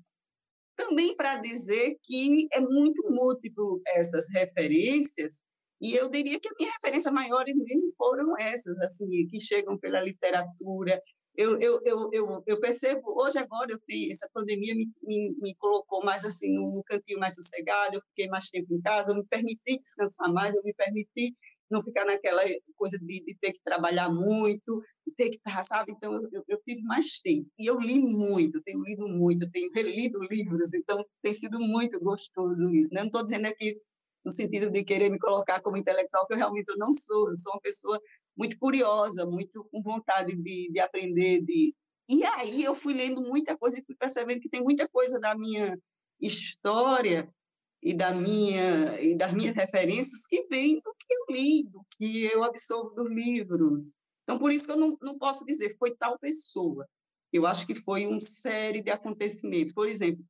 também 0.76 1.14
para 1.16 1.40
dizer 1.40 1.96
que 2.02 2.48
é 2.52 2.60
muito 2.60 3.10
múltiplo 3.10 3.80
essas 3.86 4.26
referências 4.30 5.44
e 5.80 5.94
eu 5.94 6.08
diria 6.08 6.40
que 6.40 6.48
a 6.48 6.52
minha 6.58 6.72
referência 6.72 7.12
maiores 7.12 7.56
mesmo 7.56 7.88
foram 7.96 8.38
essas, 8.38 8.78
assim, 8.80 9.26
que 9.28 9.40
chegam 9.40 9.78
pela 9.78 10.00
literatura. 10.00 11.00
Eu, 11.36 11.60
eu, 11.60 11.80
eu, 11.84 12.10
eu, 12.12 12.42
eu 12.46 12.60
percebo, 12.60 13.02
hoje 13.22 13.38
agora, 13.38 13.70
eu 13.70 13.78
tenho, 13.86 14.10
essa 14.10 14.28
pandemia 14.32 14.74
me, 14.74 14.90
me, 15.02 15.36
me 15.38 15.54
colocou 15.56 16.02
mais 16.02 16.24
assim, 16.24 16.54
num 16.54 16.80
cantinho 16.86 17.20
mais 17.20 17.34
sossegado, 17.34 17.96
eu 17.96 18.02
fiquei 18.08 18.26
mais 18.28 18.48
tempo 18.48 18.74
em 18.74 18.80
casa, 18.80 19.12
eu 19.12 19.16
me 19.16 19.26
permiti 19.26 19.78
descansar 19.78 20.32
mais, 20.32 20.54
eu 20.54 20.62
me 20.62 20.72
permiti 20.72 21.34
não 21.70 21.82
ficar 21.82 22.04
naquela 22.04 22.42
coisa 22.76 22.98
de, 22.98 23.24
de 23.24 23.36
ter 23.38 23.52
que 23.52 23.60
trabalhar 23.62 24.08
muito, 24.08 24.82
ter 25.16 25.30
que 25.30 25.36
estar, 25.36 25.62
sabe? 25.62 25.92
Então, 25.92 26.14
eu, 26.32 26.44
eu 26.48 26.60
tive 26.62 26.82
mais 26.82 27.20
tempo. 27.20 27.48
E 27.58 27.66
eu 27.66 27.78
li 27.78 27.98
muito, 27.98 28.62
tenho 28.62 28.82
lido 28.82 29.08
muito, 29.08 29.50
tenho 29.50 29.70
relido 29.72 30.18
livros, 30.30 30.74
então 30.74 31.04
tem 31.22 31.34
sido 31.34 31.58
muito 31.58 31.98
gostoso 32.00 32.72
isso. 32.74 32.94
Né? 32.94 33.00
Não 33.00 33.06
estou 33.06 33.24
dizendo 33.24 33.46
aqui 33.46 33.80
no 34.26 34.32
sentido 34.32 34.68
de 34.72 34.82
querer 34.82 35.08
me 35.08 35.20
colocar 35.20 35.62
como 35.62 35.76
intelectual, 35.76 36.26
que 36.26 36.34
eu 36.34 36.38
realmente 36.38 36.66
não 36.76 36.92
sou, 36.92 37.28
eu 37.28 37.36
sou 37.36 37.52
uma 37.54 37.60
pessoa 37.60 38.00
muito 38.36 38.58
curiosa, 38.58 39.24
muito 39.24 39.64
com 39.70 39.80
vontade 39.80 40.34
de, 40.34 40.68
de 40.68 40.80
aprender, 40.80 41.42
de... 41.42 41.72
E 42.08 42.24
aí 42.24 42.64
eu 42.64 42.74
fui 42.74 42.92
lendo 42.92 43.22
muita 43.22 43.56
coisa 43.56 43.78
e 43.78 43.84
fui 43.84 43.94
percebendo 43.94 44.40
que 44.40 44.48
tem 44.48 44.64
muita 44.64 44.88
coisa 44.88 45.20
da 45.20 45.36
minha 45.36 45.78
história 46.20 47.32
e 47.80 47.94
da 47.94 48.12
minha 48.12 49.00
e 49.00 49.16
das 49.16 49.32
minhas 49.32 49.54
referências 49.54 50.26
que 50.26 50.44
vem 50.48 50.80
do 50.80 50.92
que 50.98 51.14
eu 51.14 51.26
li, 51.30 51.62
do 51.62 51.86
que 51.96 52.24
eu 52.24 52.42
absorvo 52.42 52.90
dos 52.96 53.08
livros. 53.08 53.94
Então, 54.24 54.40
por 54.40 54.50
isso 54.50 54.66
que 54.66 54.72
eu 54.72 54.76
não, 54.76 54.96
não 55.00 55.16
posso 55.16 55.46
dizer 55.46 55.76
foi 55.78 55.94
tal 55.94 56.18
pessoa. 56.18 56.84
Eu 57.32 57.46
acho 57.46 57.64
que 57.64 57.76
foi 57.76 58.06
uma 58.08 58.20
série 58.20 58.82
de 58.82 58.90
acontecimentos. 58.90 59.72
Por 59.72 59.88
exemplo, 59.88 60.24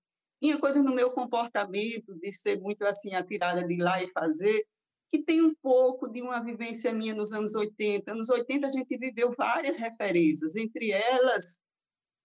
tinha 0.47 0.59
coisas 0.59 0.85
no 0.85 0.94
meu 0.94 1.10
comportamento 1.10 2.14
de 2.20 2.32
ser 2.32 2.60
muito 2.60 2.82
assim, 2.85 3.14
atirada 3.14 3.66
de 3.66 3.77
lá 3.77 4.01
e 4.01 4.10
fazer, 4.12 4.64
que 5.10 5.23
tem 5.23 5.43
um 5.43 5.55
pouco 5.60 6.09
de 6.09 6.23
uma 6.23 6.40
vivência 6.40 6.93
minha 6.93 7.14
nos 7.14 7.32
anos 7.32 7.55
80. 7.56 8.12
Anos 8.12 8.28
80 8.28 8.66
a 8.66 8.70
gente 8.70 8.97
viveu 8.97 9.32
várias 9.36 9.77
referências, 9.77 10.55
entre 10.55 10.93
elas 10.93 11.64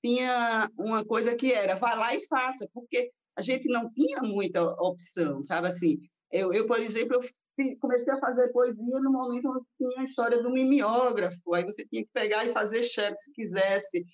tinha 0.04 0.70
uma 0.78 1.06
coisa 1.06 1.36
que 1.36 1.54
era 1.54 1.76
vá 1.76 1.94
lá 1.94 2.14
e 2.16 2.26
faça, 2.28 2.68
porque 2.74 3.12
a 3.38 3.42
gente 3.42 3.68
não 3.70 3.92
tinha 3.92 4.22
muita 4.22 4.64
opção, 4.64 5.42
sabe 5.42 5.68
assim. 5.68 6.00
Eu, 6.32 6.54
eu 6.54 6.66
por 6.66 6.80
exemplo, 6.80 7.20
eu 7.58 7.78
comecei 7.80 8.14
a 8.14 8.20
fazer 8.20 8.52
poesia 8.52 9.00
no 9.00 9.12
momento 9.12 9.50
onde 9.50 9.66
tinha 9.78 10.02
a 10.02 10.06
história 10.06 10.42
do 10.42 10.52
mimeógrafo, 10.52 11.54
aí 11.54 11.64
você 11.64 11.86
tinha 11.86 12.04
que 12.04 12.10
pegar 12.14 12.46
e 12.46 12.50
fazer 12.50 12.84
chefe 12.84 13.18
se 13.18 13.32
quisesse. 13.32 14.06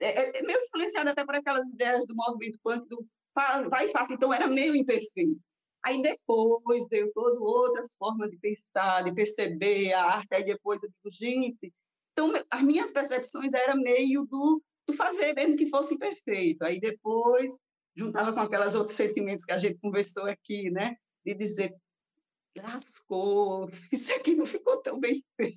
É, 0.00 0.38
é 0.38 0.42
meio 0.42 0.60
influenciado 0.60 1.10
até 1.10 1.24
por 1.24 1.34
aquelas 1.34 1.68
ideias 1.70 2.06
do 2.06 2.14
movimento 2.14 2.58
punk 2.62 2.88
do 2.88 3.04
vai 3.68 3.86
e 3.86 3.90
faça. 3.90 4.14
Então, 4.14 4.32
era 4.32 4.46
meio 4.46 4.74
imperfeito. 4.74 5.40
Aí 5.84 6.02
depois 6.02 6.88
veio 6.88 7.12
toda 7.12 7.40
outra 7.40 7.84
forma 7.98 8.28
de 8.28 8.36
pensar, 8.36 9.04
de 9.04 9.12
perceber 9.12 9.92
a 9.92 10.04
arte. 10.04 10.34
Aí 10.34 10.44
depois 10.44 10.82
eu 10.82 10.88
digo, 10.88 11.14
gente. 11.14 11.72
Então, 12.12 12.32
as 12.50 12.62
minhas 12.62 12.90
percepções 12.90 13.54
eram 13.54 13.80
meio 13.80 14.24
do, 14.26 14.62
do 14.86 14.94
fazer, 14.94 15.34
mesmo 15.34 15.56
que 15.56 15.66
fosse 15.66 15.94
imperfeito. 15.94 16.64
Aí 16.64 16.80
depois 16.80 17.60
juntava 17.94 18.32
com 18.32 18.40
aquelas 18.40 18.74
outros 18.74 18.96
sentimentos 18.96 19.44
que 19.44 19.52
a 19.52 19.58
gente 19.58 19.78
conversou 19.78 20.28
aqui, 20.28 20.70
né? 20.70 20.96
De 21.24 21.34
dizer, 21.34 21.74
lascou, 22.56 23.68
isso 23.92 24.12
aqui 24.14 24.34
não 24.34 24.46
ficou 24.46 24.80
tão 24.82 24.98
bem 24.98 25.24
feito. 25.36 25.56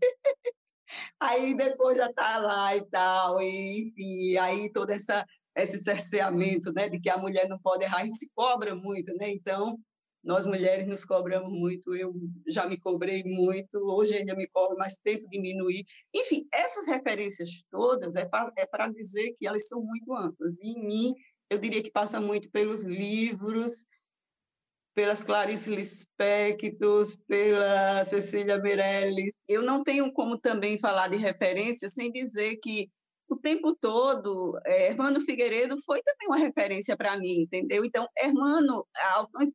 Aí 1.20 1.56
depois 1.56 1.98
já 1.98 2.10
está 2.10 2.38
lá 2.38 2.76
e 2.76 2.86
tal, 2.90 3.42
e, 3.42 3.82
enfim, 3.82 4.38
aí 4.38 4.72
todo 4.74 4.90
essa, 4.90 5.26
esse 5.56 5.80
cerceamento, 5.80 6.72
né, 6.74 6.90
de 6.90 7.00
que 7.00 7.10
a 7.10 7.18
mulher 7.18 7.48
não 7.48 7.60
pode 7.60 7.84
errar, 7.84 7.98
a 7.98 8.06
gente 8.06 8.18
se 8.18 8.34
cobra 8.34 8.74
muito, 8.76 9.14
né? 9.16 9.30
Então, 9.30 9.78
nós 10.24 10.46
mulheres 10.46 10.88
nos 10.88 11.04
cobramos 11.04 11.50
muito, 11.50 11.96
eu 11.96 12.14
já 12.48 12.68
me 12.68 12.80
cobrei 12.80 13.24
muito, 13.24 13.78
hoje 13.78 14.16
ainda 14.16 14.36
me 14.36 14.48
cobro, 14.48 14.78
mas 14.78 14.98
tento 14.98 15.28
diminuir. 15.28 15.84
Enfim, 16.14 16.48
essas 16.54 16.88
referências 16.88 17.50
todas 17.72 18.16
é 18.16 18.26
para 18.26 18.52
é 18.58 18.90
dizer 18.92 19.34
que 19.38 19.48
elas 19.48 19.68
são 19.68 19.84
muito 19.84 20.14
amplas. 20.16 20.60
E 20.62 20.74
em 20.74 20.86
mim, 20.86 21.14
eu 21.50 21.58
diria 21.58 21.82
que 21.82 21.92
passa 21.92 22.22
muito 22.22 22.50
pelos 22.52 22.84
livros, 22.84 23.86
pelas 24.94 25.24
Clarice 25.24 25.74
Lispector, 25.74 27.06
pela 27.28 28.04
Cecília 28.04 28.60
Meirelles. 28.60 29.34
Eu 29.48 29.64
não 29.64 29.84
tenho 29.84 30.14
como 30.14 30.38
também 30.38 30.78
falar 30.80 31.08
de 31.08 31.18
referência 31.18 31.90
sem 31.90 32.12
dizer 32.12 32.58
que 32.58 32.90
o 33.32 33.38
tempo 33.38 33.74
todo, 33.74 34.60
é, 34.66 34.90
Hermano 34.90 35.22
Figueiredo 35.22 35.78
foi 35.86 36.02
também 36.04 36.28
uma 36.28 36.38
referência 36.38 36.98
para 36.98 37.18
mim, 37.18 37.44
entendeu? 37.44 37.86
Então, 37.86 38.06
Hermano, 38.18 38.86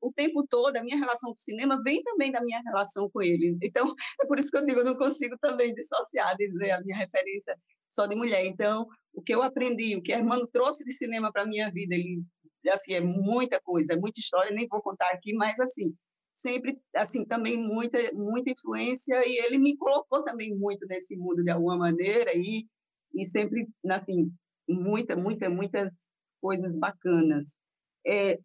o 0.01 0.11
tempo 0.15 0.47
todo, 0.49 0.75
a 0.77 0.83
minha 0.83 0.97
relação 0.97 1.29
com 1.29 1.35
o 1.35 1.39
cinema 1.39 1.83
vem 1.83 2.03
também 2.03 2.33
da 2.33 2.41
minha 2.41 2.63
relação 2.63 3.11
com 3.11 3.21
ele. 3.21 3.59
Então, 3.63 3.95
é 4.23 4.27
por 4.27 4.39
isso 4.39 4.51
que 4.51 4.57
eu 4.57 4.65
digo, 4.65 4.81
eu 4.81 4.85
não 4.87 4.97
consigo 4.97 5.37
também 5.39 5.75
dissociar, 5.75 6.35
dizer 6.39 6.71
a 6.71 6.81
minha 6.81 6.97
referência 6.97 7.55
só 7.91 8.07
de 8.07 8.17
mulher. 8.17 8.47
Então, 8.47 8.87
o 9.13 9.21
que 9.21 9.35
eu 9.35 9.43
aprendi, 9.43 9.95
o 9.95 10.03
que 10.03 10.13
Hermano 10.13 10.47
trouxe 10.47 10.83
de 10.83 10.93
cinema 10.93 11.31
para 11.31 11.45
minha 11.45 11.71
vida, 11.71 11.95
ele, 11.95 12.23
assim, 12.71 12.95
é 12.95 13.01
muita 13.03 13.61
coisa, 13.61 13.93
é 13.93 13.97
muita 13.97 14.21
história, 14.21 14.55
nem 14.55 14.67
vou 14.69 14.81
contar 14.81 15.11
aqui, 15.11 15.35
mas, 15.35 15.61
assim, 15.61 15.95
sempre, 16.33 16.79
assim, 16.95 17.27
também 17.27 17.59
muita, 17.59 17.99
muita 18.15 18.51
influência, 18.51 19.23
e 19.27 19.37
ele 19.45 19.59
me 19.59 19.77
colocou 19.77 20.25
também 20.25 20.57
muito 20.57 20.87
nesse 20.87 21.15
mundo, 21.15 21.45
de 21.45 21.51
alguma 21.51 21.77
maneira, 21.77 22.33
e 22.35 22.67
e 23.17 23.25
sempre, 23.25 23.67
assim, 23.91 24.31
muita, 24.69 25.17
muita, 25.17 25.49
muitas 25.49 25.93
coisas 26.41 26.79
bacanas. 26.79 27.61
É, 28.07 28.39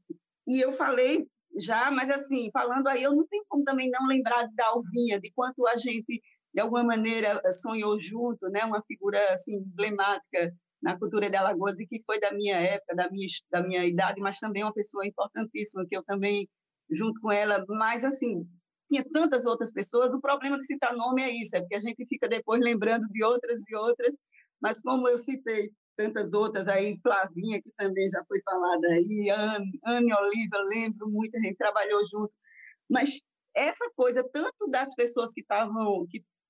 e 0.47 0.63
eu 0.63 0.73
falei 0.73 1.27
já, 1.59 1.91
mas 1.91 2.09
assim, 2.09 2.49
falando 2.51 2.87
aí, 2.87 3.03
eu 3.03 3.15
não 3.15 3.27
tenho 3.27 3.43
como 3.47 3.63
também 3.63 3.89
não 3.89 4.07
lembrar 4.07 4.47
da 4.55 4.67
Alvinha, 4.67 5.19
de 5.19 5.31
quanto 5.33 5.67
a 5.67 5.77
gente, 5.77 6.21
de 6.53 6.61
alguma 6.61 6.83
maneira, 6.83 7.41
sonhou 7.51 7.99
junto, 7.99 8.49
né? 8.49 8.63
uma 8.63 8.81
figura 8.83 9.17
assim, 9.33 9.57
emblemática 9.57 10.53
na 10.81 10.97
cultura 10.97 11.29
de 11.29 11.35
Alagoas 11.35 11.79
e 11.79 11.85
que 11.85 12.01
foi 12.05 12.19
da 12.19 12.31
minha 12.33 12.55
época, 12.55 12.95
da 12.95 13.09
minha, 13.11 13.27
da 13.51 13.61
minha 13.61 13.85
idade, 13.85 14.19
mas 14.19 14.39
também 14.39 14.63
uma 14.63 14.73
pessoa 14.73 15.05
importantíssima, 15.05 15.85
que 15.87 15.95
eu 15.95 16.03
também, 16.03 16.47
junto 16.89 17.19
com 17.21 17.31
ela, 17.31 17.63
mas 17.67 18.03
assim, 18.03 18.47
tinha 18.89 19.03
tantas 19.11 19.45
outras 19.45 19.71
pessoas, 19.71 20.13
o 20.13 20.19
problema 20.19 20.57
de 20.57 20.65
citar 20.65 20.95
nome 20.95 21.21
é 21.21 21.29
isso, 21.29 21.55
é 21.55 21.61
porque 21.61 21.75
a 21.75 21.79
gente 21.79 22.05
fica 22.07 22.27
depois 22.27 22.61
lembrando 22.61 23.07
de 23.09 23.23
outras 23.23 23.61
e 23.69 23.75
outras, 23.75 24.17
mas 24.61 24.81
como 24.81 25.07
eu 25.07 25.17
citei 25.17 25.71
tantas 25.95 26.33
outras 26.33 26.67
aí, 26.67 26.99
Flavinha, 27.01 27.61
que 27.61 27.71
também 27.77 28.09
já 28.09 28.23
foi 28.25 28.41
falada 28.43 28.87
aí, 28.87 29.29
Anne, 29.29 29.79
Anne 29.85 30.13
Oliva, 30.13 30.57
lembro 30.69 31.09
muito, 31.09 31.35
a 31.35 31.39
gente 31.39 31.57
trabalhou 31.57 32.01
junto. 32.11 32.33
Mas 32.89 33.21
essa 33.55 33.89
coisa, 33.95 34.23
tanto 34.31 34.67
das 34.69 34.95
pessoas 34.95 35.33
que 35.33 35.41
estavam 35.41 36.07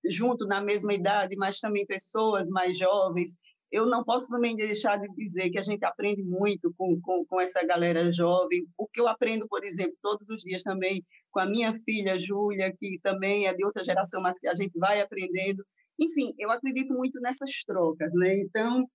junto 0.10 0.46
na 0.46 0.62
mesma 0.62 0.94
idade, 0.94 1.36
mas 1.36 1.60
também 1.60 1.86
pessoas 1.86 2.50
mais 2.50 2.78
jovens, 2.78 3.36
eu 3.72 3.86
não 3.86 4.04
posso 4.04 4.28
também 4.28 4.56
deixar 4.56 4.98
de 4.98 5.08
dizer 5.16 5.50
que 5.50 5.58
a 5.58 5.64
gente 5.64 5.84
aprende 5.86 6.22
muito 6.22 6.74
com, 6.78 7.00
com, 7.00 7.26
com, 7.26 7.40
essa 7.40 7.66
galera 7.66 8.12
jovem. 8.12 8.68
O 8.78 8.86
que 8.86 9.00
eu 9.00 9.08
aprendo, 9.08 9.48
por 9.48 9.64
exemplo, 9.64 9.96
todos 10.02 10.28
os 10.28 10.42
dias 10.42 10.62
também 10.62 11.06
com 11.32 11.40
a 11.40 11.46
minha 11.46 11.80
filha 11.86 12.20
Júlia, 12.20 12.76
que 12.78 13.00
também 13.02 13.48
é 13.48 13.54
de 13.54 13.64
outra 13.64 13.84
geração, 13.84 14.22
mas 14.22 14.38
que 14.38 14.48
a 14.48 14.56
gente 14.56 14.78
vai 14.78 15.00
aprendendo. 15.00 15.66
Enfim, 16.02 16.34
eu 16.40 16.50
acredito 16.52 16.94
muito 16.94 17.20
nessas 17.22 17.64
trocas, 17.64 18.12
né? 18.14 18.40
Então, 18.40 18.88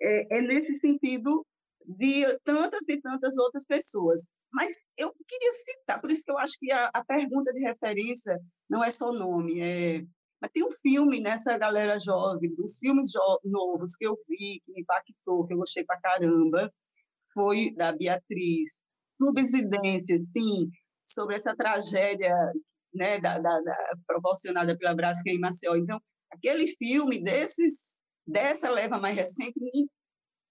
é, 0.00 0.38
é 0.38 0.40
nesse 0.40 0.78
sentido 0.80 1.44
de 1.86 2.24
tantas 2.44 2.88
e 2.88 3.00
tantas 3.00 3.36
outras 3.38 3.66
pessoas. 3.66 4.26
Mas 4.52 4.84
eu 4.96 5.12
queria 5.28 5.52
citar, 5.52 6.00
por 6.00 6.10
isso 6.10 6.24
que 6.24 6.30
eu 6.30 6.38
acho 6.38 6.54
que 6.58 6.72
a, 6.72 6.90
a 6.94 7.04
pergunta 7.04 7.52
de 7.52 7.60
referência 7.60 8.40
não 8.68 8.82
é 8.82 8.90
só 8.90 9.12
nome, 9.12 9.60
é 9.60 10.04
mas 10.44 10.50
tem 10.52 10.62
um 10.62 10.70
filme 10.70 11.22
nessa 11.22 11.56
galera 11.56 11.98
jovem, 11.98 12.54
dos 12.54 12.78
filmes 12.78 13.12
novos 13.42 13.96
que 13.96 14.06
eu 14.06 14.14
vi, 14.28 14.60
que 14.62 14.72
me 14.72 14.82
impactou, 14.82 15.46
que 15.46 15.54
eu 15.54 15.56
gostei 15.56 15.84
pra 15.84 15.98
caramba, 15.98 16.70
foi 17.32 17.74
da 17.74 17.96
Beatriz. 17.96 18.84
Subsidência, 19.16 20.18
sim, 20.18 20.68
sobre 21.02 21.36
essa 21.36 21.56
tragédia 21.56 22.36
né, 22.92 23.18
da, 23.20 23.38
da, 23.38 23.58
da 23.62 23.76
proporcionada 24.06 24.76
pela 24.76 24.94
Braskem 24.94 25.36
em 25.36 25.40
Maceió. 25.40 25.76
Então, 25.76 25.98
aquele 26.34 26.68
filme 26.68 27.22
desses 27.22 28.02
dessa 28.26 28.70
leva 28.70 28.98
mais 28.98 29.14
recente 29.14 29.58
me, 29.60 29.88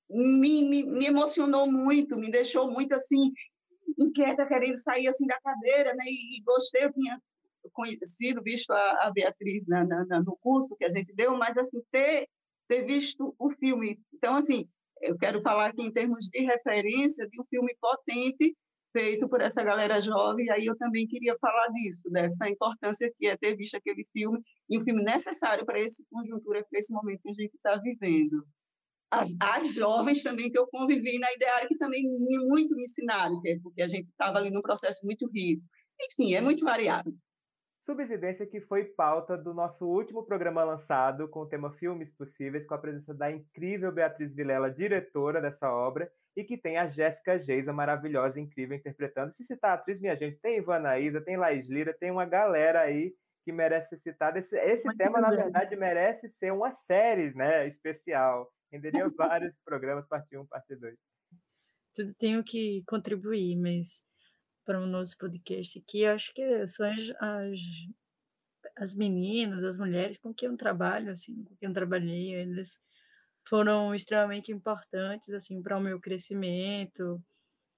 me, 0.09 0.69
me, 0.69 0.85
me, 0.85 1.05
emocionou 1.05 1.71
muito, 1.71 2.17
me 2.17 2.29
deixou 2.29 2.69
muito 2.69 2.93
assim 2.93 3.31
inquieta, 3.97 4.45
querendo 4.45 4.77
sair 4.77 5.07
assim 5.07 5.25
da 5.25 5.39
cadeira, 5.41 5.93
né? 5.93 6.03
E, 6.05 6.39
e 6.39 6.43
gostei, 6.43 6.85
eu 6.85 6.93
tinha 6.93 7.19
conhecido, 7.71 8.43
visto 8.43 8.71
a, 8.71 9.07
a 9.07 9.11
Beatriz 9.11 9.65
na, 9.67 9.85
na, 9.85 10.05
na, 10.05 10.19
no 10.21 10.37
curso 10.37 10.75
que 10.75 10.85
a 10.85 10.91
gente 10.91 11.13
deu, 11.13 11.35
mas 11.37 11.57
assim 11.57 11.81
ter 11.91 12.27
ter 12.67 12.85
visto 12.85 13.35
o 13.37 13.49
filme. 13.51 13.99
Então 14.13 14.35
assim, 14.35 14.67
eu 15.01 15.17
quero 15.17 15.41
falar 15.41 15.67
aqui 15.67 15.81
em 15.81 15.91
termos 15.91 16.27
de 16.27 16.43
referência 16.43 17.27
de 17.27 17.41
um 17.41 17.45
filme 17.45 17.75
potente 17.79 18.55
feito 18.93 19.27
por 19.27 19.41
essa 19.41 19.63
galera 19.63 20.01
jovem, 20.01 20.45
e 20.45 20.51
aí 20.51 20.65
eu 20.65 20.77
também 20.77 21.05
queria 21.05 21.35
falar 21.41 21.67
disso, 21.69 22.09
dessa 22.09 22.47
importância 22.47 23.11
que 23.17 23.27
é 23.27 23.35
ter 23.35 23.57
visto 23.57 23.75
aquele 23.75 24.07
filme, 24.13 24.39
e 24.69 24.79
um 24.79 24.83
filme 24.83 25.03
necessário 25.03 25.65
para 25.65 25.79
essa 25.79 26.03
conjuntura, 26.09 26.63
para 26.69 26.79
esse 26.79 26.93
momento 26.93 27.21
que 27.23 27.29
a 27.29 27.33
gente 27.33 27.55
está 27.55 27.75
vivendo. 27.77 28.45
As, 29.11 29.35
as, 29.39 29.75
jovens 29.75 30.23
também 30.23 30.51
que 30.51 30.57
eu 30.57 30.67
convivi 30.67 31.19
na 31.19 31.31
ideária, 31.33 31.67
que 31.67 31.77
também 31.77 32.03
muito 32.47 32.75
me 32.75 32.83
ensinaram, 32.83 33.41
é 33.45 33.59
porque 33.61 33.81
a 33.81 33.87
gente 33.87 34.09
estava 34.09 34.39
ali 34.39 34.49
num 34.49 34.61
processo 34.61 35.05
muito 35.05 35.29
rico. 35.29 35.63
Enfim, 36.01 36.33
é 36.33 36.41
muito 36.41 36.63
variado. 36.63 37.13
Subsidência 37.85 38.47
que 38.47 38.61
foi 38.61 38.85
pauta 38.85 39.37
do 39.37 39.53
nosso 39.53 39.85
último 39.85 40.23
programa 40.23 40.63
lançado 40.63 41.27
com 41.27 41.41
o 41.41 41.45
tema 41.45 41.69
Filmes 41.73 42.13
Possíveis, 42.13 42.65
com 42.65 42.73
a 42.73 42.77
presença 42.77 43.13
da 43.13 43.29
incrível 43.29 43.91
Beatriz 43.91 44.33
Vilela, 44.33 44.71
diretora 44.71 45.41
dessa 45.41 45.69
obra, 45.69 46.09
e 46.35 46.43
que 46.43 46.57
tem 46.57 46.77
a 46.77 46.89
Jéssica 46.89 47.37
Geisa, 47.37 47.71
maravilhosa, 47.71 48.39
incrível, 48.39 48.75
interpretando. 48.75 49.31
Se 49.33 49.43
citar 49.43 49.71
a 49.71 49.73
atriz, 49.75 49.99
minha 49.99 50.15
gente, 50.15 50.39
tem 50.39 50.57
Ivana 50.57 50.97
Isa, 50.99 51.21
tem 51.21 51.37
Laís 51.37 51.67
Lira, 51.67 51.93
tem 51.93 52.09
uma 52.09 52.25
galera 52.25 52.81
aí 52.81 53.13
que 53.43 53.51
merece 53.51 53.89
ser 53.89 53.99
citada. 53.99 54.39
Esse, 54.39 54.57
esse 54.57 54.97
tema, 54.97 55.19
na 55.21 55.29
verdade, 55.29 55.75
merece 55.75 56.29
ser 56.29 56.51
uma 56.51 56.71
série 56.71 57.33
né, 57.33 57.67
especial. 57.67 58.51
Renderia 58.71 59.09
vários 59.15 59.53
programas, 59.63 60.07
parte 60.07 60.35
1, 60.35 60.45
parte 60.47 60.75
2. 60.75 60.95
Tudo 61.93 62.13
tenho 62.15 62.43
que 62.43 62.83
contribuir, 62.87 63.55
mas 63.57 64.03
para 64.65 64.79
o 64.79 64.87
nosso 64.87 65.17
podcast 65.17 65.77
aqui, 65.77 66.05
acho 66.05 66.33
que 66.33 66.67
são 66.67 66.89
as, 66.89 67.11
as, 67.19 67.59
as 68.77 68.95
meninas, 68.95 69.63
as 69.63 69.77
mulheres 69.77 70.17
com 70.17 70.33
quem 70.33 70.49
eu 70.49 70.57
trabalho, 70.57 71.11
assim, 71.11 71.43
com 71.43 71.55
quem 71.57 71.67
eu 71.67 71.73
trabalhei, 71.73 72.33
eles 72.33 72.79
foram 73.47 73.93
extremamente 73.93 74.51
importantes 74.51 75.29
assim 75.33 75.61
para 75.61 75.77
o 75.77 75.81
meu 75.81 75.99
crescimento, 75.99 77.21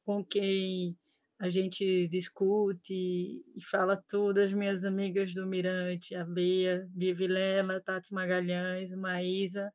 com 0.05 0.23
quem 0.23 0.97
a 1.39 1.49
gente 1.49 2.07
discute 2.07 2.93
e 2.93 3.63
fala 3.69 4.01
tudo, 4.07 4.39
as 4.39 4.53
minhas 4.53 4.85
amigas 4.85 5.33
do 5.33 5.45
Mirante, 5.45 6.15
a 6.15 6.23
Bea, 6.23 6.87
Bia 6.91 7.13
Vilela, 7.13 7.81
Tati 7.81 8.13
Magalhães, 8.13 8.91
Maísa, 8.91 9.73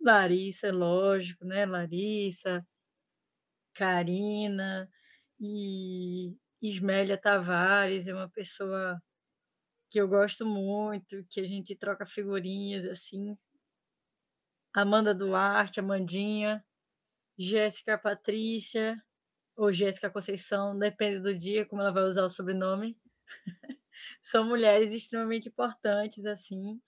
Larissa, 0.00 0.72
lógico, 0.72 1.44
né? 1.44 1.64
Larissa, 1.64 2.66
Karina 3.74 4.88
e 5.40 6.36
Ismélia 6.60 7.16
Tavares, 7.16 8.08
é 8.08 8.14
uma 8.14 8.28
pessoa 8.28 9.00
que 9.90 10.00
eu 10.00 10.08
gosto 10.08 10.44
muito, 10.46 11.24
que 11.30 11.40
a 11.40 11.44
gente 11.44 11.76
troca 11.76 12.06
figurinhas 12.06 12.84
assim, 12.86 13.36
Amanda 14.74 15.14
Duarte, 15.14 15.80
Amandinha, 15.80 16.64
Jéssica 17.38 17.98
Patrícia, 17.98 19.02
ou 19.56 19.72
Jéssica 19.72 20.10
Conceição, 20.10 20.78
depende 20.78 21.20
do 21.20 21.38
dia 21.38 21.66
como 21.66 21.82
ela 21.82 21.92
vai 21.92 22.04
usar 22.04 22.24
o 22.24 22.30
sobrenome. 22.30 22.98
São 24.22 24.44
mulheres 24.46 24.94
extremamente 24.94 25.48
importantes, 25.48 26.24
assim, 26.26 26.80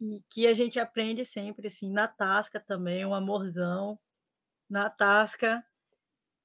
e 0.00 0.22
que 0.30 0.46
a 0.46 0.54
gente 0.54 0.78
aprende 0.78 1.24
sempre, 1.24 1.66
assim, 1.66 1.92
na 1.92 2.08
Tasca 2.08 2.60
também, 2.60 3.04
um 3.04 3.14
amorzão. 3.14 3.98
Na 4.70 4.88
Tasca 4.88 5.64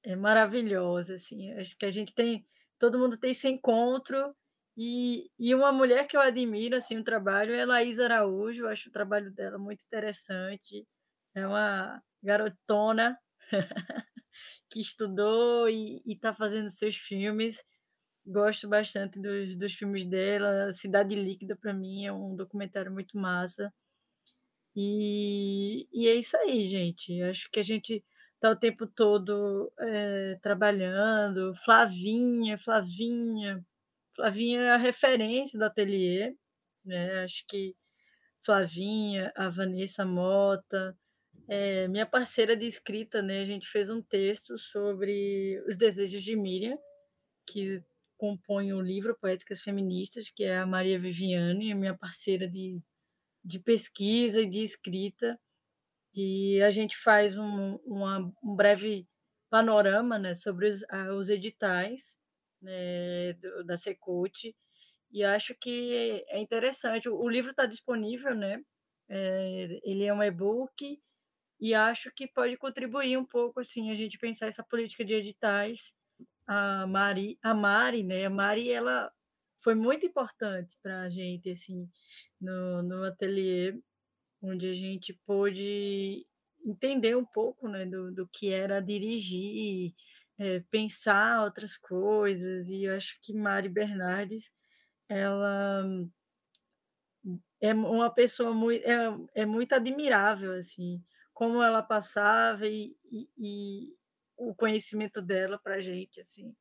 é 0.02 0.16
maravilhosa, 0.16 1.14
assim, 1.14 1.52
acho 1.54 1.76
que 1.78 1.86
a 1.86 1.90
gente 1.90 2.14
tem, 2.14 2.46
todo 2.78 2.98
mundo 2.98 3.16
tem 3.16 3.30
esse 3.30 3.48
encontro 3.48 4.34
e, 4.76 5.30
e 5.38 5.54
uma 5.54 5.72
mulher 5.72 6.06
que 6.06 6.16
eu 6.16 6.20
admiro, 6.20 6.76
assim, 6.76 6.98
o 6.98 7.04
trabalho 7.04 7.54
é 7.54 7.64
Laís 7.64 7.98
Araújo, 8.00 8.66
acho 8.66 8.88
o 8.88 8.92
trabalho 8.92 9.30
dela 9.32 9.58
muito 9.58 9.84
interessante. 9.84 10.86
É 11.34 11.46
uma 11.46 12.02
garotona 12.22 13.18
que 14.70 14.80
estudou 14.80 15.68
e 15.68 16.02
está 16.06 16.34
fazendo 16.34 16.70
seus 16.70 16.96
filmes. 16.96 17.62
Gosto 18.26 18.68
bastante 18.68 19.20
dos, 19.20 19.56
dos 19.58 19.74
filmes 19.74 20.06
dela. 20.08 20.72
Cidade 20.72 21.14
Líquida, 21.14 21.56
para 21.56 21.72
mim, 21.72 22.06
é 22.06 22.12
um 22.12 22.34
documentário 22.36 22.92
muito 22.92 23.16
massa. 23.18 23.72
E, 24.76 25.88
e 25.92 26.08
é 26.08 26.14
isso 26.16 26.36
aí, 26.36 26.64
gente. 26.66 27.22
Acho 27.22 27.48
que 27.50 27.60
a 27.60 27.62
gente 27.62 28.04
está 28.34 28.50
o 28.50 28.56
tempo 28.56 28.86
todo 28.86 29.72
é, 29.78 30.38
trabalhando. 30.42 31.54
Flavinha, 31.64 32.58
Flavinha. 32.58 33.64
Flavinha 34.14 34.60
é 34.60 34.70
a 34.70 34.76
referência 34.76 35.58
do 35.58 35.64
ateliê. 35.64 36.34
Né? 36.84 37.24
Acho 37.24 37.44
que 37.48 37.74
Flavinha, 38.44 39.32
a 39.34 39.48
Vanessa 39.48 40.04
Mota, 40.04 40.96
é, 41.48 41.88
minha 41.88 42.06
parceira 42.06 42.56
de 42.56 42.66
escrita, 42.66 43.20
né? 43.22 43.40
A 43.40 43.44
gente 43.44 43.66
fez 43.68 43.90
um 43.90 44.02
texto 44.02 44.58
sobre 44.58 45.62
os 45.66 45.76
desejos 45.76 46.22
de 46.22 46.36
Miriam, 46.36 46.78
que 47.46 47.82
compõe 48.16 48.72
o 48.72 48.80
livro 48.80 49.16
Poéticas 49.20 49.60
Feministas, 49.60 50.30
que 50.30 50.44
é 50.44 50.58
a 50.58 50.66
Maria 50.66 50.98
Viviane, 50.98 51.74
minha 51.74 51.96
parceira 51.96 52.48
de, 52.48 52.80
de 53.44 53.58
pesquisa 53.58 54.40
e 54.40 54.48
de 54.48 54.62
escrita. 54.62 55.38
E 56.14 56.62
a 56.62 56.70
gente 56.70 56.96
faz 56.98 57.36
um, 57.36 57.76
uma, 57.84 58.32
um 58.42 58.54
breve 58.54 59.06
panorama 59.50 60.18
né, 60.18 60.34
sobre 60.34 60.68
os, 60.68 60.82
os 61.18 61.28
editais 61.28 62.14
né, 62.64 63.34
da 63.64 63.76
Secult, 63.76 64.54
e 65.12 65.22
acho 65.22 65.54
que 65.54 66.24
é 66.28 66.40
interessante. 66.40 67.08
O 67.08 67.28
livro 67.28 67.52
está 67.52 67.66
disponível, 67.66 68.34
né? 68.34 68.60
É, 69.08 69.80
ele 69.84 70.04
é 70.04 70.12
um 70.12 70.22
e-book 70.22 71.00
e 71.60 71.74
acho 71.74 72.10
que 72.10 72.26
pode 72.26 72.56
contribuir 72.56 73.16
um 73.16 73.24
pouco 73.24 73.60
assim 73.60 73.90
a 73.90 73.94
gente 73.94 74.18
pensar 74.18 74.48
essa 74.48 74.64
política 74.64 75.04
de 75.04 75.14
editais. 75.14 75.92
A 76.46 76.86
Mari, 76.86 77.38
a 77.42 77.54
Mari, 77.54 78.02
né? 78.02 78.24
A 78.24 78.30
Mari 78.30 78.70
ela 78.70 79.10
foi 79.62 79.74
muito 79.74 80.04
importante 80.04 80.76
para 80.82 81.02
a 81.02 81.10
gente 81.10 81.50
assim 81.50 81.88
no, 82.40 82.82
no 82.82 83.04
ateliê, 83.04 83.78
onde 84.42 84.68
a 84.68 84.74
gente 84.74 85.14
pôde 85.24 86.26
entender 86.66 87.16
um 87.16 87.24
pouco 87.24 87.68
né, 87.68 87.86
do, 87.86 88.12
do 88.12 88.26
que 88.28 88.50
era 88.50 88.80
dirigir, 88.80 89.94
é, 90.38 90.60
pensar 90.70 91.44
outras 91.44 91.76
coisas, 91.76 92.68
e 92.68 92.84
eu 92.84 92.96
acho 92.96 93.18
que 93.22 93.32
Mari 93.32 93.68
Bernardes 93.68 94.50
ela 95.08 95.84
é 97.60 97.72
uma 97.72 98.10
pessoa 98.10 98.52
muito, 98.52 98.84
é, 98.84 99.42
é 99.42 99.46
muito 99.46 99.74
admirável, 99.74 100.52
assim, 100.58 101.02
como 101.32 101.62
ela 101.62 101.82
passava 101.82 102.66
e, 102.66 102.94
e, 103.10 103.28
e 103.38 103.94
o 104.36 104.54
conhecimento 104.54 105.22
dela 105.22 105.58
para 105.58 105.80
gente, 105.80 106.20
assim. 106.20 106.54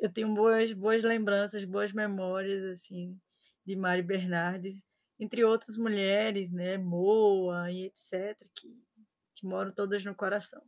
Eu 0.00 0.12
tenho 0.12 0.34
boas, 0.34 0.72
boas 0.72 1.02
lembranças, 1.02 1.64
boas 1.64 1.92
memórias, 1.92 2.64
assim, 2.64 3.18
de 3.66 3.76
Mari 3.76 4.02
Bernardes, 4.02 4.76
entre 5.18 5.44
outras 5.44 5.76
mulheres, 5.76 6.50
né, 6.52 6.76
Moa 6.78 7.70
e 7.70 7.86
etc., 7.86 8.36
que, 8.54 8.68
que 9.36 9.46
moram 9.46 9.72
todas 9.72 10.04
no 10.04 10.14
coração. 10.14 10.62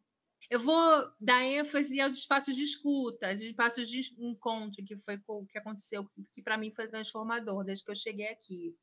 Eu 0.51 0.61
vou 0.61 1.11
dar 1.21 1.43
ênfase 1.43 2.01
aos 2.01 2.15
espaços 2.15 2.55
de 2.55 2.63
escuta, 2.63 3.29
aos 3.29 3.41
espaços 3.41 3.89
de 3.89 4.01
encontro, 4.19 4.85
que 4.85 4.97
foi 4.99 5.19
o 5.27 5.47
que 5.47 5.59
aconteceu, 5.59 6.09
que 6.33 6.43
para 6.43 6.57
mim 6.57 6.73
foi 6.73 6.89
transformador 6.89 7.65
desde 7.65 7.85
que 7.85 7.91
eu 7.91 7.97
cheguei 7.97 8.29
aqui 8.29 8.75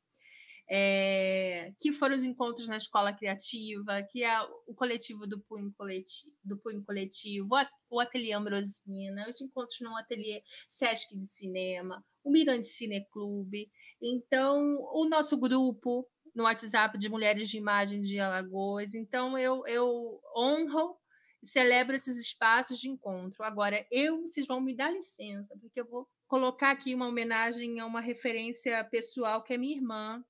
é, 0.68 1.72
que 1.78 1.92
foram 1.92 2.14
os 2.14 2.24
encontros 2.24 2.68
na 2.68 2.76
escola 2.76 3.12
criativa, 3.12 4.02
que 4.10 4.24
é 4.24 4.40
o 4.66 4.74
coletivo 4.74 5.26
do 5.26 5.38
Punho 5.40 5.72
Coletivo, 5.76 6.34
do 6.42 6.58
Punho 6.58 6.82
coletivo 6.84 7.48
o 7.90 8.00
Ateliê 8.00 8.32
Ambrosina, 8.32 9.28
os 9.28 9.40
encontros 9.40 9.80
no 9.80 9.96
Ateliê 9.96 10.42
Sesc 10.66 11.16
de 11.16 11.26
Cinema, 11.26 12.04
o 12.24 12.30
Mirante 12.30 12.66
Cineclube. 12.66 13.70
Então, 14.02 14.58
o 14.92 15.06
nosso 15.08 15.36
grupo 15.36 16.08
no 16.34 16.44
WhatsApp 16.44 16.98
de 16.98 17.08
Mulheres 17.08 17.48
de 17.48 17.58
Imagem 17.58 18.00
de 18.00 18.18
Alagoas. 18.18 18.94
Então, 18.94 19.38
eu, 19.38 19.64
eu 19.66 20.20
honro 20.36 20.96
e 21.44 21.46
celebro 21.46 21.94
esses 21.94 22.16
espaços 22.16 22.80
de 22.80 22.88
encontro. 22.88 23.44
Agora, 23.44 23.86
eu, 23.90 24.22
vocês 24.22 24.46
vão 24.46 24.62
me 24.62 24.74
dar 24.74 24.90
licença, 24.90 25.54
porque 25.60 25.78
eu 25.78 25.86
vou 25.86 26.08
colocar 26.26 26.70
aqui 26.70 26.94
uma 26.94 27.06
homenagem 27.06 27.78
a 27.80 27.84
uma 27.84 28.00
referência 28.00 28.82
pessoal 28.84 29.44
que 29.44 29.52
é 29.52 29.58
minha 29.58 29.76
irmã, 29.76 30.24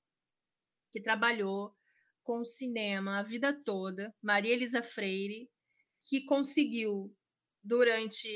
que 0.91 1.01
trabalhou 1.01 1.73
com 2.21 2.43
cinema 2.43 3.19
a 3.19 3.23
vida 3.23 3.53
toda, 3.53 4.13
Maria 4.21 4.51
Elisa 4.51 4.83
Freire, 4.83 5.49
que 6.09 6.25
conseguiu, 6.25 7.15
durante 7.63 8.27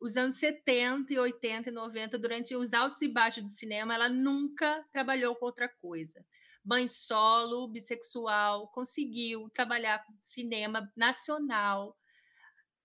os 0.00 0.16
anos 0.16 0.36
70 0.36 1.12
e 1.12 1.18
80 1.18 1.70
e 1.70 1.72
90, 1.72 2.16
durante 2.16 2.54
os 2.54 2.72
altos 2.72 3.02
e 3.02 3.08
baixos 3.08 3.42
do 3.42 3.48
cinema, 3.48 3.92
ela 3.92 4.08
nunca 4.08 4.86
trabalhou 4.92 5.34
com 5.34 5.46
outra 5.46 5.68
coisa. 5.68 6.24
Mãe 6.64 6.86
solo, 6.86 7.66
bissexual, 7.66 8.68
conseguiu 8.68 9.50
trabalhar 9.50 10.04
com 10.06 10.14
cinema 10.20 10.88
nacional 10.96 11.96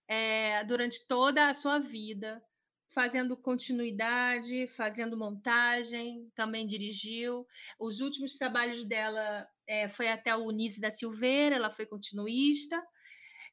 é, 0.08 0.64
durante 0.66 1.06
toda 1.08 1.48
a 1.48 1.54
sua 1.54 1.80
vida 1.80 2.44
fazendo 2.96 3.36
continuidade, 3.36 4.68
fazendo 4.68 5.18
montagem, 5.18 6.32
também 6.34 6.66
dirigiu. 6.66 7.46
Os 7.78 8.00
últimos 8.00 8.38
trabalhos 8.38 8.86
dela 8.86 9.46
é, 9.68 9.90
foi 9.90 10.08
até 10.08 10.36
o 10.36 10.46
Unice 10.46 10.80
da 10.80 10.90
Silveira, 10.90 11.58
ela 11.58 11.70
foi 11.70 11.86
continuista. 11.86 12.82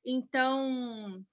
Então, 0.05 1.24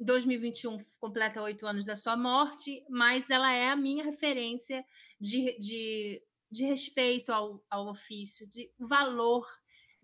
2021 0.00 0.78
completa 0.98 1.42
oito 1.42 1.66
anos 1.66 1.84
da 1.84 1.96
sua 1.96 2.16
morte, 2.16 2.84
mas 2.88 3.30
ela 3.30 3.52
é 3.52 3.68
a 3.68 3.76
minha 3.76 4.04
referência 4.04 4.84
de, 5.20 5.58
de, 5.58 6.22
de 6.50 6.64
respeito 6.64 7.30
ao, 7.30 7.62
ao 7.68 7.88
ofício, 7.88 8.48
de 8.48 8.70
valor 8.78 9.46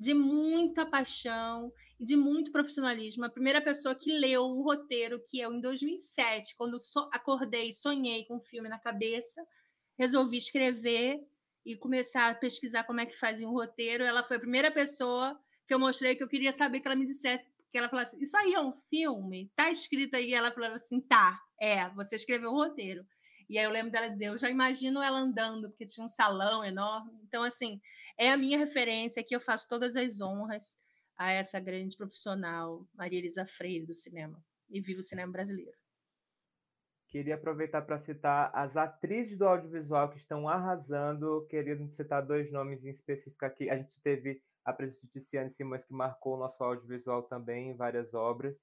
de 0.00 0.14
muita 0.14 0.86
paixão 0.86 1.70
e 2.00 2.04
de 2.06 2.16
muito 2.16 2.50
profissionalismo. 2.50 3.22
A 3.26 3.28
primeira 3.28 3.60
pessoa 3.60 3.94
que 3.94 4.10
leu 4.10 4.44
o 4.44 4.62
roteiro, 4.62 5.22
que 5.22 5.38
eu, 5.38 5.52
em 5.52 5.60
2007, 5.60 6.56
quando 6.56 6.80
so 6.80 7.10
acordei, 7.12 7.70
sonhei 7.74 8.24
com 8.24 8.38
um 8.38 8.40
filme 8.40 8.66
na 8.66 8.78
cabeça, 8.78 9.46
resolvi 9.98 10.38
escrever 10.38 11.20
e 11.66 11.76
começar 11.76 12.30
a 12.30 12.34
pesquisar 12.34 12.84
como 12.84 13.00
é 13.00 13.04
que 13.04 13.14
fazia 13.14 13.46
um 13.46 13.52
roteiro. 13.52 14.02
Ela 14.02 14.22
foi 14.22 14.38
a 14.38 14.40
primeira 14.40 14.70
pessoa 14.70 15.38
que 15.66 15.74
eu 15.74 15.78
mostrei 15.78 16.16
que 16.16 16.24
eu 16.24 16.28
queria 16.28 16.50
saber 16.50 16.80
que 16.80 16.88
ela 16.88 16.96
me 16.96 17.04
dissesse, 17.04 17.44
que 17.70 17.76
ela 17.76 17.90
falasse, 17.90 18.18
isso 18.22 18.38
aí 18.38 18.54
é 18.54 18.60
um 18.60 18.72
filme? 18.72 19.52
Tá 19.54 19.70
escrito 19.70 20.16
aí? 20.16 20.32
Ela 20.32 20.50
falava 20.50 20.76
assim, 20.76 20.98
tá, 20.98 21.38
é, 21.60 21.90
você 21.90 22.16
escreveu 22.16 22.52
o 22.52 22.56
roteiro. 22.56 23.04
E 23.50 23.58
aí 23.58 23.64
eu 23.64 23.70
lembro 23.72 23.90
dela 23.90 24.08
dizer, 24.08 24.26
eu 24.26 24.38
já 24.38 24.48
imagino 24.48 25.02
ela 25.02 25.18
andando, 25.18 25.70
porque 25.70 25.84
tinha 25.84 26.04
um 26.04 26.08
salão 26.08 26.64
enorme. 26.64 27.18
Então, 27.24 27.42
assim, 27.42 27.80
é 28.16 28.30
a 28.30 28.36
minha 28.36 28.56
referência, 28.56 29.24
que 29.24 29.34
eu 29.34 29.40
faço 29.40 29.68
todas 29.68 29.96
as 29.96 30.20
honras 30.20 30.78
a 31.18 31.32
essa 31.32 31.58
grande 31.58 31.96
profissional, 31.96 32.86
Maria 32.94 33.18
Elisa 33.18 33.44
Freire, 33.44 33.84
do 33.84 33.92
cinema. 33.92 34.40
E 34.70 34.80
viva 34.80 35.00
o 35.00 35.02
cinema 35.02 35.32
brasileiro. 35.32 35.76
Queria 37.08 37.34
aproveitar 37.34 37.82
para 37.82 37.98
citar 37.98 38.52
as 38.54 38.76
atrizes 38.76 39.36
do 39.36 39.48
audiovisual 39.48 40.10
que 40.10 40.18
estão 40.18 40.48
arrasando. 40.48 41.44
Queria 41.50 41.76
citar 41.88 42.24
dois 42.24 42.52
nomes 42.52 42.84
em 42.84 42.90
específico 42.90 43.44
aqui. 43.44 43.68
A 43.68 43.76
gente 43.76 44.00
teve 44.00 44.40
a 44.64 44.72
presença 44.72 45.08
de 45.08 45.12
Tiziane 45.14 45.50
Simões, 45.50 45.84
que 45.84 45.92
marcou 45.92 46.36
o 46.36 46.38
nosso 46.38 46.62
audiovisual 46.62 47.24
também 47.24 47.70
em 47.70 47.74
várias 47.74 48.14
obras 48.14 48.56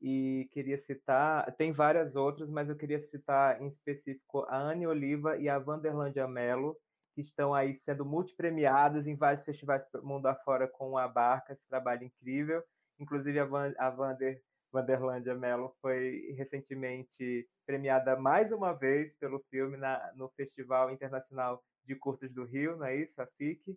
e 0.00 0.48
queria 0.52 0.78
citar, 0.78 1.52
tem 1.56 1.72
várias 1.72 2.14
outras, 2.14 2.48
mas 2.48 2.68
eu 2.68 2.76
queria 2.76 3.00
citar 3.00 3.60
em 3.60 3.66
específico 3.66 4.44
a 4.48 4.56
Anne 4.56 4.86
Oliva 4.86 5.36
e 5.36 5.48
a 5.48 5.58
Vanderlandia 5.58 6.28
Mello, 6.28 6.76
que 7.14 7.20
estão 7.20 7.52
aí 7.52 7.74
sendo 7.76 8.04
multipremiadas 8.04 9.06
em 9.06 9.16
vários 9.16 9.44
festivais 9.44 9.84
mundo 10.02 10.26
afora 10.26 10.68
com 10.68 10.96
a 10.96 11.08
Barca, 11.08 11.52
esse 11.52 11.66
trabalho 11.68 12.04
incrível. 12.04 12.62
Inclusive 12.98 13.40
a, 13.40 13.44
Van, 13.44 13.74
a 13.76 13.90
Vander, 13.90 14.40
Vanderlandia 14.72 15.34
Mello 15.34 15.74
foi 15.80 16.32
recentemente 16.36 17.48
premiada 17.66 18.16
mais 18.16 18.52
uma 18.52 18.72
vez 18.72 19.12
pelo 19.16 19.40
filme 19.50 19.76
na, 19.76 20.12
no 20.14 20.28
Festival 20.30 20.92
Internacional 20.92 21.62
de 21.84 21.96
Curtas 21.96 22.32
do 22.32 22.44
Rio, 22.44 22.76
não 22.76 22.86
é 22.86 22.94
isso? 22.96 23.20
A 23.20 23.26
FIC, 23.26 23.76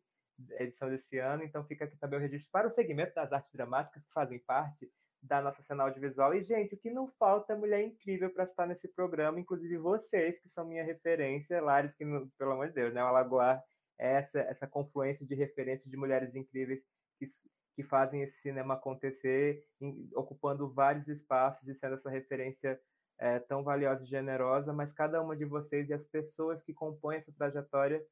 edição 0.59 0.89
desse 0.89 1.17
ano. 1.17 1.43
Então 1.43 1.65
fica 1.65 1.85
aqui 1.85 1.97
também 1.97 2.19
o 2.19 2.21
registro 2.21 2.51
para 2.51 2.67
o 2.67 2.71
segmento 2.71 3.15
das 3.15 3.31
artes 3.31 3.51
dramáticas 3.51 4.03
que 4.03 4.13
fazem 4.13 4.39
parte 4.39 4.91
da 5.21 5.41
nossa 5.41 5.61
cena 5.63 5.83
audiovisual. 5.83 6.33
E, 6.33 6.43
gente, 6.43 6.75
o 6.75 6.77
que 6.77 6.89
não 6.89 7.07
falta 7.07 7.53
é 7.53 7.55
mulher 7.55 7.83
incrível 7.83 8.29
para 8.29 8.43
estar 8.43 8.65
nesse 8.65 8.87
programa, 8.87 9.39
inclusive 9.39 9.77
vocês, 9.77 10.39
que 10.39 10.49
são 10.49 10.65
minha 10.65 10.83
referência, 10.83 11.61
Lares, 11.61 11.93
que, 11.95 12.05
pelo 12.37 12.51
amor 12.51 12.67
de 12.67 12.73
Deus, 12.73 12.93
né? 12.93 13.03
O 13.03 13.07
Alagoar 13.07 13.63
é 13.99 14.13
essa, 14.13 14.39
essa 14.39 14.67
confluência 14.67 15.25
de 15.25 15.35
referências 15.35 15.89
de 15.89 15.97
mulheres 15.97 16.35
incríveis 16.35 16.81
que, 17.19 17.27
que 17.75 17.83
fazem 17.83 18.23
esse 18.23 18.39
cinema 18.41 18.73
acontecer, 18.73 19.63
em, 19.79 20.09
ocupando 20.15 20.71
vários 20.73 21.07
espaços 21.07 21.67
e 21.67 21.75
sendo 21.75 21.95
essa 21.95 22.09
referência 22.09 22.79
é, 23.19 23.37
tão 23.39 23.63
valiosa 23.63 24.03
e 24.03 24.07
generosa, 24.07 24.73
mas 24.73 24.91
cada 24.91 25.21
uma 25.21 25.35
de 25.35 25.45
vocês 25.45 25.87
e 25.89 25.93
as 25.93 26.07
pessoas 26.07 26.63
que 26.63 26.73
compõem 26.73 27.17
essa 27.17 27.31
trajetória 27.31 28.03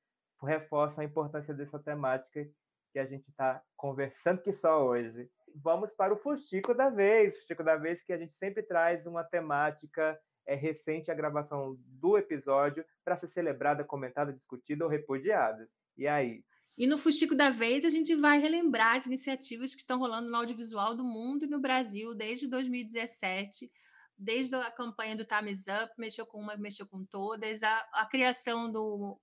reforçam 0.44 1.02
a 1.02 1.06
importância 1.06 1.53
dessa 1.53 1.80
temática 1.80 2.48
que 2.91 2.99
a 2.99 3.06
gente 3.06 3.27
está 3.30 3.61
conversando 3.76 4.41
que 4.41 4.53
só 4.53 4.86
hoje. 4.86 5.30
Vamos 5.56 5.94
para 5.94 6.14
o 6.14 6.18
Fuxico 6.18 6.74
da 6.74 6.90
Vez. 6.90 7.38
Fuxico 7.40 7.64
da 7.64 7.76
Vez 7.76 8.02
que 8.04 8.14
a 8.14 8.18
gente 8.18 8.34
sempre 8.38 8.64
traz 8.64 9.06
uma 9.06 9.24
temática 9.24 10.20
é, 10.46 10.56
recente 10.56 11.12
à 11.12 11.14
gravação 11.14 11.78
do 11.80 12.18
episódio 12.18 12.84
para 13.04 13.16
ser 13.18 13.28
celebrada, 13.28 13.84
comentada, 13.84 14.34
discutida 14.34 14.84
ou 14.84 14.90
repudiada. 14.90 15.70
E 15.98 16.08
aí? 16.08 16.44
E 16.78 16.88
no 16.88 16.98
Fuxico 16.98 17.36
da 17.36 17.50
Vez 17.50 17.84
a 17.84 17.90
gente 17.90 18.16
vai 18.16 18.40
relembrar 18.40 18.98
as 18.98 19.06
iniciativas 19.06 19.76
que 19.76 19.82
estão 19.82 20.00
rolando 20.00 20.30
no 20.30 20.38
audiovisual 20.38 20.96
do 20.96 21.04
mundo 21.04 21.44
e 21.46 21.50
no 21.50 21.60
Brasil 21.60 22.16
desde 22.16 22.48
2017, 22.48 23.70
desde 24.18 24.56
a 24.56 24.72
campanha 24.72 25.16
do 25.16 25.26
Time's 25.26 25.66
Up, 25.68 25.94
mexeu 25.98 26.26
com 26.26 26.40
uma, 26.40 26.56
mexeu 26.58 26.88
com 26.88 27.06
todas, 27.06 27.64
a, 27.64 27.90
a 27.94 28.06
criação 28.06 28.72
do 28.72 29.20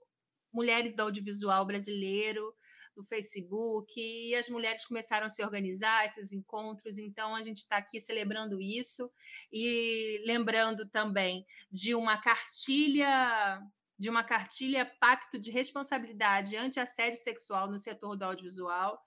Mulheres 0.53 0.94
do 0.94 1.03
Audiovisual 1.03 1.66
Brasileiro, 1.66 2.55
no 2.97 3.05
Facebook, 3.05 4.01
e 4.01 4.35
as 4.35 4.48
mulheres 4.48 4.86
começaram 4.86 5.27
a 5.27 5.28
se 5.28 5.43
organizar, 5.44 6.05
esses 6.05 6.32
encontros, 6.32 6.98
então 6.98 7.35
a 7.35 7.43
gente 7.43 7.59
está 7.59 7.77
aqui 7.77 8.01
celebrando 8.01 8.60
isso. 8.60 9.10
E 9.52 10.23
lembrando 10.27 10.89
também 10.89 11.44
de 11.70 11.94
uma 11.94 12.20
cartilha 12.20 13.60
de 13.98 14.10
uma 14.10 14.23
cartilha 14.23 14.85
Pacto 15.01 15.39
de 15.39 15.51
Responsabilidade 15.51 16.55
Anti-Assédio 16.55 17.18
Sexual 17.18 17.66
no 17.70 17.78
setor 17.78 18.14
do 18.14 18.27
audiovisual, 18.27 19.01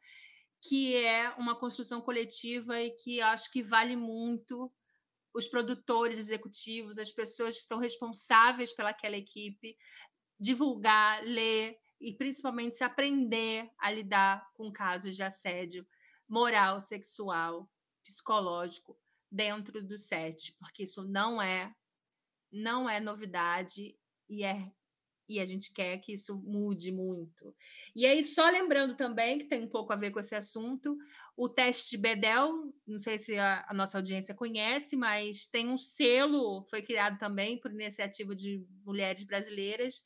que 0.63 0.95
é 0.95 1.29
uma 1.37 1.55
construção 1.55 2.01
coletiva 2.01 2.81
e 2.81 2.91
que 2.95 3.21
acho 3.21 3.51
que 3.51 3.61
vale 3.61 3.95
muito 3.95 4.71
os 5.31 5.47
produtores 5.47 6.17
executivos, 6.17 6.97
as 6.97 7.11
pessoas 7.11 7.55
que 7.55 7.61
estão 7.61 7.77
responsáveis 7.77 8.73
pelaquela 8.73 9.15
equipe, 9.15 9.77
divulgar, 10.39 11.23
ler 11.23 11.77
e 11.99 12.13
principalmente 12.13 12.77
se 12.77 12.83
aprender 12.83 13.69
a 13.77 13.91
lidar 13.91 14.49
com 14.53 14.71
casos 14.71 15.15
de 15.15 15.23
assédio 15.23 15.85
moral, 16.27 16.79
sexual, 16.79 17.69
psicológico 18.03 18.97
dentro 19.31 19.83
do 19.83 19.97
set, 19.97 20.55
porque 20.59 20.83
isso 20.83 21.03
não 21.03 21.41
é 21.41 21.73
não 22.51 22.89
é 22.89 22.99
novidade 22.99 23.95
e 24.27 24.43
é 24.43 24.71
e 25.29 25.39
a 25.39 25.45
gente 25.45 25.71
quer 25.71 25.99
que 25.99 26.11
isso 26.11 26.41
mude 26.43 26.91
muito. 26.91 27.55
E 27.95 28.03
aí, 28.07 28.23
só 28.23 28.49
lembrando 28.49 28.97
também, 28.97 29.37
que 29.37 29.45
tem 29.45 29.61
um 29.63 29.69
pouco 29.69 29.93
a 29.93 29.95
ver 29.95 30.09
com 30.09 30.19
esse 30.19 30.33
assunto, 30.33 30.97
o 31.37 31.47
teste 31.47 31.91
de 31.91 31.97
Bedel, 31.97 32.73
não 32.87 32.97
sei 32.97 33.19
se 33.19 33.37
a, 33.37 33.63
a 33.69 33.73
nossa 33.75 33.99
audiência 33.99 34.33
conhece, 34.33 34.95
mas 34.95 35.45
tem 35.45 35.69
um 35.69 35.77
selo, 35.77 36.65
foi 36.67 36.81
criado 36.81 37.19
também 37.19 37.59
por 37.59 37.71
iniciativa 37.71 38.33
de 38.33 38.65
mulheres 38.83 39.23
brasileiras, 39.23 40.01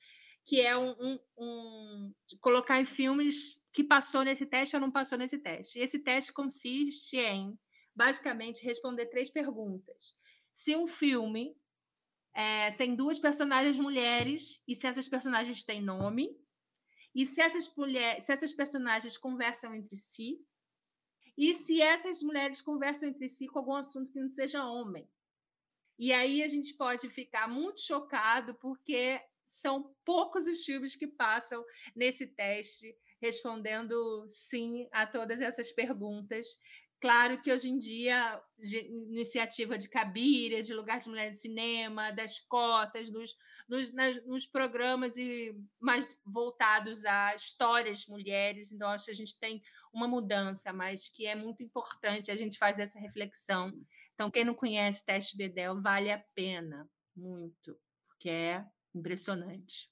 que 0.45 0.59
é 0.61 0.77
um, 0.77 0.91
um, 0.99 1.19
um, 1.37 2.13
colocar 2.41 2.79
em 2.79 2.85
filmes 2.85 3.61
que 3.71 3.83
passou 3.83 4.23
nesse 4.23 4.45
teste 4.45 4.75
ou 4.75 4.81
não 4.81 4.91
passou 4.91 5.17
nesse 5.17 5.39
teste. 5.39 5.79
Esse 5.79 5.99
teste 5.99 6.33
consiste 6.33 7.17
em, 7.17 7.57
basicamente, 7.95 8.63
responder 8.63 9.07
três 9.07 9.29
perguntas. 9.29 10.15
Se 10.51 10.75
um 10.75 10.85
filme 10.85 11.55
é, 12.33 12.71
tem 12.71 12.95
duas 12.95 13.17
personagens 13.17 13.79
mulheres 13.79 14.61
e 14.67 14.75
se 14.75 14.85
essas 14.85 15.07
personagens 15.07 15.63
têm 15.63 15.81
nome, 15.81 16.37
e 17.15 17.25
se 17.25 17.41
essas, 17.41 17.73
mulheres, 17.75 18.23
se 18.23 18.33
essas 18.33 18.51
personagens 18.51 19.17
conversam 19.17 19.73
entre 19.73 19.95
si, 19.95 20.43
e 21.37 21.55
se 21.55 21.81
essas 21.81 22.21
mulheres 22.21 22.61
conversam 22.61 23.09
entre 23.09 23.29
si 23.29 23.47
com 23.47 23.59
algum 23.59 23.75
assunto 23.75 24.11
que 24.11 24.19
não 24.19 24.29
seja 24.29 24.65
homem. 24.65 25.07
E 25.97 26.11
aí 26.11 26.43
a 26.43 26.47
gente 26.47 26.73
pode 26.73 27.07
ficar 27.09 27.47
muito 27.47 27.81
chocado, 27.81 28.55
porque 28.55 29.19
são 29.45 29.93
poucos 30.05 30.47
os 30.47 30.63
filmes 30.63 30.95
que 30.95 31.07
passam 31.07 31.63
nesse 31.95 32.27
teste 32.27 32.95
respondendo 33.23 34.25
sim 34.27 34.87
a 34.91 35.07
todas 35.07 35.39
essas 35.39 35.71
perguntas. 35.71 36.45
Claro 36.99 37.41
que 37.41 37.51
hoje 37.51 37.69
em 37.69 37.77
dia, 37.77 38.41
de 38.57 38.79
iniciativa 38.79 39.77
de 39.77 39.89
Cabiria, 39.89 40.61
de 40.61 40.73
Lugar 40.73 40.99
de 40.99 41.09
Mulher 41.09 41.31
de 41.31 41.37
Cinema, 41.37 42.11
das 42.11 42.39
cotas, 42.39 43.11
nos, 43.11 43.35
nos, 43.67 43.91
nas, 43.93 44.25
nos 44.25 44.45
programas 44.45 45.17
e 45.17 45.53
mais 45.81 46.07
voltados 46.25 47.03
a 47.03 47.35
histórias 47.35 47.99
de 47.99 48.09
mulheres, 48.09 48.71
então 48.71 48.89
acho 48.89 49.05
que 49.05 49.11
a 49.11 49.15
gente 49.15 49.37
tem 49.37 49.61
uma 49.93 50.07
mudança, 50.07 50.71
mas 50.71 51.09
que 51.09 51.25
é 51.25 51.35
muito 51.35 51.61
importante 51.61 52.31
a 52.31 52.35
gente 52.37 52.57
fazer 52.57 52.83
essa 52.83 52.99
reflexão. 52.99 53.73
Então, 54.13 54.31
quem 54.31 54.45
não 54.45 54.53
conhece 54.53 55.01
o 55.01 55.05
teste 55.05 55.35
Bedel, 55.35 55.81
vale 55.81 56.09
a 56.09 56.23
pena, 56.33 56.89
muito, 57.13 57.77
porque 58.07 58.29
é 58.29 58.65
Impressionante. 58.93 59.89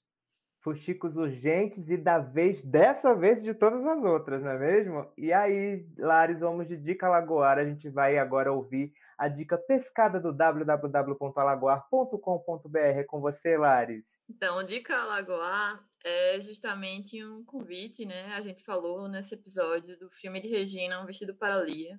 Fuxicos 0.60 1.16
urgentes 1.16 1.90
e 1.90 1.96
da 1.96 2.20
vez, 2.20 2.62
dessa 2.62 3.16
vez, 3.16 3.42
de 3.42 3.52
todas 3.52 3.84
as 3.84 4.04
outras, 4.04 4.40
não 4.42 4.50
é 4.50 4.58
mesmo? 4.58 5.12
E 5.18 5.32
aí, 5.32 5.84
Lares, 5.98 6.38
vamos 6.38 6.68
de 6.68 6.76
dica 6.76 7.08
lagoar. 7.08 7.58
A 7.58 7.64
gente 7.64 7.90
vai 7.90 8.16
agora 8.16 8.52
ouvir 8.52 8.92
a 9.18 9.26
dica 9.26 9.58
pescada 9.58 10.20
do 10.20 10.32
www.alagoar.com.br 10.32 13.04
com 13.08 13.20
você, 13.20 13.56
Lares. 13.56 14.06
Então, 14.30 14.62
dica 14.62 15.04
lagoar 15.04 15.84
é 16.04 16.40
justamente 16.40 17.24
um 17.24 17.44
convite, 17.44 18.04
né? 18.04 18.32
A 18.34 18.40
gente 18.40 18.62
falou 18.62 19.08
nesse 19.08 19.34
episódio 19.34 19.98
do 19.98 20.08
filme 20.12 20.40
de 20.40 20.46
Regina, 20.48 21.02
Um 21.02 21.06
Vestido 21.06 21.34
para 21.34 21.60
Lia. 21.60 21.98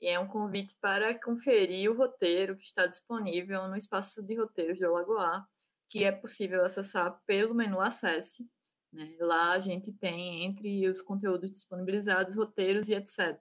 E 0.00 0.08
é 0.08 0.18
um 0.18 0.28
convite 0.28 0.74
para 0.80 1.12
conferir 1.20 1.90
o 1.90 1.96
roteiro 1.96 2.56
que 2.56 2.64
está 2.64 2.86
disponível 2.86 3.68
no 3.68 3.76
espaço 3.76 4.24
de 4.24 4.34
roteiros 4.34 4.78
do 4.78 4.86
Alagoar 4.86 5.46
que 5.88 6.04
é 6.04 6.12
possível 6.12 6.64
acessar 6.64 7.20
pelo 7.26 7.54
menu 7.54 7.80
Acesse. 7.80 8.48
Né? 8.92 9.16
Lá 9.20 9.52
a 9.52 9.58
gente 9.58 9.92
tem, 9.92 10.44
entre 10.44 10.88
os 10.88 11.02
conteúdos 11.02 11.50
disponibilizados, 11.50 12.36
roteiros 12.36 12.88
e 12.88 12.94
etc. 12.94 13.38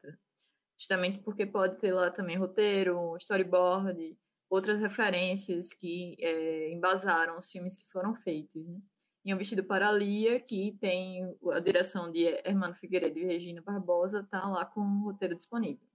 Justamente 0.78 1.20
porque 1.20 1.46
pode 1.46 1.78
ter 1.80 1.92
lá 1.92 2.12
também 2.12 2.38
roteiro, 2.38 3.16
storyboard, 3.18 4.18
outras 4.50 4.80
referências 4.80 5.74
que 5.74 6.16
é, 6.20 6.72
embasaram 6.72 7.38
os 7.38 7.52
filmes 7.52 7.76
que 7.76 7.86
foram 7.86 8.16
feitos. 8.16 8.66
Né? 8.66 8.80
E 9.26 9.34
um 9.34 9.38
vestido 9.38 9.64
para 9.64 9.92
Lia, 9.92 10.40
que 10.40 10.78
tem 10.80 11.36
a 11.52 11.60
direção 11.60 12.10
de 12.12 12.26
Hermano 12.46 12.76
Figueiredo 12.76 13.20
e 13.20 13.26
Regina 13.26 13.62
Barbosa, 13.62 14.22
está 14.22 14.48
lá 14.48 14.66
com 14.66 14.80
o 14.80 15.04
roteiro 15.04 15.36
disponível. 15.36 15.86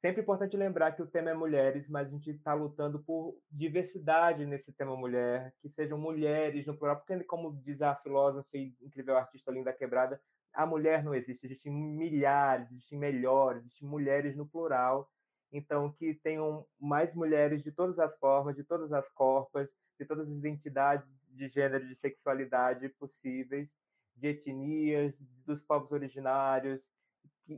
Sempre 0.00 0.22
importante 0.22 0.56
lembrar 0.56 0.92
que 0.92 1.02
o 1.02 1.06
tema 1.06 1.30
é 1.30 1.34
mulheres, 1.34 1.88
mas 1.88 2.06
a 2.06 2.10
gente 2.10 2.30
está 2.30 2.52
lutando 2.52 3.02
por 3.02 3.36
diversidade 3.50 4.44
nesse 4.44 4.72
tema 4.72 4.94
mulher, 4.94 5.54
que 5.60 5.70
sejam 5.70 5.98
mulheres 5.98 6.66
no 6.66 6.76
plural, 6.76 6.96
porque, 6.96 7.24
como 7.24 7.56
diz 7.62 7.80
a 7.80 7.94
filósofa 7.96 8.48
e 8.54 8.74
incrível 8.82 9.16
artista 9.16 9.50
Linda 9.50 9.72
Quebrada, 9.72 10.20
a 10.52 10.66
mulher 10.66 11.02
não 11.02 11.14
existe, 11.14 11.46
existem 11.46 11.72
milhares, 11.72 12.70
existem 12.70 12.98
melhores, 12.98 13.64
existem 13.64 13.88
mulheres 13.88 14.36
no 14.36 14.46
plural. 14.46 15.10
Então, 15.52 15.92
que 15.92 16.14
tenham 16.14 16.66
mais 16.78 17.14
mulheres 17.14 17.62
de 17.62 17.72
todas 17.72 17.98
as 17.98 18.16
formas, 18.18 18.56
de 18.56 18.64
todas 18.64 18.92
as 18.92 19.08
corpas, 19.10 19.68
de 19.98 20.04
todas 20.04 20.28
as 20.28 20.36
identidades 20.36 21.08
de 21.28 21.48
gênero, 21.48 21.86
de 21.86 21.94
sexualidade 21.94 22.88
possíveis, 22.90 23.70
de 24.14 24.28
etnias, 24.28 25.14
dos 25.44 25.62
povos 25.62 25.92
originários, 25.92 26.90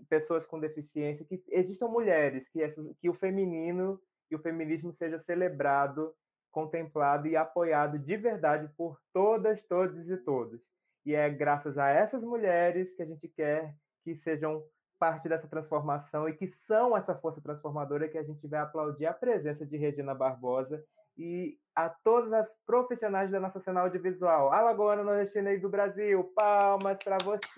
pessoas 0.09 0.47
com 0.47 0.59
deficiência, 0.61 1.25
que 1.25 1.43
existam 1.49 1.89
mulheres, 1.89 2.49
que, 2.49 2.63
essas, 2.63 2.87
que 2.99 3.09
o 3.09 3.15
feminino 3.15 4.01
e 4.31 4.37
o 4.37 4.39
feminismo 4.39 4.93
seja 4.93 5.19
celebrado, 5.19 6.15
contemplado 6.51 7.27
e 7.27 7.37
apoiado 7.37 7.99
de 7.99 8.17
verdade 8.17 8.71
por 8.77 9.01
todas, 9.13 9.63
todos 9.63 10.09
e 10.09 10.17
todos. 10.17 10.71
E 11.05 11.15
é 11.15 11.31
graças 11.31 11.79
a 11.79 11.89
essas 11.89 12.23
mulheres 12.23 12.93
que 12.93 13.03
a 13.03 13.07
gente 13.07 13.29
quer 13.29 13.75
que 14.05 14.15
sejam 14.15 14.63
parte 14.99 15.29
dessa 15.29 15.49
transformação 15.49 16.29
e 16.29 16.35
que 16.35 16.47
são 16.49 16.97
essa 16.97 17.15
força 17.15 17.41
transformadora 17.41 18.09
que 18.09 18.19
a 18.19 18.23
gente 18.23 18.47
vai 18.47 18.61
aplaudir 18.61 19.07
a 19.07 19.15
presença 19.15 19.65
de 19.65 19.77
Regina 19.77 20.15
Barbosa 20.15 20.85
e 21.17 21.57
a 21.75 21.89
todas 21.89 22.33
as 22.33 22.57
profissionais 22.67 23.31
da 23.31 23.41
nossa 23.41 23.61
cena 23.61 23.81
audiovisual. 23.81 24.53
Alagoana 24.53 25.03
Nordestina 25.03 25.53
e 25.53 25.59
do 25.59 25.69
Brasil, 25.69 26.25
palmas 26.35 27.03
para 27.03 27.19
vocês! 27.25 27.49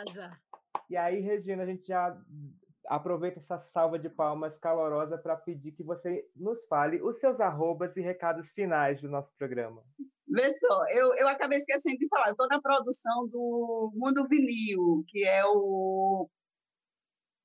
Arrasa. 0.00 0.38
E 0.88 0.96
aí, 0.96 1.20
Regina, 1.20 1.62
a 1.62 1.66
gente 1.66 1.86
já 1.86 2.16
aproveita 2.86 3.38
essa 3.38 3.58
salva 3.58 3.98
de 3.98 4.08
palmas 4.08 4.58
calorosa 4.58 5.16
para 5.16 5.36
pedir 5.36 5.72
que 5.72 5.82
você 5.82 6.26
nos 6.34 6.64
fale 6.66 7.00
os 7.02 7.18
seus 7.18 7.40
arrobas 7.40 7.96
e 7.96 8.00
recados 8.00 8.48
finais 8.48 9.00
do 9.00 9.08
nosso 9.08 9.32
programa. 9.36 9.84
Vê 10.26 10.52
só, 10.52 10.88
eu, 10.90 11.14
eu 11.14 11.28
acabei 11.28 11.58
esquecendo 11.58 11.98
de 11.98 12.08
falar, 12.08 12.30
estou 12.30 12.48
na 12.48 12.60
produção 12.60 13.28
do 13.28 13.92
Mundo 13.94 14.26
Vinil, 14.28 15.04
que 15.08 15.24
é 15.24 15.44
o, 15.44 16.28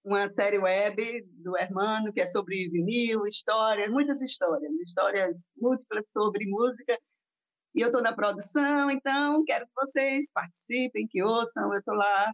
uma 0.03 0.31
série 0.33 0.59
web 0.59 1.25
do 1.43 1.57
Hermano, 1.57 2.13
que 2.13 2.21
é 2.21 2.25
sobre 2.25 2.69
vinil, 2.69 3.25
histórias, 3.25 3.91
muitas 3.91 4.21
histórias, 4.21 4.71
histórias 4.87 5.49
múltiplas 5.57 6.05
sobre 6.13 6.45
música, 6.47 6.95
e 7.75 7.81
eu 7.81 7.87
estou 7.87 8.01
na 8.01 8.15
produção, 8.15 8.89
então 8.89 9.43
quero 9.43 9.65
que 9.65 9.73
vocês 9.75 10.31
participem, 10.31 11.05
que 11.09 11.21
ouçam. 11.21 11.73
Eu 11.73 11.79
estou 11.79 11.93
lá. 11.93 12.31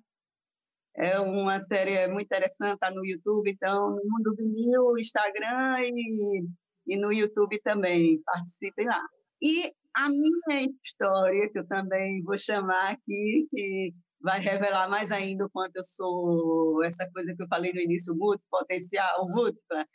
É 0.95 1.19
uma 1.19 1.59
série 1.59 2.07
muito 2.07 2.25
interessante, 2.25 2.73
está 2.73 2.91
no 2.91 3.05
YouTube, 3.05 3.49
então, 3.49 3.91
no 3.91 4.01
Mundo 4.03 4.35
Vinil, 4.37 4.97
Instagram 4.97 5.79
e, 5.83 6.43
e 6.87 6.97
no 6.97 7.13
YouTube 7.13 7.59
também. 7.63 8.21
Participem 8.25 8.85
lá. 8.85 9.01
E 9.41 9.71
a 9.95 10.09
minha 10.09 10.67
história, 10.83 11.49
que 11.51 11.59
eu 11.59 11.67
também 11.67 12.21
vou 12.23 12.37
chamar 12.37 12.91
aqui, 12.91 13.47
que 13.49 13.93
vai 14.21 14.39
revelar 14.39 14.89
mais 14.89 15.11
ainda 15.11 15.45
o 15.45 15.49
quanto 15.49 15.75
eu 15.77 15.83
sou 15.83 16.83
essa 16.83 17.09
coisa 17.11 17.33
que 17.35 17.41
eu 17.41 17.47
falei 17.47 17.73
no 17.73 17.81
início, 17.81 18.15
potencial, 18.49 19.27
múltipla, 19.29 19.85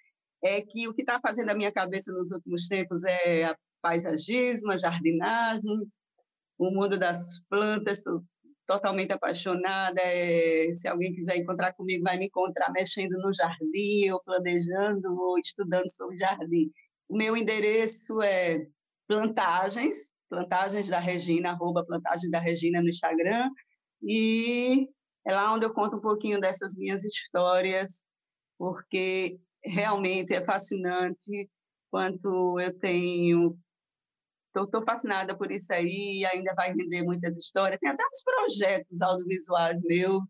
é 0.43 0.63
que 0.63 0.89
o 0.89 0.95
que 0.95 1.03
está 1.03 1.21
fazendo 1.21 1.51
a 1.51 1.55
minha 1.55 1.73
cabeça 1.73 2.13
nos 2.13 2.33
últimos 2.33 2.67
tempos 2.69 3.05
é 3.05 3.45
a 3.45 3.57
paisagismo, 3.81 4.73
a 4.73 4.79
jardinagem, 4.79 5.91
o 6.59 6.71
mundo 6.71 6.99
das 6.99 7.43
plantas, 7.49 8.03
totalmente 8.67 9.13
apaixonada. 9.13 10.01
É, 10.03 10.75
se 10.75 10.89
alguém 10.89 11.15
quiser 11.15 11.37
encontrar 11.37 11.73
comigo, 11.75 12.05
vai 12.05 12.19
me 12.19 12.27
encontrar 12.27 12.71
mexendo 12.73 13.13
no 13.19 13.33
jardim, 13.35 14.11
ou 14.11 14.23
planejando, 14.23 15.15
ou 15.19 15.39
estudando 15.39 15.89
sobre 15.89 16.19
jardim. 16.19 16.71
O 17.09 17.17
meu 17.17 17.37
endereço 17.37 18.21
é 18.23 18.67
plantagens, 19.07 20.13
plantagens 20.29 20.89
da 20.89 20.99
Regina, 20.99 21.51
arroba 21.51 21.85
plantagens 21.85 22.31
da 22.31 22.41
Regina 22.41 22.83
no 22.83 22.89
Instagram, 22.89 23.51
e 24.03 24.89
é 25.27 25.33
lá 25.33 25.55
onde 25.55 25.67
eu 25.67 25.73
conto 25.73 25.97
um 25.97 26.01
pouquinho 26.01 26.41
dessas 26.41 26.77
minhas 26.77 27.05
histórias, 27.05 28.05
porque 28.59 29.39
realmente 29.65 30.35
é 30.35 30.45
fascinante 30.45 31.51
quanto 31.91 32.59
eu 32.61 32.79
tenho. 32.79 33.59
Estou 34.65 34.83
fascinada 34.85 35.37
por 35.37 35.51
isso 35.51 35.73
aí, 35.73 36.25
ainda 36.33 36.55
vai 36.55 36.73
render 36.73 37.05
muitas 37.05 37.37
histórias. 37.37 37.79
Tem 37.81 37.91
até 37.91 38.03
uns 38.05 38.23
projetos 38.23 39.03
audiovisuais 39.03 39.81
meus 39.83 40.23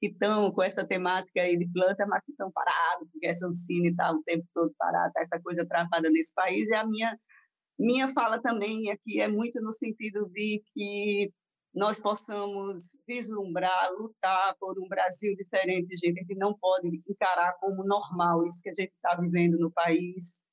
que 0.00 0.08
estão 0.08 0.52
com 0.52 0.62
essa 0.62 0.86
temática 0.86 1.40
aí 1.40 1.58
de 1.58 1.68
planta, 1.72 2.06
mas 2.06 2.22
que 2.24 2.32
estão 2.32 2.50
parados, 2.52 3.08
porque 3.10 3.26
essa 3.26 3.46
ancina 3.46 3.88
está 3.88 4.12
o 4.12 4.22
tempo 4.24 4.46
todo 4.54 4.74
parada, 4.78 5.12
tá 5.12 5.22
essa 5.22 5.40
coisa 5.42 5.66
travada 5.66 6.10
nesse 6.10 6.34
país. 6.34 6.68
E 6.68 6.74
a 6.74 6.86
minha, 6.86 7.18
minha 7.78 8.08
fala 8.08 8.40
também 8.40 8.90
aqui 8.90 9.20
é 9.20 9.28
muito 9.28 9.60
no 9.60 9.72
sentido 9.72 10.28
de 10.32 10.62
que 10.74 11.30
nós 11.74 12.00
possamos 12.00 12.98
vislumbrar, 13.06 13.92
lutar 13.98 14.56
por 14.58 14.78
um 14.78 14.88
Brasil 14.88 15.34
diferente, 15.36 15.94
gente. 15.96 16.20
Gente 16.20 16.34
não 16.36 16.56
pode 16.58 16.88
encarar 17.08 17.54
como 17.60 17.84
normal 17.84 18.44
isso 18.46 18.62
que 18.62 18.70
a 18.70 18.74
gente 18.74 18.92
está 18.94 19.14
vivendo 19.20 19.58
no 19.58 19.70
país 19.70 20.44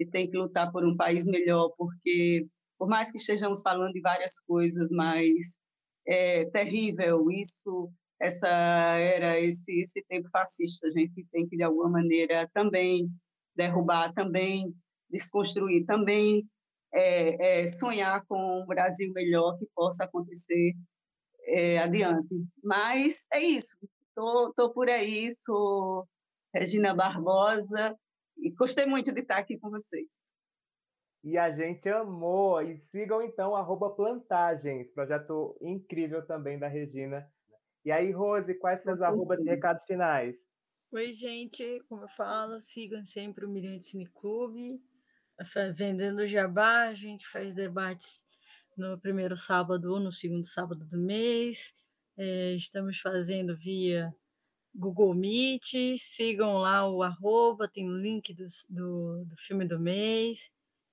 e 0.00 0.06
tem 0.06 0.28
que 0.28 0.36
lutar 0.36 0.72
por 0.72 0.84
um 0.84 0.96
país 0.96 1.26
melhor, 1.26 1.72
porque 1.78 2.48
por 2.82 2.88
mais 2.88 3.12
que 3.12 3.18
estejamos 3.18 3.62
falando 3.62 3.92
de 3.92 4.00
várias 4.00 4.40
coisas, 4.40 4.90
mas 4.90 5.60
é 6.04 6.46
terrível 6.46 7.30
isso, 7.30 7.92
essa 8.20 8.48
era 8.48 9.38
esse 9.38 9.82
esse 9.82 10.02
tempo 10.08 10.28
fascista. 10.30 10.88
A 10.88 10.90
gente 10.90 11.24
tem 11.30 11.48
que 11.48 11.56
de 11.56 11.62
alguma 11.62 11.88
maneira 11.88 12.50
também 12.52 13.08
derrubar, 13.54 14.12
também 14.12 14.74
desconstruir, 15.08 15.86
também 15.86 16.44
é, 16.92 17.60
é, 17.62 17.66
sonhar 17.68 18.26
com 18.26 18.62
um 18.62 18.66
Brasil 18.66 19.12
melhor 19.12 19.56
que 19.60 19.66
possa 19.76 20.02
acontecer 20.02 20.74
é, 21.44 21.78
adiante. 21.78 22.34
Mas 22.64 23.28
é 23.32 23.38
isso, 23.38 23.78
estou 24.08 24.72
por 24.72 24.90
aí, 24.90 25.32
sou 25.36 26.04
Regina 26.52 26.92
Barbosa 26.92 27.96
e 28.38 28.50
gostei 28.50 28.86
muito 28.86 29.12
de 29.12 29.20
estar 29.20 29.38
aqui 29.38 29.56
com 29.56 29.70
vocês. 29.70 30.31
E 31.22 31.38
a 31.38 31.50
gente 31.50 31.88
amou. 31.88 32.60
E 32.62 32.76
sigam 32.78 33.22
então 33.22 33.54
arroba 33.54 33.90
Plantagens, 33.90 34.90
projeto 34.92 35.56
incrível 35.60 36.26
também 36.26 36.58
da 36.58 36.68
Regina. 36.68 37.26
E 37.84 37.90
aí, 37.90 38.12
Rose, 38.12 38.54
quais 38.54 38.82
são 38.82 38.94
os 38.94 39.02
arrobas 39.02 39.40
e 39.40 39.44
recados 39.44 39.84
finais? 39.84 40.36
Oi, 40.92 41.12
gente, 41.12 41.82
como 41.88 42.02
eu 42.02 42.08
falo, 42.10 42.60
sigam 42.60 43.04
sempre 43.04 43.44
o 43.44 43.48
Mirante 43.48 43.86
Cine 43.86 44.06
Clube 44.06 44.80
vendendo 45.74 46.26
jabá, 46.26 46.88
a 46.88 46.94
gente 46.94 47.26
faz 47.28 47.54
debates 47.54 48.24
no 48.76 48.98
primeiro 48.98 49.36
sábado 49.36 49.92
ou 49.92 50.00
no 50.00 50.12
segundo 50.12 50.46
sábado 50.46 50.84
do 50.84 50.98
mês. 50.98 51.72
É, 52.16 52.54
estamos 52.54 52.98
fazendo 52.98 53.56
via 53.56 54.14
Google 54.74 55.14
Meet. 55.14 55.98
Sigam 55.98 56.58
lá 56.58 56.88
o 56.88 57.02
arroba, 57.02 57.68
tem 57.68 57.88
o 57.88 57.96
link 57.96 58.32
do, 58.34 58.46
do, 58.68 59.24
do 59.24 59.36
filme 59.46 59.66
do 59.66 59.78
mês. 59.78 60.38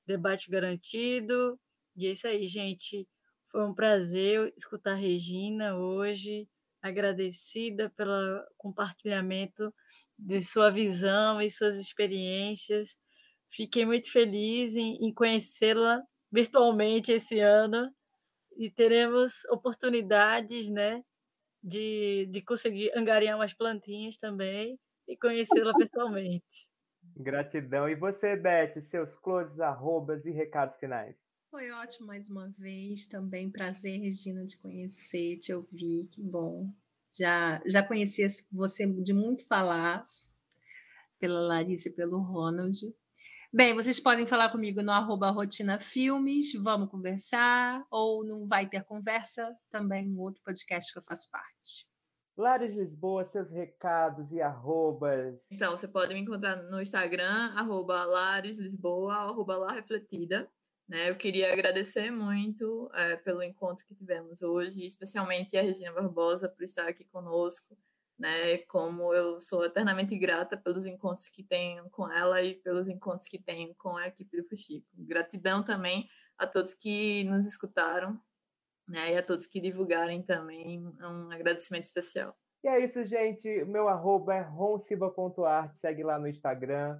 Debate 0.09 0.49
garantido. 0.49 1.59
E 1.95 2.07
é 2.07 2.11
isso 2.13 2.27
aí, 2.27 2.47
gente. 2.47 3.07
Foi 3.51 3.63
um 3.63 3.75
prazer 3.75 4.51
escutar 4.57 4.93
a 4.93 4.95
Regina 4.95 5.77
hoje. 5.77 6.47
Agradecida 6.81 7.91
pelo 7.95 8.43
compartilhamento 8.57 9.71
de 10.17 10.43
sua 10.43 10.71
visão 10.71 11.39
e 11.39 11.51
suas 11.51 11.75
experiências. 11.75 12.89
Fiquei 13.51 13.85
muito 13.85 14.11
feliz 14.11 14.75
em, 14.75 14.95
em 15.05 15.13
conhecê-la 15.13 16.01
virtualmente 16.31 17.11
esse 17.11 17.39
ano 17.39 17.91
e 18.57 18.71
teremos 18.71 19.45
oportunidades, 19.51 20.69
né, 20.69 21.03
de, 21.63 22.27
de 22.31 22.41
conseguir 22.41 22.91
angariar 22.97 23.37
umas 23.37 23.53
plantinhas 23.53 24.17
também 24.17 24.79
e 25.07 25.17
conhecê-la 25.17 25.73
pessoalmente. 25.75 26.68
Gratidão. 27.15 27.89
E 27.89 27.95
você, 27.95 28.35
Beth, 28.35 28.79
seus 28.81 29.15
closes, 29.15 29.59
arrobas 29.59 30.25
e 30.25 30.31
recados 30.31 30.75
finais? 30.77 31.15
Foi 31.51 31.71
ótimo 31.71 32.07
mais 32.07 32.29
uma 32.29 32.49
vez. 32.57 33.07
Também 33.07 33.49
prazer, 33.49 33.99
Regina, 33.99 34.45
de 34.45 34.57
conhecer, 34.57 35.37
te 35.37 35.53
ouvir. 35.53 36.07
Que 36.11 36.21
bom. 36.21 36.71
Já, 37.11 37.61
já 37.65 37.81
conhecia 37.81 38.27
você 38.51 38.85
de 38.85 39.13
muito 39.13 39.45
falar, 39.47 40.07
pela 41.19 41.39
Larissa 41.41 41.89
e 41.89 41.91
pelo 41.91 42.19
Ronald. 42.19 42.77
Bem, 43.51 43.73
vocês 43.73 43.99
podem 43.99 44.27
falar 44.27 44.49
comigo 44.49 44.83
no 44.83 44.91
arroba 44.91 45.31
Rotina 45.31 45.79
Filmes, 45.79 46.53
vamos 46.53 46.89
conversar, 46.89 47.83
ou 47.89 48.23
não 48.23 48.45
vai 48.45 48.69
ter 48.69 48.83
conversa, 48.83 49.57
também 49.71 50.07
um 50.07 50.19
outro 50.19 50.39
podcast 50.43 50.93
que 50.93 50.99
eu 50.99 51.03
faço 51.03 51.31
parte. 51.31 51.88
Lares 52.39 52.73
Lisboa, 52.73 53.25
seus 53.25 53.49
recados 53.51 54.31
e 54.31 54.41
arrobas. 54.41 55.39
Então, 55.51 55.71
você 55.75 55.87
pode 55.87 56.13
me 56.13 56.21
encontrar 56.21 56.55
no 56.63 56.81
Instagram, 56.81 57.53
arroba 57.55 58.05
Lares 58.05 58.57
Lisboa, 58.57 59.13
arroba 59.13 59.57
lá 59.57 59.73
refletida. 59.73 60.49
Né? 60.87 61.09
Eu 61.09 61.15
queria 61.15 61.51
agradecer 61.53 62.09
muito 62.09 62.89
é, 62.93 63.15
pelo 63.17 63.43
encontro 63.43 63.85
que 63.85 63.93
tivemos 63.93 64.41
hoje, 64.41 64.85
especialmente 64.85 65.57
a 65.57 65.61
Regina 65.61 65.91
Barbosa 65.91 66.49
por 66.49 66.63
estar 66.63 66.87
aqui 66.87 67.03
conosco 67.05 67.77
né? 68.19 68.57
Como 68.67 69.13
eu 69.13 69.39
sou 69.39 69.63
eternamente 69.63 70.15
grata 70.17 70.57
pelos 70.57 70.85
encontros 70.85 71.29
que 71.29 71.41
tenho 71.41 71.89
com 71.89 72.11
ela 72.11 72.43
e 72.43 72.55
pelos 72.55 72.89
encontros 72.89 73.29
que 73.29 73.39
tenho 73.39 73.73
com 73.75 73.95
a 73.95 74.07
equipe 74.07 74.35
do 74.35 74.47
Fuxico. 74.47 74.85
Gratidão 74.93 75.63
também 75.63 76.09
a 76.37 76.45
todos 76.45 76.73
que 76.73 77.23
nos 77.23 77.45
escutaram, 77.45 78.19
né? 78.89 79.13
E 79.13 79.17
a 79.17 79.23
todos 79.23 79.47
que 79.47 79.61
divulgarem 79.61 80.23
também. 80.23 80.85
Um 80.99 81.31
agradecimento 81.31 81.83
especial. 81.83 82.35
E 82.63 82.67
é 82.67 82.83
isso, 82.83 83.03
gente. 83.05 83.63
O 83.63 83.67
meu 83.67 83.87
arroba 83.87 84.35
é 84.35 84.41
ronsilva.art. 84.41 85.73
Segue 85.75 86.03
lá 86.03 86.19
no 86.19 86.27
Instagram. 86.27 86.99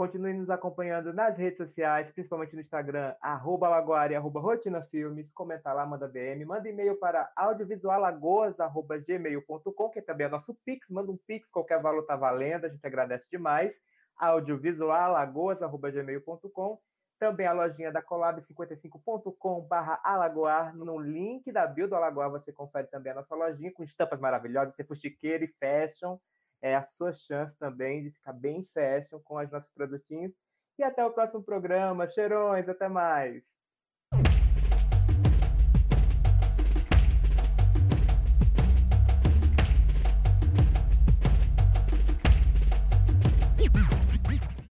Continue 0.00 0.34
nos 0.34 0.48
acompanhando 0.48 1.12
nas 1.12 1.36
redes 1.36 1.58
sociais, 1.58 2.10
principalmente 2.12 2.54
no 2.54 2.62
Instagram, 2.62 3.14
arroba 3.20 3.68
Lagoari, 3.68 4.14
arroba 4.14 4.40
Rotina 4.40 4.80
Filmes. 4.80 5.30
Comenta 5.30 5.74
lá, 5.74 5.84
manda 5.84 6.08
DM, 6.08 6.42
manda 6.46 6.66
e-mail 6.66 6.96
para 6.96 7.30
audiovisualagoas.gmail.com, 7.36 9.90
que 9.90 10.00
também 10.00 10.26
é 10.26 10.30
nosso 10.30 10.54
Pix. 10.64 10.88
Manda 10.88 11.12
um 11.12 11.18
Pix, 11.26 11.50
qualquer 11.50 11.82
valor 11.82 12.06
tá 12.06 12.16
valendo, 12.16 12.64
a 12.64 12.70
gente 12.70 12.86
agradece 12.86 13.26
demais. 13.30 13.78
audiovisualagoas.gmail.com. 14.16 16.80
Também 17.20 17.46
a 17.46 17.52
lojinha 17.52 17.92
da 17.92 18.02
colab55.com 18.02 19.60
barra 19.60 20.00
Alagoar. 20.02 20.74
No 20.76 20.98
link 20.98 21.52
da 21.52 21.68
bio 21.68 21.86
do 21.86 21.94
Alagoar 21.94 22.30
você 22.30 22.52
confere 22.52 22.88
também 22.88 23.12
a 23.12 23.16
nossa 23.16 23.36
lojinha 23.36 23.72
com 23.72 23.84
estampas 23.84 24.18
maravilhosas, 24.18 24.74
ser 24.74 24.86
fuxiqueiro 24.86 25.44
e 25.44 25.54
fashion 25.60 26.18
é 26.62 26.74
a 26.76 26.84
sua 26.84 27.12
chance 27.12 27.56
também 27.58 28.02
de 28.02 28.10
ficar 28.10 28.32
bem 28.32 28.64
fashion 28.74 29.18
com 29.20 29.36
os 29.36 29.50
nossos 29.50 29.72
produtinhos. 29.72 30.32
E 30.78 30.82
até 30.82 31.04
o 31.04 31.12
próximo 31.12 31.42
programa. 31.42 32.06
Cheirões, 32.06 32.68
até 32.68 32.88
mais! 32.88 33.49